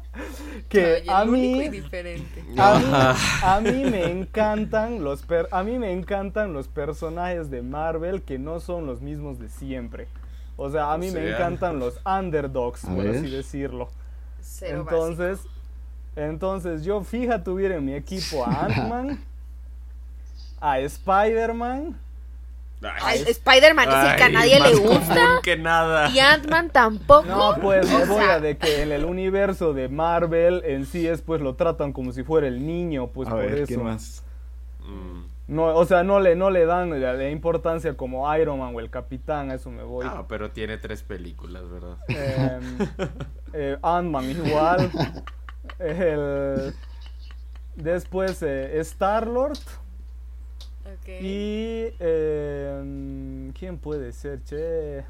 que 0.68 1.02
Oye, 1.02 1.04
a 1.06 1.22
el 1.22 1.28
único 1.28 1.62
y 1.62 1.68
mí, 1.68 1.68
diferente. 1.68 2.44
a 2.56 2.78
mí, 2.78 3.08
a 3.42 3.60
mí 3.60 3.84
me 3.90 4.10
encantan 4.10 5.02
los 5.04 5.22
per- 5.22 5.48
a 5.52 5.62
mí 5.62 5.78
me 5.78 5.92
encantan 5.92 6.52
los 6.52 6.68
personajes 6.68 7.50
de 7.50 7.62
Marvel 7.62 8.22
que 8.22 8.38
no 8.38 8.60
son 8.60 8.86
los 8.86 9.00
mismos 9.00 9.38
de 9.38 9.48
siempre. 9.48 10.08
O 10.56 10.70
sea, 10.70 10.92
a 10.92 10.96
O 10.96 10.98
mí 10.98 11.10
me 11.10 11.22
sea. 11.22 11.34
encantan 11.34 11.78
los 11.78 12.00
underdogs, 12.06 12.84
por 12.86 13.06
ver. 13.06 13.16
así 13.18 13.28
decirlo. 13.30 13.90
Cero 14.40 14.80
Entonces, 14.82 15.40
entonces 16.16 16.84
yo 16.84 17.02
fija 17.04 17.44
tuviera 17.44 17.76
en 17.76 17.84
mi 17.84 17.94
equipo 17.94 18.44
a 18.44 18.64
Ant-Man, 18.66 19.20
a 20.60 20.78
Spider-Man, 20.80 21.98
Spider-Man 22.80 23.88
es 23.88 24.10
el 24.10 24.16
que 24.16 24.22
a 24.22 24.28
nadie 24.28 24.60
le 24.60 24.74
gusta. 24.74 25.14
común 25.14 25.42
que 25.42 25.56
nada. 25.56 26.10
Y 26.10 26.18
Ant-Man 26.18 26.70
tampoco. 26.70 27.26
No, 27.26 27.56
pues 27.60 27.88
me 27.90 28.02
O 28.02 28.06
voy 28.06 28.24
sea, 28.24 28.34
a 28.34 28.40
de 28.40 28.56
que 28.58 28.82
en 28.82 28.92
el 28.92 29.04
universo 29.04 29.72
de 29.72 29.88
Marvel 29.88 30.62
en 30.64 30.86
sí 30.86 31.06
es 31.06 31.22
pues 31.22 31.40
lo 31.40 31.54
tratan 31.56 31.92
como 31.92 32.12
si 32.12 32.22
fuera 32.22 32.46
el 32.46 32.66
niño, 32.66 33.08
pues 33.08 33.28
a 33.28 33.32
por 33.32 33.40
ver, 33.40 33.54
eso. 33.54 33.66
¿quién 33.66 33.82
más? 33.82 34.22
Mm. 34.80 35.24
No, 35.48 35.66
o 35.76 35.84
sea, 35.86 36.02
no 36.02 36.18
le, 36.18 36.34
no 36.34 36.50
le 36.50 36.66
dan 36.66 37.00
la, 37.00 37.12
la 37.14 37.30
importancia 37.30 37.96
como 37.96 38.34
Iron 38.36 38.58
Man 38.58 38.74
o 38.74 38.80
el 38.80 38.90
Capitán, 38.90 39.50
a 39.50 39.54
eso 39.54 39.70
me 39.70 39.84
voy. 39.84 40.04
Ah, 40.08 40.24
pero 40.28 40.50
tiene 40.50 40.76
tres 40.76 41.04
películas, 41.04 41.62
¿verdad? 41.70 41.96
Em, 42.08 42.78
eh, 43.52 43.78
Ant-Man 43.82 44.30
igual. 44.30 44.90
El, 45.78 46.74
después 47.76 48.42
eh, 48.42 48.78
Star-Lord. 48.80 49.58
Y. 51.20 51.92
em, 51.98 53.52
¿Quién 53.52 53.78
puede 53.78 54.12
ser, 54.12 54.42
che? 54.44 55.04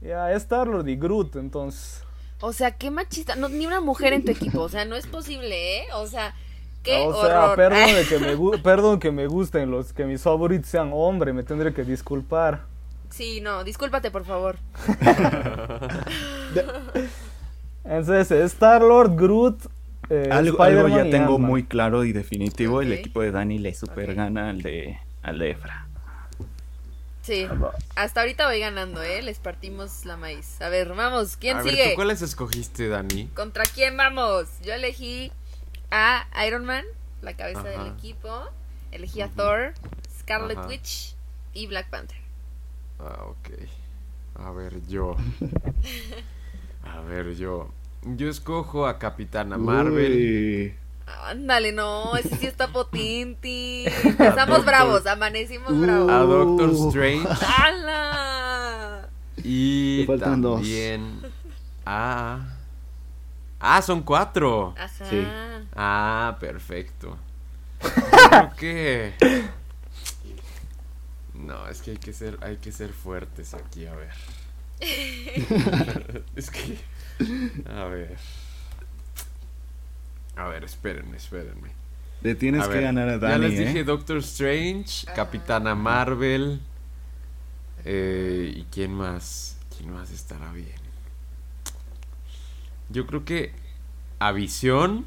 Ya, 0.00 0.32
Star-Lord 0.32 0.88
y 0.88 0.96
Groot, 0.96 1.36
entonces. 1.36 2.04
O 2.40 2.52
sea, 2.52 2.72
qué 2.72 2.90
machista. 2.90 3.34
No, 3.34 3.48
ni 3.48 3.66
una 3.66 3.80
mujer 3.80 4.12
en 4.12 4.24
tu 4.24 4.30
equipo. 4.30 4.60
O 4.60 4.68
sea, 4.68 4.84
no 4.84 4.96
es 4.96 5.06
posible, 5.06 5.78
¿eh? 5.78 5.86
O 5.94 6.06
sea, 6.06 6.34
qué 6.82 6.98
o 6.98 7.12
sea, 7.24 7.52
horror. 7.52 7.56
perdón, 7.56 7.94
de 7.94 8.04
que 8.06 8.18
me 8.18 8.58
perdón 8.62 9.00
que 9.00 9.10
me 9.10 9.26
gusten 9.26 9.70
los 9.70 9.92
que 9.92 10.04
mis 10.04 10.22
favoritos 10.22 10.70
sean 10.70 10.90
hombres, 10.92 11.34
me 11.34 11.42
tendré 11.42 11.74
que 11.74 11.84
disculpar. 11.84 12.62
Sí, 13.10 13.40
no, 13.40 13.64
discúlpate, 13.64 14.10
por 14.10 14.24
favor. 14.24 14.56
Entonces, 17.84 18.30
Star-Lord, 18.52 19.16
Groot. 19.16 19.62
Eh, 20.10 20.28
Algo, 20.30 20.88
ya 20.88 21.10
tengo 21.10 21.38
muy 21.38 21.64
claro 21.64 22.04
y 22.04 22.12
definitivo. 22.12 22.80
El 22.82 22.92
equipo 22.92 23.22
de 23.22 23.30
Dani 23.30 23.58
le 23.58 23.74
super 23.74 24.14
gana 24.14 24.50
al 24.50 24.62
de, 24.62 24.98
al 25.22 25.38
de 25.38 25.50
Efra. 25.50 25.86
Sí. 27.22 27.46
Hasta 27.94 28.20
ahorita 28.20 28.46
voy 28.46 28.58
ganando, 28.60 29.02
¿eh? 29.02 29.20
Les 29.20 29.38
partimos 29.38 30.06
la 30.06 30.16
maíz. 30.16 30.62
A 30.62 30.70
ver, 30.70 30.94
vamos. 30.94 31.36
¿Quién 31.36 31.58
A 31.58 31.62
ver, 31.62 31.72
sigue? 31.72 31.88
¿tú 31.90 31.96
cuáles 31.96 32.22
escogiste, 32.22 32.88
Dani? 32.88 33.26
¿Contra 33.34 33.64
quién 33.64 33.98
vamos? 33.98 34.48
Yo 34.64 34.72
elegí 34.72 35.30
a 35.90 36.26
Iron 36.46 36.64
Man, 36.64 36.84
la 37.20 37.34
cabeza 37.34 37.60
Ajá. 37.60 37.68
del 37.68 37.92
equipo. 37.92 38.44
Elegí 38.92 39.20
a 39.20 39.28
Thor, 39.28 39.74
Scarlet 40.20 40.56
Ajá. 40.56 40.68
Witch 40.68 41.14
y 41.52 41.66
Black 41.66 41.90
Panther. 41.90 42.16
Ah, 42.98 43.24
ok. 43.26 43.50
A 44.36 44.50
ver, 44.52 44.80
yo. 44.86 45.14
A 46.84 47.00
ver, 47.02 47.34
yo. 47.34 47.68
Yo 48.02 48.28
escojo 48.28 48.86
a 48.86 48.98
Capitana 48.98 49.58
Marvel. 49.58 50.12
Uy. 50.12 50.74
Ándale, 51.24 51.72
no, 51.72 52.16
ese 52.16 52.36
sí 52.36 52.46
está 52.46 52.68
potente. 52.68 53.84
Empezamos 54.04 54.58
Doctor- 54.58 54.64
bravos, 54.64 55.06
amanecimos 55.06 55.70
Uh. 55.72 55.80
bravos. 55.80 56.10
A 56.10 56.18
Doctor 56.18 56.70
Strange. 56.88 57.28
¡Hala! 57.58 59.08
Y 59.42 60.00
Te 60.02 60.06
faltan 60.06 60.42
dos. 60.42 60.60
también 60.60 61.20
a... 61.86 62.54
Ah, 63.60 63.82
son 63.82 64.02
cuatro. 64.02 64.74
Ajá. 64.78 65.04
Sí. 65.08 65.26
Ah, 65.74 66.36
perfecto. 66.40 67.16
Creo 68.30 68.50
que... 68.56 69.14
No, 71.34 71.68
es 71.68 71.80
que 71.82 71.92
hay 71.92 71.96
que 71.96 72.12
ser, 72.12 72.36
hay 72.42 72.56
que 72.58 72.70
ser 72.72 72.92
fuertes 72.92 73.54
aquí, 73.54 73.86
a 73.86 73.94
ver. 73.94 74.12
es 76.36 76.50
que... 76.50 76.78
A 77.66 77.84
ver. 77.86 78.16
A 80.36 80.48
ver, 80.48 80.64
espérenme, 80.64 81.16
espérenme. 81.16 81.70
Le 82.20 82.34
tienes 82.34 82.64
A 82.64 82.68
que 82.68 82.80
ver, 82.80 82.82
ganar 82.82 83.08
a 83.08 83.18
ya 83.24 83.38
Dani, 83.38 83.38
les 83.38 83.56
dije 83.56 83.80
¿eh? 83.80 83.84
Doctor 83.84 84.18
Strange. 84.18 85.06
Capitana 85.14 85.74
Marvel. 85.74 86.60
eh, 87.84 88.52
¿Y 88.56 88.64
quién 88.64 88.92
más? 88.94 89.56
¿Quién 89.76 89.92
más 89.92 90.10
estará 90.10 90.52
bien? 90.52 90.76
Yo 92.88 93.06
creo 93.06 93.24
que 93.24 93.52
a 94.18 94.32
Visión. 94.32 95.06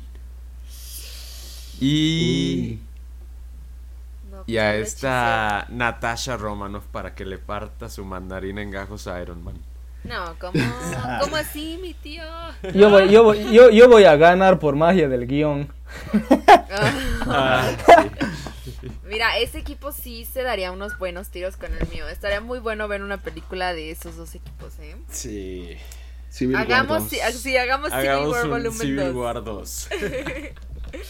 Y, 1.79 2.79
No, 4.31 4.45
y 4.45 4.57
a 4.57 4.71
pues, 4.77 4.93
esta 4.93 5.67
Natasha 5.69 6.37
Romanoff 6.37 6.85
para 6.87 7.15
que 7.15 7.25
le 7.25 7.37
parta 7.39 7.89
su 7.89 8.05
mandarina 8.05 8.61
en 8.61 8.71
gajos 8.71 9.07
a 9.07 9.21
Iron 9.21 9.43
Man. 9.43 9.55
No, 10.03 10.35
¿cómo? 10.39 10.53
¿Cómo 11.21 11.35
así, 11.35 11.77
mi 11.81 11.93
tío? 11.93 12.23
Yo 12.73 12.89
voy, 12.89 13.09
yo, 13.09 13.23
voy, 13.23 13.53
yo, 13.53 13.69
yo 13.69 13.87
voy 13.87 14.03
a 14.05 14.15
ganar 14.15 14.59
por 14.59 14.75
magia 14.75 15.07
del 15.09 15.27
guion. 15.27 15.71
Ah. 16.73 16.93
Ah, 17.27 18.05
Mira, 19.07 19.37
ese 19.37 19.59
equipo 19.59 19.91
sí 19.91 20.25
se 20.25 20.41
daría 20.41 20.71
unos 20.71 20.97
buenos 20.97 21.29
tiros 21.29 21.57
con 21.57 21.71
el 21.73 21.87
mío. 21.89 22.07
Estaría 22.07 22.39
muy 22.39 22.59
bueno 22.59 22.87
ver 22.87 23.03
una 23.03 23.17
película 23.17 23.73
de 23.73 23.91
esos 23.91 24.15
dos 24.15 24.33
equipos, 24.33 24.79
¿eh? 24.79 24.95
sí. 25.09 25.75
Civil 26.29 26.55
War 26.55 26.63
Hagamos, 26.63 26.99
2. 26.99 27.09
sí, 27.09 27.17
sí, 27.33 27.57
hagamos, 27.57 27.89
Civil 27.89 28.07
Hagamos 28.07 28.29
War 28.31 28.47
Volumen 28.47 28.79
Civil 28.79 29.13
2. 29.13 29.15
War 29.15 29.43
2. 29.43 29.89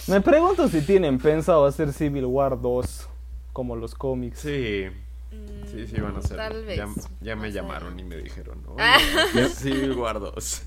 Me 0.08 0.22
pregunto 0.22 0.68
si 0.68 0.82
tienen 0.82 1.20
pensado 1.20 1.66
hacer 1.68 1.94
Civil 1.94 2.26
War 2.26 2.60
2 2.60 3.08
como 3.54 3.76
los 3.76 3.94
cómics. 3.94 4.40
Sí. 4.40 4.88
Sí, 5.72 5.88
sí, 5.88 6.02
van 6.02 6.16
a 6.16 6.20
hacer. 6.20 6.34
Mm, 6.36 6.38
Tal 6.38 6.66
vez. 6.66 6.78
Ya, 6.78 6.88
ya 7.22 7.36
me 7.36 7.52
llamaron 7.52 7.98
y 8.00 8.04
me 8.04 8.18
dijeron, 8.18 8.62
¿no? 8.64 8.76
Ah. 8.78 8.98
War 9.96 10.20
2. 10.20 10.64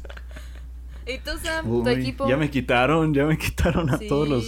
¿Y 1.07 1.19
tú, 1.19 1.31
Sam? 1.43 1.71
Uy, 1.71 1.83
¿Tu 1.85 1.91
equipo? 1.91 2.29
Ya 2.29 2.37
me 2.39 2.51
quitaron, 2.51 3.13
ya 3.13 3.25
me 3.27 3.37
quitaron 3.37 3.91
a 3.91 3.99
Sí. 3.99 4.09
todos 4.09 4.29
los. 4.29 4.45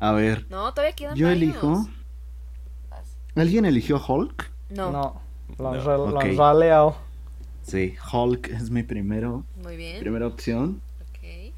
A 0.00 0.12
ver, 0.12 0.46
No, 0.50 0.72
todavía 0.74 0.94
quedan 0.96 1.14
yo 1.16 1.26
varios. 1.28 1.42
elijo. 1.54 1.88
¿Alguien 3.36 3.64
eligió 3.64 4.02
Hulk? 4.04 4.50
No. 4.70 4.90
No, 4.90 5.22
lo 5.58 5.70
han, 5.70 5.84
No. 5.84 6.36
raleado. 6.36 6.96
Sí, 7.62 7.94
Hulk 8.12 8.48
es 8.48 8.70
mi 8.70 8.82
primero, 8.82 9.44
Muy 9.62 9.76
bien. 9.76 10.00
primera 10.00 10.26
opción. 10.26 10.80
Ok. 11.12 11.52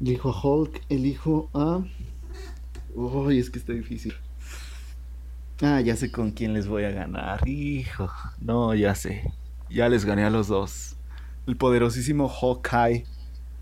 Elijo 0.00 0.30
a 0.30 0.40
Hulk, 0.42 0.80
elijo 0.88 1.50
a. 1.52 1.80
Uy, 2.94 3.38
es 3.38 3.50
que 3.50 3.58
está 3.58 3.72
difícil. 3.74 4.14
Ah, 5.60 5.80
ya 5.80 5.96
sé 5.96 6.10
con 6.12 6.30
quién 6.30 6.52
les 6.54 6.68
voy 6.68 6.84
a 6.84 6.90
ganar. 6.90 7.46
Hijo. 7.48 8.10
No, 8.40 8.74
ya 8.74 8.94
sé. 8.94 9.32
Ya 9.68 9.88
les 9.88 10.04
gané 10.04 10.24
a 10.24 10.30
los 10.30 10.48
dos. 10.48 10.96
El 11.46 11.56
poderosísimo 11.56 12.28
Hawkeye. 12.28 13.04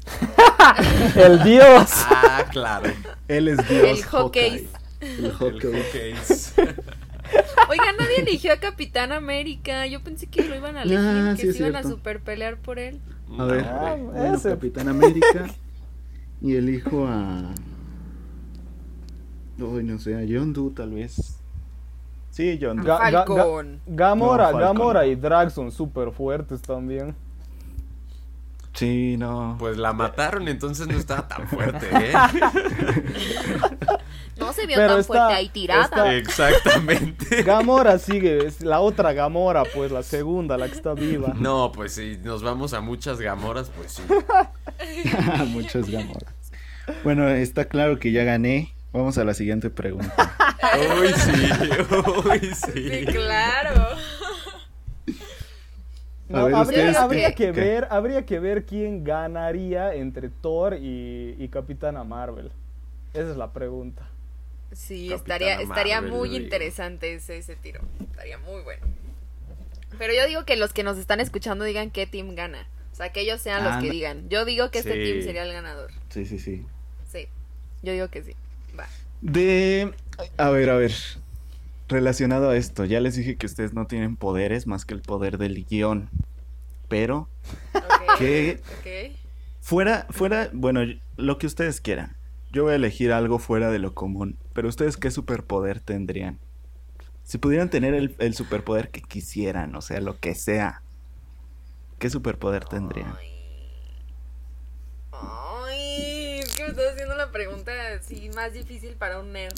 El 1.16 1.42
dios. 1.42 1.90
Ah, 2.28 2.44
claro. 2.50 2.90
Él 3.28 3.48
es 3.48 3.56
Dios. 3.68 3.98
El 3.98 4.02
Hawkeye. 4.04 4.68
El 5.00 5.24
El 5.24 5.32
Hawkeye. 5.32 6.14
Oiga, 7.70 7.84
nadie 7.98 8.20
eligió 8.20 8.52
a 8.52 8.58
Capitán 8.58 9.10
América. 9.12 9.86
Yo 9.86 10.02
pensé 10.02 10.26
que 10.26 10.42
lo 10.44 10.54
iban 10.54 10.76
a 10.76 10.82
elegir, 10.82 10.98
Ah, 11.00 11.34
que 11.34 11.42
sí, 11.42 11.48
es 11.48 11.56
se 11.56 11.66
iban 11.66 11.76
a 11.76 11.88
super 11.88 12.20
pelear 12.20 12.58
por 12.58 12.78
él. 12.78 13.00
A 13.38 13.44
ver, 13.44 13.64
Ah, 13.64 13.96
bueno, 13.98 14.34
ese. 14.34 14.50
Capitán 14.50 14.88
América. 14.88 15.46
Y 16.42 16.56
elijo 16.56 17.06
a. 17.06 17.54
Uy, 19.58 19.82
no 19.84 19.98
sé, 19.98 20.14
a 20.14 20.20
John 20.28 20.52
Doe 20.52 20.70
tal 20.74 20.90
vez. 20.90 21.38
Sí, 22.36 22.58
John. 22.60 22.84
Ga- 22.84 22.98
ga- 22.98 23.24
ga- 23.24 23.26
Falcon. 23.26 23.80
Gamora, 23.86 24.52
No. 24.52 24.58
Gamora 24.58 25.06
y 25.06 25.14
Drax 25.14 25.54
son 25.54 25.72
súper 25.72 26.10
fuertes 26.10 26.60
también. 26.60 27.14
Sí, 28.74 29.16
no. 29.16 29.56
Pues 29.58 29.78
la 29.78 29.94
mataron, 29.94 30.46
entonces 30.48 30.86
no 30.86 30.98
estaba 30.98 31.26
tan 31.26 31.48
fuerte, 31.48 31.86
¿eh? 31.90 32.12
No 34.38 34.52
se 34.52 34.66
vio 34.66 34.76
Pero 34.76 34.88
tan 34.90 35.00
está- 35.00 35.06
fuerte 35.14 35.34
ahí 35.34 35.48
tirada. 35.48 35.84
está- 35.84 36.14
Exactamente. 36.14 37.42
Gamora 37.42 37.98
sigue, 37.98 38.46
es 38.46 38.60
la 38.60 38.80
otra 38.80 39.14
Gamora, 39.14 39.62
pues 39.74 39.90
la 39.90 40.02
segunda, 40.02 40.58
la 40.58 40.68
que 40.68 40.74
está 40.74 40.92
viva. 40.92 41.32
No, 41.38 41.72
pues 41.72 41.94
si 41.94 42.18
nos 42.22 42.42
vamos 42.42 42.74
a 42.74 42.82
muchas 42.82 43.18
gamoras, 43.18 43.70
pues 43.74 43.92
sí. 43.92 44.02
Muchas 45.48 45.88
gamoras. 45.88 46.34
Bueno, 47.02 47.26
está 47.28 47.64
claro 47.64 47.98
que 47.98 48.12
ya 48.12 48.24
gané. 48.24 48.74
Vamos 48.96 49.18
a 49.18 49.24
la 49.24 49.34
siguiente 49.34 49.68
pregunta. 49.70 50.36
Uy, 51.00 51.12
sí, 51.12 51.30
uy, 52.30 52.38
Sí, 52.54 52.88
sí. 52.90 53.06
claro. 53.06 53.88
A 56.28 56.32
No, 56.32 56.44
ver, 56.46 56.54
habría, 56.54 56.60
ustedes, 56.62 56.96
habría 56.96 57.28
¿qué? 57.34 57.34
que 57.34 57.52
ver, 57.52 57.86
habría 57.90 58.26
que 58.26 58.38
ver 58.40 58.64
quién 58.64 59.04
ganaría 59.04 59.94
entre 59.94 60.28
Thor 60.28 60.74
y, 60.80 61.36
y 61.38 61.48
Capitana 61.48 62.04
Marvel. 62.04 62.50
Esa 63.14 63.30
es 63.30 63.36
la 63.36 63.52
pregunta. 63.52 64.08
Sí, 64.72 65.08
Capitana 65.10 65.16
estaría, 65.16 65.60
estaría 65.60 66.00
Marvel, 66.00 66.18
muy 66.18 66.36
interesante 66.36 67.14
ese, 67.14 67.38
ese 67.38 67.54
tiro. 67.54 67.80
Estaría 68.00 68.38
muy 68.38 68.62
bueno. 68.62 68.86
Pero 69.98 70.12
yo 70.14 70.26
digo 70.26 70.44
que 70.44 70.56
los 70.56 70.72
que 70.72 70.82
nos 70.82 70.96
están 70.98 71.20
escuchando 71.20 71.64
digan 71.64 71.90
qué 71.90 72.06
team 72.06 72.34
gana. 72.34 72.66
O 72.92 72.96
sea, 72.96 73.12
que 73.12 73.20
ellos 73.20 73.40
sean 73.40 73.62
los 73.62 73.74
Ah, 73.74 73.78
que 73.80 73.90
digan. 73.90 74.28
Yo 74.30 74.44
digo 74.44 74.70
que 74.70 74.78
este 74.78 74.92
team 74.94 75.22
sería 75.22 75.44
el 75.44 75.52
ganador. 75.52 75.92
Sí, 76.08 76.24
sí, 76.26 76.38
sí. 76.38 76.64
Sí. 77.12 77.28
Yo 77.82 77.92
digo 77.92 78.08
que 78.08 78.22
sí. 78.22 78.34
De... 79.26 79.92
A 80.36 80.50
ver, 80.50 80.70
a 80.70 80.76
ver. 80.76 80.92
Relacionado 81.88 82.48
a 82.50 82.56
esto, 82.56 82.84
ya 82.84 83.00
les 83.00 83.16
dije 83.16 83.36
que 83.36 83.46
ustedes 83.46 83.74
no 83.74 83.88
tienen 83.88 84.16
poderes 84.16 84.68
más 84.68 84.84
que 84.84 84.94
el 84.94 85.02
poder 85.02 85.36
del 85.36 85.64
guion. 85.66 86.08
Pero. 86.88 87.28
Ok. 87.74 88.22
fuera, 89.60 90.06
fuera, 90.10 90.48
bueno, 90.52 90.80
lo 91.16 91.38
que 91.38 91.48
ustedes 91.48 91.80
quieran. 91.80 92.16
Yo 92.52 92.62
voy 92.64 92.72
a 92.72 92.76
elegir 92.76 93.12
algo 93.12 93.40
fuera 93.40 93.70
de 93.72 93.80
lo 93.80 93.94
común. 93.94 94.38
Pero 94.52 94.68
ustedes 94.68 94.96
qué 94.96 95.10
superpoder 95.10 95.80
tendrían? 95.80 96.38
Si 97.24 97.38
pudieran 97.38 97.68
tener 97.68 97.94
el, 97.94 98.14
el 98.20 98.34
superpoder 98.34 98.90
que 98.90 99.02
quisieran, 99.02 99.74
o 99.74 99.80
sea, 99.80 100.00
lo 100.00 100.20
que 100.20 100.36
sea. 100.36 100.82
¿Qué 101.98 102.10
superpoder 102.10 102.64
tendrían? 102.64 103.16
Ay, 105.10 106.38
es 106.38 106.54
que 106.54 106.62
me 106.62 106.68
estás 106.70 106.92
haciendo 106.92 107.15
la 107.26 107.32
pregunta 107.32 107.72
así 107.98 108.30
más 108.34 108.52
difícil 108.52 108.94
para 108.94 109.20
un 109.20 109.32
nerd. 109.32 109.54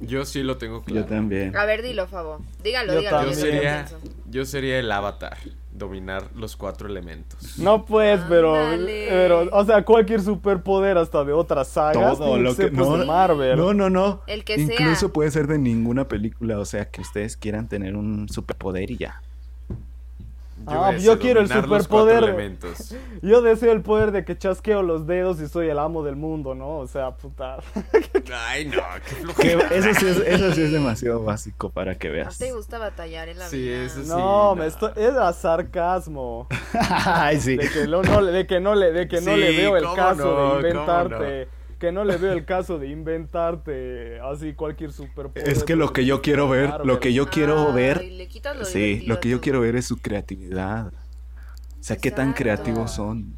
Yo 0.00 0.26
sí 0.26 0.42
lo 0.42 0.58
tengo 0.58 0.80
Yo 0.80 0.84
claro. 0.84 1.06
también. 1.06 1.56
A 1.56 1.64
ver, 1.64 1.82
dilo, 1.82 2.06
Fabo. 2.06 2.42
Dígalo, 2.62 2.92
Yo 2.94 2.98
dígalo. 3.00 3.22
Yo 3.22 3.30
yo 3.30 3.34
sería, 3.34 3.86
yo 4.26 4.44
sería 4.44 4.78
el 4.78 4.92
avatar, 4.92 5.38
dominar 5.72 6.24
los 6.34 6.56
cuatro 6.56 6.86
elementos. 6.86 7.58
No 7.58 7.86
pues, 7.86 8.20
pero, 8.28 8.54
pero, 9.08 9.48
o 9.50 9.64
sea, 9.64 9.82
cualquier 9.84 10.20
superpoder 10.20 10.98
hasta 10.98 11.24
de 11.24 11.32
otras 11.32 11.68
sagas. 11.68 12.18
Todo 12.18 12.36
lo 12.36 12.54
que 12.54 12.68
pues, 12.68 12.72
no, 12.76 13.06
Marvel. 13.06 13.56
no, 13.56 13.72
no, 13.72 13.88
no. 13.88 14.20
El 14.26 14.44
que 14.44 14.56
Incluso 14.56 14.96
sea. 14.96 15.08
puede 15.08 15.30
ser 15.30 15.46
de 15.46 15.58
ninguna 15.58 16.06
película, 16.06 16.58
o 16.58 16.64
sea, 16.66 16.90
que 16.90 17.00
ustedes 17.00 17.38
quieran 17.38 17.68
tener 17.68 17.96
un 17.96 18.28
superpoder 18.28 18.90
y 18.90 18.98
ya. 18.98 19.22
Ah, 20.68 20.92
ese, 20.94 21.04
yo 21.04 21.18
quiero 21.18 21.40
el 21.40 21.48
superpoder. 21.48 22.56
Yo 23.22 23.40
deseo 23.42 23.72
el 23.72 23.82
poder 23.82 24.10
de 24.12 24.24
que 24.24 24.36
chasqueo 24.36 24.82
los 24.82 25.06
dedos 25.06 25.40
y 25.40 25.48
soy 25.48 25.68
el 25.68 25.78
amo 25.78 26.02
del 26.02 26.16
mundo, 26.16 26.54
¿no? 26.54 26.78
O 26.78 26.86
sea, 26.86 27.12
puta. 27.12 27.58
Ay, 28.48 28.66
no, 28.66 28.82
qué 29.38 29.52
eso, 29.70 29.88
sí 29.98 30.06
es, 30.06 30.16
eso 30.26 30.52
sí 30.52 30.62
es 30.62 30.72
demasiado 30.72 31.22
básico 31.22 31.70
para 31.70 31.94
que 31.96 32.08
¿No 32.08 32.14
veas. 32.14 32.38
te 32.38 32.52
gusta 32.52 32.78
batallar 32.78 33.28
en 33.28 33.38
la 33.38 33.46
Sí, 33.48 33.58
vida? 33.58 33.84
eso 33.84 34.02
sí. 34.02 34.08
No, 34.08 34.16
no. 34.50 34.54
me 34.56 34.66
estoy, 34.66 34.90
era 34.96 35.32
sarcasmo. 35.32 36.46
Ay, 36.90 37.40
sí. 37.40 37.56
De 37.56 37.68
que, 37.70 37.86
lo- 37.86 38.02
no, 38.02 38.20
le- 38.20 38.32
de 38.32 38.46
que 38.46 38.60
no 38.60 38.74
le, 38.74 38.92
de 38.92 39.08
que 39.08 39.20
no 39.20 39.34
Sí, 39.34 39.40
le 39.40 39.56
veo 39.56 39.76
el 39.76 39.84
caso 39.94 40.24
no, 40.24 40.30
de 40.62 40.72
cómo 40.72 40.82
inventarte. 40.82 41.48
Que 41.78 41.92
no 41.92 42.04
le 42.04 42.16
veo 42.16 42.32
el 42.32 42.44
caso 42.46 42.78
de 42.78 42.88
inventarte 42.88 44.18
así 44.20 44.54
cualquier 44.54 44.92
superpoder. 44.92 45.48
Es 45.48 45.62
que 45.62 45.76
lo 45.76 45.92
que 45.92 46.06
yo 46.06 46.22
quiero 46.22 46.48
ver, 46.48 46.72
lo 46.84 47.00
que 47.00 47.12
yo 47.12 47.28
quiero 47.28 47.72
ver, 47.72 48.02
lo 48.56 48.64
sí, 48.64 49.02
lo 49.06 49.20
que 49.20 49.28
yo 49.28 49.40
quiero 49.42 49.60
ver 49.60 49.76
es 49.76 49.86
su 49.86 49.98
creatividad. 49.98 50.86
O 50.88 51.82
sea, 51.82 51.98
qué 51.98 52.10
tan 52.10 52.32
creativos 52.32 52.92
son. 52.92 53.34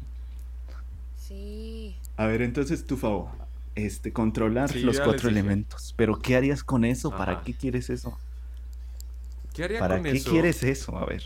Sí. 1.17 1.95
A 2.15 2.25
ver, 2.27 2.41
entonces 2.41 2.85
tú, 2.85 2.95
Fabo, 2.97 3.29
este, 3.75 4.13
controlar 4.13 4.69
Sí, 4.71 4.79
los 4.79 4.99
cuatro 4.99 5.29
elementos. 5.29 5.93
Pero 5.97 6.17
¿qué 6.17 6.35
harías 6.35 6.63
con 6.63 6.85
eso? 6.85 7.11
¿Para 7.11 7.33
Ajá. 7.33 7.41
qué 7.43 7.53
quieres 7.53 7.89
eso? 7.89 8.17
¿Qué 9.53 9.65
haría 9.65 9.79
¿Para 9.79 9.95
con 9.95 10.05
qué 10.05 10.11
eso? 10.11 10.31
quieres 10.31 10.63
eso? 10.63 10.97
A 10.97 11.05
ver. 11.05 11.23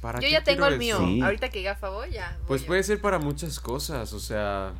¿Para 0.00 0.18
Yo 0.20 0.26
qué 0.26 0.32
ya 0.32 0.44
tengo 0.44 0.66
el 0.66 0.78
mío. 0.78 0.98
Sí. 0.98 1.22
Ahorita 1.22 1.48
que 1.48 1.58
diga 1.58 1.76
Fabo, 1.76 2.04
ya. 2.04 2.36
Pues 2.46 2.62
puede 2.64 2.82
ser 2.82 3.00
para 3.00 3.18
muchas 3.18 3.58
cosas, 3.60 4.12
o 4.12 4.20
sea, 4.20 4.72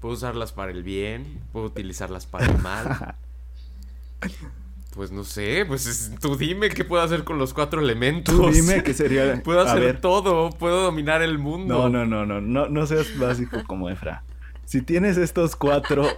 puedo 0.00 0.14
usarlas 0.14 0.52
para 0.52 0.72
el 0.72 0.82
bien, 0.82 1.40
puedo 1.52 1.66
utilizarlas 1.66 2.26
para 2.26 2.46
el 2.46 2.58
mal. 2.58 3.14
Pues 4.94 5.12
no 5.12 5.22
sé, 5.22 5.64
pues 5.66 5.86
es- 5.86 6.12
tú 6.20 6.36
dime 6.36 6.68
qué 6.68 6.84
puedo 6.84 7.00
hacer 7.02 7.22
con 7.22 7.38
los 7.38 7.54
cuatro 7.54 7.80
elementos. 7.80 8.34
Tú 8.34 8.50
dime 8.50 8.82
qué 8.82 8.92
sería. 8.92 9.40
Puedo 9.44 9.60
hacer 9.60 9.80
ver. 9.80 10.00
todo, 10.00 10.50
puedo 10.50 10.82
dominar 10.82 11.22
el 11.22 11.38
mundo. 11.38 11.74
No, 11.84 11.88
no, 11.88 12.04
no, 12.04 12.26
no, 12.26 12.40
no, 12.40 12.68
no 12.68 12.86
seas 12.86 13.16
básico 13.16 13.62
como 13.68 13.88
Efra. 13.88 14.24
Si 14.64 14.82
tienes 14.82 15.16
estos 15.16 15.54
cuatro, 15.54 16.08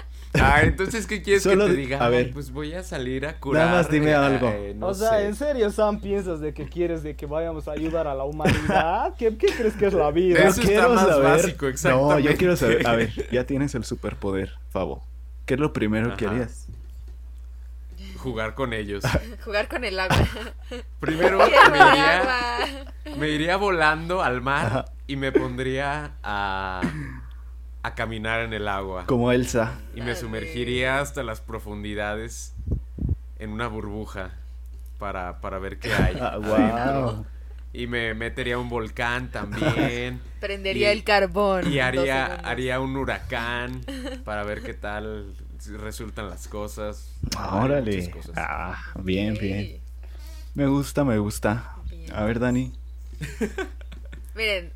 Ah, 0.41 0.61
entonces, 0.63 1.07
¿qué 1.07 1.21
quieres 1.23 1.43
Solo 1.43 1.67
que 1.67 1.73
te 1.73 1.77
di- 1.77 1.83
diga? 1.83 1.99
a 2.05 2.09
ver. 2.09 2.31
pues 2.33 2.51
voy 2.53 2.73
a 2.73 2.83
salir 2.83 3.27
a 3.27 3.39
curar. 3.39 3.71
más 3.71 3.91
dime 3.91 4.11
eh, 4.13 4.15
algo. 4.15 4.49
eh, 4.49 4.75
no 4.75 4.89
o 4.89 4.95
sea, 4.95 5.11
sé. 5.19 5.27
¿en 5.27 5.35
serio, 5.37 5.71
Sam, 5.71 6.01
piensas 6.01 6.41
de 6.41 6.55
que 6.55 6.67
quieres 6.69 7.03
de 7.03 7.15
que 7.17 7.27
vayamos 7.27 7.69
a 7.69 7.73
ayudar 7.73 8.07
a 8.07 8.15
la 8.15 8.25
humanidad? 8.25 9.15
¿Qué, 9.19 9.37
qué 9.37 9.49
crees 9.49 9.75
que 9.75 9.87
es 9.87 9.93
la 9.93 10.11
vida? 10.11 10.39
Eso 10.41 10.61
está 10.61 10.63
quiero 10.63 10.95
más 10.95 11.07
saber. 11.07 11.23
básico, 11.25 11.67
No, 11.67 11.71
yo 11.71 11.75
exactamente. 12.31 12.37
quiero 12.37 12.57
saber. 12.57 12.87
A 12.87 12.97
ver, 12.97 13.29
ya 13.31 13.45
tienes 13.45 13.75
el 13.75 13.85
superpoder, 13.85 14.53
Fabo. 14.71 15.05
¿Qué 15.45 15.55
es 15.55 15.61
lo 15.61 15.73
primero 15.75 16.17
que 16.17 16.27
harías? 16.27 16.67
Jugar 18.17 18.55
con 18.55 18.73
ellos. 18.73 19.05
Jugar 19.45 19.69
con 19.69 19.85
el 19.85 19.99
agua. 19.99 20.17
Primero 21.01 21.39
me 21.39 21.47
iría, 21.79 22.19
agua. 22.21 22.69
me 23.19 23.29
iría 23.31 23.57
volando 23.57 24.23
al 24.23 24.41
mar 24.41 24.67
Ajá. 24.67 24.85
y 25.09 25.17
me 25.17 25.33
pondría 25.33 26.13
a, 26.23 26.81
a 27.83 27.95
caminar 27.95 28.43
en 28.43 28.53
el 28.53 28.69
agua. 28.69 29.07
Como 29.07 29.33
Elsa. 29.33 29.79
Y 29.95 30.01
me 30.03 30.15
sumergiría 30.15 31.01
hasta 31.01 31.23
las 31.23 31.41
profundidades 31.41 32.55
en 33.39 33.51
una 33.51 33.67
burbuja 33.67 34.31
para, 34.99 35.41
para 35.41 35.59
ver 35.59 35.79
qué 35.79 35.93
hay. 35.93 36.17
Ah, 36.21 36.35
adentro. 36.35 37.03
wow. 37.17 37.27
Y 37.75 37.87
me 37.87 38.13
metería 38.15 38.57
a 38.57 38.59
un 38.59 38.69
volcán 38.69 39.31
también. 39.31 40.21
Prendería 40.41 40.91
Y- 40.93 40.97
el 40.99 41.05
carbón. 41.05 41.73
Y 41.73 41.81
haría, 41.81 42.27
haría 42.27 42.81
un 42.81 42.95
huracán 42.97 43.81
para 44.25 44.45
ver 44.45 44.63
qué 44.63 44.75
tal 44.75 45.35
resultan 45.79 46.29
las 46.29 46.49
cosas. 46.49 47.11
Ay, 47.37 47.65
Órale. 47.65 48.11
cosas. 48.11 48.35
Ah, 48.37 48.79
bien, 49.03 49.35
bien. 49.35 49.81
Me 50.55 50.67
gusta, 50.67 51.03
me 51.03 51.17
gusta. 51.19 51.77
Bien. 51.91 52.13
A 52.15 52.25
ver, 52.25 52.39
Dani. 52.39 52.73
Miren, 54.35 54.73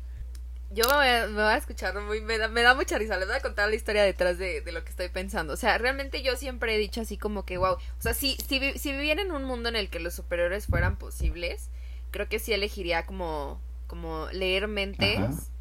yo 0.69 0.83
me 0.85 0.93
voy, 0.93 1.07
a, 1.07 1.27
me 1.27 1.33
voy 1.33 1.43
a 1.43 1.57
escuchar 1.57 1.99
muy. 2.01 2.21
Me 2.21 2.37
da, 2.37 2.47
me 2.49 2.61
da 2.61 2.75
mucha 2.75 2.97
risa. 2.97 3.17
Les 3.17 3.27
voy 3.27 3.37
a 3.37 3.41
contar 3.41 3.69
la 3.69 3.75
historia 3.75 4.03
detrás 4.03 4.37
de, 4.37 4.61
de, 4.61 4.71
lo 4.71 4.83
que 4.83 4.89
estoy 4.89 5.09
pensando. 5.09 5.53
O 5.53 5.57
sea, 5.57 5.77
realmente 5.77 6.21
yo 6.23 6.35
siempre 6.35 6.75
he 6.75 6.77
dicho 6.77 7.01
así 7.01 7.17
como 7.17 7.45
que, 7.45 7.57
wow. 7.57 7.73
O 7.75 8.01
sea, 8.01 8.13
si, 8.13 8.37
si, 8.47 8.77
si 8.77 8.91
viviera 8.91 9.21
en 9.21 9.31
un 9.31 9.45
mundo 9.45 9.69
en 9.69 9.77
el 9.77 9.89
que 9.89 9.99
los 9.99 10.13
superiores 10.13 10.67
fueran 10.67 10.97
posibles, 10.97 11.69
creo 12.11 12.27
que 12.27 12.39
sí 12.39 12.53
elegiría 12.53 13.05
como, 13.05 13.61
como 13.87 14.27
leer 14.31 14.67
mentes. 14.67 15.51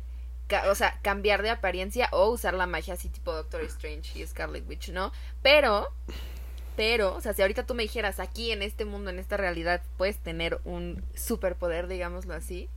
Ca, 0.48 0.70
o 0.70 0.74
sea, 0.74 0.98
cambiar 1.02 1.42
de 1.42 1.50
apariencia 1.50 2.08
o 2.12 2.28
usar 2.28 2.54
la 2.54 2.66
magia 2.66 2.94
así 2.94 3.08
tipo 3.08 3.32
Doctor 3.32 3.62
Strange 3.62 4.18
y 4.18 4.26
Scarlet 4.26 4.68
Witch, 4.68 4.90
¿no? 4.90 5.12
Pero. 5.42 5.88
Pero, 6.76 7.14
o 7.14 7.22
sea, 7.22 7.32
si 7.32 7.40
ahorita 7.40 7.64
tú 7.64 7.74
me 7.74 7.84
dijeras 7.84 8.20
aquí 8.20 8.52
en 8.52 8.60
este 8.60 8.84
mundo, 8.84 9.08
en 9.08 9.18
esta 9.18 9.38
realidad, 9.38 9.80
puedes 9.96 10.18
tener 10.18 10.60
un 10.64 11.02
superpoder, 11.14 11.86
digámoslo 11.86 12.34
así 12.34 12.68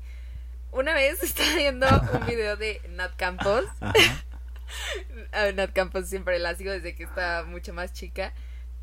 una 0.71 0.93
vez 0.93 1.21
estaba 1.23 1.55
viendo 1.55 1.87
un 2.13 2.25
video 2.25 2.57
de 2.57 2.81
Nat 2.89 3.15
Campos. 3.15 3.65
a 5.31 5.51
Nat 5.55 5.73
Campos 5.73 6.07
siempre 6.07 6.39
la 6.39 6.55
sigo 6.55 6.71
desde 6.71 6.95
que 6.95 7.03
estaba 7.03 7.45
mucho 7.45 7.73
más 7.73 7.93
chica. 7.93 8.33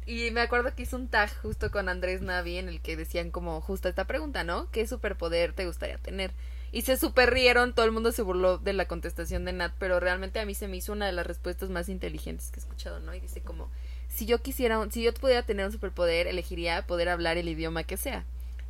Y 0.07 0.31
me 0.31 0.41
acuerdo 0.41 0.73
que 0.75 0.85
hizo 0.85 0.97
un 0.97 1.09
tag 1.09 1.31
justo 1.43 1.73
con 1.73 1.89
Andrés 1.89 2.23
Navi 2.23 2.59
en 2.59 2.69
el 2.69 2.81
que 2.81 2.97
decían 2.97 3.33
como 3.33 3.61
justo 3.61 3.89
esta 3.89 4.05
pregunta, 4.05 4.45
¿no? 4.45 4.71
¿Qué 4.71 4.87
superpoder 4.87 5.53
te 5.53 5.67
gustaría 5.67 5.99
tener? 5.99 6.31
Y 6.71 6.83
se 6.83 6.97
super 6.97 7.33
rieron, 7.33 7.75
todo 7.75 7.87
el 7.87 7.93
mundo 7.93 8.13
se 8.13 8.23
burló 8.23 8.59
de 8.59 8.73
la 8.73 8.87
contestación 8.87 9.45
de 9.45 9.53
Nat, 9.53 9.73
pero 9.79 9.99
realmente 9.99 10.39
a 10.39 10.47
mí 10.47 10.55
se 10.55 10.69
me 10.69 10.77
hizo 10.77 10.93
una 10.93 11.07
de 11.07 11.13
las 11.13 11.27
respuestas 11.27 11.71
más 11.71 11.89
inteligentes 11.89 12.51
que 12.51 12.61
he 12.61 12.63
escuchado, 12.63 13.01
¿no? 13.01 13.15
Y 13.15 13.21
dice 13.21 13.41
como, 13.41 13.69
si 14.09 14.27
yo 14.27 14.41
quisiera, 14.43 14.79
si 14.91 15.03
yo 15.03 15.13
pudiera 15.15 15.43
tener 15.43 15.67
un 15.67 15.73
superpoder, 15.73 16.29
elegiría 16.29 16.87
poder 16.87 17.09
hablar 17.09 17.37
el 17.37 17.49
idioma 17.49 17.83
que 17.83 17.97
sea. 17.97 18.25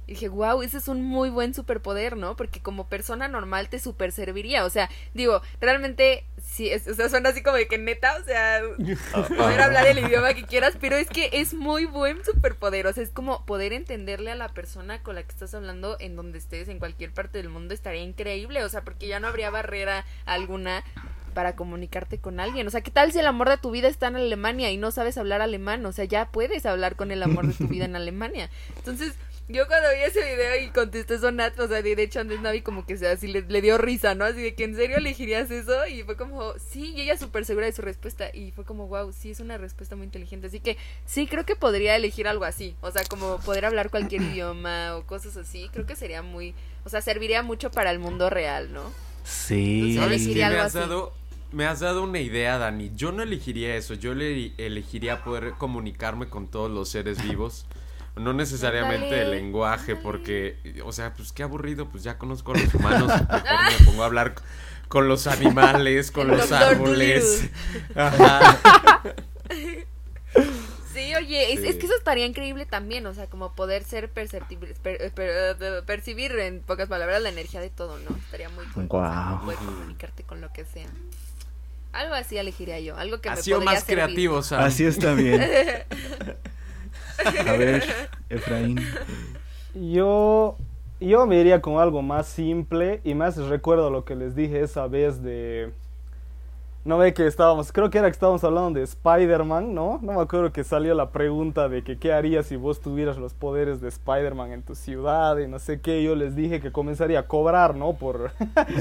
Y 0.06 0.12
dije, 0.12 0.28
wow, 0.28 0.62
ese 0.62 0.78
es 0.78 0.86
un 0.86 1.02
muy 1.02 1.30
buen 1.30 1.52
superpoder, 1.52 2.16
¿no? 2.16 2.36
Porque 2.36 2.60
como 2.60 2.88
persona 2.88 3.26
normal 3.26 3.68
te 3.68 3.80
super 3.80 4.12
serviría. 4.12 4.64
O 4.64 4.70
sea, 4.70 4.88
digo, 5.14 5.42
realmente, 5.60 6.24
sí, 6.40 6.68
es, 6.70 6.86
o 6.86 6.94
sea, 6.94 7.08
suena 7.08 7.30
así 7.30 7.42
como 7.42 7.56
de 7.56 7.66
que 7.66 7.76
neta, 7.76 8.16
o 8.20 8.24
sea, 8.24 8.60
poder 9.36 9.60
hablar 9.60 9.86
el 9.88 9.98
idioma 9.98 10.34
que 10.34 10.44
quieras, 10.44 10.74
pero 10.80 10.96
es 10.96 11.08
que 11.08 11.30
es 11.32 11.54
muy 11.54 11.86
buen 11.86 12.24
superpoder. 12.24 12.86
O 12.86 12.92
sea, 12.92 13.02
es 13.02 13.10
como 13.10 13.44
poder 13.46 13.72
entenderle 13.72 14.30
a 14.30 14.36
la 14.36 14.48
persona 14.48 15.02
con 15.02 15.16
la 15.16 15.24
que 15.24 15.32
estás 15.32 15.54
hablando 15.54 15.96
en 15.98 16.14
donde 16.14 16.38
estés, 16.38 16.68
en 16.68 16.78
cualquier 16.78 17.12
parte 17.12 17.38
del 17.38 17.48
mundo, 17.48 17.74
estaría 17.74 18.02
increíble. 18.02 18.62
O 18.62 18.68
sea, 18.68 18.82
porque 18.82 19.08
ya 19.08 19.18
no 19.18 19.26
habría 19.26 19.50
barrera 19.50 20.04
alguna 20.24 20.84
para 21.36 21.54
comunicarte 21.54 22.18
con 22.18 22.40
alguien. 22.40 22.66
O 22.66 22.70
sea, 22.70 22.80
¿qué 22.80 22.90
tal 22.90 23.12
si 23.12 23.18
el 23.18 23.26
amor 23.26 23.50
de 23.50 23.58
tu 23.58 23.70
vida 23.70 23.88
está 23.88 24.06
en 24.06 24.16
Alemania 24.16 24.70
y 24.70 24.78
no 24.78 24.90
sabes 24.90 25.18
hablar 25.18 25.42
alemán? 25.42 25.84
O 25.84 25.92
sea, 25.92 26.06
ya 26.06 26.30
puedes 26.30 26.64
hablar 26.64 26.96
con 26.96 27.10
el 27.10 27.22
amor 27.22 27.46
de 27.46 27.52
tu 27.52 27.68
vida 27.68 27.84
en 27.84 27.94
Alemania. 27.96 28.48
Entonces, 28.76 29.16
yo 29.48 29.66
cuando 29.68 29.88
vi 29.90 30.02
ese 30.02 30.20
video 30.22 30.64
y 30.64 30.70
contesté 30.70 31.14
eso 31.14 31.30
Nat, 31.30 31.58
o 31.60 31.68
sea, 31.68 31.80
de 31.80 32.02
hecho 32.02 32.18
Andrés 32.18 32.40
Navi 32.40 32.62
como 32.62 32.84
que 32.84 32.96
se 32.96 33.06
así 33.06 33.28
le, 33.28 33.42
le, 33.42 33.62
dio 33.62 33.78
risa, 33.78 34.14
¿no? 34.16 34.24
Así 34.24 34.42
de 34.42 34.54
que 34.54 34.64
en 34.64 34.74
serio 34.74 34.96
elegirías 34.96 35.50
eso 35.50 35.86
y 35.86 36.02
fue 36.02 36.16
como, 36.16 36.54
sí, 36.58 36.94
y 36.96 37.02
ella 37.02 37.16
súper 37.16 37.44
segura 37.44 37.66
de 37.66 37.72
su 37.72 37.82
respuesta 37.82 38.28
y 38.34 38.50
fue 38.50 38.64
como, 38.64 38.88
wow, 38.88 39.12
sí, 39.12 39.30
es 39.30 39.38
una 39.38 39.56
respuesta 39.56 39.94
muy 39.94 40.06
inteligente. 40.06 40.48
Así 40.48 40.58
que 40.58 40.76
sí, 41.04 41.28
creo 41.28 41.44
que 41.44 41.54
podría 41.54 41.94
elegir 41.94 42.26
algo 42.26 42.44
así, 42.44 42.74
o 42.80 42.90
sea, 42.90 43.04
como 43.04 43.38
poder 43.38 43.66
hablar 43.66 43.90
cualquier 43.90 44.22
idioma 44.34 44.96
o 44.96 45.06
cosas 45.06 45.36
así, 45.36 45.70
creo 45.72 45.86
que 45.86 45.94
sería 45.94 46.22
muy, 46.22 46.54
o 46.84 46.88
sea, 46.88 47.00
serviría 47.00 47.42
mucho 47.42 47.70
para 47.70 47.92
el 47.92 48.00
mundo 48.00 48.30
real, 48.30 48.72
¿no? 48.72 48.92
Sí. 49.22 49.96
¿Sabes 49.96 50.26
qué? 50.26 50.34
Me 50.34 50.44
has, 50.44 50.72
dado, 50.72 51.12
me 51.52 51.66
has 51.66 51.80
dado 51.80 52.02
una 52.02 52.20
idea, 52.20 52.58
Dani. 52.58 52.92
Yo 52.94 53.12
no 53.12 53.22
elegiría 53.22 53.76
eso, 53.76 53.94
yo 53.94 54.14
le 54.14 54.52
elegiría 54.56 55.22
poder 55.22 55.52
comunicarme 55.58 56.28
con 56.28 56.48
todos 56.48 56.70
los 56.70 56.88
seres 56.88 57.22
vivos. 57.22 57.66
No 58.16 58.32
necesariamente 58.32 59.10
dale, 59.10 59.22
el 59.22 59.30
lenguaje, 59.30 59.94
porque, 59.94 60.56
o 60.84 60.92
sea, 60.92 61.12
pues 61.12 61.32
qué 61.32 61.42
aburrido, 61.42 61.88
pues 61.88 62.02
ya 62.02 62.16
conozco 62.16 62.52
a 62.52 62.58
los 62.58 62.74
humanos, 62.74 63.08
mejor 63.08 63.42
me 63.78 63.84
pongo 63.84 64.02
a 64.02 64.06
hablar 64.06 64.34
con 64.88 65.06
los 65.06 65.26
animales, 65.26 66.10
con 66.10 66.30
el 66.30 66.38
los 66.38 66.50
árboles. 66.50 67.50
Ajá. 67.94 68.58
Sí, 70.94 71.14
oye, 71.14 71.52
es, 71.52 71.60
sí. 71.60 71.68
es, 71.68 71.76
que 71.76 71.84
eso 71.84 71.94
estaría 71.94 72.24
increíble 72.24 72.64
también, 72.64 73.04
o 73.04 73.12
sea, 73.12 73.26
como 73.26 73.52
poder 73.52 73.84
ser 73.84 74.10
perceptible, 74.10 74.74
per, 74.82 75.12
per, 75.12 75.84
percibir 75.84 76.32
en 76.38 76.60
pocas 76.60 76.88
palabras 76.88 77.20
la 77.20 77.28
energía 77.28 77.60
de 77.60 77.68
todo, 77.68 77.98
¿no? 77.98 78.16
Estaría 78.16 78.48
muy 78.48 78.64
cool, 78.68 78.86
wow. 78.86 79.00
o 79.00 79.04
sea, 79.04 79.40
poder 79.44 79.58
comunicarte 79.58 80.22
con 80.22 80.40
lo 80.40 80.50
que 80.54 80.64
sea. 80.64 80.88
Algo 81.92 82.14
así 82.14 82.38
elegiría 82.38 82.80
yo, 82.80 82.96
algo 82.96 83.20
que 83.20 83.28
ha 83.28 83.34
me 83.34 83.42
sido 83.42 83.58
podría 83.58 83.74
más 83.74 83.84
servir. 83.84 84.04
creativo, 84.04 84.42
Sam. 84.42 84.64
Así 84.64 84.84
está 84.84 85.12
bien. 85.12 85.42
A 87.24 87.52
ver, 87.56 87.82
Efraín. 88.28 88.78
Yo, 89.74 90.56
yo 91.00 91.26
me 91.26 91.40
iría 91.40 91.60
con 91.60 91.78
algo 91.78 92.02
más 92.02 92.26
simple 92.26 93.00
y 93.04 93.14
más 93.14 93.36
recuerdo 93.36 93.90
lo 93.90 94.04
que 94.04 94.14
les 94.14 94.34
dije 94.34 94.60
esa 94.60 94.86
vez 94.86 95.22
de... 95.22 95.72
No 96.86 96.98
ve 96.98 97.12
que 97.14 97.26
estábamos, 97.26 97.72
creo 97.72 97.90
que 97.90 97.98
era 97.98 98.06
que 98.06 98.12
estábamos 98.12 98.44
hablando 98.44 98.78
de 98.78 98.84
Spider-Man, 98.84 99.74
¿no? 99.74 99.98
No 100.02 100.12
me 100.12 100.20
acuerdo 100.20 100.52
que 100.52 100.62
salió 100.62 100.94
la 100.94 101.10
pregunta 101.10 101.68
de 101.68 101.82
que 101.82 101.98
qué 101.98 102.12
harías 102.12 102.46
si 102.46 102.54
vos 102.54 102.80
tuvieras 102.80 103.18
los 103.18 103.34
poderes 103.34 103.80
de 103.80 103.88
Spider-Man 103.88 104.52
en 104.52 104.62
tu 104.62 104.76
ciudad 104.76 105.36
y 105.38 105.48
no 105.48 105.58
sé 105.58 105.80
qué. 105.80 106.04
Yo 106.04 106.14
les 106.14 106.36
dije 106.36 106.60
que 106.60 106.70
comenzaría 106.70 107.18
a 107.18 107.26
cobrar, 107.26 107.74
¿no? 107.74 107.94
Por, 107.94 108.30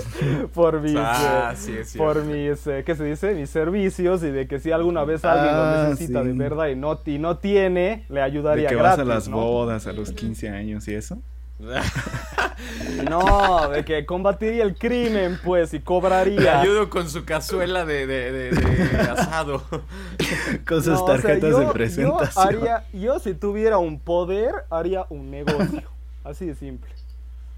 por 0.53 0.81
mis, 0.81 0.95
ah, 0.97 1.53
eh, 1.53 1.55
sí, 1.57 1.73
sí, 1.83 1.97
por 1.97 2.23
mis, 2.23 2.67
eh, 2.67 2.83
¿qué 2.85 2.95
se 2.95 3.05
dice? 3.05 3.33
Mis 3.33 3.49
servicios 3.49 4.21
y 4.21 4.29
de 4.29 4.47
que 4.47 4.59
si 4.59 4.71
alguna 4.71 5.03
vez 5.03 5.25
alguien 5.25 5.55
Ah, 5.55 5.81
lo 5.83 5.89
necesita 5.89 6.21
sí. 6.21 6.27
de 6.27 6.33
verdad 6.33 6.67
y 6.67 6.75
no, 6.75 6.99
y 7.05 7.17
no 7.17 7.39
tiene, 7.39 8.05
le 8.09 8.21
ayudaría 8.21 8.69
De 8.69 8.75
que 8.75 8.75
gratis, 8.75 8.99
vas 8.99 9.07
a 9.07 9.13
las 9.15 9.27
¿no? 9.29 9.37
bodas, 9.37 9.87
a 9.87 9.93
los 9.93 10.11
15 10.11 10.49
años 10.49 10.87
y 10.87 10.93
eso. 10.93 11.17
No, 13.09 13.69
de 13.69 13.83
que 13.83 14.05
combatiría 14.05 14.63
el 14.63 14.75
crimen, 14.77 15.39
pues, 15.43 15.73
y 15.73 15.77
Le 15.77 15.83
cobraría. 15.83 16.61
ayudo 16.61 16.89
con 16.89 17.09
su 17.09 17.25
cazuela 17.25 17.85
de, 17.85 18.07
de, 18.07 18.31
de, 18.31 18.51
de 18.51 18.99
asado. 19.01 19.61
Con 20.67 20.81
sus 20.83 20.93
No, 20.93 21.03
o 21.03 21.07
sea, 21.07 21.15
tarjetas 21.17 21.49
yo- 21.51 21.59
de 21.59 21.67
presentación. 21.67 22.43
Yo, 22.43 22.59
haría, 22.59 22.83
yo 22.93 23.19
si 23.19 23.33
tuviera 23.33 23.77
un 23.77 23.99
poder, 23.99 24.53
haría 24.69 25.05
un 25.09 25.29
negocio. 25.29 25.83
Así 26.23 26.45
de 26.45 26.55
simple. 26.55 26.89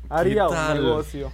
Haría 0.09 0.47
un 0.47 0.53
tal? 0.55 0.83
negocio. 0.83 1.31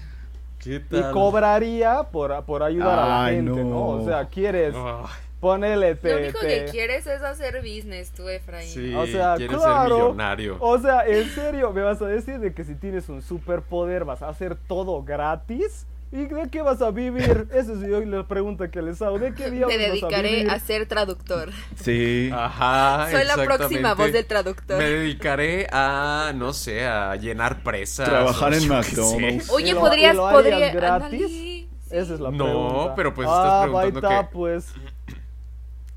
¿Qué 0.60 0.76
Y 0.76 0.80
tal? 0.80 1.12
cobraría 1.12 2.04
por, 2.04 2.44
por 2.46 2.64
ayudar 2.64 3.00
a 3.00 3.24
la 3.24 3.30
gente, 3.30 3.64
¿no? 3.64 3.70
no. 3.70 3.88
O 3.88 4.06
sea, 4.06 4.26
quieres, 4.28 4.74
Ay, 4.76 5.06
ponele, 5.44 5.90
Lo 5.92 5.98
te, 6.00 6.16
único 6.16 6.40
te- 6.40 6.48
que 6.66 6.72
quieres 6.72 7.06
es 7.06 7.22
hacer 7.22 7.58
business, 7.62 8.12
tú, 8.12 8.28
Efraín. 8.30 8.68
sí, 8.70 8.96
O 8.96 9.06
sea, 9.06 9.36
quieres 9.36 9.58
claro. 9.58 9.90
ser 9.96 10.04
millonario. 10.06 10.58
O 10.60 10.80
sea, 10.80 11.06
en 11.06 11.30
serio, 11.30 11.72
me 11.72 11.82
vas 11.82 12.02
a 12.02 12.08
decir 12.08 12.40
de 12.40 12.54
que 12.54 12.64
si 12.64 12.76
tienes 12.76 13.10
un 13.10 13.22
superpoder 13.22 14.06
vas 14.06 14.22
a 14.24 14.30
hacer 14.30 14.56
todo 14.56 15.04
gratis. 15.04 15.86
¿Y 16.16 16.28
de 16.28 16.48
qué 16.52 16.62
vas 16.62 16.80
a 16.84 16.92
vivir? 16.92 17.48
Esa 17.56 17.74
es 17.74 17.80
yo 17.80 18.00
la 18.02 18.28
pregunta 18.28 18.70
que 18.70 18.84
les 18.84 19.02
hago. 19.02 19.18
¿De 19.18 19.34
qué 19.34 19.46
Me 19.50 19.58
diablos 19.58 19.78
vas 19.80 19.88
a 19.88 19.90
dedicaré 19.92 20.30
vivir? 20.30 20.50
a 20.52 20.60
ser 20.60 20.86
traductor. 20.88 21.50
Sí. 21.76 22.30
Ajá. 22.32 23.08
Soy 23.10 23.26
la 23.26 23.34
próxima 23.44 23.96
voz 23.96 24.12
del 24.14 24.26
traductor. 24.28 24.78
Me 24.78 24.84
dedicaré 24.92 25.68
a, 25.72 26.32
no 26.36 26.54
sé, 26.54 26.86
a 26.86 27.16
llenar 27.16 27.64
presas. 27.64 28.08
Trabajar 28.08 28.54
en. 28.54 28.68
McDonald's. 28.68 29.50
Oye, 29.50 29.70
¿Y 29.70 29.74
lo- 29.74 29.80
podrías, 29.80 30.14
y 30.14 30.18
lo 30.18 30.28
harías 30.28 30.44
podría, 30.44 30.72
gratis? 30.72 31.22
ándale. 31.24 31.68
Esa 31.90 32.14
es 32.16 32.20
la 32.20 32.30
No, 32.32 32.46
pregunta. 32.46 32.96
pero 32.96 33.14
pues 33.16 33.28
estás 33.28 33.46
ah, 33.46 33.62
preguntando 33.64 34.00
está, 34.08 34.22
que- 34.22 34.34
pues. 34.34 34.74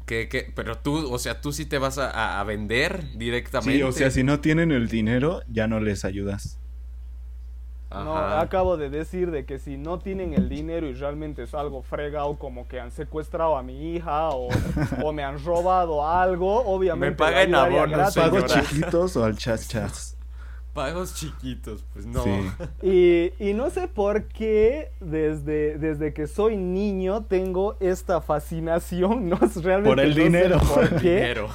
¿Qué, 0.07 0.29
qué? 0.29 0.53
Pero 0.55 0.79
tú, 0.79 1.13
o 1.13 1.19
sea, 1.19 1.41
tú 1.41 1.53
sí 1.53 1.67
te 1.67 1.79
vas 1.79 1.99
a, 1.99 2.41
a- 2.41 2.45
vender 2.45 3.13
directamente. 3.17 3.77
Sí, 3.79 3.83
o 3.83 3.93
sea, 3.93 4.11
si 4.11 4.23
no 4.23 4.41
tienen 4.41 4.71
el 4.73 4.89
dinero, 4.89 5.43
ya 5.49 5.67
no 5.67 5.81
les 5.81 6.05
ayudas. 6.05 6.61
No, 7.91 8.17
acabo 8.17 8.77
de 8.77 8.91
decir 8.91 9.31
de 9.31 9.47
que 9.47 9.59
si 9.59 9.77
no 9.79 10.01
tienen 10.01 10.35
el 10.35 10.49
dinero 10.49 10.87
y 10.89 10.93
realmente 10.95 11.45
es 11.45 11.55
algo 11.55 11.83
fregado 11.83 12.37
como 12.37 12.67
que 12.69 12.81
han 12.81 12.91
secuestrado 12.91 13.57
a 13.57 13.63
mi 13.63 13.95
hija 13.95 14.31
o, 14.31 14.65
o 15.03 15.13
me 15.13 15.23
han 15.25 15.43
robado 15.43 16.07
algo, 16.07 16.65
obviamente 16.67 17.11
Me 17.11 17.13
paga 17.17 17.43
en 17.43 17.53
lo 17.53 17.59
ayudaría 17.59 17.81
abonos, 17.81 17.91
gratis. 17.91 18.15
¿Pagos 18.15 18.45
Señora. 18.45 18.63
chiquitos 18.63 19.17
o 19.17 19.25
al 19.25 19.37
chas 19.39 19.69
chas? 19.69 20.16
Pagos 20.77 21.15
chiquitos, 21.15 21.85
pues 21.93 22.07
no. 22.07 22.23
Sí. 22.23 22.51
Y, 22.83 23.33
y 23.49 23.55
no 23.55 23.71
sé 23.71 23.89
por 23.89 24.25
qué 24.29 24.91
desde, 25.01 25.79
desde 25.79 26.13
que 26.15 26.27
soy 26.29 26.57
niño 26.57 27.25
tengo 27.25 27.77
esta 27.81 28.21
fascinación, 28.21 29.29
no 29.29 29.37
es 29.43 29.63
realmente 29.65 29.91
Por 29.91 30.01
el 30.01 30.11
no 30.11 30.15
sé 30.17 30.23
dinero. 30.23 30.59
por 30.73 30.89
qué. 31.01 31.15
Dinero. 31.17 31.49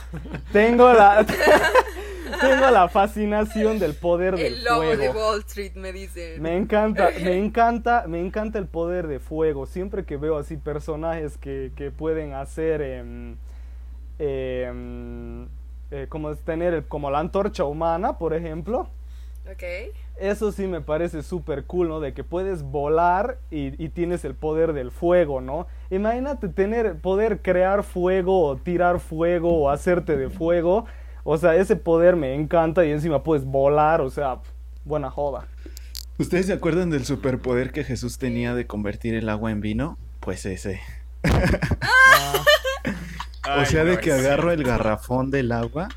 Tengo 0.52 0.92
la 0.92 1.26
tengo 2.42 2.72
la 2.72 2.90
fascinación 2.90 3.78
del 3.78 3.94
poder 3.94 4.36
del 4.36 4.56
El 4.56 4.64
lobo 4.64 4.82
fuego. 4.84 5.02
de 5.04 5.10
Wall 5.12 5.40
Street, 5.42 5.74
me 5.76 5.94
dicen. 5.94 6.42
Me 6.42 6.58
encanta, 6.58 7.12
me 7.24 7.38
encanta, 7.38 8.06
me 8.08 8.20
encanta 8.20 8.58
el 8.58 8.66
poder 8.66 9.06
de 9.08 9.20
fuego. 9.20 9.66
Siempre 9.68 10.04
que 10.06 10.18
veo 10.18 10.38
así 10.38 10.58
personajes 10.58 11.38
que, 11.38 11.72
que 11.76 11.92
pueden 11.92 12.34
hacer, 12.34 12.82
em, 12.82 13.36
eh, 15.92 16.08
como 16.10 16.32
es 16.32 16.40
tener 16.40 16.74
el- 16.74 16.84
como 16.86 17.12
la 17.12 17.20
antorcha 17.20 17.64
humana, 17.66 18.18
por 18.18 18.34
ejemplo. 18.34 18.88
Ok. 19.52 19.64
Eso 20.18 20.52
sí 20.52 20.68
me 20.68 20.82
parece 20.82 21.24
súper 21.24 21.66
cool, 21.66 21.90
¿no? 21.90 22.00
De 22.00 22.14
que 22.14 22.24
puedes 22.24 22.62
volar 22.62 23.40
y, 23.50 23.84
y 23.84 23.90
tienes 23.90 24.24
el 24.24 24.36
poder 24.36 24.74
del 24.74 24.92
fuego, 24.92 25.42
¿no? 25.42 25.68
Imagínate 25.90 26.48
tener, 26.48 27.00
poder 27.00 27.42
crear 27.42 27.84
fuego 27.84 28.46
o 28.46 28.56
tirar 28.56 29.00
fuego 29.00 29.58
o 29.58 29.70
hacerte 29.70 30.16
de 30.16 30.30
fuego. 30.30 30.86
O 31.24 31.38
sea, 31.38 31.56
ese 31.56 31.76
poder 31.76 32.16
me 32.16 32.34
encanta 32.36 32.86
y 32.86 32.92
encima 32.92 33.24
puedes 33.24 33.46
volar, 33.46 34.02
o 34.02 34.10
sea, 34.10 34.40
buena 34.86 35.10
joda. 35.10 35.48
¿Ustedes 36.18 36.46
se 36.46 36.54
acuerdan 36.54 36.90
del 36.90 37.06
superpoder 37.06 37.72
que 37.72 37.84
Jesús 37.84 38.18
tenía 38.20 38.54
de 38.54 38.68
convertir 38.68 39.16
el 39.16 39.28
agua 39.28 39.52
en 39.52 39.60
vino? 39.60 39.98
Pues 40.20 40.46
ese. 40.46 40.82
Ah, 41.24 42.44
o 43.62 43.66
sea, 43.66 43.84
de 43.84 43.98
que 44.00 44.12
agarro 44.12 44.52
el 44.52 44.64
garrafón 44.64 45.32
del 45.32 45.52
agua, 45.52 45.90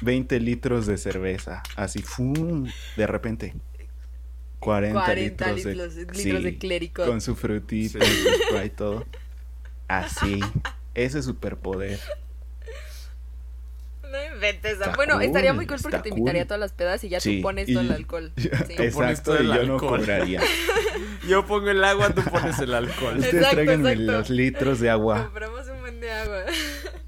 20 0.00 0.40
litros 0.40 0.86
de 0.86 0.96
cerveza, 0.98 1.62
así, 1.76 2.00
¡fum! 2.02 2.66
De 2.96 3.06
repente. 3.06 3.54
40, 4.60 4.94
40 5.04 5.52
litros, 5.52 5.64
litros, 5.66 5.94
de, 5.94 6.00
litros 6.02 6.18
sí, 6.38 6.42
de 6.44 6.58
clérico. 6.58 7.04
Con 7.04 7.20
su 7.20 7.36
frutita, 7.36 7.98
Sí. 8.04 8.12
su 8.22 8.28
Sprite, 8.44 8.70
todo. 8.70 9.04
Así. 9.88 10.40
Ese 10.94 11.22
superpoder. 11.22 12.00
No 14.10 14.34
inventes. 14.34 14.74
Está 14.74 14.94
bueno, 14.94 15.20
estaría 15.20 15.50
cool, 15.50 15.56
muy 15.56 15.66
cool 15.66 15.78
porque 15.82 15.98
te 15.98 16.08
invitaría 16.10 16.42
cool. 16.42 16.44
a 16.44 16.48
todas 16.48 16.60
las 16.60 16.72
pedas 16.72 17.02
y 17.04 17.08
ya 17.08 17.20
Sí, 17.20 17.36
tú 17.38 17.42
pones 17.42 17.68
y- 17.68 17.74
todo 17.74 17.82
el 17.82 17.92
alcohol. 17.92 18.32
Sí. 18.36 18.48
pones 18.48 18.70
Exacto, 18.80 19.22
todo 19.22 19.36
el 19.38 19.44
y 19.46 19.48
yo 19.48 19.54
no 19.66 19.74
alcohol. 19.74 19.98
cobraría. 20.00 20.40
Yo 21.28 21.44
pongo 21.46 21.70
el 21.70 21.82
agua, 21.82 22.10
tú 22.14 22.22
pones 22.22 22.58
el 22.58 22.72
alcohol. 22.74 23.14
Ustedes 23.16 23.34
Exacto, 23.34 23.54
tráiganme 23.56 23.92
exacto. 23.92 24.12
los 24.12 24.30
litros 24.30 24.78
de 24.80 24.90
agua. 24.90 25.24
Compramos 25.24 25.66
un 25.68 25.80
buen 25.80 25.98
de 26.00 26.12
agua. 26.12 26.44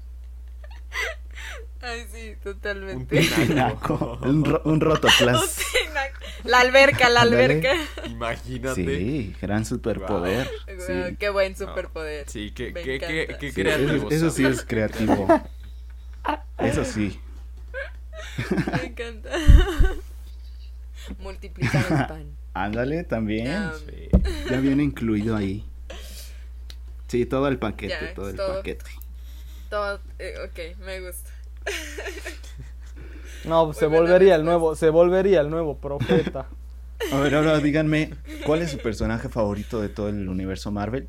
Ay, 1.87 2.05
sí, 2.11 2.29
Un 2.31 2.39
totalmente. 2.41 3.19
Tinaco. 3.21 4.19
Un, 4.21 4.43
ro- 4.45 4.61
un 4.65 4.71
Un 4.73 4.81
rotoplas. 4.81 5.57
tinaco. 5.87 6.17
La 6.43 6.59
alberca, 6.59 7.09
la 7.09 7.21
alberca. 7.21 7.73
Imagínate. 8.05 8.75
Sí, 8.85 9.35
gran 9.41 9.65
superpoder. 9.65 10.49
Sí. 10.85 11.15
Qué 11.17 11.29
buen 11.29 11.55
superpoder. 11.55 12.29
Sí, 12.29 12.51
qué, 12.51 12.71
Me 12.71 12.81
qué, 12.81 12.99
qué, 12.99 13.21
encanta. 13.23 13.39
qué 13.39 13.49
Sí, 13.51 13.61
creativo. 13.61 13.93
eso, 13.95 14.09
eso 14.09 14.29
sí 14.31 14.45
es 14.45 14.63
creativo. 14.63 15.27
Eso 16.59 16.83
sí. 16.85 17.19
Me 18.73 18.83
encanta. 18.87 19.29
Multiplicar 21.19 21.85
el 21.89 22.07
pan. 22.07 22.37
Ándale, 22.53 23.03
también. 23.03 23.45
Ya. 23.47 23.73
Sí. 23.73 24.09
Ya 24.49 24.59
viene 24.59 24.83
incluido 24.83 25.35
ahí. 25.35 25.63
Sí, 27.07 27.25
todo 27.25 27.47
el 27.47 27.57
paquete, 27.57 27.97
Ya, 28.01 28.13
todo 28.13 28.29
el 28.29 28.35
todo. 28.35 28.57
paquete. 28.57 28.85
Todo, 29.69 29.99
eh, 30.19 30.33
ok, 30.45 30.77
me 30.79 30.99
gusta. 31.01 31.29
No, 33.45 33.73
se 33.73 33.87
buena 33.87 34.01
volvería 34.01 34.35
el 34.35 34.43
nuevo, 34.43 34.75
se 34.75 34.89
volvería 34.89 35.41
el 35.41 35.49
nuevo 35.49 35.77
profeta. 35.77 36.47
A 37.11 37.19
ver, 37.19 37.35
ahora 37.35 37.59
díganme, 37.59 38.13
¿cuál 38.45 38.61
es 38.61 38.71
su 38.71 38.77
personaje 38.79 39.29
favorito 39.29 39.79
de 39.79 39.87
todo 39.89 40.09
el 40.09 40.27
universo 40.27 40.71
Marvel? 40.71 41.07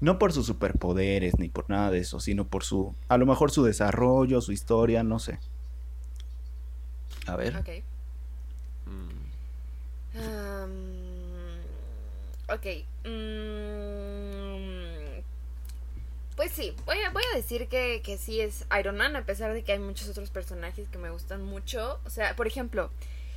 No 0.00 0.18
por 0.18 0.32
sus 0.32 0.46
superpoderes 0.46 1.38
ni 1.38 1.48
por 1.48 1.70
nada 1.70 1.90
de 1.90 1.98
eso, 2.00 2.20
sino 2.20 2.46
por 2.46 2.64
su, 2.64 2.94
a 3.08 3.16
lo 3.16 3.26
mejor 3.26 3.50
su 3.50 3.64
desarrollo, 3.64 4.40
su 4.40 4.52
historia, 4.52 5.02
no 5.02 5.18
sé. 5.18 5.38
A 7.26 7.36
ver. 7.36 7.56
Ok. 7.56 7.68
Mm. 8.86 9.20
Um, 10.18 10.70
ok. 12.48 12.66
mm, 13.04 13.69
pues 16.40 16.52
sí, 16.52 16.74
voy 16.86 16.96
a, 17.06 17.10
voy 17.10 17.22
a 17.34 17.36
decir 17.36 17.68
que, 17.68 18.00
que 18.02 18.16
sí 18.16 18.40
es 18.40 18.64
Iron 18.78 18.96
Man, 18.96 19.14
a 19.14 19.26
pesar 19.26 19.52
de 19.52 19.62
que 19.62 19.72
hay 19.72 19.78
muchos 19.78 20.08
otros 20.08 20.30
personajes 20.30 20.88
que 20.88 20.96
me 20.96 21.10
gustan 21.10 21.42
mucho. 21.42 22.00
O 22.06 22.08
sea, 22.08 22.34
por 22.34 22.46
ejemplo, 22.46 22.90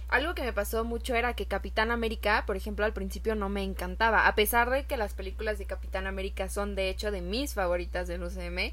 algo 0.08 0.34
que 0.36 0.42
me 0.42 0.54
pasó 0.54 0.86
mucho 0.86 1.14
era 1.14 1.34
que 1.34 1.46
Capitán 1.46 1.92
América, 1.92 2.46
por 2.48 2.56
ejemplo, 2.56 2.86
al 2.86 2.94
principio 2.94 3.36
no 3.36 3.50
me 3.50 3.62
encantaba. 3.62 4.26
A 4.26 4.36
pesar 4.36 4.70
de 4.70 4.86
que 4.86 4.96
las 4.96 5.16
películas 5.16 5.58
de 5.58 5.66
Capitán 5.66 6.08
América 6.08 6.48
son 6.48 6.76
de 6.76 6.90
hecho 6.90 7.12
de 7.12 7.20
mis 7.20 7.54
favoritas 7.54 8.08
del 8.08 8.24
UCM, 8.24 8.72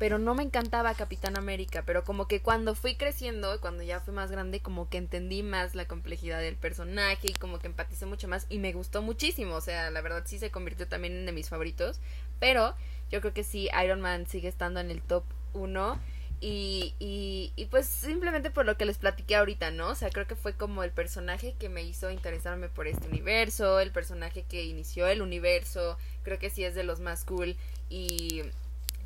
pero 0.00 0.18
no 0.18 0.34
me 0.34 0.42
encantaba 0.42 0.94
Capitán 0.94 1.36
América, 1.36 1.82
pero 1.84 2.04
como 2.04 2.26
que 2.26 2.40
cuando 2.40 2.74
fui 2.74 2.94
creciendo, 2.94 3.60
cuando 3.60 3.82
ya 3.82 4.00
fui 4.00 4.14
más 4.14 4.30
grande, 4.30 4.60
como 4.60 4.88
que 4.88 4.96
entendí 4.96 5.42
más 5.42 5.74
la 5.74 5.84
complejidad 5.84 6.40
del 6.40 6.56
personaje 6.56 7.28
y 7.28 7.34
como 7.34 7.58
que 7.58 7.66
empaticé 7.66 8.06
mucho 8.06 8.26
más 8.26 8.46
y 8.48 8.60
me 8.60 8.72
gustó 8.72 9.02
muchísimo, 9.02 9.56
o 9.56 9.60
sea, 9.60 9.90
la 9.90 10.00
verdad 10.00 10.22
sí 10.24 10.38
se 10.38 10.50
convirtió 10.50 10.88
también 10.88 11.12
en 11.18 11.26
de 11.26 11.32
mis 11.32 11.50
favoritos, 11.50 12.00
pero 12.38 12.74
yo 13.10 13.20
creo 13.20 13.34
que 13.34 13.44
sí, 13.44 13.68
Iron 13.84 14.00
Man 14.00 14.26
sigue 14.26 14.48
estando 14.48 14.80
en 14.80 14.90
el 14.90 15.02
top 15.02 15.22
1 15.52 16.00
y, 16.40 16.94
y, 16.98 17.52
y 17.54 17.66
pues 17.66 17.84
simplemente 17.84 18.50
por 18.50 18.64
lo 18.64 18.78
que 18.78 18.86
les 18.86 18.96
platiqué 18.96 19.36
ahorita, 19.36 19.70
¿no? 19.70 19.88
O 19.88 19.94
sea, 19.94 20.08
creo 20.08 20.26
que 20.26 20.34
fue 20.34 20.54
como 20.54 20.82
el 20.82 20.92
personaje 20.92 21.54
que 21.58 21.68
me 21.68 21.82
hizo 21.82 22.10
interesarme 22.10 22.70
por 22.70 22.86
este 22.86 23.06
universo, 23.06 23.80
el 23.80 23.90
personaje 23.90 24.44
que 24.44 24.64
inició 24.64 25.08
el 25.08 25.20
universo, 25.20 25.98
creo 26.22 26.38
que 26.38 26.48
sí 26.48 26.64
es 26.64 26.74
de 26.74 26.84
los 26.84 27.00
más 27.00 27.26
cool 27.26 27.54
y, 27.90 28.44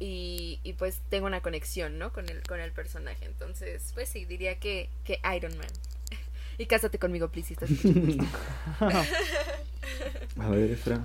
y, 0.01 0.61
y 0.63 0.73
pues 0.75 1.01
tengo 1.09 1.27
una 1.27 1.41
conexión, 1.41 1.99
¿no? 1.99 2.13
Con 2.13 2.29
el, 2.29 2.43
con 2.43 2.61
el 2.61 2.73
personaje. 2.73 3.25
Entonces, 3.27 3.91
pues 3.95 4.09
sí, 4.09 4.25
diría 4.25 4.59
que, 4.59 4.89
que 5.05 5.19
Iron 5.37 5.57
Man. 5.59 5.69
Y 6.59 6.67
cásate 6.67 7.01
conmigo, 7.01 7.29
please, 7.31 7.49
si 7.49 7.55
estás 7.55 7.69
escuchando. 7.71 8.25
A 10.41 10.49
ver, 10.51 10.71
Efra. 10.71 11.01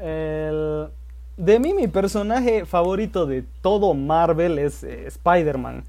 El- 0.00 0.88
De 1.36 1.58
mí 1.58 1.72
mi 1.72 1.88
personaje 1.88 2.66
favorito 2.66 3.24
de 3.26 3.42
todo 3.62 3.94
Marvel 3.94 4.58
es 4.58 4.84
eh, 4.84 5.06
Spider-Man. 5.06 5.84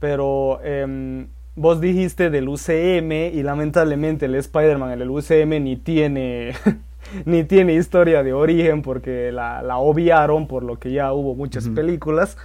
Pero 0.00 0.60
em, 0.64 1.28
vos 1.56 1.80
dijiste 1.80 2.30
del 2.30 2.48
UCM 2.48 3.12
y 3.34 3.42
lamentablemente 3.42 4.26
el 4.26 4.34
Spider-Man 4.36 4.92
en 4.92 5.02
el 5.02 5.10
UCM 5.10 5.62
ni 5.62 5.76
tiene, 5.76 6.54
ni 7.24 7.44
tiene 7.44 7.74
historia 7.74 8.22
de 8.22 8.32
origen 8.32 8.82
porque 8.82 9.32
la, 9.32 9.62
la 9.62 9.78
obviaron 9.78 10.46
por 10.46 10.62
lo 10.62 10.78
que 10.78 10.92
ya 10.92 11.12
hubo 11.12 11.34
muchas 11.34 11.66
Ujú. 11.66 11.74
películas. 11.74 12.36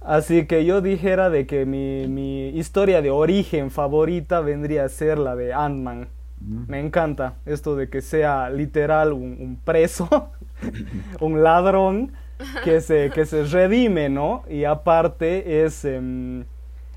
Así 0.00 0.46
que 0.46 0.64
yo 0.66 0.82
dijera 0.82 1.30
de 1.30 1.46
que 1.46 1.64
mi, 1.64 2.06
mi 2.08 2.48
historia 2.48 3.00
de 3.00 3.10
origen 3.10 3.70
favorita 3.70 4.40
vendría 4.40 4.84
a 4.84 4.88
ser 4.88 5.18
la 5.18 5.34
de 5.34 5.54
Ant-Man. 5.54 6.08
Me 6.66 6.78
encanta 6.78 7.34
esto 7.46 7.74
de 7.74 7.88
que 7.88 8.02
sea 8.02 8.50
literal 8.50 9.14
un, 9.14 9.38
un 9.40 9.56
preso, 9.64 10.30
un 11.20 11.42
ladrón 11.42 12.12
que 12.62 12.82
se, 12.82 13.10
que 13.14 13.24
se 13.24 13.44
redime, 13.44 14.10
¿no? 14.10 14.42
Y 14.50 14.64
aparte 14.64 15.64
es, 15.64 15.86
em, 15.86 16.44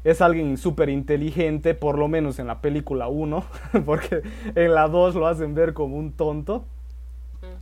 es 0.03 0.21
alguien 0.21 0.57
súper 0.57 0.89
inteligente, 0.89 1.75
por 1.75 1.97
lo 1.97 2.09
menos 2.09 2.39
en 2.39 2.47
la 2.47 2.59
película 2.59 3.07
1, 3.07 3.45
porque 3.85 4.21
en 4.55 4.73
la 4.73 4.89
2 4.89 5.15
lo 5.15 5.27
hacen 5.27 5.55
ver 5.55 5.73
como 5.73 5.95
un 5.95 6.11
tonto. 6.11 6.65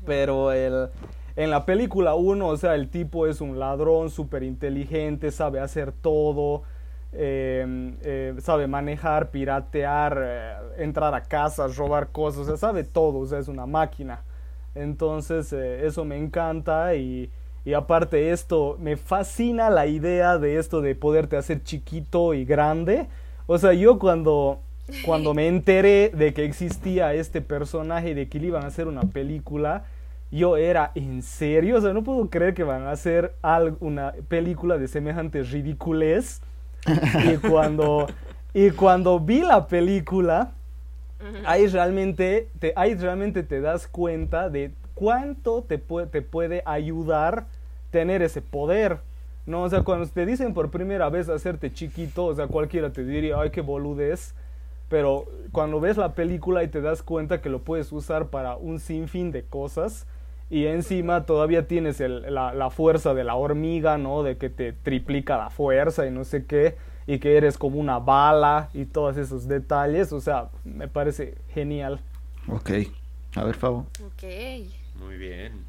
Pero 0.06 0.52
el, 0.52 0.90
en 1.36 1.49
la 1.49 1.65
película 1.65 2.15
1, 2.15 2.48
o 2.48 2.57
sea, 2.57 2.76
el 2.76 2.90
tipo 2.90 3.27
es 3.27 3.41
un 3.41 3.60
ladrón 3.60 4.10
súper 4.10 4.44
inteligente, 4.44 5.32
sabe 5.32 5.60
hacer 5.60 5.91
todo, 5.91 6.64
eh, 7.11 7.94
eh, 8.03 8.36
sabe 8.40 8.68
manejar, 8.68 9.32
piratear, 9.32 10.18
eh, 10.22 10.53
entrar 10.77 11.14
a 11.14 11.23
casas, 11.23 11.76
robar 11.77 12.10
cosas, 12.11 12.41
o 12.41 12.45
sea, 12.45 12.57
sabe 12.57 12.84
todo, 12.84 13.19
o 13.19 13.26
sea, 13.26 13.40
es 13.40 13.48
una 13.48 13.65
máquina. 13.65 14.23
Entonces, 14.76 15.52
eh, 15.53 15.86
eso 15.86 16.06
me 16.06 16.18
encanta 16.18 16.95
y, 16.95 17.30
y 17.64 17.73
aparte 17.73 18.32
esto, 18.32 18.77
me 18.80 18.98
fascina 18.98 19.69
la 19.69 19.88
idea 19.88 20.38
de 20.38 20.57
esto 20.57 20.82
de 20.82 20.95
poderte 20.95 21.38
hacer 21.38 21.64
chiquito 21.64 22.34
y 22.34 22.45
grande. 22.45 23.07
O 23.48 23.57
sea, 23.57 23.73
yo 23.73 23.98
cuando, 23.98 24.60
cuando 25.06 25.34
me 25.34 25.48
enteré 25.48 26.10
de 26.10 26.34
que 26.34 26.45
existía 26.45 27.14
este 27.14 27.41
personaje 27.41 28.10
y 28.10 28.14
de 28.14 28.27
que 28.30 28.40
le 28.40 28.48
iban 28.48 28.64
a 28.64 28.68
hacer 28.68 28.88
una 28.88 29.03
película, 29.03 29.86
yo 30.35 30.57
era 30.57 30.91
en 30.95 31.21
serio, 31.21 31.77
o 31.77 31.81
sea, 31.81 31.93
no 31.93 32.03
puedo 32.03 32.29
creer 32.29 32.53
que 32.53 32.63
van 32.63 32.83
a 32.83 32.91
hacer 32.91 33.33
algo, 33.41 33.77
una 33.79 34.13
película 34.27 34.77
de 34.77 34.87
semejante 34.87 35.43
ridiculez. 35.43 36.41
y 36.85 37.37
cuando, 37.49 38.07
y 38.53 38.71
cuando 38.71 39.19
vi 39.19 39.41
la 39.41 39.67
película, 39.67 40.51
ahí 41.45 41.67
realmente, 41.67 42.49
te, 42.59 42.73
ahí 42.75 42.95
realmente 42.95 43.43
te 43.43 43.61
das 43.61 43.87
cuenta 43.87 44.49
de 44.49 44.71
cuánto 44.93 45.63
te, 45.63 45.77
puede 45.77 46.07
te 46.07 46.21
puede 46.21 46.61
ayudar 46.65 47.45
tener 47.91 48.21
ese 48.21 48.41
poder. 48.41 48.99
No, 49.45 49.63
o 49.63 49.69
sea, 49.69 49.83
cuando 49.83 50.07
te 50.07 50.25
dicen 50.25 50.53
por 50.53 50.71
primera 50.71 51.09
vez 51.09 51.29
hacerte 51.29 51.71
chiquito, 51.71 52.25
o 52.25 52.35
sea, 52.35 52.47
cualquiera 52.47 52.91
te 52.91 53.05
diría, 53.05 53.39
ay, 53.39 53.51
qué 53.51 53.61
boludez. 53.61 54.33
Pero 54.89 55.25
cuando 55.51 55.79
ves 55.79 55.97
la 55.97 56.13
película 56.13 56.63
y 56.63 56.67
te 56.67 56.81
das 56.81 57.03
cuenta 57.03 57.41
que 57.41 57.49
lo 57.49 57.59
puedes 57.59 57.91
usar 57.91 58.27
para 58.27 58.55
un 58.55 58.79
sinfín 58.79 59.31
de 59.31 59.43
cosas, 59.43 60.05
y 60.49 60.65
encima 60.67 61.26
todavía 61.26 61.67
tienes 61.67 61.99
el- 62.01 62.34
la, 62.34 62.53
la 62.53 62.69
fuerza 62.69 63.13
de 63.13 63.23
la 63.23 63.35
hormiga, 63.35 63.97
¿no? 63.97 64.23
De 64.23 64.38
que 64.38 64.49
te 64.49 64.73
triplica 64.73 65.38
la 65.38 65.49
fuerza 65.49 66.05
y 66.05 66.11
no 66.11 66.23
sé 66.23 66.45
qué, 66.45 66.77
y 67.07 67.19
que 67.19 67.38
eres 67.38 67.57
como 67.57 67.80
una 67.80 67.99
bala 67.99 68.69
y 68.73 68.85
todos 68.85 69.17
esos 69.17 69.47
detalles, 69.47 70.11
o 70.13 70.22
sea, 70.22 70.49
me 70.63 70.88
parece 70.88 71.35
genial. 71.53 71.99
Ok. 72.47 72.72
A 73.35 73.43
ver, 73.43 73.55
Fabo. 73.55 73.85
Ok. 74.05 74.23
Muy 74.99 75.17
bien. 75.17 75.63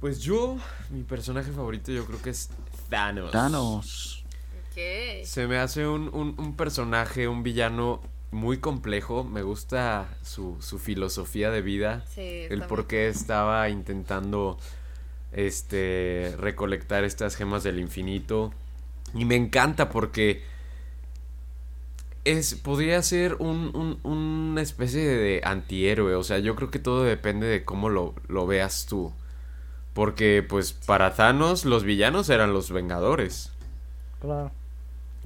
Pues 0.00 0.20
yo, 0.20 0.56
mi 0.90 1.02
personaje 1.02 1.52
favorito 1.52 1.92
yo 1.92 2.06
creo 2.06 2.22
que 2.22 2.30
es 2.30 2.48
Thanos. 2.88 3.30
Thanos. 3.32 4.24
Ok. 4.70 5.24
Se 5.24 5.46
me 5.46 5.58
hace 5.58 5.86
un, 5.86 6.08
un- 6.14 6.34
un 6.38 6.56
personaje, 6.56 7.28
un 7.28 7.42
villano 7.42 8.00
muy 8.30 8.58
complejo. 8.58 9.24
Me 9.24 9.42
gusta 9.42 10.08
su, 10.22 10.56
su 10.60 10.78
filosofía 10.78 11.50
de 11.50 11.62
vida. 11.62 12.04
Sí, 12.14 12.46
el 12.48 12.62
por 12.62 12.86
qué 12.86 13.08
estaba 13.08 13.68
intentando 13.68 14.58
este 15.32 16.34
recolectar 16.38 17.04
estas 17.04 17.36
gemas 17.36 17.62
del 17.62 17.78
infinito. 17.78 18.52
Y 19.14 19.24
me 19.24 19.36
encanta 19.36 19.88
porque 19.88 20.42
es, 22.24 22.54
podría 22.54 23.02
ser 23.02 23.36
un, 23.38 23.74
un, 23.74 24.10
una 24.10 24.62
especie 24.62 25.02
de 25.04 25.40
antihéroe. 25.44 26.14
O 26.14 26.22
sea, 26.22 26.38
yo 26.38 26.54
creo 26.56 26.70
que 26.70 26.78
todo 26.78 27.02
depende 27.02 27.46
de 27.46 27.64
cómo 27.64 27.88
lo, 27.88 28.14
lo 28.28 28.46
veas 28.46 28.86
tú. 28.86 29.12
Porque, 29.92 30.44
pues, 30.48 30.72
para 30.72 31.14
Thanos, 31.14 31.64
los 31.64 31.82
villanos 31.82 32.30
eran 32.30 32.52
los 32.52 32.70
Vengadores. 32.70 33.50
Claro. 34.20 34.52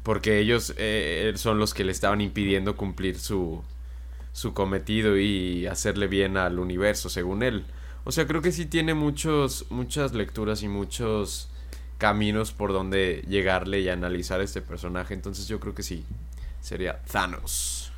Porque 0.05 0.39
ellos 0.39 0.75
eh, 0.77 1.33
son 1.35 1.59
los 1.59 1.75
que 1.75 1.83
le 1.83 1.91
estaban 1.91 2.21
impidiendo 2.21 2.77
cumplir 2.77 3.19
su, 3.19 3.65
su 4.33 4.55
cometido 4.55 5.19
y 5.19 5.67
hacerle 5.67 6.07
bien 6.07 6.37
al 6.37 6.61
universo, 6.61 7.09
según 7.09 7.43
él. 7.43 7.65
O 8.05 8.13
sea, 8.13 8.27
creo 8.27 8.43
que 8.43 8.53
sí 8.53 8.67
tiene 8.67 8.95
muchos, 8.95 9.67
muchas 9.71 10.13
lecturas 10.13 10.63
y 10.63 10.69
muchos 10.69 11.49
caminos 11.99 12.53
por 12.53 12.73
donde 12.73 13.25
llegarle 13.29 13.81
y 13.81 13.89
analizar 13.89 14.41
este 14.41 14.61
personaje. 14.61 15.15
Entonces 15.15 15.49
yo 15.49 15.59
creo 15.59 15.75
que 15.75 15.83
sí, 15.83 16.05
sería 16.61 17.01
Thanos. 17.11 17.91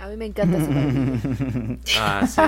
A 0.00 0.08
mí 0.08 0.16
me 0.16 0.26
encanta 0.26 0.58
su. 0.58 0.66
Ah, 1.98 2.26
sí. 2.26 2.40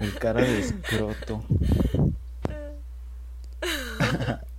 El 0.00 0.14
cara 0.18 0.40
de 0.40 0.60
escroto. 0.60 1.44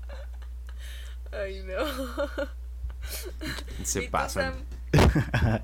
Ay, 1.32 1.64
no. 1.64 1.84
Se 3.84 4.04
¿Y 4.04 4.06
tú, 4.06 4.12
pasan. 4.12 4.54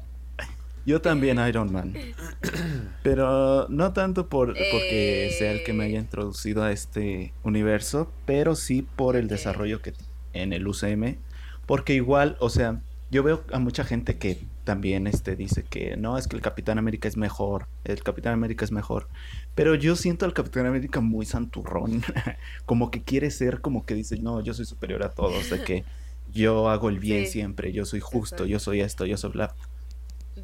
Yo 0.85 1.01
también 1.01 1.39
Iron 1.47 1.71
Man. 1.71 1.93
Pero 3.03 3.67
no 3.69 3.93
tanto 3.93 4.27
por, 4.27 4.55
porque 4.71 5.35
sea 5.37 5.51
el 5.51 5.63
que 5.63 5.73
me 5.73 5.85
haya 5.85 5.97
Eh. 5.97 6.01
introducido 6.01 6.63
a 6.63 6.71
este 6.71 7.33
universo, 7.43 8.11
pero 8.25 8.55
sí 8.55 8.81
por 8.95 9.15
el 9.15 9.27
desarrollo 9.27 9.81
que 9.81 9.93
en 10.33 10.53
el 10.53 10.67
UCM. 10.67 11.17
Porque 11.65 11.93
igual, 11.93 12.37
o 12.39 12.49
sea, 12.49 12.81
yo 13.11 13.23
veo 13.23 13.43
a 13.51 13.59
mucha 13.59 13.83
gente 13.83 14.17
que 14.17 14.39
también 14.63 15.07
este, 15.07 15.35
dice 15.35 15.63
que 15.63 15.97
no, 15.97 16.17
es 16.17 16.27
que 16.27 16.35
el 16.35 16.41
Capitán 16.41 16.77
América 16.77 17.07
es 17.07 17.17
mejor, 17.17 17.67
el 17.83 18.03
Capitán 18.03 18.33
América 18.33 18.65
es 18.65 18.71
mejor. 18.71 19.07
Pero 19.55 19.75
yo 19.75 19.95
siento 19.95 20.25
al 20.25 20.33
Capitán 20.33 20.65
América 20.65 21.01
muy 21.01 21.25
santurrón, 21.25 22.03
como 22.65 22.91
que 22.91 23.03
quiere 23.03 23.31
ser, 23.31 23.61
como 23.61 23.85
que 23.85 23.95
dice, 23.95 24.17
no, 24.17 24.41
yo 24.41 24.53
soy 24.53 24.65
superior 24.65 25.03
a 25.03 25.09
todos, 25.09 25.49
de 25.49 25.63
que 25.63 25.85
yo 26.31 26.69
hago 26.69 26.89
el 26.89 26.99
bien 26.99 27.25
Sí. 27.25 27.33
siempre, 27.33 27.71
yo 27.71 27.85
soy 27.85 27.99
justo, 27.99 28.35
Exacto. 28.35 28.45
yo 28.45 28.59
soy 28.59 28.81
esto, 28.81 29.05
yo 29.05 29.17
soy 29.17 29.31
bla. 29.31 29.55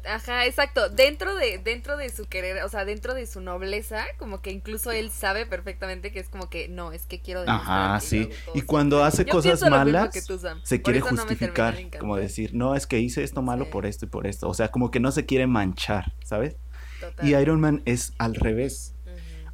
Ajá, 0.04 0.46
exacto. 0.46 0.88
Dentro 0.90 1.34
de, 1.34 1.58
dentro 1.58 1.96
de 1.96 2.10
su 2.10 2.26
querer, 2.26 2.62
o 2.64 2.68
sea, 2.68 2.84
dentro 2.84 3.14
de 3.14 3.26
su 3.26 3.40
nobleza, 3.40 4.04
como 4.18 4.40
que 4.42 4.50
incluso 4.52 4.92
él 4.92 5.10
sabe 5.10 5.46
perfectamente 5.46 6.12
que 6.12 6.20
es 6.20 6.28
como 6.28 6.50
que 6.50 6.68
no, 6.68 6.92
es 6.92 7.06
que 7.06 7.20
quiero 7.20 7.42
Ajá, 7.46 7.98
que 7.98 8.06
sí. 8.06 8.28
Y 8.54 8.62
cuando 8.62 9.02
hace 9.02 9.24
Yo 9.24 9.32
cosas 9.32 9.60
malas, 9.62 10.10
tú, 10.26 10.38
se 10.62 10.78
Por 10.78 10.82
quiere 10.82 11.00
no 11.00 11.06
termina 11.06 11.22
justificar, 11.22 11.76
como 11.98 12.16
decir, 12.16 12.54
no, 12.54 12.74
es 12.76 12.86
que 12.86 13.00
hice 13.00 13.24
esto 13.24 13.42
malo 13.42 13.64
Sí. 13.64 13.70
por 13.72 13.86
esto 13.86 14.04
y 14.04 14.08
por 14.08 14.26
esto. 14.26 14.48
O 14.48 14.54
sea, 14.54 14.68
como 14.70 14.90
que 14.90 15.00
no 15.00 15.10
se 15.12 15.24
quiere 15.24 15.46
manchar, 15.46 16.12
¿sabes? 16.24 16.56
Total. 17.00 17.26
Y 17.26 17.34
Iron 17.34 17.60
Man 17.60 17.82
es 17.84 18.12
al 18.18 18.34
revés. 18.34 18.94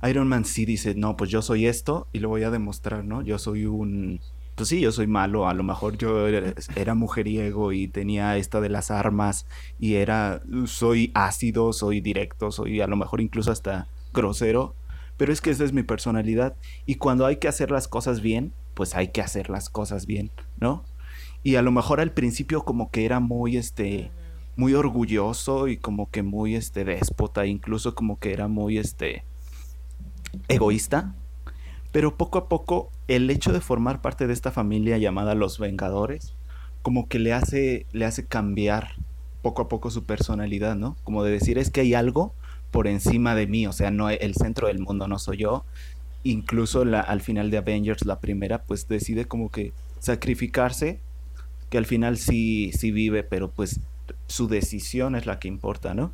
Iron 0.03 0.27
Man 0.27 0.45
sí 0.45 0.65
dice, 0.65 0.95
no, 0.97 1.17
pues 1.17 1.31
yo 1.31 1.43
soy 1.43 1.67
esto 1.67 2.09
y 2.13 2.19
lo 2.19 2.29
voy 2.29 2.43
a 2.43 2.51
demostrar, 2.51 3.05
¿no? 3.05 3.23
Yo 3.23 3.39
soy 3.39 3.67
un... 3.67 4.21
Pues 4.55 4.69
sí, 4.69 4.81
yo 4.81 4.93
soy 4.93 5.07
malo, 5.07 5.49
a 5.49 5.55
lo 5.55 5.63
mejor 5.63 5.97
yo 5.97 6.29
era, 6.29 6.95
mujeriego 6.95 7.73
y 7.73 7.89
tenía 7.89 8.37
esta 8.37 8.61
de 8.61 8.69
las 8.69 8.91
armas 8.91 9.47
y 9.79 9.95
era, 9.95 10.43
soy 10.67 11.11
ácido, 11.15 11.73
soy 11.73 12.01
directo, 12.01 12.51
soy 12.51 12.81
a 12.83 12.87
lo 12.87 12.97
mejor 12.97 13.23
incluso 13.23 13.51
hasta 13.51 13.89
grosero, 14.13 14.75
pero 15.17 15.33
es 15.33 15.41
que 15.41 15.51
esa 15.51 15.65
es 15.65 15.73
mi 15.73 15.83
personalidad 15.83 16.55
y 16.85 16.97
cuando 16.97 17.25
hay 17.25 17.37
que 17.37 17.49
hacer 17.49 17.71
las 17.71 17.89
cosas 17.89 18.21
bien, 18.21 18.53
pues 18.75 18.95
hay 18.95 19.09
que 19.09 19.23
hacer 19.23 19.49
las 19.49 19.71
cosas 19.71 20.07
bien, 20.07 20.31
¿no? 20.61 20.85
Y 21.43 21.57
a 21.57 21.63
lo 21.63 21.73
mejor 21.73 22.01
al 22.01 22.13
principio 22.13 22.63
como 22.63 22.91
que 22.91 23.05
era 23.05 23.21
muy, 23.21 23.57
este, 23.57 24.11
muy 24.57 24.75
orgulloso 24.75 25.67
y 25.69 25.79
como 25.79 26.11
que 26.11 26.23
muy, 26.23 26.57
este, 26.57 26.85
déspota, 26.85 27.47
incluso 27.47 27.95
como 27.95 28.19
que 28.19 28.33
era 28.33 28.49
muy, 28.49 28.79
este, 28.79 29.25
egoísta, 30.49 31.15
pero 31.91 32.17
poco 32.17 32.39
a 32.39 32.49
poco 32.49 32.91
el 33.17 33.31
hecho 33.31 33.53
de 33.53 33.61
formar 33.61 34.01
parte 34.01 34.27
de 34.27 34.33
esta 34.33 34.51
familia 34.51 34.99
llamada 34.99 35.35
Los 35.35 35.59
Vengadores, 35.59 36.35
como 36.83 37.09
que 37.09 37.19
le 37.19 37.33
hace, 37.33 37.87
le 37.93 38.05
hace 38.05 38.27
cambiar 38.27 38.95
poco 39.43 39.63
a 39.63 39.69
poco 39.69 39.91
su 39.91 40.05
personalidad, 40.05 40.77
¿no? 40.77 40.97
Como 41.05 41.25
de 41.25 41.33
decir, 41.33 41.59
es 41.59 41.71
que 41.71 41.81
hay 41.81 41.95
algo 41.95 42.35
por 42.71 42.87
encima 42.87 43.35
de 43.35 43.47
mí, 43.47 43.67
o 43.67 43.73
sea, 43.73 43.91
no 43.91 44.09
el 44.09 44.35
centro 44.35 44.69
del 44.69 44.79
mundo 44.79 45.09
no 45.09 45.19
soy 45.19 45.39
yo. 45.39 45.65
Incluso 46.25 46.83
al 46.83 47.21
final 47.21 47.51
de 47.51 47.59
Avengers, 47.59 48.07
la 48.07 48.21
primera, 48.21 48.63
pues 48.63 48.89
decide 48.89 49.27
como 49.27 49.51
que 49.51 49.73
sacrificarse, 49.99 51.01
que 51.69 51.79
al 51.79 51.87
final 51.87 52.17
sí, 52.17 52.71
sí 52.73 52.93
vive, 52.93 53.25
pero 53.25 53.51
pues 53.51 53.81
su 54.27 54.49
decisión 54.49 55.17
es 55.17 55.27
la 55.27 55.39
que 55.39 55.49
importa, 55.49 55.95
¿no? 55.95 56.13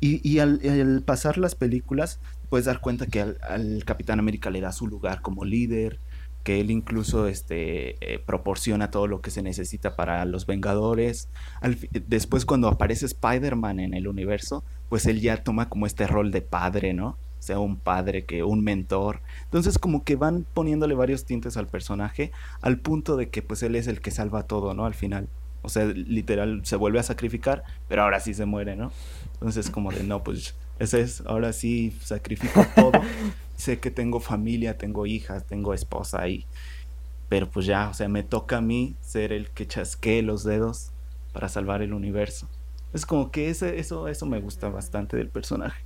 Y, 0.00 0.38
al 0.38 1.02
pasar 1.06 1.38
las 1.38 1.54
películas, 1.54 2.20
puedes 2.50 2.66
dar 2.66 2.80
cuenta 2.80 3.06
que 3.06 3.22
al, 3.22 3.38
al 3.48 3.84
Capitán 3.84 4.18
América 4.18 4.50
le 4.50 4.60
da 4.60 4.70
su 4.72 4.86
lugar 4.86 5.22
como 5.22 5.44
líder, 5.44 5.98
que 6.44 6.60
él 6.60 6.70
incluso 6.70 7.26
este, 7.26 7.96
eh, 8.00 8.18
proporciona 8.18 8.90
todo 8.90 9.06
lo 9.06 9.22
que 9.22 9.30
se 9.30 9.42
necesita 9.42 9.96
para 9.96 10.24
los 10.26 10.46
Vengadores. 10.46 11.28
Al 11.62 11.78
después 12.06 12.44
cuando 12.44 12.68
aparece 12.68 13.06
Spider-Man 13.06 13.80
en 13.80 13.94
el 13.94 14.06
universo, 14.06 14.62
pues 14.90 15.06
él 15.06 15.20
ya 15.20 15.42
toma 15.42 15.70
como 15.70 15.86
este 15.86 16.06
rol 16.06 16.30
de 16.30 16.42
padre, 16.42 16.92
¿no? 16.92 17.16
Sea, 17.38 17.58
un 17.58 17.76
padre, 17.76 18.24
que 18.24 18.42
un 18.42 18.62
mentor. 18.62 19.20
Entonces 19.44 19.78
como 19.78 20.04
que 20.04 20.16
van 20.16 20.46
poniéndole 20.54 20.94
varios 20.94 21.24
tintes 21.24 21.56
al 21.56 21.66
personaje 21.66 22.30
al 22.62 22.78
punto 22.78 23.16
de 23.16 23.28
que 23.28 23.42
pues 23.42 23.62
él 23.62 23.74
es 23.74 23.86
el 23.86 24.00
que 24.00 24.10
salva 24.10 24.44
todo, 24.44 24.74
¿no? 24.74 24.84
Al 24.86 24.94
final. 24.94 25.28
O 25.62 25.70
sea, 25.70 25.86
literal 25.86 26.60
se 26.64 26.76
vuelve 26.76 26.98
a 26.98 27.02
sacrificar, 27.02 27.64
pero 27.88 28.02
ahora 28.02 28.20
sí 28.20 28.34
se 28.34 28.44
muere, 28.44 28.76
¿no? 28.76 28.92
Entonces 29.34 29.70
como 29.70 29.92
de, 29.92 30.02
no, 30.02 30.22
pues 30.22 30.54
ese 30.78 31.00
es, 31.00 31.22
ahora 31.26 31.54
sí 31.54 31.96
sacrifico 32.02 32.66
todo. 32.74 32.92
sé 33.56 33.78
que 33.78 33.90
tengo 33.90 34.20
familia, 34.20 34.78
tengo 34.78 35.06
hijas, 35.06 35.44
tengo 35.44 35.74
esposa 35.74 36.28
y... 36.28 36.46
Pero 37.28 37.50
pues 37.50 37.66
ya, 37.66 37.88
o 37.88 37.94
sea, 37.94 38.08
me 38.08 38.22
toca 38.22 38.58
a 38.58 38.60
mí 38.60 38.96
ser 39.00 39.32
el 39.32 39.50
que 39.50 39.66
chasquee 39.66 40.22
los 40.22 40.44
dedos 40.44 40.90
para 41.32 41.48
salvar 41.48 41.82
el 41.82 41.94
universo. 41.94 42.48
Es 42.92 43.06
como 43.06 43.30
que 43.30 43.50
ese, 43.50 43.78
eso, 43.80 44.08
eso 44.08 44.26
me 44.26 44.40
gusta 44.40 44.68
bastante 44.68 45.16
del 45.16 45.28
personaje. 45.28 45.82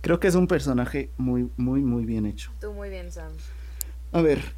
Creo 0.00 0.20
que 0.20 0.28
es 0.28 0.34
un 0.34 0.48
personaje 0.48 1.08
muy, 1.16 1.48
muy, 1.56 1.82
muy 1.82 2.04
bien 2.04 2.26
hecho. 2.26 2.50
Tú 2.60 2.72
muy 2.72 2.90
bien, 2.90 3.12
Sam. 3.12 3.32
A 4.12 4.20
ver. 4.20 4.54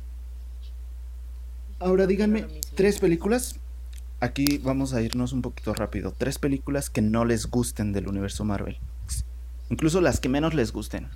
Ahora 1.78 2.06
díganme 2.06 2.47
tres 2.74 2.98
películas. 2.98 3.60
Aquí 4.18 4.59
vamos 4.59 4.94
a 4.94 5.02
irnos 5.02 5.32
un 5.32 5.43
poquito 5.43 5.74
rápido. 5.74 6.12
Tres 6.16 6.39
películas 6.39 6.89
que 6.89 7.02
no 7.02 7.24
les 7.24 7.47
gusten 7.47 7.93
del 7.93 8.09
universo 8.09 8.44
Marvel. 8.44 8.78
Incluso 9.68 10.01
las 10.01 10.20
que 10.20 10.28
menos 10.28 10.55
les 10.55 10.73
gusten. 10.73 11.09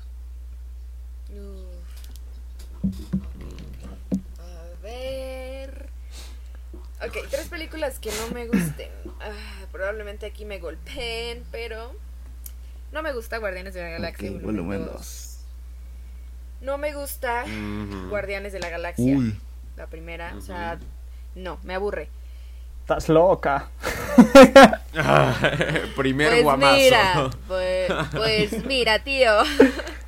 A 4.39 4.83
ver. 4.83 5.89
Ok, 7.03 7.17
tres 7.31 7.49
películas 7.49 7.99
que 7.99 8.11
no 8.11 8.35
me 8.35 8.47
gusten. 8.47 8.91
Ah, 9.21 9.67
probablemente 9.73 10.27
aquí 10.27 10.45
me 10.45 10.59
golpeen, 10.59 11.45
pero. 11.51 11.95
No 12.93 13.03
me 13.03 13.13
gusta 13.13 13.39
Guardianes 13.39 13.75
de 13.75 13.83
la 13.83 13.89
Galaxia. 13.89 14.31
Volumen 14.31 14.57
volumen 14.57 14.85
dos. 14.87 14.97
2. 14.97 15.41
No 16.63 16.79
me 16.79 16.93
gusta. 16.93 17.45
Guardianes 18.09 18.53
de 18.53 18.61
la 18.61 18.69
Galaxia. 18.69 19.17
Uy. 19.17 19.39
La 19.77 19.87
primera. 19.87 20.35
O 20.37 20.41
sea, 20.41 20.79
no, 21.35 21.59
me 21.63 21.75
aburre. 21.75 22.09
Estás 22.81 23.09
loca. 23.09 23.71
Primer 25.97 26.31
pues 26.31 26.43
guamazo. 26.43 26.77
mira, 26.77 27.31
pues, 27.47 27.93
pues 28.13 28.67
mira, 28.67 28.99
tío. 28.99 29.31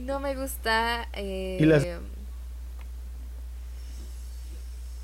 no 0.00 0.20
me 0.20 0.34
gusta. 0.34 1.08
Eh, 1.14 1.58
¿Y 1.60 1.64
las- 1.66 1.86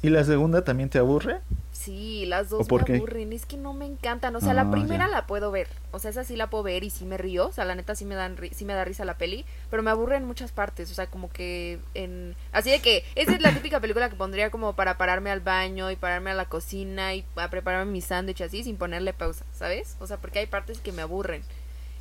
¿Y 0.05 0.11
la 0.11 0.25
segunda 0.25 0.65
también 0.65 0.89
te 0.91 0.99
aburre? 0.99 1.39
Sí, 1.71 2.27
las 2.27 2.51
dos 2.51 2.63
¿O 2.63 2.69
por 2.69 2.81
me 2.83 2.87
qué? 2.87 2.97
aburren, 2.97 3.33
es 3.33 3.47
que 3.47 3.57
no 3.57 3.73
me 3.73 3.87
encantan. 3.87 4.35
O 4.35 4.41
sea, 4.41 4.51
Ah, 4.51 4.55
la 4.55 4.71
primera 4.71 5.07
ya. 5.07 5.11
la 5.13 5.27
puedo 5.29 5.53
ver. 5.53 5.69
O 5.93 6.01
sea, 6.01 6.11
esa 6.11 6.25
sí 6.25 6.35
la 6.35 6.51
puedo 6.51 6.65
ver 6.65 6.83
y 6.83 6.91
sí 6.91 7.05
me 7.05 7.17
río. 7.19 7.47
O 7.47 7.53
sea, 7.53 7.65
la 7.65 7.77
neta 7.77 7.95
sí 7.95 8.05
me 8.05 8.17
dan 8.17 8.37
sí 8.53 8.65
me 8.65 8.75
da 8.75 8.85
risa 8.85 9.05
la 9.05 9.17
peli, 9.17 9.45
pero 9.71 9.85
me 9.85 9.93
aburre 9.93 10.17
en 10.17 10.25
muchas 10.25 10.51
partes, 10.51 10.91
o 10.91 10.95
sea, 10.95 11.07
como 11.07 11.31
que 11.31 11.79
en 11.95 12.35
así 12.51 12.71
de 12.71 12.81
que 12.81 13.05
esa 13.15 13.33
es 13.33 13.41
la 13.43 13.53
típica 13.55 13.79
película 13.81 14.11
que 14.11 14.17
pondría 14.17 14.51
como 14.51 14.75
para 14.75 14.99
pararme 14.99 15.31
al 15.31 15.41
baño 15.41 15.89
y 15.93 15.97
pararme 15.97 16.31
a 16.33 16.35
la 16.35 16.47
cocina 16.47 17.15
y 17.15 17.25
a 17.37 17.49
prepararme 17.49 17.91
mi 17.93 18.01
sándwich 18.01 18.41
así 18.43 18.65
sin 18.65 18.77
ponerle 18.77 19.13
pausa, 19.13 19.45
¿sabes? 19.53 19.97
O 20.01 20.07
sea, 20.09 20.17
porque 20.17 20.41
hay 20.41 20.47
partes 20.47 20.81
que 20.81 20.91
me 20.91 21.03
aburren. 21.03 21.43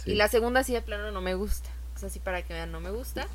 Sí. 0.03 0.11
Y 0.13 0.15
la 0.15 0.27
segunda 0.27 0.63
sí 0.63 0.73
de 0.73 0.81
plano 0.81 1.11
no 1.11 1.21
me 1.21 1.35
gusta. 1.35 1.69
O 2.01 2.03
sea, 2.03 2.09
sí 2.09 2.19
para 2.19 2.41
que 2.41 2.51
vean 2.53 2.71
no 2.71 2.79
me 2.79 2.89
gusta. 2.89 3.27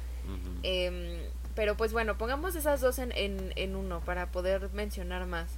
Em, 0.64 1.20
pero 1.54 1.76
pues 1.76 1.92
bueno, 1.92 2.18
pongamos 2.18 2.56
esas 2.56 2.80
dos 2.80 2.98
en, 2.98 3.12
en, 3.12 3.52
en 3.54 3.76
uno 3.76 4.00
para 4.00 4.26
poder 4.32 4.70
mencionar 4.72 5.24
más. 5.26 5.52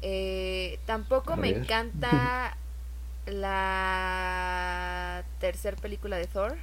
Eh, 0.00 0.78
tampoco 0.86 1.36
me 1.36 1.50
encanta 1.50 2.56
la 3.26 5.22
tercera 5.38 5.76
película 5.76 6.16
de 6.16 6.26
Thor. 6.26 6.56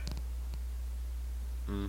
Mm. 1.68 1.86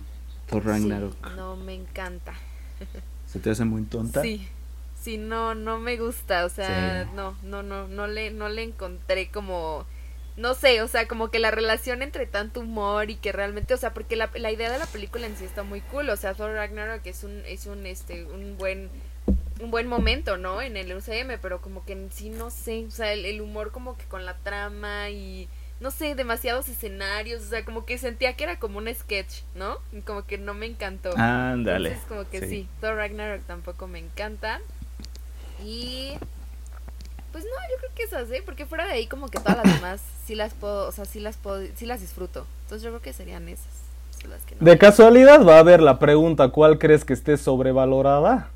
Thor 0.47 0.61
Sí, 0.61 0.67
Ragnarok. 0.69 1.31
no 1.35 1.55
me 1.55 1.73
encanta. 1.73 2.33
¿Se 3.27 3.39
te 3.39 3.49
hace 3.49 3.65
muy 3.65 3.81
tonta? 3.83 4.21
Sí, 4.21 4.47
sí, 5.01 5.17
no, 5.17 5.55
no 5.55 5.79
me 5.79 5.97
gusta, 5.97 6.45
o 6.45 6.49
sea, 6.49 7.05
Sí. 7.05 7.09
no, 7.15 7.35
no, 7.43 7.63
no, 7.63 7.87
no 7.87 8.05
le, 8.07 8.29
no 8.31 8.49
le 8.49 8.61
encontré 8.63 9.29
como, 9.31 9.85
no 10.37 10.53
sé, 10.53 10.81
o 10.81 10.87
sea, 10.87 11.07
como 11.07 11.31
que 11.31 11.39
la 11.39 11.51
relación 11.51 12.01
entre 12.01 12.25
tanto 12.25 12.59
humor 12.59 13.09
y 13.09 13.15
que 13.15 13.31
realmente, 13.31 13.73
o 13.73 13.77
sea, 13.77 13.93
porque 13.93 14.15
la, 14.15 14.29
la 14.35 14.51
idea 14.51 14.71
de 14.71 14.79
la 14.79 14.85
película 14.85 15.25
en 15.25 15.37
sí 15.37 15.45
está 15.45 15.63
muy 15.63 15.81
cool, 15.81 16.09
o 16.09 16.17
sea, 16.17 16.33
Thor 16.33 16.53
Ragnarok 16.53 17.05
es 17.05 17.23
un, 17.23 17.41
es 17.45 17.65
un, 17.65 17.85
este, 17.85 18.25
un 18.25 18.57
buen, 18.57 18.89
un 19.61 19.71
buen 19.71 19.87
momento, 19.87 20.37
¿no? 20.37 20.61
En 20.61 20.75
el 20.75 20.93
UCM, 20.93 21.39
pero 21.41 21.61
como 21.61 21.85
que 21.85 21.93
en 21.93 22.11
sí 22.11 22.29
no 22.29 22.49
sé, 22.49 22.85
o 22.87 22.91
sea, 22.91 23.13
el, 23.13 23.25
el 23.25 23.41
humor 23.41 23.71
como 23.71 23.97
que 23.97 24.05
con 24.05 24.25
la 24.25 24.35
trama 24.37 25.09
y 25.09 25.47
no 25.79 25.91
sé, 25.91 26.15
demasiados 26.15 26.69
escenarios, 26.69 27.43
o 27.43 27.49
sea, 27.49 27.65
como 27.65 27.85
que 27.85 27.97
sentía 27.97 28.33
que 28.33 28.45
era 28.45 28.59
como 28.59 28.77
un 28.77 28.93
sketch, 28.93 29.41
¿no? 29.55 29.77
Como 30.05 30.25
que 30.25 30.37
no 30.37 30.53
me 30.53 30.65
encantó. 30.65 31.11
Ándale. 31.17 31.89
Entonces, 31.89 32.07
como 32.07 32.29
que 32.29 32.47
sí. 32.47 32.67
Thor 32.79 32.95
Ragnarok 32.95 33.43
tampoco 33.45 33.87
me 33.87 33.99
encanta. 33.99 34.61
Y. 35.63 36.13
Pues 37.35 37.43
no, 37.43 37.49
yo 37.69 37.77
creo 37.79 37.91
que 37.93 38.03
esas, 38.03 38.31
¿eh? 38.31 38.41
Porque 38.45 38.65
fuera 38.65 38.85
de 38.85 38.93
ahí, 38.93 39.07
como 39.07 39.27
que 39.27 39.39
todas 39.39 39.57
las 39.61 39.75
demás 39.75 39.99
sí 40.25 40.35
las 40.35 40.53
puedo, 40.53 40.87
o 40.87 40.91
sea, 40.93 41.03
sí 41.03 41.19
las 41.19 41.35
puedo, 41.35 41.61
sí 41.75 41.85
las 41.85 41.99
disfruto. 41.99 42.47
Entonces 42.61 42.81
yo 42.81 42.91
creo 42.91 43.01
que 43.01 43.11
serían 43.11 43.49
esas. 43.49 43.67
son 44.21 44.29
las 44.29 44.41
que 44.43 44.55
no. 44.55 44.65
De 44.65 44.77
casualidad 44.77 45.43
va 45.45 45.57
a 45.57 45.59
haber 45.59 45.81
la 45.81 45.99
pregunta, 45.99 46.47
¿cuál 46.47 46.79
crees 46.79 47.03
que 47.03 47.11
esté 47.11 47.35
sobrevalorada? 47.35 48.51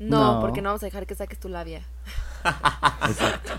No, 0.00 0.34
No. 0.34 0.40
porque 0.40 0.62
no 0.62 0.70
vamos 0.70 0.82
a 0.82 0.86
dejar 0.86 1.06
que 1.06 1.14
saques 1.14 1.38
tu 1.38 1.48
labia. 1.48 1.82
Exacto. 3.08 3.52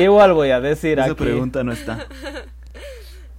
Igual 0.00 0.32
voy 0.32 0.48
a 0.50 0.60
decir 0.62 0.98
Esa 0.98 1.10
aquí. 1.10 1.22
pregunta 1.22 1.62
no 1.62 1.72
está. 1.72 2.06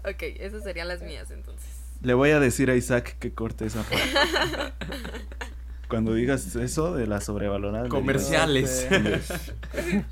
Ok, 0.06 0.22
esas 0.22 0.62
serían 0.64 0.90
las 0.90 1.02
mías 1.02 1.32
entonces. 1.32 1.66
Le 2.04 2.14
voy 2.14 2.30
a 2.30 2.40
decir 2.40 2.70
a 2.70 2.76
Isaac 2.76 3.16
que 3.20 3.34
corte 3.34 3.66
esa 3.66 3.82
parte. 3.82 3.98
Cuando 5.94 6.14
digas 6.14 6.56
eso 6.56 6.96
de 6.96 7.06
la 7.08 7.22
sobrevalorada. 7.22 7.84
le 7.84 7.90
digo- 7.90 7.96
Comerciales. 8.00 8.88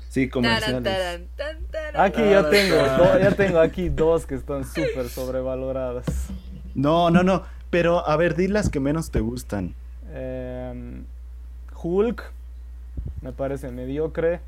Sí, 0.08 0.28
comerciales. 0.28 0.82
Taran, 0.84 1.26
taran, 1.36 1.56
tan, 1.58 1.66
taran. 1.66 2.00
Aquí 2.00 2.20
ya 2.20 2.48
tengo, 2.50 2.76
do- 2.76 3.18
ya 3.18 3.30
tengo 3.32 3.58
aquí 3.58 3.88
dos 3.88 4.26
que 4.26 4.34
están 4.36 4.64
súper 4.64 5.08
sobrevaloradas. 5.08 6.06
No, 6.74 7.10
no, 7.10 7.22
no. 7.22 7.42
Pero 7.70 8.06
a 8.06 8.16
ver, 8.16 8.36
di 8.36 8.48
las 8.48 8.68
que 8.68 8.78
menos 8.80 9.10
te 9.10 9.20
gustan. 9.20 9.74
Em, 10.14 11.04
Hulk, 11.82 12.22
me 13.22 13.32
parece 13.32 13.70
mediocre. 13.70 14.40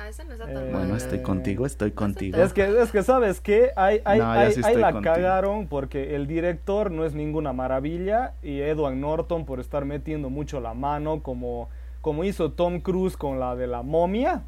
Ah, 0.00 0.08
esa 0.08 0.22
no 0.24 0.32
está 0.32 0.46
tan 0.46 0.56
Eh. 0.56 0.70
Bueno, 0.72 0.96
estoy 0.96 1.22
contigo, 1.22 1.66
estoy 1.66 1.90
contigo. 1.90 2.38
Es 2.38 2.52
que, 2.52 2.80
es 2.82 2.92
que 2.92 3.02
¿sabes 3.02 3.40
qué? 3.40 3.70
Hay, 3.76 4.00
hay, 4.04 4.18
No, 4.20 4.24
ya 4.34 4.40
hay- 4.40 4.52
sí 4.52 4.60
ahí 4.64 4.76
la 4.76 4.92
contigo. 4.92 5.14
cagaron 5.14 5.66
porque 5.66 6.14
el 6.14 6.26
director 6.28 6.90
no 6.92 7.04
es 7.04 7.14
ninguna 7.14 7.52
maravilla 7.52 8.34
y 8.42 8.60
Edward 8.60 8.94
Norton 8.94 9.44
por 9.44 9.58
estar 9.60 9.84
metiendo 9.84 10.30
mucho 10.30 10.60
la 10.60 10.74
mano 10.74 11.22
como, 11.22 11.68
como 12.00 12.22
hizo 12.24 12.52
Tom 12.52 12.80
Cruise 12.80 13.16
con 13.16 13.40
la 13.40 13.56
de 13.56 13.66
la 13.66 13.82
momia. 13.82 14.42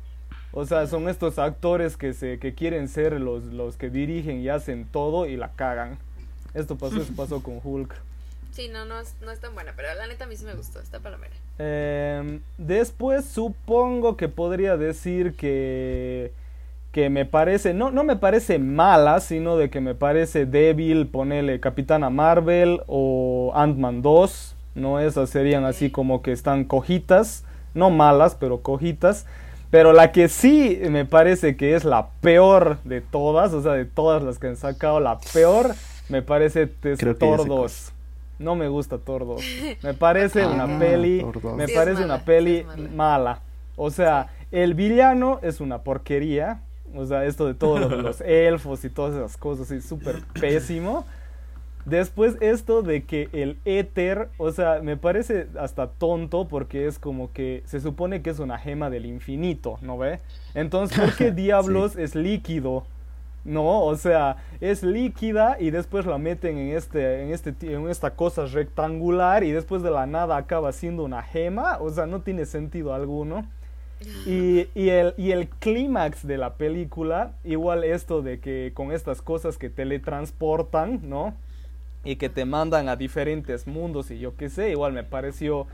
O 0.53 0.65
sea, 0.67 0.87
son 0.87 1.09
estos 1.09 1.39
actores 1.39 1.97
que, 1.97 2.13
se, 2.13 2.39
que 2.39 2.55
quieren 2.55 2.89
ser 2.89 3.21
los, 3.21 3.45
los 3.47 3.77
que 3.77 3.91
dirigen 3.91 4.39
y 4.41 4.49
hacen 4.49 4.85
todo 4.85 5.27
y 5.27 5.37
la 5.37 5.51
cagan. 5.53 5.99
Esto 6.55 6.77
pasó, 6.77 7.01
eso 7.01 7.13
pasó 7.17 7.43
con 7.43 7.61
Hulk. 7.63 7.95
Sí, 8.53 8.69
no, 8.69 8.85
no 8.85 8.99
es, 8.99 9.15
no 9.23 9.31
es 9.31 9.41
tan 9.41 9.55
buena, 9.55 9.73
pero 9.77 9.89
la 9.95 10.07
neta 10.07 10.25
a 10.25 10.27
mí 10.27 10.37
sí 10.37 10.45
me 10.45 10.55
gustó, 10.55 10.81
está 10.81 10.99
palomera. 11.01 11.33
Em, 11.59 12.41
después 12.59 13.25
supongo 13.25 14.17
que 14.17 14.29
podría 14.29 14.77
decir 14.77 15.37
que, 15.37 16.33
que 16.93 17.11
me 17.11 17.25
parece, 17.27 17.75
no, 17.75 17.91
no 17.91 18.03
me 18.03 18.17
parece 18.17 18.59
mala, 18.59 19.21
sino 19.21 19.57
de 19.57 19.71
que 19.71 19.81
me 19.81 19.95
parece 19.95 20.47
débil 20.47 21.07
ponerle 21.07 21.61
Capitana 21.61 22.11
Marvel 22.11 22.81
o 22.89 23.53
Ant-Man 23.55 24.03
2, 24.03 24.57
¿no? 24.75 24.99
Esas 24.99 25.31
serían 25.31 25.65
así 25.65 25.91
como 25.91 26.23
que 26.23 26.33
están 26.33 26.65
cojitas, 26.65 27.45
no 27.75 27.91
malas, 27.91 28.35
pero 28.35 28.63
cojitas. 28.63 29.27
Pero 29.71 29.93
la 29.93 30.11
que 30.11 30.29
sí 30.29 30.81
me 30.91 31.05
parece 31.05 31.57
que 31.57 31.77
es 31.77 31.85
la 31.85 32.09
peor 32.21 32.79
de 32.83 33.01
todas, 33.01 33.53
o 33.53 33.63
sea, 33.63 33.73
de 33.73 33.85
todas 33.85 34.21
las 34.21 34.41
que 34.41 34.49
han 34.49 34.57
sacado, 34.57 34.99
la 34.99 35.21
peor, 35.33 35.77
me 36.09 36.23
parece 36.23 36.69
sé 36.83 36.97
2. 36.97 37.93
No 38.41 38.57
me 38.57 38.67
gusta 38.69 38.99
Thor 38.99 39.25
2. 39.27 39.43
Me 39.85 39.95
parece 39.95 40.45
una 40.47 40.65
Ah, 40.65 40.79
peli, 40.81 41.21
Thor 41.21 41.41
2. 41.41 41.57
me 41.57 41.67
Sí 41.69 41.75
parece 41.75 42.01
mala, 42.01 42.15
una 42.17 42.25
peli 42.25 42.57
sí 42.57 42.67
es 42.71 42.77
mala. 42.77 42.91
mala. 42.97 43.41
O 43.77 43.91
sea, 43.91 44.31
el 44.51 44.75
villano 44.75 45.39
es 45.43 45.61
una 45.61 45.83
porquería. 45.83 46.63
O 46.95 47.07
sea, 47.07 47.25
esto 47.25 47.47
de 47.47 47.55
todo 47.55 47.79
lo 47.79 47.89
de 47.89 47.99
los 48.03 48.21
elfos 48.27 48.85
y 48.85 48.91
todas 48.91 49.15
esas 49.15 49.37
cosas 49.37 49.71
es 49.71 49.85
súper 49.85 50.23
pésimo. 50.41 51.05
Después 51.85 52.37
esto 52.41 52.83
de 52.83 53.05
que 53.05 53.29
el 53.33 53.59
éter, 53.65 54.29
o 54.37 54.51
sea, 54.53 54.81
me 54.83 54.97
parece 54.99 55.47
hasta 55.59 55.87
tonto 55.89 56.47
porque 56.47 56.87
es 56.87 56.99
como 56.99 57.33
que 57.33 57.63
se 57.65 57.81
supone 57.81 58.21
que 58.23 58.31
es 58.31 58.39
una 58.39 58.59
gema 58.59 58.91
del 58.91 59.07
infinito, 59.07 59.79
¿no 59.81 59.97
ve? 59.97 60.21
Entonces, 60.55 60.99
¿por 60.99 61.15
qué 61.17 61.31
diablos 61.33 61.97
es 61.97 62.15
líquido? 62.15 62.85
No, 63.45 63.85
o 63.85 63.97
sea, 63.97 64.37
es 64.61 64.83
líquida 64.83 65.57
y 65.59 65.71
después 65.71 66.05
la 66.05 66.19
meten 66.19 66.59
en 66.59 66.77
este, 66.77 67.23
en 67.23 67.33
este, 67.33 67.55
en 67.63 67.89
esta 67.89 68.11
cosa 68.11 68.45
rectangular 68.45 69.45
y 69.45 69.53
después 69.53 69.83
de 69.83 69.91
la 69.91 70.07
nada 70.07 70.37
acaba 70.37 70.73
siendo 70.73 71.05
una 71.05 71.23
gema, 71.23 71.79
o 71.81 71.91
sea, 71.91 72.07
no 72.07 72.21
tiene 72.21 72.45
sentido 72.45 72.93
alguno. 72.93 73.47
Y, 74.27 74.67
y 74.75 74.89
el, 74.89 75.15
y 75.19 75.33
el 75.33 75.49
clímax 75.49 76.27
de 76.27 76.39
la 76.39 76.55
película, 76.55 77.33
igual 77.45 77.85
esto 77.85 78.23
de 78.23 78.41
que 78.41 78.73
con 78.75 78.93
estas 78.93 79.21
cosas 79.21 79.59
que 79.59 79.69
teletransportan, 79.69 81.01
¿no? 81.09 81.35
Y 82.03 82.17
que 82.17 82.31
te 82.31 82.47
mandan 82.47 82.89
a 82.89 82.97
diferentes 82.97 83.67
mundos 83.67 84.11
y 84.11 84.19
yo 84.19 84.37
qué 84.37 84.49
sé, 84.49 84.71
igual 84.71 84.95
me 84.95 85.05
pareció 85.05 85.67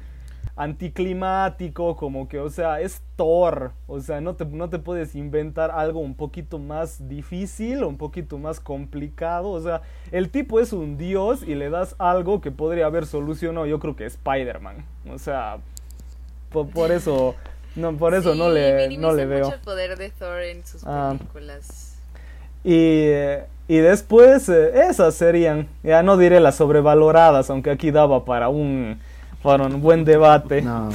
anticlimático, 0.54 1.96
como 1.96 2.28
que, 2.28 2.38
o 2.38 2.48
sea, 2.50 2.80
es 2.80 3.02
Thor, 3.16 3.72
o 3.86 4.00
sea, 4.00 4.20
no 4.20 4.34
te, 4.36 4.44
no 4.44 4.68
te 4.70 4.78
puedes 4.78 5.14
inventar 5.14 5.70
algo 5.70 6.00
un 6.00 6.14
poquito 6.14 6.58
más 6.58 7.08
difícil, 7.08 7.84
un 7.84 7.96
poquito 7.96 8.38
más 8.38 8.60
complicado, 8.60 9.50
o 9.50 9.60
sea, 9.60 9.82
el 10.12 10.30
tipo 10.30 10.60
es 10.60 10.72
un 10.72 10.96
dios 10.96 11.42
y 11.42 11.54
le 11.54 11.70
das 11.70 11.94
algo 11.98 12.40
que 12.40 12.50
podría 12.50 12.86
haber 12.86 13.06
solucionado, 13.06 13.66
yo 13.66 13.78
creo 13.80 13.96
que 13.96 14.06
Spider-Man, 14.06 14.84
o 15.12 15.18
sea, 15.18 15.58
por, 16.50 16.68
por 16.70 16.90
eso, 16.92 17.34
no, 17.74 17.96
por 17.96 18.14
eso 18.14 18.32
Sí, 18.32 18.38
no 18.38 18.50
le, 18.50 18.96
no 18.98 19.12
le 19.12 19.26
veo. 19.26 19.44
mucho 19.46 19.56
el 19.56 19.60
poder 19.62 19.96
de 19.98 20.10
Thor 20.10 20.40
en 20.42 20.64
sus 20.64 20.82
Ah. 20.86 21.14
películas. 21.18 21.92
Y, 22.64 23.10
y 23.68 23.76
después 23.78 24.48
eh, 24.48 24.72
esas 24.88 25.14
serían, 25.14 25.68
ya 25.84 26.02
no 26.02 26.16
diré 26.16 26.40
las 26.40 26.56
sobrevaloradas, 26.56 27.48
aunque 27.50 27.70
aquí 27.70 27.90
daba 27.92 28.24
para 28.24 28.48
un, 28.48 28.98
para 29.46 29.64
un 29.64 29.80
buen 29.80 30.04
debate. 30.04 30.60
No. 30.60 30.90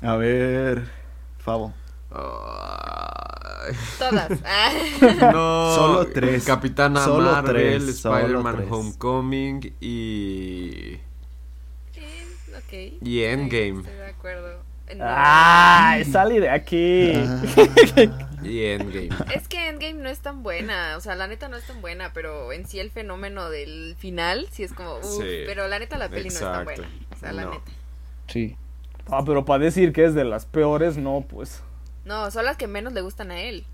A 0.00 0.16
ver, 0.16 0.84
Favo. 1.38 1.74
Todas. 3.98 4.30
Ah. 4.44 4.70
No, 5.32 5.74
Solo 5.74 6.06
tres. 6.06 6.44
Capitana 6.44 7.04
Solo 7.04 7.32
Marvel, 7.32 7.88
Spider-Man. 7.88 8.66
Homecoming 8.70 9.74
y. 9.80 10.98
Y 13.02 13.22
Endgame. 13.24 13.80
Estoy 13.80 13.94
de 13.96 14.06
acuerdo. 14.06 14.60
No. 14.96 15.04
¡Ay! 15.04 16.04
¡Salí 16.04 16.38
de 16.38 16.48
aquí! 16.48 17.12
Y 18.42 18.64
Endgame. 18.64 19.08
Es 19.34 19.48
que 19.48 19.68
Endgame 19.68 19.94
no 20.02 20.08
es 20.08 20.20
tan 20.20 20.42
buena, 20.42 20.96
o 20.96 21.00
sea, 21.00 21.14
la 21.16 21.26
neta 21.26 21.48
no 21.48 21.56
es 21.56 21.64
tan 21.66 21.80
buena, 21.80 22.12
pero 22.12 22.52
en 22.52 22.66
sí 22.66 22.78
el 22.80 22.90
fenómeno 22.90 23.50
del 23.50 23.96
final 23.98 24.48
sí 24.50 24.62
es 24.62 24.72
como, 24.72 24.96
uff, 24.98 25.04
Sí, 25.22 25.42
pero 25.46 25.68
la 25.68 25.78
neta 25.78 25.98
la 25.98 26.08
peli 26.08 26.28
no 26.28 26.34
es 26.34 26.40
tan 26.40 26.64
buena, 26.64 26.88
o 27.14 27.16
sea, 27.18 27.32
la 27.32 27.44
No. 27.44 27.50
neta. 27.52 27.64
Sí. 28.28 28.56
Ah, 29.10 29.22
pero 29.26 29.44
para 29.44 29.64
decir 29.64 29.92
que 29.92 30.04
es 30.04 30.14
de 30.14 30.24
las 30.24 30.46
peores, 30.46 30.96
no, 30.96 31.24
pues. 31.28 31.62
No, 32.04 32.30
son 32.30 32.44
las 32.44 32.56
que 32.56 32.66
menos 32.66 32.92
le 32.92 33.00
gustan 33.00 33.30
a 33.30 33.40
él. 33.40 33.64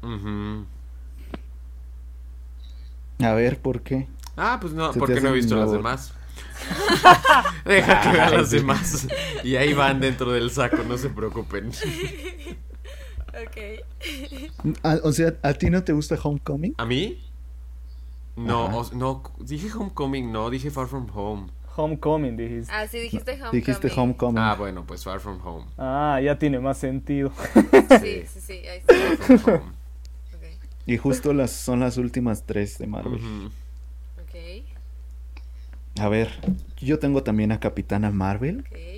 A 3.22 3.32
ver, 3.32 3.58
¿por 3.58 3.82
qué? 3.82 4.08
Ah, 4.36 4.58
pues 4.60 4.72
no, 4.72 4.92
porque 4.92 5.20
no 5.20 5.30
he 5.30 5.32
visto 5.32 5.56
las 5.56 5.72
demás. 5.72 6.12
Deja 7.64 8.00
que 8.02 8.08
vean 8.10 8.32
las 8.34 8.50
demás. 8.50 9.06
Y 9.42 9.56
ahí 9.56 9.72
van 9.72 10.00
dentro 10.00 10.32
del 10.32 10.50
saco, 10.50 10.78
no 10.86 10.98
se 10.98 11.08
preocupen. 11.10 11.70
Ok. 13.42 14.76
Ah, 14.82 14.98
o 15.02 15.12
sea, 15.12 15.34
¿a 15.42 15.52
ti 15.54 15.68
no 15.70 15.82
te 15.84 15.92
gusta 15.92 16.16
Homecoming? 16.22 16.74
¿A 16.78 16.86
mí? 16.86 17.22
No, 18.36 18.66
o- 18.66 18.94
no, 18.94 19.22
dije 19.38 19.70
Homecoming, 19.72 20.30
no, 20.32 20.50
dije 20.50 20.70
Far 20.70 20.86
From 20.88 21.08
Home. 21.14 21.48
Homecoming, 21.76 22.36
dijiste. 22.36 22.72
Ah, 22.72 22.86
sí, 22.86 22.98
dijiste 22.98 23.32
Homecoming. 23.32 23.60
Dijiste 23.60 23.90
Homecoming. 23.94 24.42
Ah, 24.42 24.54
bueno, 24.54 24.84
pues 24.86 25.04
Far 25.04 25.20
From 25.20 25.40
Home. 25.46 25.66
Ah, 25.78 26.20
ya 26.22 26.38
tiene 26.38 26.58
más 26.60 26.78
sentido. 26.78 27.32
Sí, 28.00 28.24
sí, 28.26 28.40
sí, 28.40 28.52
ahí 28.66 28.78
está. 28.78 28.94
Far 28.94 29.38
From 29.38 29.60
Home. 29.62 29.72
Ok. 30.34 30.42
Y 30.86 30.96
justo 30.98 31.32
las 31.32 31.50
son 31.50 31.80
las 31.80 31.96
últimas 31.98 32.44
tres 32.44 32.78
de 32.78 32.86
Marvel. 32.86 33.14
Ujú. 33.14 33.46
Ok, 34.22 34.64
A 36.00 36.08
ver, 36.08 36.30
yo 36.78 36.98
tengo 36.98 37.22
también 37.22 37.52
a 37.52 37.60
Capitana 37.60 38.10
Marvel. 38.10 38.60
ok. 38.60 38.95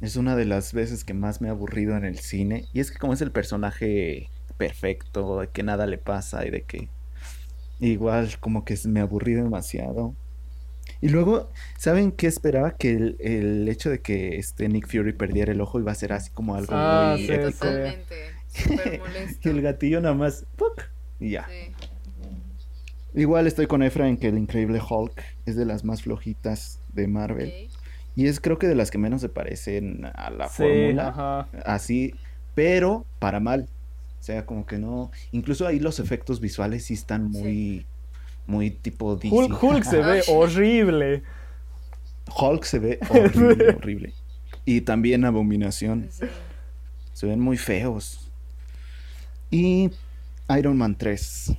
Es 0.00 0.16
una 0.16 0.36
de 0.36 0.44
las 0.44 0.72
veces 0.72 1.04
que 1.04 1.14
más 1.14 1.40
me 1.40 1.48
ha 1.48 1.52
aburrido 1.52 1.96
en 1.96 2.04
el 2.04 2.18
cine. 2.18 2.66
Y 2.72 2.80
es 2.80 2.90
que 2.90 2.98
como 2.98 3.12
es 3.12 3.20
el 3.20 3.32
personaje 3.32 4.28
perfecto, 4.56 5.40
de 5.40 5.48
que 5.48 5.62
nada 5.62 5.86
le 5.86 5.98
pasa 5.98 6.46
y 6.46 6.50
de 6.50 6.62
que 6.62 6.88
igual 7.80 8.38
como 8.40 8.64
que 8.64 8.76
me 8.86 9.00
aburrí 9.00 9.34
demasiado. 9.34 10.14
Y 11.00 11.08
luego, 11.10 11.50
¿saben 11.76 12.12
qué 12.12 12.26
esperaba? 12.26 12.72
Que 12.76 12.90
el, 12.92 13.16
el 13.20 13.68
hecho 13.68 13.90
de 13.90 14.00
que 14.00 14.36
este 14.38 14.68
Nick 14.68 14.88
Fury 14.88 15.12
perdiera 15.12 15.52
el 15.52 15.60
ojo 15.60 15.78
iba 15.78 15.92
a 15.92 15.94
ser 15.94 16.12
así 16.12 16.30
como 16.30 16.54
algo 16.54 16.72
Ah, 16.74 17.14
muy 17.16 17.26
sí, 17.26 17.32
épico. 17.32 17.50
sí. 17.50 17.58
Totalmente. 17.58 18.14
Súper 18.48 18.94
Y 18.96 18.98
molesto. 18.98 19.50
el 19.50 19.62
gatillo 19.62 20.00
nada 20.00 20.14
más, 20.14 20.46
¡puc! 20.56 20.82
y 21.20 21.30
ya. 21.30 21.46
Sí. 21.48 21.72
Igual 23.14 23.46
estoy 23.46 23.66
con 23.66 23.82
Efra 23.82 24.08
en 24.08 24.16
que 24.16 24.28
el 24.28 24.38
Increíble 24.38 24.80
Hulk 24.86 25.22
es 25.46 25.56
de 25.56 25.64
las 25.64 25.84
más 25.84 26.02
flojitas 26.02 26.80
de 26.92 27.06
Marvel. 27.08 27.68
Y 28.18 28.26
es 28.26 28.40
creo 28.40 28.58
que 28.58 28.66
de 28.66 28.74
las 28.74 28.90
que 28.90 28.98
menos 28.98 29.20
se 29.20 29.28
parecen 29.28 30.04
a 30.12 30.28
la 30.30 30.48
Sí, 30.48 30.64
fórmula. 30.64 31.08
ajá. 31.08 31.48
Así, 31.64 32.14
pero 32.56 33.06
para 33.20 33.38
mal. 33.38 33.68
O 34.18 34.22
sea, 34.24 34.44
como 34.44 34.66
que 34.66 34.76
no. 34.76 35.12
Incluso 35.30 35.68
ahí 35.68 35.78
los 35.78 36.00
efectos 36.00 36.40
visuales 36.40 36.84
sí 36.86 36.94
están 36.94 37.30
muy. 37.30 37.86
Muy 38.48 38.70
tipo 38.72 39.14
DC. 39.14 39.28
Hulk, 39.32 39.62
Hulk 39.62 39.84
se 39.84 39.98
ve 39.98 40.22
horrible. 40.26 41.22
Hulk 42.36 42.64
se 42.64 42.78
ve 42.80 42.98
horrible, 43.08 43.68
horrible. 43.76 44.14
Y 44.64 44.80
también 44.80 45.24
Abominación. 45.24 46.08
Sí. 46.10 46.24
Se 47.12 47.26
ven 47.26 47.38
muy 47.38 47.56
feos. 47.56 48.28
Y 49.50 49.90
Iron 50.58 50.76
Man 50.76 50.96
3. 50.96 51.52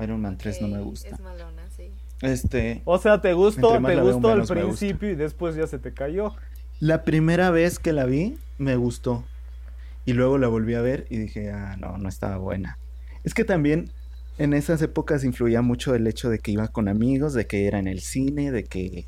Iron 0.00 0.20
Man 0.20 0.38
3 0.38 0.62
no 0.62 0.68
me 0.68 0.80
gusta. 0.80 1.08
Es 1.08 1.18
malona, 1.20 1.50
sí. 1.50 1.51
Este. 2.22 2.82
O 2.84 2.98
sea, 2.98 3.20
te 3.20 3.34
gustó, 3.34 3.78
te 3.82 4.00
gustó 4.00 4.28
al 4.28 4.46
principio 4.46 5.10
y 5.10 5.14
después 5.16 5.56
ya 5.56 5.66
se 5.66 5.78
te 5.78 5.92
cayó. 5.92 6.34
La 6.80 7.04
primera 7.04 7.50
vez 7.50 7.78
que 7.78 7.92
la 7.92 8.06
vi, 8.06 8.38
me 8.58 8.76
gustó. 8.76 9.24
Y 10.04 10.14
luego 10.14 10.38
la 10.38 10.48
volví 10.48 10.74
a 10.74 10.80
ver 10.80 11.06
y 11.10 11.18
dije, 11.18 11.50
ah, 11.50 11.76
no, 11.78 11.98
no 11.98 12.08
estaba 12.08 12.38
buena. 12.38 12.78
Es 13.24 13.34
que 13.34 13.44
también 13.44 13.90
en 14.38 14.52
esas 14.54 14.82
épocas 14.82 15.24
influía 15.24 15.62
mucho 15.62 15.94
el 15.94 16.06
hecho 16.06 16.30
de 16.30 16.38
que 16.38 16.52
iba 16.52 16.68
con 16.68 16.88
amigos, 16.88 17.34
de 17.34 17.46
que 17.46 17.66
era 17.66 17.78
en 17.78 17.86
el 17.86 18.00
cine, 18.00 18.50
de 18.50 18.64
que 18.64 19.06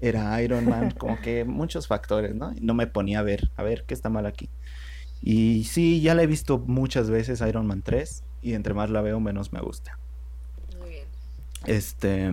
era 0.00 0.40
Iron 0.42 0.68
Man, 0.68 0.90
como 0.98 1.20
que 1.20 1.44
muchos 1.44 1.86
factores, 1.86 2.34
¿no? 2.34 2.52
Y 2.52 2.60
no 2.60 2.74
me 2.74 2.86
ponía 2.86 3.20
a 3.20 3.22
ver, 3.22 3.50
a 3.56 3.62
ver 3.62 3.84
qué 3.86 3.94
está 3.94 4.08
mal 4.08 4.26
aquí. 4.26 4.48
Y 5.22 5.64
sí, 5.64 6.00
ya 6.00 6.14
la 6.14 6.22
he 6.22 6.26
visto 6.26 6.58
muchas 6.58 7.10
veces 7.10 7.40
Iron 7.40 7.66
Man 7.66 7.82
3 7.82 8.22
y 8.42 8.54
entre 8.54 8.74
más 8.74 8.90
la 8.90 9.00
veo, 9.00 9.20
menos 9.20 9.52
me 9.52 9.60
gusta. 9.60 9.98
Este. 11.66 12.32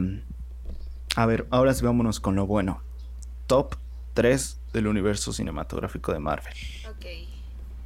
A 1.16 1.26
ver, 1.26 1.48
ahora 1.52 1.74
sí 1.74 1.86
vámonos 1.86 2.20
con 2.20 2.36
lo 2.36 2.48
bueno. 2.48 2.82
Top 3.48 3.76
3 4.14 4.60
del 4.74 4.88
universo 4.88 5.34
cinematográfico 5.34 6.14
de 6.14 6.20
Marvel. 6.20 6.54
Ok. 6.90 7.06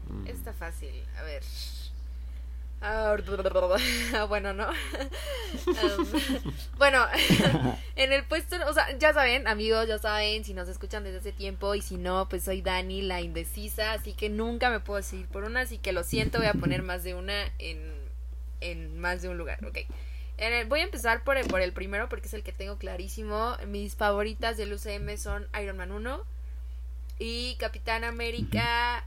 Mm. 0.10 0.28
Está 0.28 0.54
fácil. 0.54 0.92
A 1.20 1.24
ver. 1.24 1.44
Ah, 2.80 3.16
bueno, 4.30 4.54
¿no? 4.54 4.68
Um, 5.68 6.06
bueno, 6.78 7.06
en 7.96 8.12
el 8.12 8.26
puesto, 8.26 8.58
o 8.68 8.74
sea, 8.74 8.98
ya 8.98 9.14
saben, 9.14 9.48
amigos, 9.48 9.88
ya 9.88 9.98
saben, 9.98 10.44
si 10.44 10.54
nos 10.54 10.68
escuchan 10.68 11.06
desde 11.06 11.20
hace 11.20 11.32
tiempo 11.32 11.74
y 11.74 11.82
si 11.82 11.96
no, 11.96 12.28
pues 12.28 12.44
soy 12.44 12.62
Dani, 12.62 13.02
la 13.02 13.22
indecisa, 13.22 13.94
así 13.94 14.12
que 14.14 14.28
nunca 14.30 14.70
me 14.70 14.82
puedo 14.82 14.98
decidir 14.98 15.26
por 15.28 15.46
una, 15.46 15.62
así 15.62 15.78
que 15.78 15.94
lo 15.94 16.04
siento, 16.04 16.40
voy 16.40 16.48
a 16.48 16.54
poner 16.54 16.84
más 16.84 17.04
de 17.06 17.14
una 17.14 17.46
en, 17.60 17.94
en 18.60 19.00
más 19.00 19.22
de 19.22 19.30
un 19.30 19.38
lugar, 19.38 19.66
ok. 19.66 19.78
El- 20.38 20.68
voy 20.68 20.82
a 20.82 20.84
empezar 20.84 21.24
por 21.24 21.38
el, 21.38 21.48
por 21.48 21.62
el 21.62 21.74
primero 21.74 22.10
porque 22.10 22.28
es 22.28 22.34
el 22.34 22.44
que 22.44 22.52
tengo 22.54 22.78
clarísimo. 22.78 23.58
Mis 23.68 23.96
favoritas 23.96 24.58
del 24.58 24.74
UCM 24.74 25.18
son 25.18 25.48
Iron 25.62 25.78
Man 25.78 25.92
1 25.92 26.24
y 27.20 27.56
Capitán 27.56 28.04
América 28.04 29.04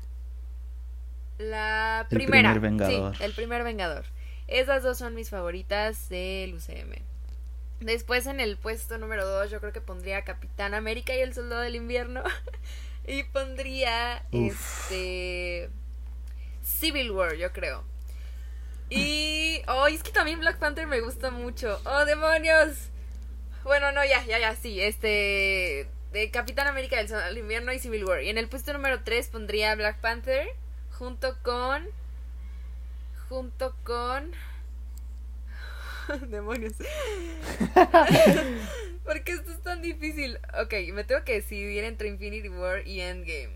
la 1.38 2.06
El 2.10 2.16
primera. 2.16 2.50
primer 2.52 2.60
Vengador. 2.60 3.16
Sí, 3.16 3.22
el 3.24 3.32
primer 3.32 3.64
Vengador. 3.64 4.04
Esas 4.48 4.82
dos 4.82 4.98
son 4.98 5.14
mis 5.14 5.30
favoritas 5.30 6.08
del 6.08 6.54
UCM. 6.54 6.96
Después 7.80 8.26
en 8.26 8.40
el 8.40 8.56
puesto 8.58 8.98
número 8.98 9.24
2 9.26 9.50
yo 9.50 9.60
creo 9.60 9.72
que 9.72 9.80
pondría 9.80 10.22
Capitán 10.24 10.74
América 10.74 11.14
y 11.14 11.20
el 11.20 11.32
Soldado 11.32 11.62
del 11.62 11.76
Invierno. 11.76 12.22
y 13.06 13.22
pondría 13.22 14.24
Uf. 14.32 14.52
este 14.90 15.70
Civil 16.62 17.10
War, 17.12 17.36
yo 17.36 17.52
creo. 17.52 17.84
Y 18.90 19.62
oh, 19.68 19.86
es 19.86 20.02
que 20.02 20.10
también 20.10 20.40
Black 20.40 20.58
Panther 20.58 20.86
me 20.86 21.00
gusta 21.00 21.30
mucho. 21.30 21.80
Oh, 21.84 22.04
demonios. 22.04 22.88
Bueno, 23.62 23.92
no, 23.92 24.04
ya, 24.04 24.24
ya, 24.24 24.38
ya, 24.38 24.56
sí, 24.56 24.80
este 24.80 25.88
de 26.12 26.30
Capitán 26.32 26.66
América 26.66 26.96
del 26.96 27.06
del 27.06 27.38
Invierno 27.38 27.72
y 27.72 27.78
Civil 27.78 28.04
War. 28.04 28.22
Y 28.22 28.28
en 28.28 28.38
el 28.38 28.48
puesto 28.48 28.72
número 28.72 29.02
3 29.02 29.28
pondría 29.28 29.74
Black 29.76 30.00
Panther 30.00 30.48
junto 30.90 31.36
con 31.42 31.86
junto 33.28 33.76
con 33.84 34.32
demonios. 36.30 36.74
Porque 39.04 39.32
esto 39.32 39.52
es 39.52 39.62
tan 39.62 39.82
difícil. 39.82 40.38
Ok, 40.60 40.74
me 40.92 41.04
tengo 41.04 41.24
que 41.24 41.34
decidir 41.34 41.84
entre 41.84 42.08
Infinity 42.08 42.48
War 42.48 42.86
y 42.86 43.00
Endgame. 43.00 43.50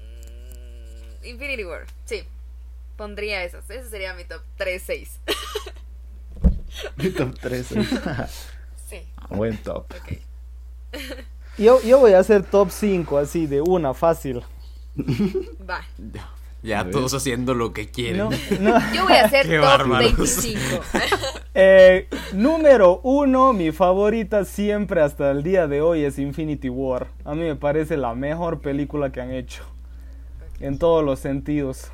Mm, 0.00 1.24
Infinity 1.24 1.64
War, 1.64 1.86
sí. 2.04 2.24
Pondría 2.96 3.42
esas. 3.44 3.68
Ese 3.70 3.90
sería 3.90 4.14
mi 4.14 4.24
top 4.24 4.42
3-6. 4.58 5.08
Mi 6.96 7.10
top 7.10 7.38
3. 7.40 7.66
sí, 8.88 9.00
Buen 9.30 9.56
top. 9.58 9.86
ok. 9.92 10.18
Yo, 11.56 11.80
yo 11.82 12.00
voy 12.00 12.14
a 12.14 12.18
hacer 12.18 12.42
top 12.42 12.70
5 12.70 13.16
así 13.16 13.46
de 13.46 13.60
una, 13.60 13.94
fácil. 13.94 14.42
Va. 14.98 15.82
Ya 16.64 16.80
A 16.80 16.82
ver. 16.82 16.92
todos 16.92 17.14
haciendo 17.14 17.54
lo 17.54 17.72
que 17.72 17.90
quieren. 17.92 18.18
No, 18.18 18.30
no. 18.58 18.92
Yo 18.92 19.04
voy 19.04 19.12
a 19.12 19.26
hacer 19.26 19.46
Qué 19.46 19.58
top 19.58 19.64
bárbaros. 19.64 20.16
25. 20.16 20.82
Eh, 21.54 22.08
número 22.32 22.98
uno, 23.04 23.52
mi 23.52 23.70
favorita 23.70 24.44
siempre 24.44 25.00
hasta 25.00 25.30
el 25.30 25.44
día 25.44 25.68
de 25.68 25.80
hoy 25.80 26.02
es 26.04 26.18
Infinity 26.18 26.68
War. 26.70 27.06
A 27.24 27.36
mí 27.36 27.42
me 27.42 27.54
parece 27.54 27.96
la 27.96 28.16
mejor 28.16 28.60
película 28.60 29.12
que 29.12 29.20
han 29.20 29.30
hecho. 29.30 29.62
En 30.58 30.78
todos 30.80 31.04
los 31.04 31.20
sentidos. 31.20 31.92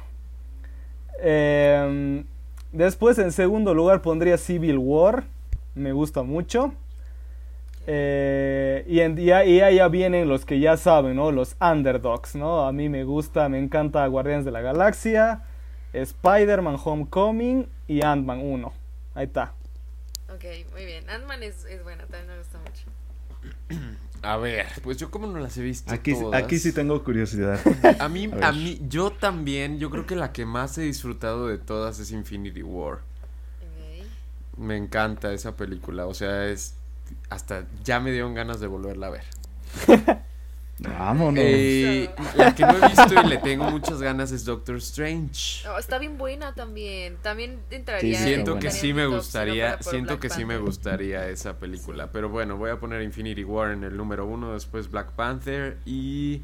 Eh, 1.23 2.25
después, 2.73 3.19
en 3.19 3.33
segundo 3.33 3.75
lugar, 3.75 4.03
pondría 4.03 4.39
Civil 4.39 4.79
War. 4.79 5.25
Me 5.75 5.93
gusta 5.93 6.23
mucho. 6.23 6.73
Eh, 7.87 8.85
y, 8.87 9.01
en, 9.01 9.19
y 9.19 9.31
ahí 9.31 9.55
y 9.55 9.61
ahí 9.61 9.77
ya 9.77 9.89
vienen 9.89 10.29
los 10.29 10.45
que 10.45 10.61
ya 10.61 10.77
saben, 10.77 11.17
¿no? 11.17 11.33
Los 11.33 11.57
underdogs, 11.61 12.35
¿no? 12.35 12.67
A 12.67 12.73
mí 12.73 12.89
me 12.89 13.05
gusta, 13.05 13.49
me 13.49 13.59
encanta 13.59 14.07
Guardianes 14.07 14.45
de 14.45 14.51
la 14.51 14.61
Galaxia, 14.61 15.43
Spider-Man 15.93 16.77
Homecoming 16.83 17.67
y 17.89 18.03
Ant-Man 18.05 18.41
1. 18.43 18.73
Ahí 19.15 19.27
está. 19.27 19.55
ok, 20.29 20.45
muy 20.73 20.85
bien. 20.85 21.09
Ant-Man 21.09 21.43
es, 21.43 21.65
es 21.65 21.83
buena, 21.83 22.05
también 22.07 22.29
me 22.29 22.39
gusta 22.39 22.59
mucho. 22.59 23.91
A 24.23 24.37
ver, 24.37 24.67
pues 24.83 24.99
yo 24.99 25.11
como 25.11 25.27
no 25.27 25.39
las 25.39 25.57
he 25.57 25.63
visto 25.63 25.93
Aquí, 25.93 26.13
todas. 26.13 26.43
aquí 26.43 26.59
sí 26.59 26.73
tengo 26.73 27.03
curiosidad. 27.03 27.59
A 27.99 28.09
mí, 28.09 28.31
A 28.43 28.53
mí, 28.53 28.81
yo 28.89 29.11
también, 29.13 29.79
yo 29.79 29.91
creo 29.91 30.07
que 30.07 30.15
la 30.15 30.33
que 30.33 30.45
más 30.45 30.77
he 30.79 30.83
disfrutado 30.83 31.49
de 31.49 31.59
todas 31.59 31.99
es 32.01 32.11
Infinity 32.11 32.63
War. 32.63 32.99
Me 34.59 34.77
encanta 34.77 35.33
esa 35.33 35.57
película, 35.57 36.07
o 36.07 36.13
sea, 36.13 36.47
es 36.47 36.75
hasta 37.31 37.65
ya 37.83 37.99
me 37.99 38.13
dieron 38.13 38.35
ganas 38.35 38.61
de 38.61 38.67
volverla 38.67 39.07
a 39.07 39.11
ver. 39.11 39.25
Vámonos. 40.83 41.43
Eh, 41.45 42.09
la 42.37 42.55
que 42.55 42.63
no 42.65 42.73
he 42.79 42.89
visto 42.89 43.23
y 43.23 43.29
le 43.29 43.37
tengo 43.39 43.71
muchas 43.71 44.01
ganas 44.01 44.33
es 44.33 44.45
Doctor 44.47 44.77
Strange. 44.77 45.69
Oh, 45.69 45.79
está 45.79 45.99
bien 45.99 46.17
buena 46.17 46.55
también. 46.55 47.17
También 47.23 47.59
entraría. 47.71 48.19
Sí, 48.19 48.25
Siento 48.25 48.59
que 48.59 48.71
sí 48.71 48.95
me 48.95 49.05
top 49.05 49.17
gustaría, 49.17 49.83
siento 49.83 50.15
Black 50.15 50.21
que 50.21 50.31
sí 50.31 50.45
me 50.47 50.57
gustaría 50.59 51.29
esa 51.29 51.59
película. 51.59 52.11
Pero 52.13 52.31
bueno, 52.31 52.57
voy 52.57 52.71
a 52.71 52.81
poner 52.81 53.03
Infinity 53.03 53.45
War 53.45 53.73
en 53.73 53.85
el 53.85 53.95
número 53.97 54.27
uno, 54.27 54.55
después 54.55 54.91
Black 54.91 55.13
Panther 55.13 55.77
y 55.85 56.41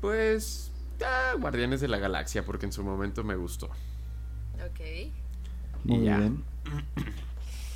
pues 0.00 0.70
ah, 1.04 1.34
Guardianes 1.38 1.80
de 1.82 1.88
la 1.88 1.98
Galaxia 1.98 2.44
porque 2.44 2.64
en 2.66 2.72
su 2.72 2.82
momento 2.82 3.24
me 3.24 3.36
gustó. 3.36 3.66
Ok. 4.64 5.10
Muy 5.84 6.04
ya. 6.06 6.16
bien. 6.16 6.44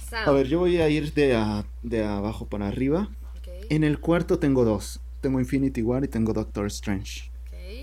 Sam. 0.08 0.28
A 0.28 0.32
ver, 0.32 0.46
yo 0.46 0.60
voy 0.60 0.78
a 0.80 0.88
ir 0.88 1.12
de, 1.12 1.34
a- 1.36 1.64
de 1.82 2.04
abajo 2.04 2.46
para 2.46 2.68
arriba. 2.68 3.08
En 3.68 3.84
el 3.84 4.00
cuarto 4.00 4.38
tengo 4.38 4.64
dos. 4.64 5.00
Tengo 5.22 5.40
Infinity 5.40 5.80
War 5.82 6.04
y 6.04 6.08
tengo 6.08 6.34
Doctor 6.34 6.66
Strange. 6.66 7.30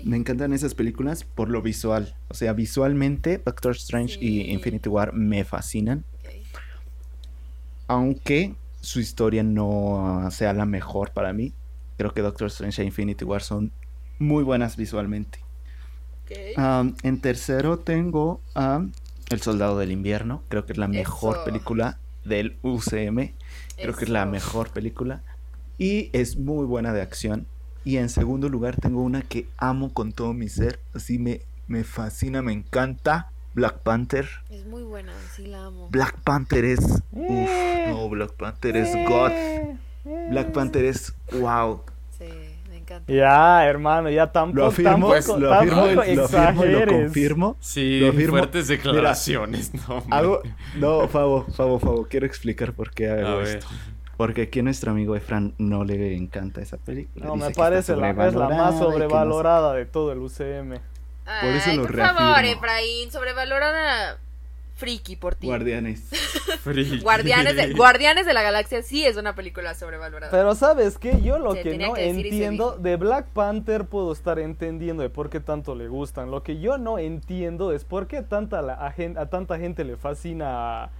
Me 0.04 0.16
encantan 0.16 0.52
esas 0.52 0.74
películas 0.74 1.24
por 1.24 1.48
lo 1.50 1.60
visual. 1.62 2.14
O 2.28 2.34
sea, 2.34 2.52
visualmente 2.52 3.38
Doctor 3.44 3.72
Strange 3.72 4.14
Sí. 4.14 4.20
y 4.20 4.50
Infinity 4.52 4.88
War 4.88 5.12
me 5.12 5.44
fascinan. 5.44 6.04
Aunque 7.88 8.54
su 8.80 9.00
historia 9.00 9.42
no 9.42 10.28
sea 10.30 10.52
la 10.52 10.64
mejor 10.64 11.10
para 11.12 11.32
mí. 11.32 11.52
Creo 11.98 12.14
que 12.14 12.22
Doctor 12.22 12.46
Strange 12.48 12.82
e 12.82 12.84
Infinity 12.86 13.24
War 13.24 13.42
son 13.42 13.72
muy 14.18 14.44
buenas 14.44 14.76
visualmente. 14.76 15.40
En 17.02 17.20
tercero 17.20 17.78
tengo 17.78 18.40
a 18.54 18.84
El 19.28 19.40
Soldado 19.40 19.78
del 19.78 19.90
Invierno. 19.92 20.42
Creo 20.48 20.64
que 20.66 20.72
es 20.72 20.78
la 20.78 20.88
mejor 20.88 21.36
Eso. 21.36 21.44
película 21.44 21.98
del 22.24 22.56
UCM. 22.62 23.32
Creo 23.76 23.96
que 23.96 24.04
es 24.04 24.10
la 24.10 24.24
mejor 24.26 24.70
película. 24.70 25.22
Y 25.80 26.10
es 26.12 26.36
muy 26.36 26.66
buena 26.66 26.92
de 26.92 27.00
acción. 27.00 27.46
Y 27.84 27.96
en 27.96 28.10
segundo 28.10 28.50
lugar 28.50 28.76
tengo 28.76 29.00
una 29.02 29.22
que 29.22 29.46
amo 29.56 29.94
con 29.94 30.12
todo 30.12 30.34
mi 30.34 30.50
ser. 30.50 30.78
Así 30.94 31.18
me, 31.18 31.40
me 31.68 31.84
fascina, 31.84 32.42
me 32.42 32.52
encanta. 32.52 33.30
Black 33.54 33.78
Panther. 33.78 34.28
Es 34.50 34.66
muy 34.66 34.82
buena, 34.82 35.12
sí 35.34 35.46
la 35.46 35.64
amo. 35.64 35.88
Black 35.90 36.20
Panther 36.20 36.64
es. 36.66 36.80
Uf, 37.10 37.48
Eh. 37.48 37.86
no, 37.88 38.08
Black 38.10 38.32
Panther 38.34 38.76
es 38.76 38.92
God. 39.08 39.30
Eh, 39.30 39.76
eh. 40.04 40.26
Black 40.30 40.52
Panther 40.52 40.84
es. 40.84 41.14
Wow. 41.32 41.80
Sí, 42.16 42.26
me 42.68 42.76
encanta. 42.76 43.10
Ya, 43.10 43.66
hermano, 43.66 44.10
ya 44.10 44.30
tampoco, 44.30 44.60
Lo 44.60 44.66
afirmo, 44.66 44.90
tampoco, 44.92 45.12
pues, 45.14 45.28
lo 45.40 45.54
afirmo, 45.54 45.76
lo 45.86 46.24
afirmo 46.26 46.64
y 46.66 46.68
lo 46.70 46.86
confirmo. 46.86 47.56
Sí, 47.60 48.00
Lo 48.00 48.10
afirmo. 48.10 48.36
fuertes 48.36 48.68
declaraciones, 48.68 49.72
no. 49.88 50.04
Hago. 50.10 50.42
No, 50.78 51.08
Favo, 51.08 51.46
Favo, 51.56 51.78
Favo. 51.80 52.06
Quiero 52.06 52.26
explicar 52.26 52.72
por 52.74 52.90
qué 52.92 53.08
A 53.08 53.14
hago 53.14 53.38
ver. 53.38 53.60
Porque 54.20 54.42
aquí 54.42 54.60
a 54.60 54.62
nuestro 54.62 54.90
amigo 54.90 55.16
Efran 55.16 55.54
no 55.56 55.82
le 55.82 56.14
encanta 56.14 56.60
esa 56.60 56.76
película. 56.76 57.24
No, 57.24 57.36
Dice 57.36 57.48
me 57.48 57.54
parece 57.54 57.96
la, 57.96 58.10
es 58.10 58.16
la 58.16 58.22
sobrevalorada 58.26 58.56
más 58.62 58.74
no 58.74 58.78
sé- 58.78 58.84
sobrevalorada 58.92 59.72
de 59.74 59.86
todo 59.86 60.12
el 60.12 60.18
UCM. 60.18 60.78
Por 61.40 61.50
eso 61.50 61.72
lo 61.72 61.82
por 61.86 61.96
favor, 61.96 62.20
reafirmo. 62.42 62.56
Efraín, 62.58 63.10
sobrevalorada 63.10 64.18
friki 64.74 65.16
por 65.16 65.36
ti. 65.36 65.46
Guardianes. 65.46 66.02
Friki. 66.62 67.00
Guardianes 67.00 67.56
de, 67.56 67.72
Guardianes 67.72 68.26
de 68.26 68.34
la 68.34 68.42
Galaxia 68.42 68.82
sí 68.82 69.06
es 69.06 69.16
una 69.16 69.34
película 69.34 69.72
sobrevalorada. 69.74 70.30
Pero 70.30 70.54
sabes 70.54 70.98
qué, 70.98 71.22
yo 71.22 71.38
lo 71.38 71.52
Se 71.54 71.62
que 71.62 71.78
no 71.78 71.94
que 71.94 72.10
entiendo 72.10 72.72
de 72.76 72.96
Black 72.96 73.26
Panther 73.28 73.86
puedo 73.86 74.12
estar 74.12 74.38
entendiendo 74.38 75.02
de 75.02 75.08
por 75.08 75.30
qué 75.30 75.40
tanto 75.40 75.74
le 75.74 75.88
gustan. 75.88 76.30
Lo 76.30 76.42
que 76.42 76.58
yo 76.60 76.76
no 76.76 76.98
entiendo 76.98 77.72
es 77.72 77.84
por 77.86 78.06
qué 78.06 78.20
tanta 78.20 78.60
la- 78.60 78.74
a, 78.74 78.92
gen- 78.92 79.16
a 79.16 79.26
tanta 79.30 79.58
gente 79.58 79.84
le 79.84 79.96
fascina 79.96 80.90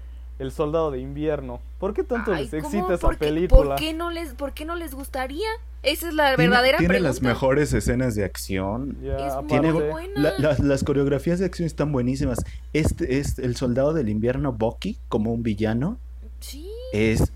El 0.40 0.50
Soldado 0.52 0.90
de 0.90 0.98
Invierno. 1.00 1.60
¿Por 1.78 1.94
qué 1.94 2.02
tanto 2.02 2.32
Ay, 2.32 2.44
les 2.44 2.54
excita 2.54 2.94
esa 2.94 2.98
¿Por 3.06 3.18
qué- 3.18 3.26
película? 3.26 3.62
¿por 3.70 3.76
qué, 3.76 3.92
no 3.94 4.10
les, 4.10 4.34
¿Por 4.34 4.52
qué 4.52 4.64
no 4.64 4.74
les 4.74 4.94
gustaría? 4.94 5.48
Esa 5.82 6.08
es 6.08 6.14
la 6.14 6.34
Tiene- 6.34 6.48
verdadera 6.50 6.78
tiene 6.78 6.88
pregunta. 6.94 7.08
las 7.08 7.22
mejores 7.22 7.72
escenas 7.72 8.14
de 8.14 8.24
acción. 8.24 8.96
Es 9.02 9.32
Tiene 9.46 9.72
muy 9.72 9.84
buena. 9.84 10.20
la- 10.20 10.38
las, 10.38 10.58
las 10.60 10.82
coreografías 10.84 11.38
de 11.38 11.44
acción 11.46 11.66
están 11.66 11.92
buenísimas. 11.92 12.38
Este 12.72 13.18
es 13.18 13.38
el 13.38 13.54
soldado 13.56 13.92
del 13.92 14.08
invierno 14.08 14.52
Bucky 14.52 14.98
como 15.08 15.32
un 15.32 15.42
villano. 15.42 15.98
Sí. 16.40 16.68
Es 16.92 17.32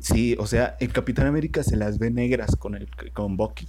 sí, 0.00 0.36
o 0.38 0.46
sea, 0.46 0.76
el 0.80 0.92
Capitán 0.92 1.26
América 1.26 1.62
se 1.64 1.76
las 1.76 1.98
ve 1.98 2.10
negras 2.10 2.54
con 2.56 2.74
el 2.76 2.88
con 3.12 3.36
Bucky. 3.36 3.66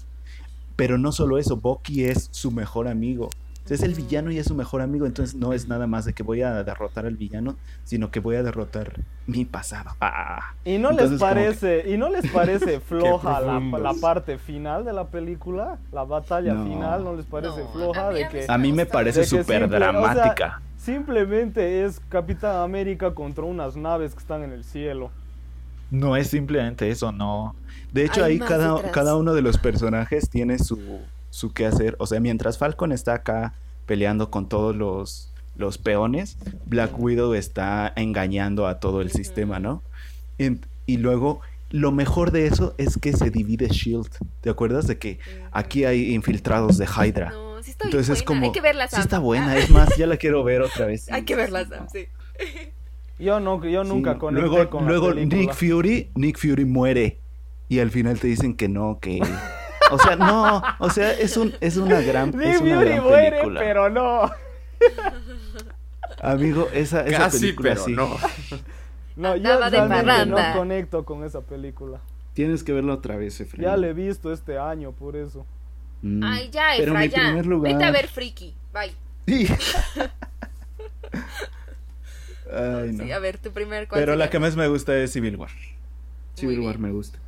Pero 0.75 0.97
no 0.97 1.11
solo 1.11 1.37
eso, 1.37 1.57
Bucky 1.57 2.05
es 2.05 2.29
su 2.31 2.51
mejor 2.51 2.87
amigo. 2.87 3.29
O 3.69 3.71
sea, 3.71 3.75
es 3.75 3.83
el 3.83 3.93
villano 3.93 4.31
y 4.31 4.39
es 4.39 4.47
su 4.47 4.55
mejor 4.55 4.81
amigo, 4.81 5.05
entonces 5.05 5.35
no 5.35 5.53
es 5.53 5.67
nada 5.67 5.85
más 5.85 6.03
de 6.05 6.13
que 6.13 6.23
voy 6.23 6.41
a 6.41 6.63
derrotar 6.63 7.05
al 7.05 7.17
villano, 7.17 7.55
sino 7.83 8.09
que 8.09 8.19
voy 8.19 8.35
a 8.35 8.41
derrotar 8.41 9.01
mi 9.27 9.45
pasado. 9.45 9.91
Ah. 10.01 10.53
Y 10.65 10.79
no 10.79 10.89
Entonces, 10.89 11.11
les 11.11 11.19
que- 11.19 11.25
parece, 11.25 11.83
y 11.93 11.97
no 11.97 12.09
les 12.09 12.27
parece 12.31 12.79
floja 12.87 13.39
la, 13.41 13.93
parte 14.01 14.39
final 14.39 14.85
de 14.85 14.93
la 14.93 15.05
película, 15.09 15.77
la 15.91 16.03
batalla 16.03 16.55
No. 16.55 16.63
final, 16.65 17.03
no 17.03 17.15
les 17.15 17.25
parece 17.27 17.59
No, 17.61 17.69
floja 17.71 18.07
a 18.07 18.11
mí- 18.11 18.19
de 18.19 18.27
que 18.29 18.45
A 18.47 18.57
mí 18.57 18.71
me 18.73 18.87
parece 18.87 19.23
súper 19.23 19.61
simple- 19.61 19.77
o 19.77 19.79
sea, 19.79 19.91
dramática. 19.91 20.61
simplemente 20.77 21.85
es 21.85 21.99
Capitán 22.09 22.55
América 22.55 23.13
contra 23.13 23.43
unas 23.43 23.75
naves 23.75 24.13
que 24.13 24.19
están 24.19 24.41
en 24.43 24.51
el 24.51 24.63
cielo. 24.63 25.11
No 25.91 26.15
es 26.15 26.27
simplemente 26.29 26.89
eso, 26.89 27.11
no. 27.11 27.55
De 27.93 28.05
hecho, 28.05 28.23
Hay 28.23 28.33
ahí 28.33 28.39
cada, 28.39 28.73
detrás. 28.75 28.91
cada 28.93 29.15
uno 29.15 29.33
de 29.33 29.41
los 29.41 29.57
personajes 29.57 30.29
tiene 30.29 30.59
su, 30.59 30.79
su 31.29 31.53
qué 31.53 31.65
hacer. 31.65 31.95
O 31.99 32.07
sea, 32.07 32.19
mientras 32.19 32.57
Falcon 32.57 32.91
está 32.91 33.13
acá 33.15 33.53
peleando 33.85 34.29
con 34.29 34.47
todos 34.47 34.75
los, 34.75 35.31
los 35.55 35.77
peones, 35.77 36.37
Black 36.65 36.97
Widow 36.99 37.33
está 37.33 37.91
engañando 37.95 38.67
a 38.67 38.79
todo 38.79 39.01
el 39.01 39.11
sistema, 39.11 39.59
¿no? 39.59 39.81
Y 40.85 40.97
luego, 40.97 41.41
lo 41.69 41.91
mejor 41.91 42.31
de 42.31 42.47
eso 42.47 42.73
es 42.77 42.97
que 42.97 43.13
se 43.13 43.29
divide 43.29 43.67
Shield. 43.67 44.09
¿Te 44.41 44.49
acuerdas 44.49 44.87
de 44.87 44.97
que 44.97 45.19
aquí 45.51 45.85
hay 45.85 46.13
infiltrados 46.13 46.77
de 46.77 46.85
Hydra? 46.85 47.29
No, 47.31 47.61
sí 47.61 47.71
está 47.71 47.85
bien 47.85 47.93
Entonces 47.97 48.19
es 48.19 48.25
buena. 48.25 48.25
como... 48.25 48.45
Hay 48.47 48.51
que 48.53 48.61
verla, 48.61 48.87
sí 48.87 48.99
está 48.99 49.19
buena, 49.19 49.55
es 49.57 49.69
más, 49.69 49.95
ya 49.97 50.07
la 50.07 50.17
quiero 50.17 50.43
ver 50.43 50.61
otra 50.61 50.85
vez. 50.85 51.11
Hay 51.11 51.23
que 51.25 51.35
verla, 51.35 51.67
Sam, 51.67 51.87
sí. 51.91 52.07
Yo, 53.19 53.39
no, 53.41 53.63
yo 53.65 53.83
Sí, 53.83 53.89
nunca 53.89 54.17
conecté 54.17 54.47
luego, 54.47 54.69
con 54.69 54.87
luego. 54.87 55.13
Nick 55.13 55.53
Fury, 55.53 56.09
Nick 56.15 56.37
Fury 56.39 56.63
muere 56.65 57.19
y 57.67 57.79
al 57.79 57.91
final 57.91 58.17
te 58.17 58.27
dicen 58.27 58.55
que 58.55 58.69
no, 58.69 58.97
que 59.01 59.19
o 59.91 59.99
sea, 59.99 60.15
no, 60.15 60.61
o 60.79 60.89
sea, 60.89 61.11
es 61.11 61.37
un 61.37 61.53
es 61.61 61.77
una 61.77 62.01
gran 62.01 62.29
es 62.41 62.61
una 62.61 62.83
gran 62.83 63.03
muere, 63.03 63.31
película. 63.31 63.59
pero 63.59 63.89
no. 63.89 64.31
Amigo, 66.21 66.67
esa, 66.73 67.05
esa 67.05 67.17
Casi, 67.17 67.39
película 67.39 67.69
pero 67.71 67.83
sí. 67.85 67.93
no. 67.93 68.17
No, 69.15 69.35
yo 69.35 69.59
realmente 69.69 70.25
no 70.27 70.37
conecto 70.55 71.03
con 71.03 71.25
esa 71.25 71.41
película. 71.41 71.99
Tienes 72.33 72.63
que 72.63 72.71
verla 72.71 72.93
otra 72.93 73.17
vez, 73.17 73.37
Efraín. 73.41 73.63
Ya 73.65 73.75
la 73.75 73.87
he 73.87 73.93
visto 73.93 74.31
este 74.31 74.57
año, 74.57 74.93
por 74.93 75.17
eso. 75.17 75.45
Mm. 76.01 76.23
Ay, 76.23 76.49
ya, 76.49 76.67
Pero 76.77 76.93
Efra, 76.93 77.01
mi 77.01 77.09
ya. 77.09 77.15
primer 77.23 77.45
lugar. 77.45 77.73
Vete 77.73 77.83
a 77.83 77.91
ver 77.91 78.07
Friki. 78.07 78.55
Bye. 78.71 78.93
Sí. 79.27 79.45
Ay, 82.51 82.93
no. 82.93 83.03
Sí, 83.03 83.11
a 83.11 83.19
ver, 83.19 83.37
tu 83.39 83.51
primer 83.51 83.89
Pero 83.89 84.15
la 84.15 84.29
que 84.29 84.39
más 84.39 84.55
me 84.55 84.67
gusta 84.69 84.97
es 84.97 85.11
Civil 85.11 85.35
War. 85.35 85.51
Civil 86.35 86.61
War 86.61 86.79
me 86.79 86.91
gusta. 86.91 87.19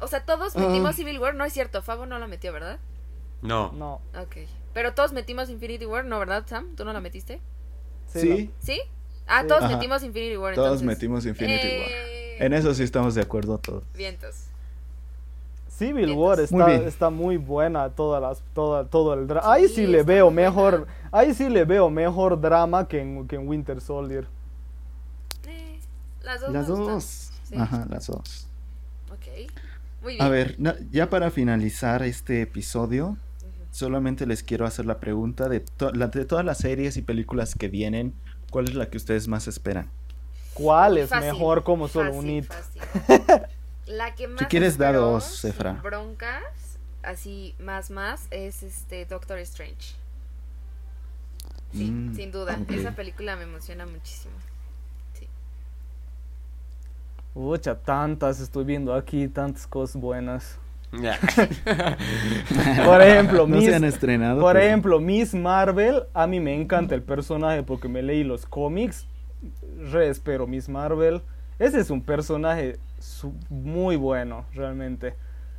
O 0.00 0.06
sea, 0.08 0.24
todos 0.24 0.54
metimos 0.56 0.94
Civil 0.96 1.18
War, 1.18 1.34
no 1.34 1.44
es 1.44 1.52
cierto, 1.52 1.82
Fabo 1.82 2.06
no 2.06 2.18
la 2.18 2.26
metió, 2.26 2.52
¿verdad? 2.52 2.78
No. 3.42 3.72
No. 3.72 4.00
Ok. 4.20 4.36
Pero 4.74 4.94
todos 4.94 5.12
metimos 5.12 5.50
Infinity 5.50 5.86
War, 5.86 6.04
¿no, 6.04 6.18
verdad, 6.18 6.44
Sam? 6.46 6.74
¿Tú 6.76 6.84
no 6.84 6.92
la 6.92 7.00
metiste? 7.00 7.40
Sí, 8.06 8.50
Sí. 8.60 8.80
Ah, 9.26 9.44
todos 9.46 9.62
Ajá. 9.64 9.74
metimos 9.76 10.02
Infinity 10.02 10.36
War, 10.36 10.54
todos 10.54 10.66
entonces. 10.80 10.86
metimos 10.86 11.26
Infinity 11.26 11.66
War. 11.66 11.88
Eh, 11.90 12.36
En 12.46 12.52
eso 12.54 12.72
sí 12.74 12.82
estamos 12.82 13.14
de 13.14 13.22
acuerdo 13.22 13.58
todos. 13.58 13.82
Vientos. 13.94 14.44
Civil 15.68 16.06
Vientos. 16.06 16.16
War 16.16 16.36
Muy 16.38 16.44
está, 16.44 16.66
bien. 16.66 16.88
está 16.88 17.10
muy 17.10 17.36
buena 17.36 17.90
todas 17.90 18.22
las, 18.22 18.42
toda, 18.54 18.84
todo 18.86 19.14
el 19.14 19.26
drama. 19.26 19.52
Ahí 19.52 19.68
Sí, 19.68 19.86
le 19.86 20.02
veo 20.02 20.26
muy 20.26 20.34
mejor, 20.42 20.78
buena. 20.86 20.94
ahí 21.12 21.34
sí 21.34 21.48
le 21.48 21.64
veo 21.64 21.90
mejor 21.90 22.40
drama 22.40 22.88
que 22.88 23.00
en, 23.00 23.28
que 23.28 23.36
en 23.36 23.46
Winter 23.46 23.80
Soldier. 23.80 24.26
Eh, 25.46 25.78
las 26.22 26.40
dos. 26.40 26.50
Las 26.52 26.66
dos. 26.68 27.04
Sí. 27.44 27.54
Ajá, 27.56 27.86
las 27.90 28.06
dos. 28.06 28.46
Ok. 29.12 29.50
Muy 30.02 30.14
bien. 30.14 30.22
A 30.24 30.28
ver, 30.28 30.56
ya 30.90 31.10
para 31.10 31.30
finalizar 31.30 32.02
este 32.02 32.42
episodio, 32.42 33.16
solamente 33.70 34.26
les 34.26 34.42
quiero 34.42 34.66
hacer 34.66 34.86
la 34.86 34.98
pregunta 35.00 35.48
de, 35.48 35.60
to- 35.60 35.92
la- 35.92 36.06
de 36.08 36.24
todas 36.24 36.44
las 36.44 36.58
series 36.58 36.96
y 36.96 37.02
películas 37.02 37.54
que 37.54 37.68
vienen, 37.68 38.14
¿cuál 38.50 38.68
es 38.68 38.74
la 38.74 38.88
que 38.90 38.96
ustedes 38.96 39.28
más 39.28 39.46
esperan? 39.48 39.90
¿Cuál 40.54 40.98
es 40.98 41.10
fácil, 41.10 41.32
mejor 41.32 41.62
como 41.64 41.86
solo 41.88 42.12
fácil, 42.12 42.30
un 42.38 42.44
fácil. 42.44 42.82
La 43.86 44.14
que 44.14 44.28
más 44.28 44.38
Si 44.40 44.44
quieres, 44.46 44.76
da 44.78 44.92
dos, 44.92 45.44
Efra. 45.44 45.74
broncas, 45.82 46.42
así 47.02 47.54
más 47.58 47.90
más, 47.90 48.26
es 48.30 48.62
este 48.62 49.04
Doctor 49.06 49.38
Strange. 49.38 49.94
Sí, 51.72 51.90
Mm, 51.90 52.14
sin 52.16 52.32
duda. 52.32 52.58
Esa 52.70 52.92
película 52.92 53.36
me 53.36 53.42
emociona 53.44 53.86
muchísimo. 53.86 54.34
Ucha, 57.40 57.76
tantas 57.76 58.40
estoy 58.40 58.64
viendo 58.64 58.92
aquí, 58.94 59.28
tantas 59.28 59.64
cosas 59.66 60.00
buenas. 60.00 60.58
Ya. 60.90 61.18
Por 62.84 63.00
ejemplo, 63.02 63.46
no 63.46 63.56
Miss, 63.56 63.66
se 63.66 63.74
han 63.76 63.84
estrenado. 63.84 64.40
por 64.40 64.54
pero- 64.54 64.64
ejemplo, 64.66 64.98
Miss 65.00 65.34
Marvel, 65.34 66.04
a 66.14 66.26
mí 66.26 66.40
me 66.40 66.54
encanta 66.60 66.94
el 66.94 67.02
personaje 67.02 67.62
porque 67.62 67.88
me 67.88 68.02
leí 68.02 68.24
los 68.24 68.44
cómics. 68.46 69.06
Re 69.92 70.08
espero 70.08 70.46
Miss 70.46 70.68
Marvel. 70.68 71.22
Ese 71.60 71.78
es 71.80 71.90
un 71.90 72.02
personaje 72.02 72.78
su- 72.98 73.34
muy 73.50 73.94
bueno, 73.96 74.46
realmente. 74.54 75.08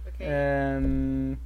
Ok. 0.08 0.16
Em, 0.20 1.38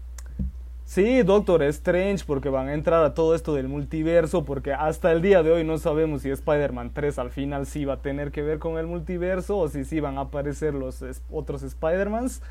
sí, 0.93 1.23
Doctor 1.23 1.63
Strange, 1.63 2.23
porque 2.25 2.49
van 2.49 2.67
a 2.67 2.73
entrar 2.73 3.03
a 3.03 3.13
todo 3.13 3.35
esto 3.35 3.53
del 3.53 3.67
multiverso, 3.67 4.45
porque 4.45 4.73
hasta 4.73 5.11
el 5.11 5.21
día 5.21 5.41
de 5.43 5.51
hoy 5.51 5.63
no 5.63 5.77
sabemos 5.77 6.21
si 6.21 6.29
Spider-Man 6.29 6.91
3 6.93 7.17
al 7.19 7.29
final 7.31 7.65
sí 7.65 7.85
va 7.85 7.95
a 7.95 8.01
tener 8.01 8.31
que 8.31 8.41
ver 8.41 8.59
con 8.59 8.77
el 8.77 8.87
multiverso 8.87 9.57
o 9.57 9.67
si 9.67 9.85
sí 9.85 9.99
van 9.99 10.17
a 10.17 10.21
aparecer 10.21 10.73
los 10.73 11.01
es- 11.01 11.21
otros 11.31 11.63
Spider-Mans. 11.63 12.41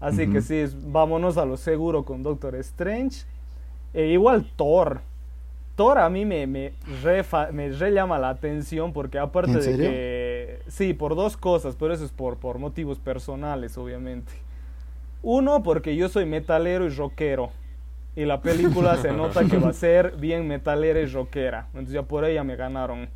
Así 0.00 0.28
que 0.28 0.42
sí, 0.42 0.64
vámonos 0.86 1.36
a 1.38 1.44
lo 1.46 1.56
seguro 1.56 2.04
con 2.04 2.22
Doctor 2.22 2.54
Strange. 2.56 3.24
E 3.94 4.06
igual 4.08 4.46
Thor. 4.56 5.00
Thor 5.76 5.98
a 5.98 6.08
mí 6.08 6.24
me, 6.24 6.46
me, 6.46 6.72
re, 7.02 7.24
me 7.52 7.70
re 7.70 7.92
llama 7.92 8.18
la 8.18 8.28
atención 8.30 8.92
porque 8.92 9.18
aparte 9.18 9.52
¿En 9.52 9.60
de 9.60 9.76
que... 9.76 10.60
Sí, 10.68 10.94
por 10.94 11.16
dos 11.16 11.36
cosas, 11.36 11.76
pero 11.76 11.92
eso 11.94 12.04
es 12.04 12.12
por, 12.12 12.36
por 12.36 12.58
motivos 12.58 12.98
personales, 12.98 13.76
obviamente. 13.78 14.32
Uno, 15.22 15.62
porque 15.62 15.96
yo 15.96 16.08
soy 16.08 16.26
metalero 16.26 16.86
y 16.86 16.90
rockero. 16.90 17.50
Y 18.16 18.24
la 18.24 18.40
película 18.40 18.96
se 18.96 19.12
nota 19.16 19.44
que 19.44 19.58
va 19.58 19.70
a 19.70 19.72
ser 19.72 20.16
bien 20.16 20.46
metalera 20.46 21.00
y 21.00 21.06
rockera. 21.06 21.66
Entonces 21.68 21.94
ya 21.94 22.02
por 22.02 22.24
ella 22.24 22.44
me 22.44 22.56
ganaron. 22.56 23.08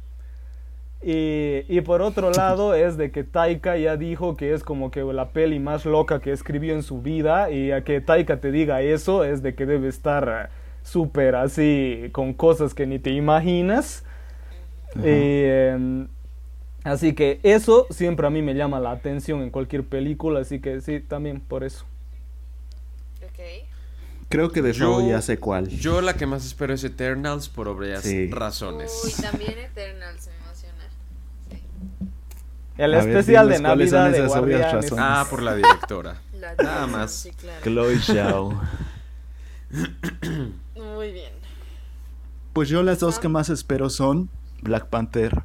Y, 1.00 1.62
y 1.68 1.80
por 1.82 2.02
otro 2.02 2.32
lado 2.32 2.74
es 2.74 2.96
de 2.96 3.12
que 3.12 3.22
Taika 3.22 3.76
ya 3.76 3.96
dijo 3.96 4.36
que 4.36 4.52
es 4.52 4.64
como 4.64 4.90
que 4.90 5.04
la 5.04 5.28
peli 5.28 5.60
más 5.60 5.84
loca 5.84 6.20
que 6.20 6.32
escribió 6.32 6.74
en 6.74 6.82
su 6.82 7.00
vida. 7.00 7.50
Y 7.50 7.70
a 7.70 7.84
que 7.84 8.00
Taika 8.00 8.40
te 8.40 8.50
diga 8.50 8.82
eso 8.82 9.24
es 9.24 9.42
de 9.42 9.54
que 9.54 9.66
debe 9.66 9.88
estar 9.88 10.48
eh, 10.50 10.52
súper 10.82 11.36
así 11.36 12.08
con 12.12 12.32
cosas 12.34 12.74
que 12.74 12.86
ni 12.86 12.98
te 12.98 13.10
imaginas. 13.10 14.04
Em, 15.02 16.08
así 16.82 17.14
que 17.14 17.38
eso 17.42 17.86
siempre 17.90 18.26
a 18.26 18.30
mí 18.30 18.42
me 18.42 18.54
llama 18.54 18.80
la 18.80 18.90
atención 18.90 19.42
en 19.42 19.50
cualquier 19.50 19.84
película. 19.84 20.40
Así 20.40 20.60
que 20.60 20.80
sí, 20.80 20.98
también 21.00 21.40
por 21.40 21.62
eso. 21.62 21.84
Creo 24.28 24.50
que 24.50 24.60
de 24.62 24.72
Yo- 24.72 24.86
nuevo 24.86 25.08
ya 25.08 25.22
sé 25.22 25.38
cuál. 25.38 25.68
Yo 25.68 26.00
la 26.02 26.14
que 26.14 26.26
más 26.26 26.44
espero 26.44 26.74
es 26.74 26.84
Eternals 26.84 27.48
por 27.48 27.66
obvias 27.68 28.02
Sí. 28.02 28.30
razones. 28.30 28.92
Uy, 29.04 29.12
también 29.22 29.58
Eternals 29.58 30.26
me 30.28 30.34
emociona. 30.44 30.84
Sí. 31.50 31.62
El 32.76 32.94
A 32.94 32.98
ver, 32.98 33.08
especial 33.08 33.48
de 33.48 33.58
Navidad 33.60 34.10
de 34.10 34.18
esas 34.18 34.32
obvias 34.32 34.60
Guardianes. 34.60 34.72
razones. 34.90 35.04
Ah, 35.06 35.26
por 35.30 35.42
la 35.42 35.54
directora. 35.54 36.20
La 36.34 36.54
Nada 36.54 36.64
Jackson, 36.82 36.92
más. 36.92 37.12
Sí, 37.12 37.30
claro. 37.32 37.60
Chloe 37.64 37.98
Zhao. 38.00 38.60
Muy 40.74 41.12
bien. 41.12 41.32
Pues 42.52 42.68
yo 42.68 42.82
las 42.82 42.98
dos 43.00 43.18
que 43.18 43.28
más 43.28 43.48
espero 43.50 43.88
son 43.90 44.28
Black 44.62 44.86
Panther, 44.88 45.42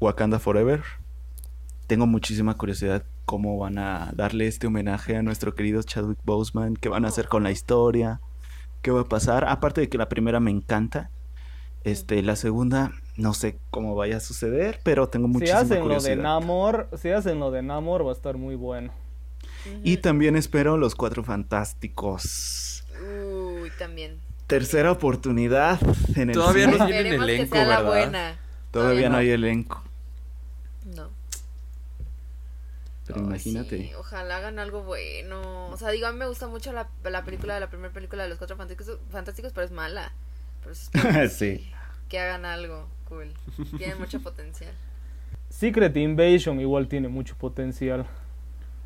Wakanda 0.00 0.38
Forever. 0.38 0.82
Tengo 1.86 2.06
muchísima 2.06 2.54
curiosidad 2.56 3.04
cómo 3.24 3.58
van 3.58 3.78
a 3.78 4.10
darle 4.14 4.46
este 4.46 4.66
homenaje 4.66 5.16
a 5.16 5.22
nuestro 5.22 5.54
querido 5.54 5.82
Chadwick 5.82 6.18
Boseman, 6.24 6.74
qué 6.74 6.88
van 6.88 7.04
a 7.04 7.08
hacer 7.08 7.28
con 7.28 7.42
la 7.42 7.50
historia, 7.52 8.20
qué 8.82 8.90
va 8.90 9.02
a 9.02 9.08
pasar. 9.08 9.44
Aparte 9.48 9.82
de 9.82 9.88
que 9.88 9.98
la 9.98 10.08
primera 10.08 10.40
me 10.40 10.50
encanta, 10.50 11.10
este, 11.84 12.22
la 12.22 12.34
segunda 12.36 12.92
no 13.16 13.34
sé 13.34 13.58
cómo 13.70 13.94
vaya 13.94 14.16
a 14.16 14.20
suceder, 14.20 14.80
pero 14.82 15.08
tengo 15.08 15.26
Si 15.28 15.32
muchísima 15.34 15.60
hacen 15.60 15.68
lo 15.70 15.74
de 15.76 15.82
curiosidad. 15.82 16.16
Namor, 16.22 16.88
si 17.00 17.10
hacen 17.10 17.38
lo 17.38 17.50
de 17.50 17.62
Namor 17.62 18.04
va 18.04 18.10
a 18.10 18.14
estar 18.14 18.36
muy 18.36 18.56
bueno. 18.56 18.92
y 19.84 19.98
también 19.98 20.36
espero 20.36 20.76
Los 20.76 20.94
Cuatro 20.96 21.22
Fantásticos. 21.22 22.84
Uy, 23.00 23.70
también. 23.78 24.18
Tercera 24.48 24.92
oportunidad 24.92 25.80
en 26.16 26.30
el 26.30 26.34
Todavía 26.34 26.64
cine. 26.66 26.78
no 26.78 26.86
tienen 26.86 27.22
elenco, 27.22 27.42
que 27.52 27.58
sea 27.58 27.64
la 27.66 27.76
¿verdad? 27.82 27.86
buena. 27.90 28.36
Todavía 28.70 29.08
no 29.08 29.12
no. 29.14 29.18
hay 29.18 29.30
elenco. 29.30 29.82
No. 30.84 31.08
Pero 33.06 33.20
Ay, 33.20 33.24
imagínate. 33.24 33.78
sí, 33.78 33.94
ojalá 33.94 34.38
hagan 34.38 34.58
algo 34.58 34.82
bueno. 34.82 35.68
O 35.68 35.76
sea, 35.76 35.90
digo, 35.90 36.06
a 36.08 36.12
mí 36.12 36.18
me 36.18 36.26
gusta 36.26 36.48
mucho 36.48 36.72
la, 36.72 36.88
la 37.04 37.24
película 37.24 37.54
de 37.54 37.60
la 37.60 37.70
primera 37.70 37.92
película 37.92 38.24
de 38.24 38.28
los 38.28 38.38
cuatro 38.38 38.56
fantásticos, 38.56 38.98
fantásticos 39.10 39.52
pero 39.52 39.64
es 39.66 39.72
mala. 39.72 40.12
Pero 40.62 40.72
es 40.72 41.32
sí. 41.32 41.70
que 42.08 42.18
hagan 42.18 42.44
algo 42.44 42.88
cool. 43.08 43.32
Tiene 43.78 43.94
mucho 43.96 44.20
potencial. 44.20 44.72
Secret 45.48 45.96
Invasion 45.96 46.60
igual 46.60 46.88
tiene 46.88 47.08
mucho 47.08 47.36
potencial. 47.36 48.06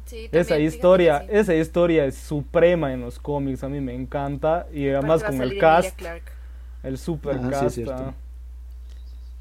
Sí, 0.04 0.28
Esa 0.32 0.56
también, 0.56 0.68
historia, 0.68 1.14
fíjate 1.20 1.32
que 1.32 1.32
sí. 1.32 1.40
esa 1.40 1.54
historia 1.54 2.04
es 2.04 2.16
suprema 2.16 2.92
en 2.92 3.00
los 3.00 3.18
cómics, 3.18 3.62
a 3.64 3.68
mí 3.68 3.80
me 3.80 3.94
encanta. 3.94 4.66
Y 4.72 4.88
además 4.88 5.22
con 5.22 5.40
el 5.40 5.56
cast, 5.58 6.00
el 6.82 6.98
super 6.98 7.40
Ah, 7.42 7.42
sí, 7.44 7.50
cast. 7.50 7.74
cierto. 7.76 7.94
ah. 7.94 8.14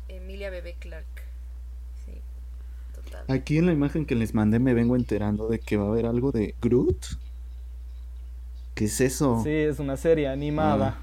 Emilia 0.08 0.50
Bebé 0.50 0.76
Clark. 0.80 1.06
Aquí 3.30 3.60
en 3.60 3.68
la 3.68 3.74
imagen 3.74 4.06
que 4.06 4.16
les 4.16 4.34
mandé 4.34 4.58
me 4.60 4.74
vengo 4.74 4.96
enterando 4.96 5.48
de 5.48 5.60
que 5.60 5.78
va 5.78 5.86
a 5.86 5.88
haber 5.90 6.06
algo 6.08 6.32
de 6.32 6.56
Groot. 6.62 7.06
¿Qué 8.74 8.86
es 8.86 9.00
eso? 9.02 9.42
Sí, 9.44 9.52
es 9.52 9.80
una 9.80 9.98
serie 9.98 10.28
animada. 10.28 10.98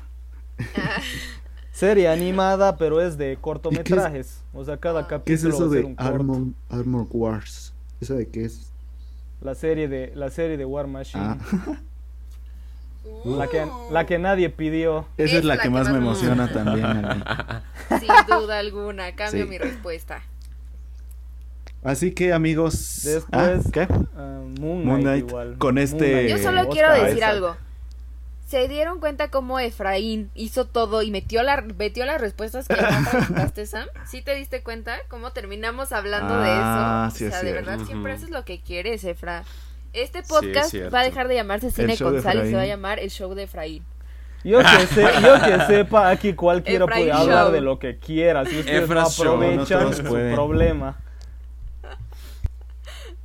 Ah, 0.76 1.00
Serie 1.72 2.08
animada, 2.08 2.78
pero 2.78 3.02
es 3.02 3.18
de 3.18 3.36
cortometrajes. 3.38 4.40
O 4.54 4.64
sea, 4.64 4.78
cada 4.78 5.06
capítulo 5.06 5.24
¿Qué 5.26 5.34
es 5.34 5.44
va 5.44 5.48
eso 5.50 5.66
a 5.66 5.70
ser 5.70 5.84
de. 5.84 5.94
Armor, 5.98 6.42
Armor 6.70 7.06
Wars? 7.10 7.74
¿Esa 8.00 8.14
de 8.14 8.26
qué 8.28 8.46
es? 8.46 8.72
La 9.42 9.54
serie 9.54 9.86
de 9.86 10.10
la 10.16 10.30
serie 10.30 10.56
de 10.56 10.64
War 10.64 10.86
Machine. 10.86 11.22
Ah, 11.22 11.38
La 13.24 13.46
que, 13.46 13.64
la 13.92 14.04
que 14.04 14.18
nadie 14.18 14.50
pidió. 14.50 15.06
esa 15.16 15.36
es, 15.36 15.44
la, 15.44 15.58
que 15.58 15.70
más 15.70 15.88
me 15.90 15.98
emociona 15.98 16.50
también. 16.52 17.06
Sin 18.00 18.08
duda 18.26 18.58
alguna, 18.58 19.14
cambio 19.14 19.44
Sí. 19.44 19.48
mi 19.48 19.58
respuesta. 19.58 20.22
Así 21.84 22.12
que 22.12 22.32
amigos, 22.32 23.02
Después, 23.04 23.66
¿ah, 23.66 23.70
¿qué? 23.72 23.86
ah, 24.16 24.40
Moon 24.60 24.82
Knight, 24.82 24.84
Moon 24.84 25.00
Knight, 25.02 25.28
igual. 25.28 25.58
con 25.58 25.78
este-. 25.78 26.28
Yo 26.28 26.38
solo 26.38 26.68
quiero 26.68 26.88
Oscar 26.88 27.02
decir 27.04 27.18
Isaac. 27.18 27.30
algo. 27.30 27.56
¿Se 28.48 28.68
dieron 28.68 29.00
cuenta 29.00 29.28
cómo 29.28 29.58
Efraín 29.58 30.30
hizo 30.36 30.66
todo 30.66 31.02
y 31.02 31.10
metió, 31.10 31.42
la, 31.42 31.62
metió 31.78 32.06
las 32.06 32.20
respuestas 32.20 32.68
que 32.68 32.76
no 32.76 33.10
preguntaste, 33.10 33.66
Sam? 33.66 33.86
¿Sí 34.06 34.22
te 34.22 34.34
diste 34.36 34.62
cuenta? 34.62 34.98
¿Cómo 35.08 35.32
terminamos 35.32 35.90
hablando 35.92 36.34
Ah, 36.36 37.08
de 37.12 37.18
sí 37.18 37.24
eso? 37.24 37.26
es 37.26 37.34
o 37.34 37.38
sea, 37.40 37.42
de 37.44 37.50
cierto. 37.52 37.70
verdad 37.70 37.84
siempre 37.86 38.12
Ujú. 38.12 38.20
haces 38.22 38.30
lo 38.30 38.44
que 38.44 38.60
quieres, 38.60 39.02
Efra. 39.04 39.42
Este 39.92 40.20
es 40.20 40.28
podcast 40.28 40.74
va 40.94 41.00
a 41.00 41.04
dejar 41.04 41.26
de 41.26 41.34
llamarse 41.36 41.70
Cine 41.72 41.96
show 41.96 42.12
con 42.12 42.22
Sal 42.22 42.46
y 42.46 42.50
se 42.50 42.54
va 42.56 42.62
a 42.62 42.66
llamar 42.66 42.98
El 43.00 43.10
Show 43.10 43.34
de 43.34 43.44
Efraín. 43.44 43.82
Yo 44.44 44.58
que, 44.60 44.86
sé, 44.94 45.02
yo 45.22 45.34
que 45.42 45.64
sepa, 45.66 46.10
aquí 46.10 46.34
cualquiera 46.34 46.84
Efraín 46.84 47.06
puede 47.08 47.18
hablar 47.18 47.44
Show. 47.46 47.52
de 47.52 47.60
lo 47.62 47.78
que 47.80 47.98
quiera. 47.98 48.44
Si 48.44 48.58
ustedes 48.60 48.84
Efra 48.84 49.02
no 49.02 49.10
Show, 49.10 49.24
no 49.24 49.32
aprovechan, 49.46 49.80
todos 49.80 49.90
es 49.92 49.96
su 49.98 50.04
pueden. 50.04 50.34
problema. 50.34 50.96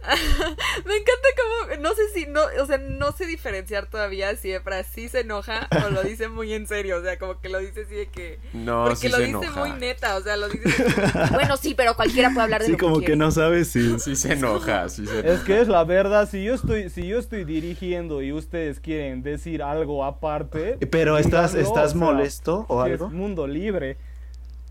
Me 0.86 0.96
encanta 0.96 1.28
cómo, 1.38 1.82
no 1.82 1.94
sé 1.94 2.10
si, 2.14 2.26
no, 2.26 2.42
o 2.62 2.66
sea, 2.66 2.78
no 2.80 3.12
sé 3.12 3.26
diferenciar 3.26 3.86
todavía 3.88 4.36
si 4.36 4.52
Efra 4.52 4.84
sí 4.84 5.08
se 5.10 5.20
enoja 5.22 5.68
o 5.86 5.90
lo 5.90 6.04
dice 6.04 6.28
muy 6.28 6.54
en 6.54 6.68
serio, 6.68 6.98
o 6.98 7.02
sea, 7.04 7.20
como 7.20 7.40
que 7.40 7.50
lo 7.50 7.60
dice 7.60 7.82
así 7.84 7.96
de 7.96 8.08
que... 8.08 8.40
No, 8.54 8.84
porque 8.86 8.96
sí 8.98 9.10
lo 9.10 9.18
se 9.18 9.24
dice 9.26 9.38
enoja. 9.38 9.60
muy 9.60 9.72
neta, 9.74 10.16
o 10.18 10.22
sea, 10.22 10.38
lo 10.38 10.50
dice... 10.50 10.68
bueno, 11.32 11.56
sí, 11.58 11.74
pero 11.76 11.96
cualquiera 11.96 12.30
puede 12.30 12.44
hablar 12.44 12.62
de 12.62 12.66
Sí, 12.68 12.72
lo 12.74 12.78
como 12.78 13.00
que 13.00 13.06
que 13.06 13.16
no 13.16 13.32
sabes 13.32 13.70
si... 13.70 14.00
Sí 14.00 14.16
se 14.16 14.34
enoja, 14.34 14.90
sí 14.90 15.06
se 15.06 15.20
Es 15.20 15.26
enoja. 15.26 15.46
que 15.46 15.62
es 15.62 15.68
la 15.68 15.84
verdad, 15.84 16.28
si 16.30 16.44
yo 16.44 16.54
estoy, 16.56 16.90
si 16.90 17.08
yo 17.08 17.20
estoy 17.20 17.44
dirigiendo 17.46 18.22
y 18.22 18.32
ustedes 18.34 18.80
quieren 18.80 19.22
decir 19.24 19.62
algo 19.64 20.04
aparte, 20.06 20.78
Pero 20.90 21.18
estás, 21.18 21.54
díganlo, 21.54 21.70
estás 21.70 21.90
o 21.96 21.98
sea, 22.00 22.00
molesto 22.00 22.66
o 22.70 22.82
algo. 22.82 23.06
Es 23.08 23.12
mundo 23.12 23.46
libre, 23.48 23.98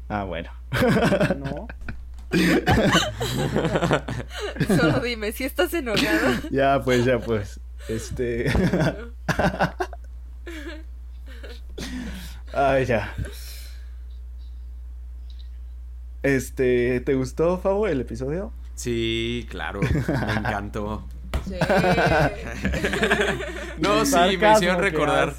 Ah, 0.09 0.25
bueno. 0.25 0.51
¿no? 1.39 1.69
Solo 4.69 5.01
dime, 5.01 5.33
si 5.33 5.45
estás 5.45 5.75
enojado. 5.75 6.35
Ya, 6.51 6.81
pues, 6.83 7.05
ya, 7.05 7.19
pues. 7.19 7.61
Este. 7.89 8.51
Ay, 12.53 12.85
ya. 12.87 13.15
Este, 16.23 17.01
¿te 17.01 17.15
gustó, 17.15 17.59
Fabo, 17.59 17.87
el 17.87 18.01
episodio? 18.01 18.53
Sí, 18.75 19.47
claro, 19.51 19.81
me 19.81 20.33
encantó. 20.35 21.07
Sí. 21.49 21.55
No, 23.79 24.05
sí, 24.05 24.37
me 24.39 24.53
hicieron 24.53 24.81
recordar. 24.81 25.35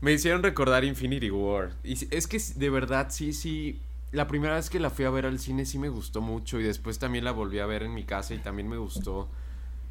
Me 0.00 0.12
hicieron 0.12 0.42
recordar 0.42 0.84
Infinity 0.84 1.30
War. 1.30 1.70
Y 1.84 1.96
sí- 1.96 2.08
es 2.10 2.26
que 2.26 2.40
de 2.56 2.70
verdad, 2.70 3.06
sí, 3.10 3.32
sí. 3.32 3.80
La 4.12 4.26
primera 4.26 4.54
vez 4.54 4.70
que 4.70 4.80
la 4.80 4.90
fui 4.90 5.04
a 5.04 5.10
ver 5.10 5.26
al 5.26 5.38
cine 5.38 5.66
sí 5.66 5.78
me 5.78 5.88
gustó 5.88 6.20
mucho. 6.20 6.60
Y 6.60 6.64
después 6.64 6.98
también 6.98 7.24
la 7.24 7.32
volví 7.32 7.58
a 7.58 7.66
ver 7.66 7.82
en 7.82 7.94
mi 7.94 8.04
casa 8.04 8.34
y 8.34 8.38
también 8.38 8.68
me 8.68 8.78
gustó. 8.78 9.28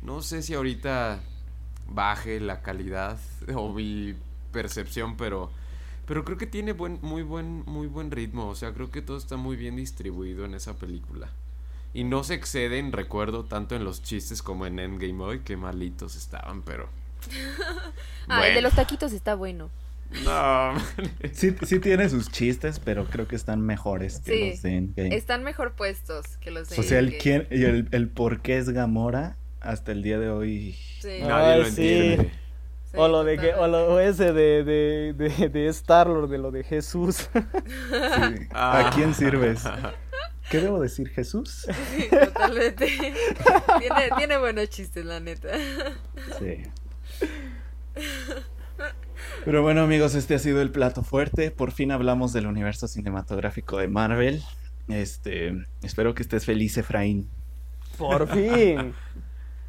No 0.02 0.22
sé 0.22 0.42
si 0.42 0.54
ahorita 0.54 1.20
baje 1.88 2.40
la 2.40 2.62
calidad 2.62 3.20
o 3.56 3.74
mi 3.74 4.16
percepción, 4.52 5.18
pero. 5.18 5.52
Pero 6.06 6.24
creo 6.24 6.38
que 6.38 6.48
tiene 6.48 6.72
buen, 6.72 7.00
muy 7.02 7.22
buen, 7.22 7.64
muy 7.66 7.88
buen 7.88 8.12
ritmo. 8.12 8.48
O 8.48 8.56
sea, 8.56 8.74
creo 8.74 8.90
que 8.90 9.02
todo 9.02 9.18
está 9.18 9.36
muy 9.36 9.58
bien 9.58 9.76
distribuido 9.76 10.46
en 10.46 10.54
esa 10.54 10.78
película. 10.78 11.30
Y 11.94 12.06
no 12.06 12.24
se 12.24 12.34
exceden, 12.34 12.94
recuerdo, 12.94 13.44
tanto 13.44 13.76
en 13.76 13.84
los 13.84 14.02
chistes 14.02 14.42
como 14.42 14.66
en 14.66 14.80
Endgame 14.80 15.22
hoy, 15.22 15.40
que 15.40 15.58
malitos 15.58 16.16
estaban, 16.16 16.62
pero. 16.62 16.90
Ah, 18.30 18.46
el 18.46 18.56
de 18.56 18.62
los 18.62 18.74
taquitos 18.74 19.14
está 19.14 19.36
bueno. 19.36 19.70
No, 20.24 20.74
Sí, 21.34 21.56
sí 21.64 21.80
tiene 21.80 22.10
sus 22.10 22.32
chistes, 22.32 22.80
pero 22.80 23.06
creo 23.06 23.28
que 23.28 23.36
están 23.36 23.62
mejores 23.62 24.20
que 24.20 24.32
Sí. 24.34 24.50
los 24.52 24.62
de 24.62 24.76
Endgame. 24.78 25.16
Están 25.16 25.44
mejor 25.44 25.74
puestos 25.76 26.38
que 26.38 26.52
los 26.52 26.70
de 26.70 26.80
O 26.80 26.84
sea, 26.84 27.00
el, 27.00 27.18
quién, 27.18 27.48
y 27.52 27.64
el, 27.64 27.88
el 27.92 28.10
por 28.10 28.42
qué 28.42 28.58
es 28.58 28.70
Gamora 28.70 29.38
hasta 29.60 29.92
el 29.92 30.04
día 30.04 30.18
de 30.20 30.30
hoy. 30.30 30.78
Sí. 31.02 31.20
No. 31.22 31.28
nadie 31.30 31.54
Ay, 31.54 31.60
lo 31.62 31.68
entiende. 31.68 32.32
Sí, 32.90 32.98
o 32.98 33.08
lo 33.10 33.24
de 33.26 33.38
que, 33.38 33.54
o 33.54 33.68
lo 33.68 34.00
ese 34.00 34.32
de, 34.32 34.64
de, 34.64 35.14
de, 35.14 35.50
de 35.50 35.68
Star-Lord, 35.68 36.30
de 36.30 36.38
lo 36.38 36.52
de 36.52 36.64
Jesús. 36.64 37.30
Sí. 37.90 38.48
Ah. 38.54 38.88
¿A 38.88 38.90
quién 38.92 39.14
sirves? 39.14 39.64
¿Qué 40.50 40.62
debo 40.62 40.80
decir, 40.80 41.10
Jesús? 41.10 41.68
Sí, 41.98 42.08
totalmente. 42.10 42.88
tiene, 42.88 44.10
tiene 44.16 44.38
buenos 44.38 44.70
chistes, 44.70 45.04
la 45.04 45.20
neta. 45.20 45.50
Sí. 46.40 46.64
Pero 49.48 49.62
bueno 49.62 49.84
amigos, 49.84 50.14
este 50.14 50.36
ha 50.36 50.40
sido 50.40 50.62
el 50.62 50.72
plato 50.72 51.04
fuerte. 51.04 51.52
Por 51.52 51.72
fin 51.72 51.94
hablamos 51.94 52.34
del 52.34 52.48
universo 52.48 52.86
cinematográfico 52.90 53.78
de 53.78 53.88
Marvel. 53.88 54.44
Este, 54.90 55.54
espero 55.82 56.14
que 56.14 56.22
estés 56.22 56.44
feliz, 56.44 56.78
Efraín. 56.78 57.30
Por 57.98 58.28
fin. 58.28 58.94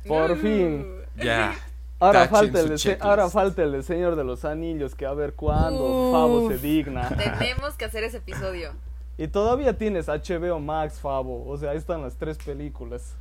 Por 0.04 0.36
fin. 0.38 0.84
Ya. 1.16 1.54
Ahora 2.00 2.26
falta, 2.26 2.58
el 2.58 2.70
de, 2.70 2.98
ahora 2.98 3.30
falta 3.30 3.62
el 3.62 3.70
de 3.70 3.84
Señor 3.84 4.16
de 4.16 4.24
los 4.24 4.44
Anillos, 4.44 4.96
que 4.96 5.06
a 5.06 5.12
ver 5.12 5.34
cuándo 5.34 6.08
Uf. 6.08 6.12
Fabo 6.12 6.48
se 6.48 6.58
digna. 6.58 7.08
Tenemos 7.38 7.74
que 7.74 7.84
hacer 7.84 8.02
ese 8.02 8.16
episodio. 8.16 8.72
Y 9.16 9.28
todavía 9.28 9.78
tienes 9.78 10.08
HBO 10.08 10.58
Max, 10.58 10.98
Fabo. 10.98 11.48
O 11.48 11.56
sea, 11.56 11.70
ahí 11.70 11.76
están 11.76 12.02
las 12.02 12.16
tres 12.16 12.36
películas. 12.38 13.14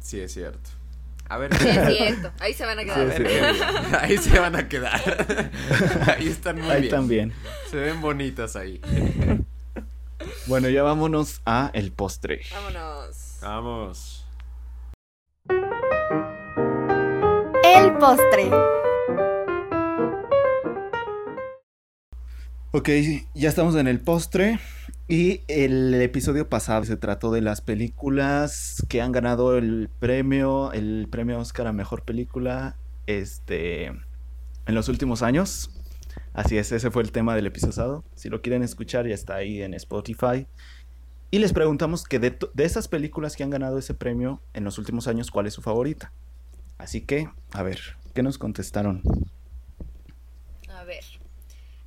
Sí, 0.00 0.18
es 0.18 0.32
cierto. 0.32 0.70
A 1.28 1.38
ver, 1.38 1.54
Sí, 1.56 1.68
es 1.68 1.96
cierto. 1.96 2.32
Ahí 2.38 2.52
se 2.54 2.66
van 2.66 2.78
a 2.78 2.82
a 2.82 2.84
quedar. 2.84 3.98
Ahí 4.02 4.18
se 4.18 4.38
van 4.38 4.56
a 4.56 4.68
quedar. 4.68 5.00
Ahí 6.16 6.28
están 6.28 6.60
muy 6.60 6.70
Ahí 6.70 6.80
bien. 6.82 6.90
también. 6.94 7.32
Se 7.70 7.76
ven 7.76 8.00
bonitas 8.00 8.56
ahí. 8.56 8.80
Bueno, 10.46 10.68
ya 10.68 10.82
vámonos 10.82 11.40
a 11.46 11.70
el 11.72 11.92
postre. 11.92 12.42
Vámonos. 12.52 13.38
Vamos. 13.42 14.26
El 17.64 17.92
postre. 17.98 18.50
Ok, 22.72 22.88
ya 23.34 23.48
estamos 23.48 23.76
en 23.76 23.86
el 23.86 24.00
postre. 24.00 24.58
Y 25.06 25.42
el 25.48 25.92
episodio 26.00 26.48
pasado 26.48 26.84
se 26.84 26.96
trató 26.96 27.30
de 27.30 27.42
las 27.42 27.60
películas 27.60 28.82
que 28.88 29.02
han 29.02 29.12
ganado 29.12 29.58
el 29.58 29.90
premio, 29.98 30.72
el 30.72 31.08
premio 31.10 31.38
Oscar 31.38 31.66
a 31.66 31.72
mejor 31.74 32.04
película, 32.04 32.78
este, 33.06 33.86
en 33.86 34.74
los 34.74 34.88
últimos 34.88 35.22
años. 35.22 35.70
Así 36.32 36.56
es, 36.56 36.72
ese 36.72 36.90
fue 36.90 37.02
el 37.02 37.12
tema 37.12 37.36
del 37.36 37.46
episodio 37.46 37.72
pasado. 37.72 38.04
Si 38.14 38.30
lo 38.30 38.40
quieren 38.40 38.62
escuchar, 38.62 39.06
ya 39.06 39.14
está 39.14 39.34
ahí 39.34 39.60
en 39.60 39.74
Spotify. 39.74 40.46
Y 41.30 41.38
les 41.38 41.52
preguntamos 41.52 42.04
que 42.04 42.18
de, 42.18 42.38
de 42.54 42.64
esas 42.64 42.88
películas 42.88 43.36
que 43.36 43.42
han 43.42 43.50
ganado 43.50 43.76
ese 43.76 43.92
premio 43.92 44.40
en 44.54 44.64
los 44.64 44.78
últimos 44.78 45.06
años, 45.06 45.30
¿cuál 45.30 45.46
es 45.46 45.52
su 45.52 45.60
favorita? 45.60 46.12
Así 46.78 47.02
que, 47.02 47.28
a 47.52 47.62
ver, 47.62 47.78
¿qué 48.14 48.22
nos 48.22 48.38
contestaron? 48.38 49.02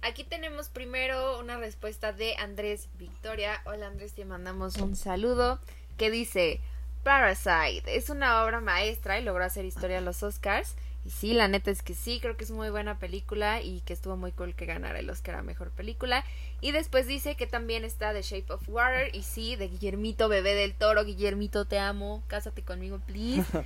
A. 0.08 0.10
Aquí 0.10 0.24
tenemos 0.24 0.70
primero 0.70 1.38
una 1.38 1.58
respuesta 1.58 2.14
de 2.14 2.38
Andrés 2.38 2.88
Victoria. 2.98 3.62
Hola 3.66 3.88
Andrés, 3.88 4.14
te 4.14 4.24
mandamos 4.24 4.78
un 4.78 4.96
saludo. 4.96 5.60
Que 5.98 6.10
dice: 6.10 6.62
Parasite 7.04 7.98
es 7.98 8.10
una 8.10 8.44
obra 8.46 8.62
maestra 8.62 9.20
y 9.20 9.24
logró 9.24 9.44
hacer 9.44 9.66
historia 9.66 9.98
en 9.98 10.06
los 10.06 10.24
Oscars. 10.24 10.76
Y 11.08 11.10
sí, 11.12 11.32
la 11.32 11.48
neta 11.48 11.72
es 11.72 11.84
que 11.84 11.94
sí, 11.94 12.20
creo 12.20 12.36
que 12.36 12.44
es 12.44 12.52
muy 12.52 12.70
buena 12.70 13.00
película 13.00 13.62
y 13.62 13.80
que 13.80 13.94
estuvo 13.94 14.18
muy 14.18 14.34
cool 14.34 14.56
que 14.56 14.66
ganara 14.66 15.00
el 15.00 15.10
Oscar 15.10 15.36
a 15.36 15.42
mejor 15.42 15.72
película. 15.72 16.26
Y 16.60 16.74
después 16.74 17.08
dice 17.08 17.36
que 17.38 17.48
también 17.48 17.86
está 17.86 18.12
The 18.12 18.24
Shape 18.24 18.52
of 18.52 18.68
Water 18.68 19.16
y 19.16 19.24
sí, 19.24 19.56
de 19.56 19.70
Guillermito 19.70 20.28
Bebé 20.28 20.54
del 20.54 20.76
Toro. 20.76 21.06
Guillermito, 21.06 21.64
te 21.64 21.80
amo, 21.80 22.26
cásate 22.28 22.62
conmigo, 22.62 23.00
please. 23.00 23.46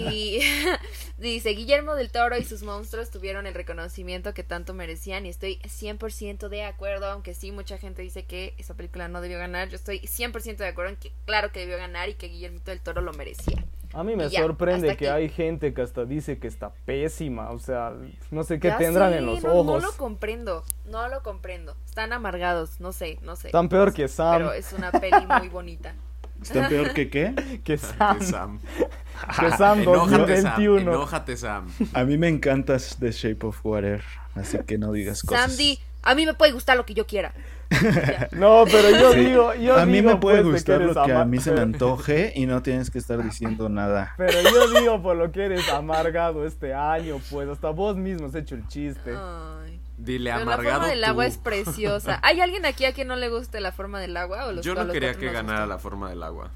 Y 0.00 0.40
dice, 1.18 1.50
Guillermo 1.50 1.94
del 1.94 2.10
Toro 2.10 2.38
y 2.38 2.44
sus 2.44 2.62
monstruos 2.62 3.10
tuvieron 3.10 3.46
el 3.46 3.52
reconocimiento 3.52 4.32
que 4.32 4.42
tanto 4.42 4.72
merecían 4.72 5.26
y 5.26 5.28
estoy 5.28 5.58
100% 5.58 6.48
de 6.48 6.64
acuerdo, 6.64 7.10
aunque 7.10 7.34
sí, 7.34 7.52
mucha 7.52 7.76
gente 7.76 8.00
dice 8.00 8.24
que 8.24 8.54
esa 8.56 8.72
película 8.72 9.08
no 9.08 9.20
debió 9.20 9.36
ganar, 9.36 9.68
yo 9.68 9.76
estoy 9.76 10.00
100% 10.00 10.56
de 10.56 10.68
acuerdo 10.68 10.92
en 10.92 10.96
que 10.96 11.12
claro 11.26 11.52
que 11.52 11.60
debió 11.60 11.76
ganar 11.76 12.08
y 12.08 12.14
que 12.14 12.28
Guillermo 12.28 12.60
del 12.64 12.80
Toro 12.80 13.02
lo 13.02 13.12
merecía. 13.12 13.62
A 13.96 14.04
mí 14.04 14.14
me 14.14 14.28
ya, 14.28 14.42
sorprende 14.42 14.88
que 14.88 15.08
aquí. 15.08 15.22
hay 15.24 15.28
gente 15.30 15.72
que 15.72 15.80
hasta 15.80 16.04
dice 16.04 16.38
que 16.38 16.48
está 16.48 16.70
pésima, 16.84 17.50
o 17.50 17.58
sea, 17.58 17.94
no 18.30 18.44
sé 18.44 18.60
qué 18.60 18.68
Ya 18.68 18.76
tendrán 18.76 19.12
sé, 19.12 19.18
en 19.18 19.26
los 19.26 19.42
no, 19.42 19.54
ojos. 19.54 19.82
No 19.82 19.88
lo 19.88 19.96
comprendo, 19.96 20.64
no 20.84 21.08
lo 21.08 21.22
comprendo. 21.22 21.74
Están 21.86 22.12
amargados, 22.12 22.78
no 22.78 22.92
sé, 22.92 23.18
no 23.22 23.36
sé. 23.36 23.48
Están 23.48 23.70
peor 23.70 23.94
que 23.94 24.06
Sam, 24.06 24.36
Pero 24.36 24.52
es 24.52 24.74
una 24.74 24.92
peli 24.92 25.26
muy 25.26 25.48
bonita. 25.48 25.94
¿Están 26.42 26.68
peor 26.68 26.92
que 26.92 27.08
qué? 27.08 27.60
que 27.64 27.78
Sam, 27.78 28.18
Que 28.18 28.24
Sam. 28.26 28.60
que 29.40 29.50
Sam 29.52 29.80
Enójate, 29.80 30.42
Sam. 30.42 30.52
2021. 30.52 30.92
Enójate, 30.92 31.36
Sam. 31.38 31.72
A 31.94 32.04
mí 32.04 32.18
me 32.18 32.28
encanta 32.28 32.76
The 33.00 33.10
Shape 33.10 33.46
of 33.46 33.64
Water, 33.64 34.04
así 34.34 34.58
que 34.66 34.76
no 34.76 34.92
digas 34.92 35.22
cosas. 35.22 35.52
Sandy, 35.52 35.80
a 36.02 36.14
mí 36.14 36.26
me 36.26 36.34
puede 36.34 36.52
gustar 36.52 36.76
lo 36.76 36.84
que 36.84 36.92
yo 36.92 37.06
quiera. 37.06 37.32
No, 38.32 38.64
pero 38.70 38.90
yo 38.90 39.12
Sí. 39.12 39.20
digo, 39.20 39.54
yo 39.54 39.76
a 39.76 39.86
mí 39.86 39.94
digo, 40.00 40.10
me 40.10 40.16
puede 40.16 40.42
pues, 40.42 40.54
gustar 40.54 40.78
que 40.78 40.84
lo 40.86 41.04
que 41.04 41.12
a 41.12 41.24
mí 41.24 41.38
se 41.40 41.52
me 41.52 41.60
antoje 41.60 42.32
y 42.36 42.46
no 42.46 42.62
tienes 42.62 42.90
que 42.90 42.98
estar 42.98 43.22
diciendo 43.22 43.68
nada. 43.68 44.14
Pero 44.16 44.38
yo 44.42 44.68
digo 44.80 45.02
por 45.02 45.16
lo 45.16 45.32
que 45.32 45.44
eres 45.46 45.68
amargado 45.68 46.46
este 46.46 46.74
año, 46.74 47.20
pues 47.30 47.48
hasta 47.48 47.70
vos 47.70 47.96
mismo 47.96 48.26
has 48.28 48.34
hecho 48.34 48.54
el 48.54 48.66
chiste. 48.68 49.14
Ay. 49.16 49.80
Dile 49.98 50.30
Pero 50.30 50.44
la 50.44 50.52
amargado 50.52 50.76
forma 50.80 50.88
del 50.90 51.00
tú. 51.00 51.06
agua 51.06 51.26
es 51.26 51.38
preciosa. 51.38 52.20
¿Hay 52.22 52.40
alguien 52.40 52.66
aquí 52.66 52.84
a 52.84 52.92
quien 52.92 53.08
no 53.08 53.16
le 53.16 53.30
guste 53.30 53.60
la 53.60 53.72
forma 53.72 53.98
del 54.00 54.16
agua? 54.16 54.46
O 54.46 54.52
los, 54.52 54.64
Yo 54.64 54.74
no 54.74 54.84
los 54.84 54.92
quería 54.92 55.14
que 55.14 55.32
ganara 55.32 55.66
la 55.66 55.78
forma 55.78 56.10
del 56.10 56.22
agua. 56.22 56.50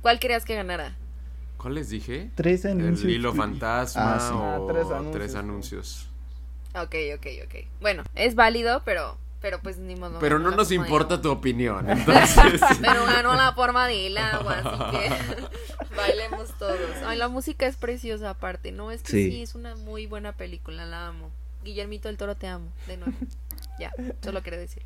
¿Cuál 0.00 0.18
querías 0.18 0.44
que 0.46 0.54
ganara? 0.54 0.94
¿Cuál 1.58 1.74
les 1.74 1.90
dije? 1.90 2.30
Tres 2.34 2.64
El 2.64 2.80
anuncios. 2.80 3.12
hilo 3.12 3.34
fantasma 3.34 4.14
Ah, 4.14 4.20
sí. 4.20 4.32
o 4.34 4.42
Ah, 4.68 4.72
tres 4.72 4.86
tres 5.12 5.34
anuncios. 5.34 5.34
anuncios. 5.34 6.08
Ok, 6.74 6.94
ok, 7.16 7.26
ok. 7.46 7.66
Bueno, 7.80 8.04
es 8.14 8.34
válido, 8.36 8.82
pero, 8.84 9.18
pero 9.40 9.60
pues 9.60 9.78
ni 9.78 9.96
modo. 9.96 10.18
Pero 10.18 10.38
no 10.38 10.50
nos 10.50 10.72
importa 10.72 11.20
tu 11.20 11.30
opinión, 11.30 11.88
entonces... 11.90 12.60
Pero 12.80 13.04
ganó 13.06 13.34
la 13.34 13.52
forma 13.52 13.86
del 13.86 14.16
agua, 14.18 14.58
así 14.64 14.96
que 14.98 15.96
bailemos 15.96 16.52
todos. 16.58 16.78
Ay, 17.06 17.18
la 17.18 17.28
música 17.28 17.66
es 17.66 17.76
preciosa 17.76 18.30
aparte, 18.30 18.72
¿no? 18.72 18.90
Es 18.90 19.02
que 19.02 19.12
Sí. 19.12 19.30
sí. 19.30 19.42
es 19.42 19.54
una 19.54 19.74
muy 19.76 20.06
buena 20.06 20.32
película, 20.32 20.84
la 20.86 21.08
amo. 21.08 21.30
Guillermito 21.64 22.08
del 22.08 22.16
Toro, 22.16 22.36
te 22.36 22.46
amo, 22.46 22.68
de 22.86 22.96
nuevo. 22.96 23.14
Ya, 23.80 23.92
solo 24.24 24.42
quería 24.42 24.58
decir. 24.58 24.82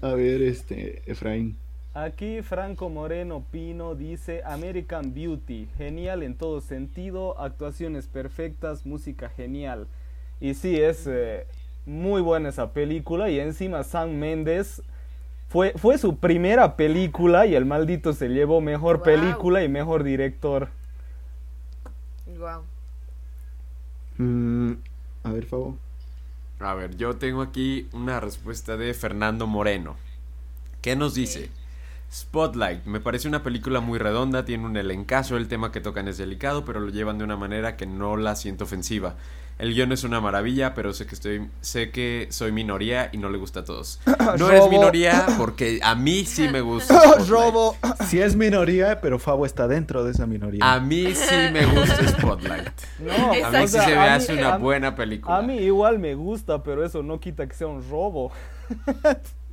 A 0.00 0.14
ver, 0.14 0.42
este, 0.42 1.02
Efraín. 1.10 1.56
Aquí 1.94 2.42
Franco 2.42 2.88
Moreno 2.88 3.44
Pino 3.50 3.94
dice 3.94 4.42
American 4.44 5.14
Beauty, 5.14 5.68
genial 5.78 6.22
en 6.22 6.34
todo 6.36 6.60
sentido, 6.60 7.38
actuaciones 7.40 8.06
perfectas, 8.08 8.84
música 8.84 9.28
genial. 9.28 9.86
Y 10.40 10.54
sí, 10.54 10.80
es 10.80 11.06
eh, 11.06 11.46
muy 11.86 12.20
buena 12.22 12.48
esa 12.48 12.72
película 12.72 13.30
y 13.30 13.40
encima 13.40 13.84
Sam 13.84 14.12
Méndez 14.12 14.82
fue, 15.48 15.72
fue 15.76 15.98
su 15.98 16.16
primera 16.16 16.76
película 16.76 17.46
y 17.46 17.54
el 17.54 17.64
maldito 17.64 18.12
se 18.12 18.28
llevó 18.28 18.60
mejor 18.60 19.02
película 19.02 19.62
y 19.62 19.68
mejor 19.68 20.02
director. 20.02 20.68
Wow. 22.38 22.62
Mm, 24.18 24.72
a 25.22 25.32
ver, 25.32 25.44
Fabo. 25.44 25.76
A 26.60 26.74
ver, 26.74 26.96
yo 26.96 27.16
tengo 27.16 27.42
aquí 27.42 27.88
una 27.92 28.20
respuesta 28.20 28.76
de 28.76 28.94
Fernando 28.94 29.46
Moreno. 29.46 29.96
¿Qué 30.80 30.96
nos 30.96 31.14
dice? 31.14 31.50
Spotlight, 32.12 32.84
me 32.84 33.00
parece 33.00 33.26
una 33.26 33.42
película 33.42 33.80
muy 33.80 33.98
redonda, 33.98 34.44
tiene 34.44 34.64
un 34.64 34.76
elencazo, 34.76 35.36
el 35.36 35.48
tema 35.48 35.72
que 35.72 35.80
tocan 35.80 36.06
es 36.06 36.16
delicado, 36.16 36.64
pero 36.64 36.78
lo 36.78 36.90
llevan 36.90 37.18
de 37.18 37.24
una 37.24 37.36
manera 37.36 37.76
que 37.76 37.86
no 37.86 38.16
la 38.16 38.36
siento 38.36 38.64
ofensiva. 38.64 39.16
El 39.56 39.72
guion 39.72 39.92
es 39.92 40.02
una 40.02 40.20
maravilla, 40.20 40.74
pero 40.74 40.92
sé 40.92 41.06
que 41.06 41.14
estoy, 41.14 41.48
sé 41.60 41.90
que 41.90 42.26
soy 42.30 42.50
minoría 42.50 43.08
y 43.12 43.18
no 43.18 43.30
le 43.30 43.38
gusta 43.38 43.60
a 43.60 43.64
todos. 43.64 44.00
No 44.38 44.48
eres 44.50 44.68
minoría 44.68 45.26
porque 45.38 45.78
a 45.82 45.94
mí 45.94 46.24
sí 46.24 46.48
me 46.48 46.60
gusta. 46.60 46.98
Spotlight. 47.00 47.28
Robo. 47.28 47.76
Si 48.06 48.20
es 48.20 48.34
minoría, 48.34 49.00
pero 49.00 49.18
Fabo 49.20 49.46
está 49.46 49.68
dentro 49.68 50.02
de 50.04 50.10
esa 50.10 50.26
minoría. 50.26 50.60
A 50.72 50.80
mí 50.80 51.14
sí 51.14 51.34
me 51.52 51.66
gusta 51.66 52.08
Spotlight. 52.08 52.68
No, 52.98 53.12
A 53.46 53.50
mí 53.50 53.58
sí 53.58 53.62
o 53.64 53.68
sea, 53.68 53.84
se 53.84 53.90
me 53.94 54.08
hace 54.08 54.32
mí- 54.32 54.38
una 54.40 54.54
a- 54.54 54.58
buena 54.58 54.94
película. 54.96 55.36
A 55.38 55.42
mí 55.42 55.56
igual 55.58 55.98
me 56.00 56.14
gusta, 56.16 56.62
pero 56.62 56.84
eso 56.84 57.02
no 57.04 57.20
quita 57.20 57.46
que 57.46 57.54
sea 57.54 57.68
un 57.68 57.88
robo. 57.88 58.32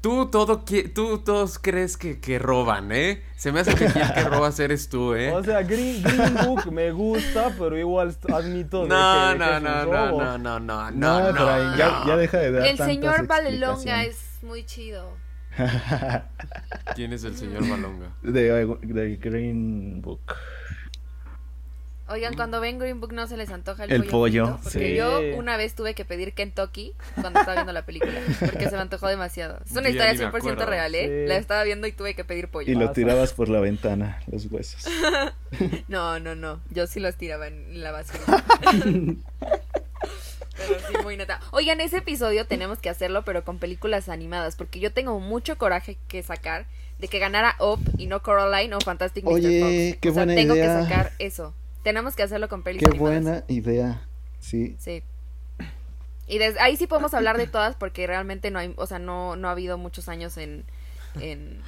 Tú 0.00 0.30
todo 0.30 0.64
qui- 0.64 0.90
tú 0.94 1.18
todos 1.18 1.58
crees 1.58 1.98
que, 1.98 2.20
que 2.20 2.38
roban, 2.38 2.90
¿eh? 2.90 3.22
Se 3.36 3.52
me 3.52 3.60
hace 3.60 3.74
que 3.74 3.86
aquí 3.86 3.98
el 3.98 4.14
que 4.14 4.24
robas 4.24 4.58
eres 4.58 4.88
tú, 4.88 5.14
¿eh? 5.14 5.30
O 5.30 5.44
sea, 5.44 5.62
Green, 5.62 6.02
Green 6.02 6.34
Book 6.46 6.72
me 6.72 6.90
gusta, 6.90 7.52
pero 7.58 7.76
igual 7.76 8.16
admito 8.32 8.84
de 8.84 8.88
No, 8.88 9.32
que, 9.32 9.38
de 9.38 9.44
que 9.44 9.60
no, 9.60 9.60
no, 9.60 9.84
no, 9.84 9.86
no, 9.86 10.38
no, 10.38 10.38
no, 10.38 10.90
no, 10.90 10.90
no, 10.90 11.32
no. 11.32 11.76
ya, 11.76 12.02
ya 12.06 12.16
deja 12.16 12.38
de 12.38 12.50
dar 12.50 12.62
El 12.62 12.78
tantas 12.78 12.86
señor 12.86 13.14
explicaciones. 13.20 14.08
es 14.38 14.42
muy 14.42 14.64
chido. 14.64 15.12
¿Quién 16.94 17.12
es 17.12 17.24
el 17.24 17.36
señor 17.36 17.68
Balonga? 17.68 18.10
de, 18.22 18.66
de 18.82 19.16
Green 19.16 20.00
Book. 20.00 20.20
Oigan, 22.10 22.34
cuando 22.34 22.60
ven 22.60 22.78
Green 22.78 23.00
Book 23.00 23.12
no 23.12 23.26
se 23.28 23.36
les 23.36 23.50
antoja 23.50 23.84
el, 23.84 23.92
El 23.92 24.04
pollo. 24.04 24.58
porque 24.62 24.88
sí. 24.90 24.94
yo 24.96 25.20
una 25.36 25.56
vez 25.56 25.74
tuve 25.74 25.94
que 25.94 26.04
pedir 26.04 26.32
Kentucky 26.34 26.92
cuando 27.20 27.38
estaba 27.40 27.54
viendo 27.54 27.72
la 27.72 27.86
película, 27.86 28.12
porque 28.40 28.64
se 28.68 28.72
me 28.74 28.82
antojó 28.82 29.06
demasiado. 29.08 29.58
Es 29.64 29.72
una 29.72 29.82
Ya 29.82 29.90
historia 29.90 30.12
ni 30.14 30.18
me 30.18 30.24
100% 30.26 30.36
acuerdo. 30.38 30.66
real, 30.66 30.94
¿eh? 30.94 31.06
Sí. 31.24 31.28
La 31.28 31.36
estaba 31.36 31.62
viendo 31.64 31.86
y 31.86 31.92
tuve 31.92 32.14
que 32.14 32.24
pedir 32.24 32.48
pollo. 32.48 32.70
Y 32.70 32.74
lo 32.74 32.90
tirabas 32.92 33.32
por 33.32 33.48
la 33.48 33.60
ventana, 33.60 34.20
los 34.30 34.46
huesos. 34.50 34.84
No, 35.88 36.20
no, 36.20 36.36
no. 36.36 36.60
Yo 36.70 36.86
sí 36.86 37.00
los 37.00 37.16
tiraba 37.16 37.48
en 37.48 37.82
la 37.82 37.90
basura. 37.90 38.44
pero 40.56 40.80
sí, 40.88 40.94
muy 41.02 41.16
neta. 41.16 41.40
Oigan, 41.52 41.80
ese 41.80 41.98
episodio 41.98 42.46
tenemos 42.46 42.78
que 42.78 42.88
hacerlo, 42.88 43.24
pero 43.24 43.44
con 43.44 43.58
películas 43.58 44.08
animadas, 44.08 44.56
porque 44.56 44.78
yo 44.78 44.92
tengo 44.92 45.18
mucho 45.18 45.58
coraje 45.58 45.96
que 46.08 46.22
sacar 46.22 46.66
de 46.98 47.08
que 47.08 47.18
ganara 47.18 47.56
Up 47.58 47.80
y 47.98 48.06
no 48.06 48.22
Coraline 48.22 48.74
o 48.74 48.80
Fantastic 48.80 49.24
Mr. 49.24 49.32
Oye, 49.32 49.60
Fox. 49.94 50.00
qué 50.02 50.08
o 50.10 50.12
sea, 50.12 50.24
buena 50.24 50.34
tengo 50.40 50.54
idea. 50.54 50.76
que 50.78 50.82
sacar 50.84 51.12
eso. 51.18 51.54
Tenemos 51.82 52.14
que 52.16 52.22
hacerlo 52.22 52.48
con 52.48 52.62
pelis 52.62 52.80
Qué 52.80 52.86
animadas. 52.86 53.22
buena 53.22 53.44
idea. 53.48 54.02
Sí. 54.38 54.76
Sí. 54.78 55.02
Y 56.26 56.38
desde 56.38 56.60
ahí 56.60 56.76
sí 56.76 56.86
podemos 56.86 57.12
hablar 57.14 57.36
de 57.38 57.46
todas 57.46 57.74
porque 57.76 58.06
realmente 58.06 58.50
no 58.50 58.58
hay, 58.58 58.72
o 58.76 58.86
sea, 58.86 58.98
no, 58.98 59.34
no 59.36 59.48
ha 59.48 59.52
habido 59.52 59.78
muchos 59.78 60.08
años 60.08 60.36
en, 60.36 60.64
en, 61.20 61.60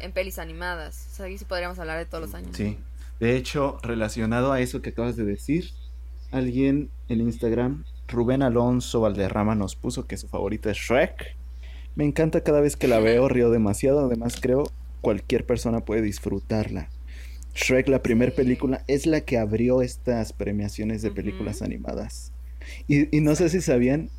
en 0.00 0.12
pelis 0.12 0.38
animadas. 0.38 1.08
O 1.12 1.14
sea, 1.16 1.26
ahí 1.26 1.38
sí 1.38 1.44
podríamos 1.44 1.78
hablar 1.78 1.98
de 1.98 2.06
todos 2.06 2.24
los 2.24 2.34
años. 2.34 2.56
Sí. 2.56 2.78
De 3.20 3.36
hecho, 3.36 3.78
relacionado 3.82 4.52
a 4.52 4.60
eso 4.60 4.82
que 4.82 4.90
acabas 4.90 5.16
de 5.16 5.24
decir, 5.24 5.70
alguien 6.32 6.90
en 7.08 7.20
Instagram, 7.20 7.84
Rubén 8.08 8.42
Alonso 8.42 9.00
Valderrama, 9.00 9.54
nos 9.54 9.76
puso 9.76 10.06
que 10.06 10.16
su 10.16 10.28
favorita 10.28 10.70
es 10.70 10.78
Shrek. 10.78 11.36
Me 11.94 12.04
encanta 12.04 12.42
cada 12.42 12.60
vez 12.60 12.76
que 12.76 12.88
la 12.88 13.00
veo, 13.00 13.28
río 13.28 13.50
demasiado. 13.50 14.06
Además, 14.06 14.36
creo 14.40 14.64
cualquier 15.00 15.46
persona 15.46 15.80
puede 15.84 16.02
disfrutarla. 16.02 16.88
Shrek, 17.58 17.88
la 17.88 18.02
primera 18.02 18.30
Sí. 18.30 18.36
película, 18.36 18.84
es 18.86 19.06
la 19.06 19.20
que 19.22 19.36
abrió 19.38 19.82
estas 19.82 20.32
premiaciones 20.32 21.02
de 21.02 21.10
películas 21.10 21.60
animadas. 21.62 22.32
Y, 22.86 23.14
y 23.16 23.20
no 23.20 23.34
sé 23.34 23.48
si 23.48 23.60
sabían 23.60 24.10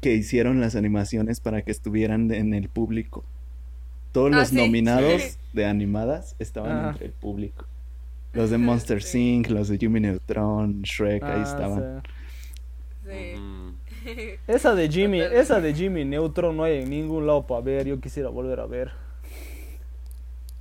que 0.00 0.14
hicieron 0.14 0.60
las 0.60 0.76
animaciones 0.76 1.40
para 1.40 1.62
que 1.62 1.70
estuvieran 1.72 2.30
en 2.32 2.54
el 2.54 2.68
público. 2.68 3.24
Todos 4.12 4.32
Ah, 4.32 4.38
los 4.40 4.48
sí. 4.48 4.56
nominados 4.56 5.22
Sí. 5.22 5.36
de 5.52 5.66
animadas 5.66 6.36
estaban 6.38 6.88
entre 6.90 7.06
el 7.06 7.12
público. 7.12 7.66
Los 8.32 8.50
de 8.50 8.58
Monster 8.58 9.02
Sí. 9.02 9.34
Inc., 9.34 9.48
los 9.50 9.68
de 9.68 9.78
Jimmy 9.78 10.00
Neutron, 10.00 10.82
Shrek, 10.82 11.22
ahí 11.22 11.40
Ah, 11.40 11.42
estaban. 11.42 12.02
sí. 13.04 13.10
Sí. 14.04 14.22
Esa 14.46 14.74
de 14.74 14.88
Jimmy, 14.88 15.20
esa 15.20 15.60
de 15.60 15.74
Jimmy 15.74 16.04
Neutron 16.04 16.56
no 16.56 16.62
hay 16.64 16.82
en 16.82 16.90
ningún 16.90 17.26
lado 17.26 17.46
para 17.46 17.60
ver. 17.60 17.86
Yo 17.86 18.00
quisiera 18.00 18.28
volver 18.28 18.60
a 18.60 18.66
ver. 18.66 18.92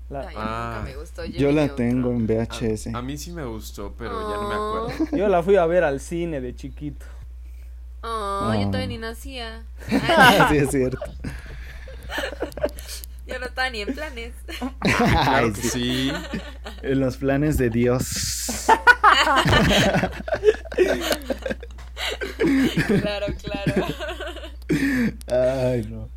La- 0.09 0.27
Ay, 0.27 0.35
Ah. 0.37 0.73
nunca 0.77 0.91
me 0.91 0.95
gustó 0.97 1.25
Yo 1.25 1.51
la 1.51 1.65
Neutron. 1.65 1.75
tengo 1.77 2.11
en 2.11 2.27
VHS. 2.27 2.87
a 2.95 3.01
mí 3.01 3.17
sí 3.17 3.31
me 3.31 3.43
gustó, 3.45 3.93
pero 3.97 4.29
ya 4.29 4.35
no 4.37 4.47
me 4.49 4.55
Oh. 4.55 4.87
acuerdo. 4.87 5.07
yo 5.17 5.27
la 5.27 5.41
fui 5.43 5.55
a 5.55 5.65
ver 5.65 5.83
al 5.83 5.99
cine 5.99 6.41
de 6.41 6.55
chiquito. 6.55 7.05
Oh, 8.03 8.53
yo 8.53 8.59
Oh. 8.59 8.65
todavía 8.67 8.87
ni 8.87 8.97
nacía. 8.99 9.63
sí, 10.49 10.57
es 10.57 10.69
cierto. 10.71 10.99
Yo 13.27 13.39
no 13.39 13.47
estaba 13.47 13.71
ni 13.71 13.81
en 13.81 13.91
planes. 13.91 14.33
Ay, 15.25 15.51
sí. 15.55 15.69
sí. 15.69 16.11
En 16.83 16.99
los 16.99 17.17
planes 17.17 17.57
de 17.57 17.71
Dios. 17.71 18.67
claro, 22.87 23.25
claro. 23.41 23.87
Ay, 25.27 25.87
no. 25.89 26.09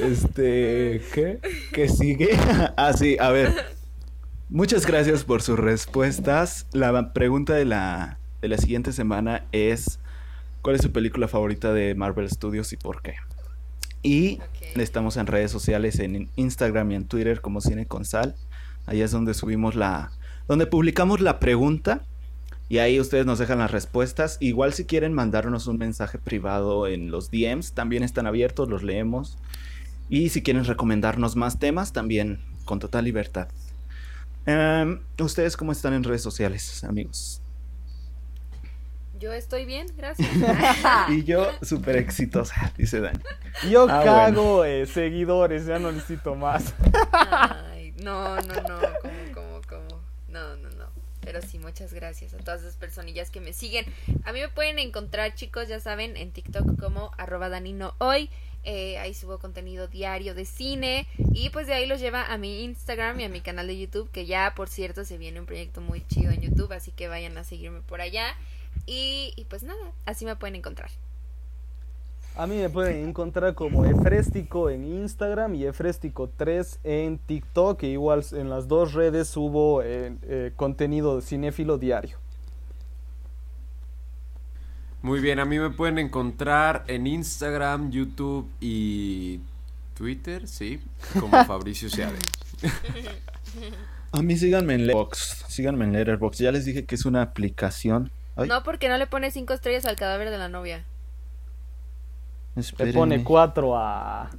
Este, 0.00 1.02
¿qué? 1.12 1.38
¿Qué 1.72 1.88
sigue? 1.88 2.30
Ah, 2.76 2.92
sí, 2.92 3.16
a 3.20 3.30
ver. 3.30 3.54
Muchas 4.48 4.86
gracias 4.86 5.24
por 5.24 5.42
sus 5.42 5.58
respuestas. 5.58 6.66
La 6.72 7.12
pregunta 7.12 7.54
de 7.54 7.64
la, 7.64 8.18
de 8.42 8.48
la 8.48 8.58
siguiente 8.58 8.92
semana 8.92 9.44
es, 9.52 9.98
¿cuál 10.62 10.76
es 10.76 10.82
su 10.82 10.92
película 10.92 11.28
favorita 11.28 11.72
de 11.72 11.94
Marvel 11.94 12.28
Studios 12.30 12.72
y 12.72 12.76
por 12.76 13.02
qué? 13.02 13.14
Y 14.02 14.40
estamos 14.76 15.16
en 15.16 15.26
redes 15.26 15.50
sociales, 15.50 15.98
en 15.98 16.28
Instagram 16.36 16.90
y 16.90 16.94
en 16.96 17.04
Twitter 17.06 17.40
como 17.40 17.60
Cine 17.60 17.86
con 17.86 18.04
Sal. 18.04 18.34
Ahí 18.86 19.00
es 19.00 19.10
donde 19.10 19.32
subimos 19.34 19.74
la... 19.74 20.12
donde 20.46 20.66
publicamos 20.66 21.20
la 21.20 21.40
pregunta 21.40 22.04
y 22.68 22.78
ahí 22.78 22.98
ustedes 22.98 23.26
nos 23.26 23.38
dejan 23.38 23.58
las 23.58 23.70
respuestas. 23.70 24.38
Igual 24.40 24.72
si 24.72 24.84
quieren 24.84 25.12
mandarnos 25.12 25.66
un 25.66 25.78
mensaje 25.78 26.18
privado 26.18 26.86
en 26.86 27.10
los 27.10 27.30
DMs, 27.30 27.72
también 27.72 28.02
están 28.02 28.26
abiertos, 28.26 28.68
los 28.68 28.82
leemos. 28.82 29.38
Y 30.08 30.30
si 30.30 30.42
quieren 30.42 30.64
recomendarnos 30.64 31.36
más 31.36 31.58
temas, 31.58 31.92
también 31.92 32.40
con 32.64 32.78
total 32.78 33.04
libertad. 33.04 33.48
Em, 34.46 35.00
¿Ustedes 35.18 35.56
cómo 35.56 35.72
están 35.72 35.94
en 35.94 36.04
redes 36.04 36.22
sociales, 36.22 36.84
amigos? 36.84 37.40
Yo 39.18 39.32
estoy 39.32 39.64
bien, 39.64 39.86
gracias. 39.96 40.28
Y 41.08 41.24
yo 41.24 41.46
súper 41.62 41.96
exitosa, 41.96 42.72
dice 42.76 43.00
Dani. 43.00 43.18
Yo 43.70 43.86
Ah, 43.88 44.02
cago 44.04 44.64
eh, 44.64 44.86
seguidores, 44.86 45.66
ya 45.66 45.78
no 45.78 45.92
necesito 45.92 46.34
más. 46.34 46.74
Ay, 47.12 47.94
no, 48.02 48.36
no, 48.36 48.54
no, 48.68 48.78
como, 49.32 49.60
como. 49.68 50.02
No, 50.28 50.56
no, 50.56 50.62
no. 50.62 50.63
Pero 51.24 51.42
sí, 51.42 51.58
muchas 51.58 51.92
gracias 51.92 52.34
a 52.34 52.38
todas 52.38 52.60
esas 52.60 52.76
personillas 52.76 53.30
que 53.30 53.40
me 53.40 53.52
siguen. 53.52 53.86
A 54.24 54.32
mí 54.32 54.40
me 54.40 54.48
pueden 54.48 54.78
encontrar, 54.78 55.34
chicos, 55.34 55.68
ya 55.68 55.80
saben, 55.80 56.16
en 56.16 56.32
TikTok 56.32 56.78
como 56.78 57.10
arroba 57.18 57.48
danino 57.48 57.94
hoy. 57.98 58.30
Eh, 58.66 58.96
ahí 58.98 59.12
subo 59.12 59.38
contenido 59.38 59.88
diario 59.88 60.34
de 60.34 60.44
cine. 60.44 61.06
Y 61.32 61.50
pues 61.50 61.66
de 61.66 61.74
ahí 61.74 61.86
los 61.86 62.00
lleva 62.00 62.32
a 62.32 62.38
mi 62.38 62.64
Instagram 62.64 63.20
y 63.20 63.24
a 63.24 63.28
mi 63.28 63.40
canal 63.40 63.66
de 63.66 63.78
YouTube. 63.78 64.10
Que 64.10 64.26
ya, 64.26 64.54
por 64.54 64.68
cierto, 64.68 65.04
se 65.04 65.18
viene 65.18 65.40
un 65.40 65.46
proyecto 65.46 65.80
muy 65.80 66.06
chido 66.06 66.30
en 66.30 66.40
YouTube. 66.40 66.72
Así 66.72 66.90
que 66.90 67.08
vayan 67.08 67.36
a 67.38 67.44
seguirme 67.44 67.80
por 67.80 68.00
allá. 68.00 68.34
Y 68.86 69.46
pues 69.48 69.62
nada, 69.62 69.92
así 70.06 70.24
me 70.24 70.36
pueden 70.36 70.56
encontrar. 70.56 70.90
A 72.36 72.48
mí 72.48 72.56
me 72.56 72.68
pueden 72.68 73.08
encontrar 73.08 73.54
como 73.54 73.84
Efrestico 73.84 74.68
en 74.68 74.84
Instagram 74.84 75.54
y 75.54 75.62
Efrestico3 75.62 76.78
en 76.82 77.18
TikTok. 77.18 77.84
E 77.84 77.88
igual 77.90 78.24
en 78.32 78.50
las 78.50 78.66
dos 78.66 78.92
redes 78.92 79.28
subo 79.28 79.82
eh, 79.82 80.16
eh, 80.22 80.52
contenido 80.56 81.20
cinéfilo 81.20 81.78
diario. 81.78 82.18
Muy 85.02 85.20
bien, 85.20 85.38
a 85.38 85.44
mí 85.44 85.60
me 85.60 85.70
pueden 85.70 85.98
encontrar 85.98 86.82
en 86.88 87.06
Instagram, 87.06 87.92
YouTube 87.92 88.50
y 88.58 89.38
Twitter, 89.94 90.48
sí, 90.48 90.80
como 91.20 91.44
Fabricio 91.46 91.88
Seade. 91.88 92.18
A 94.10 94.22
mí 94.22 94.36
síganme 94.36 94.74
en 94.74 94.86
Letterboxd. 94.86 95.46
Síganme 95.48 95.84
en 95.84 95.92
Letterboxd. 95.92 96.42
Ya 96.42 96.50
les 96.50 96.64
dije 96.64 96.84
que 96.84 96.96
es 96.96 97.04
una 97.04 97.22
aplicación. 97.22 98.10
Ay, 98.34 98.48
No, 98.48 98.64
porque 98.64 98.88
no 98.88 98.96
le 98.96 99.06
pones 99.06 99.34
cinco 99.34 99.52
estrellas 99.52 99.84
al 99.84 99.94
cadáver 99.94 100.30
de 100.30 100.38
la 100.38 100.48
novia. 100.48 100.84
Le 102.54 102.60
espérenme. 102.60 102.94
pone 102.94 103.24
4 103.24 103.76
a... 103.76 104.30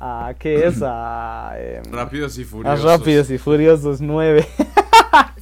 a 0.00 0.34
¿Qué 0.38 0.66
es? 0.66 0.80
A... 0.82 1.52
em, 1.58 1.82
Rápidos 1.92 2.38
y 2.38 2.42
a 2.42 2.46
furiosos. 2.46 2.84
Rápidos 2.84 3.30
y 3.30 3.38
Furiosos 3.38 4.00
9. 4.00 4.46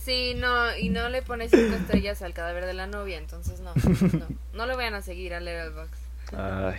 Sí, 0.03 0.35
no, 0.35 0.77
y 0.77 0.89
no 0.89 1.09
le 1.09 1.23
pones 1.23 1.53
cinco 1.53 1.77
estrellas 1.77 2.21
al 2.23 2.33
cadáver 2.33 2.65
de 2.67 2.73
la 2.73 2.89
novia, 2.89 3.19
entonces 3.19 3.61
no, 3.61 3.71
no, 4.19 4.27
no 4.55 4.67
lo 4.67 4.77
vayan 4.77 4.95
a 4.95 5.03
seguir 5.03 5.35
a 5.35 5.41
Letterboxd. 5.41 6.35
Ay, 6.37 6.79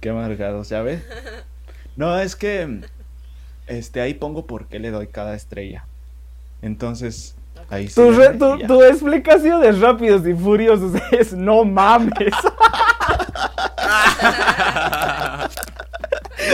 qué 0.00 0.10
amargados, 0.10 0.68
¿ya 0.68 0.82
ves? 0.82 1.02
No, 1.94 2.18
es 2.18 2.36
que 2.36 2.80
este 3.68 4.02
ahí 4.02 4.12
pongo 4.14 4.46
por 4.46 4.66
qué 4.66 4.78
le 4.78 4.90
doy 4.90 5.06
cada 5.06 5.34
estrella. 5.34 5.86
Entonces, 6.60 7.36
ahí 7.70 7.88
sí. 7.88 7.94
Tu, 7.94 8.10
re- 8.10 8.34
tu, 8.36 8.58
tu 8.66 8.82
explicación 8.82 9.62
de 9.62 9.72
Rápidos 9.72 10.26
y 10.26 10.34
Furiosos 10.34 10.92
es 11.12 11.32
no 11.32 11.64
mames. 11.64 12.12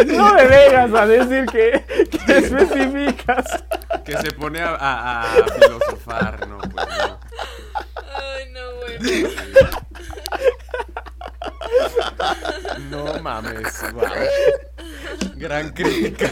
No 0.06 0.34
me 0.34 0.44
vengas 0.46 0.94
a 0.94 1.06
decir 1.06 1.46
que, 1.46 1.84
que 2.10 2.38
especificas. 2.38 3.64
Que 4.04 4.16
se 4.18 4.30
pone 4.32 4.60
a, 4.60 4.74
a- 4.74 5.22
a 5.22 5.44
filosofar, 5.48 6.46
no, 6.48 6.58
pues 6.58 6.86
no. 6.86 7.20
Ay, 8.14 8.50
no, 8.52 8.60
bueno. 8.76 9.28
No 12.90 13.20
mames, 13.22 13.92
wow. 13.92 14.02
Gran 15.36 15.70
crítica. 15.72 16.30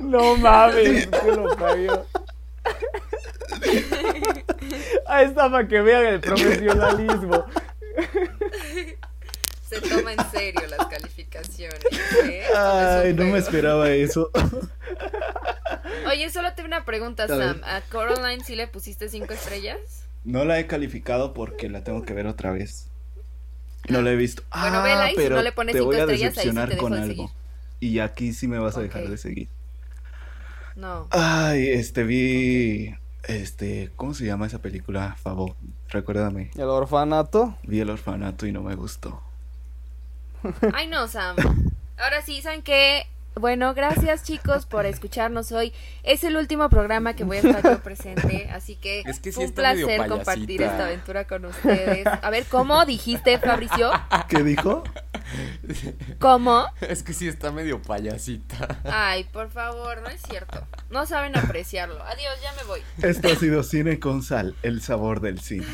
No 0.00 0.36
mames, 0.36 1.06
que 1.06 1.32
lo 1.32 1.56
parió. 1.56 2.06
Ahí 5.06 5.26
está 5.26 5.50
para 5.50 5.66
que 5.68 5.80
vean 5.80 6.06
el 6.06 6.20
profesionalismo. 6.20 7.46
Se 9.68 9.80
toma 9.80 10.12
en 10.12 10.30
serio 10.30 10.60
las 10.68 10.86
calificaciones. 10.86 11.80
¿eh? 12.24 12.44
Ay, 12.56 13.14
no 13.14 13.24
me 13.24 13.38
esperaba 13.38 13.90
eso. 13.90 14.30
Oye, 16.08 16.30
solo 16.30 16.52
tengo 16.54 16.68
una 16.68 16.84
pregunta. 16.84 17.26
Sam. 17.26 17.60
¿A 17.64 17.80
Coraline 17.82 18.44
sí 18.44 18.54
le 18.54 18.68
pusiste 18.68 19.08
cinco 19.08 19.32
estrellas? 19.32 20.04
No 20.24 20.44
la 20.44 20.58
he 20.58 20.66
calificado 20.66 21.34
porque 21.34 21.68
la 21.68 21.82
tengo 21.82 22.02
que 22.02 22.14
ver 22.14 22.26
otra 22.26 22.52
vez. 22.52 22.88
No 23.88 24.02
la 24.02 24.12
he 24.12 24.16
visto. 24.16 24.42
Bueno, 24.50 24.78
ah, 24.78 24.82
vela 24.82 25.10
y 25.10 25.14
si 25.14 25.16
pero 25.16 25.36
no 25.36 25.42
le 25.42 25.52
pones 25.52 25.72
te 25.72 25.78
cinco 25.78 25.86
voy 25.86 25.96
a 25.96 26.00
estrellas, 26.00 26.22
ahí 26.22 26.28
sí 26.28 26.36
decepcionar 26.36 26.68
te 26.68 26.76
con 26.76 26.92
de 26.92 27.02
algo. 27.02 27.32
Y 27.80 27.98
aquí 27.98 28.32
sí 28.32 28.48
me 28.48 28.58
vas 28.58 28.76
a 28.76 28.80
dejar 28.80 29.08
de 29.08 29.16
seguir. 29.16 29.48
No. 30.74 31.08
Ay, 31.10 31.68
este 31.70 32.04
vi 32.04 32.94
este, 33.26 33.90
¿cómo 33.96 34.14
se 34.14 34.24
llama 34.24 34.46
esa 34.46 34.60
película? 34.60 35.16
Favor, 35.20 35.56
recuérdame. 35.88 36.50
El 36.54 36.68
orfanato. 36.68 37.56
Vi 37.64 37.80
el 37.80 37.90
orfanato 37.90 38.46
y 38.46 38.52
no 38.52 38.62
me 38.62 38.76
gustó. 38.76 39.20
Ay, 40.74 40.86
no, 40.88 41.08
Sam. 41.08 41.36
Ahora 41.98 42.22
sí, 42.22 42.42
¿saben 42.42 42.62
qué? 42.62 43.06
Bueno, 43.38 43.74
gracias 43.74 44.22
chicos 44.22 44.64
por 44.64 44.86
escucharnos 44.86 45.52
hoy. 45.52 45.74
Es 46.02 46.24
el 46.24 46.38
último 46.38 46.70
programa 46.70 47.14
que 47.14 47.24
voy 47.24 47.36
a 47.36 47.40
estar 47.40 47.62
yo 47.62 47.82
presente, 47.82 48.48
así 48.50 48.76
que, 48.76 49.00
Es 49.00 49.20
que 49.20 49.30
sí 49.30 49.40
un 49.40 49.44
está 49.44 49.74
medio 49.74 49.86
placer 49.86 50.08
compartir 50.08 50.46
payasita. 50.56 50.64
esta 50.72 50.84
aventura 50.86 51.26
con 51.26 51.44
ustedes. 51.44 52.06
A 52.06 52.30
ver, 52.30 52.46
¿cómo 52.46 52.86
dijiste, 52.86 53.38
Fabricio? 53.38 53.90
¿Qué 54.30 54.42
dijo? 54.42 54.84
¿Cómo? 56.18 56.64
Es 56.80 57.02
que 57.02 57.12
sí 57.12 57.28
está 57.28 57.52
medio 57.52 57.82
payasita. 57.82 58.80
Ay, 58.84 59.24
por 59.24 59.50
favor, 59.50 60.00
no 60.00 60.08
es 60.08 60.22
cierto. 60.22 60.66
No 60.88 61.04
saben 61.04 61.36
apreciarlo. 61.36 62.02
Adiós, 62.04 62.40
ya 62.42 62.54
me 62.54 62.62
voy. 62.64 62.80
Esto 63.02 63.28
ha 63.28 63.34
sido 63.34 63.62
Cine 63.64 63.98
con 64.00 64.22
Sal, 64.22 64.54
el 64.62 64.80
sabor 64.80 65.20
del 65.20 65.40
cine. 65.40 65.66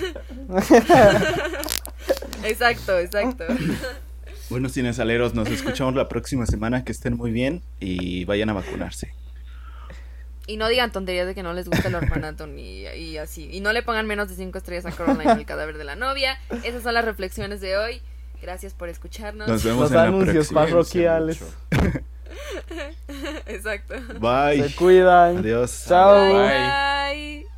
Exacto, 2.45 2.99
exacto. 2.99 3.45
Bueno, 4.53 4.69
cinesaleros, 4.69 5.35
nos 5.35 5.49
escuchamos 5.49 5.95
la 5.95 6.09
próxima 6.09 6.45
semana. 6.47 6.85
Que 6.85 6.93
estén 6.93 7.17
muy 7.17 7.31
bien 7.31 7.63
y 7.81 8.25
vayan 8.27 8.51
a 8.51 8.53
vacunarse. 8.53 9.15
Y 10.47 10.57
no 10.59 10.69
digan 10.69 10.93
tonterías 10.93 11.27
de 11.27 11.35
que 11.35 11.43
no 11.43 11.55
les 11.55 11.69
gusta 11.69 11.89
el 11.89 11.95
orfanato 11.95 12.47
ni 12.47 12.83
y 12.83 13.17
así. 13.17 13.49
Y 13.51 13.61
no 13.61 13.73
le 13.73 13.83
pongan 13.83 14.07
menos 14.07 14.29
de 14.29 14.35
cinco 14.35 14.59
estrellas 14.59 14.85
a 14.87 14.91
Coraline 14.91 15.33
el 15.33 15.47
cadáver 15.47 15.79
de 15.79 15.85
la 15.85 15.97
novia. 15.97 16.39
Esas 16.65 16.83
son 16.83 16.95
las 16.95 17.05
reflexiones 17.05 17.61
de 17.61 17.77
hoy. 17.79 18.03
Gracias 18.43 18.75
por 18.75 18.89
escucharnos. 18.89 19.49
Nos 19.49 19.65
vemos 19.65 19.83
Los 19.83 19.91
en 19.93 19.97
la 19.97 20.03
anuncios 20.03 20.49
próxima. 20.49 20.61
parroquiales. 20.61 21.43
Exacto. 23.47 23.95
Bye. 24.21 24.69
Se 24.69 24.75
cuidan. 24.75 25.39
Adiós. 25.39 25.85
Chao. 25.89 26.35
Bye. 26.35 27.52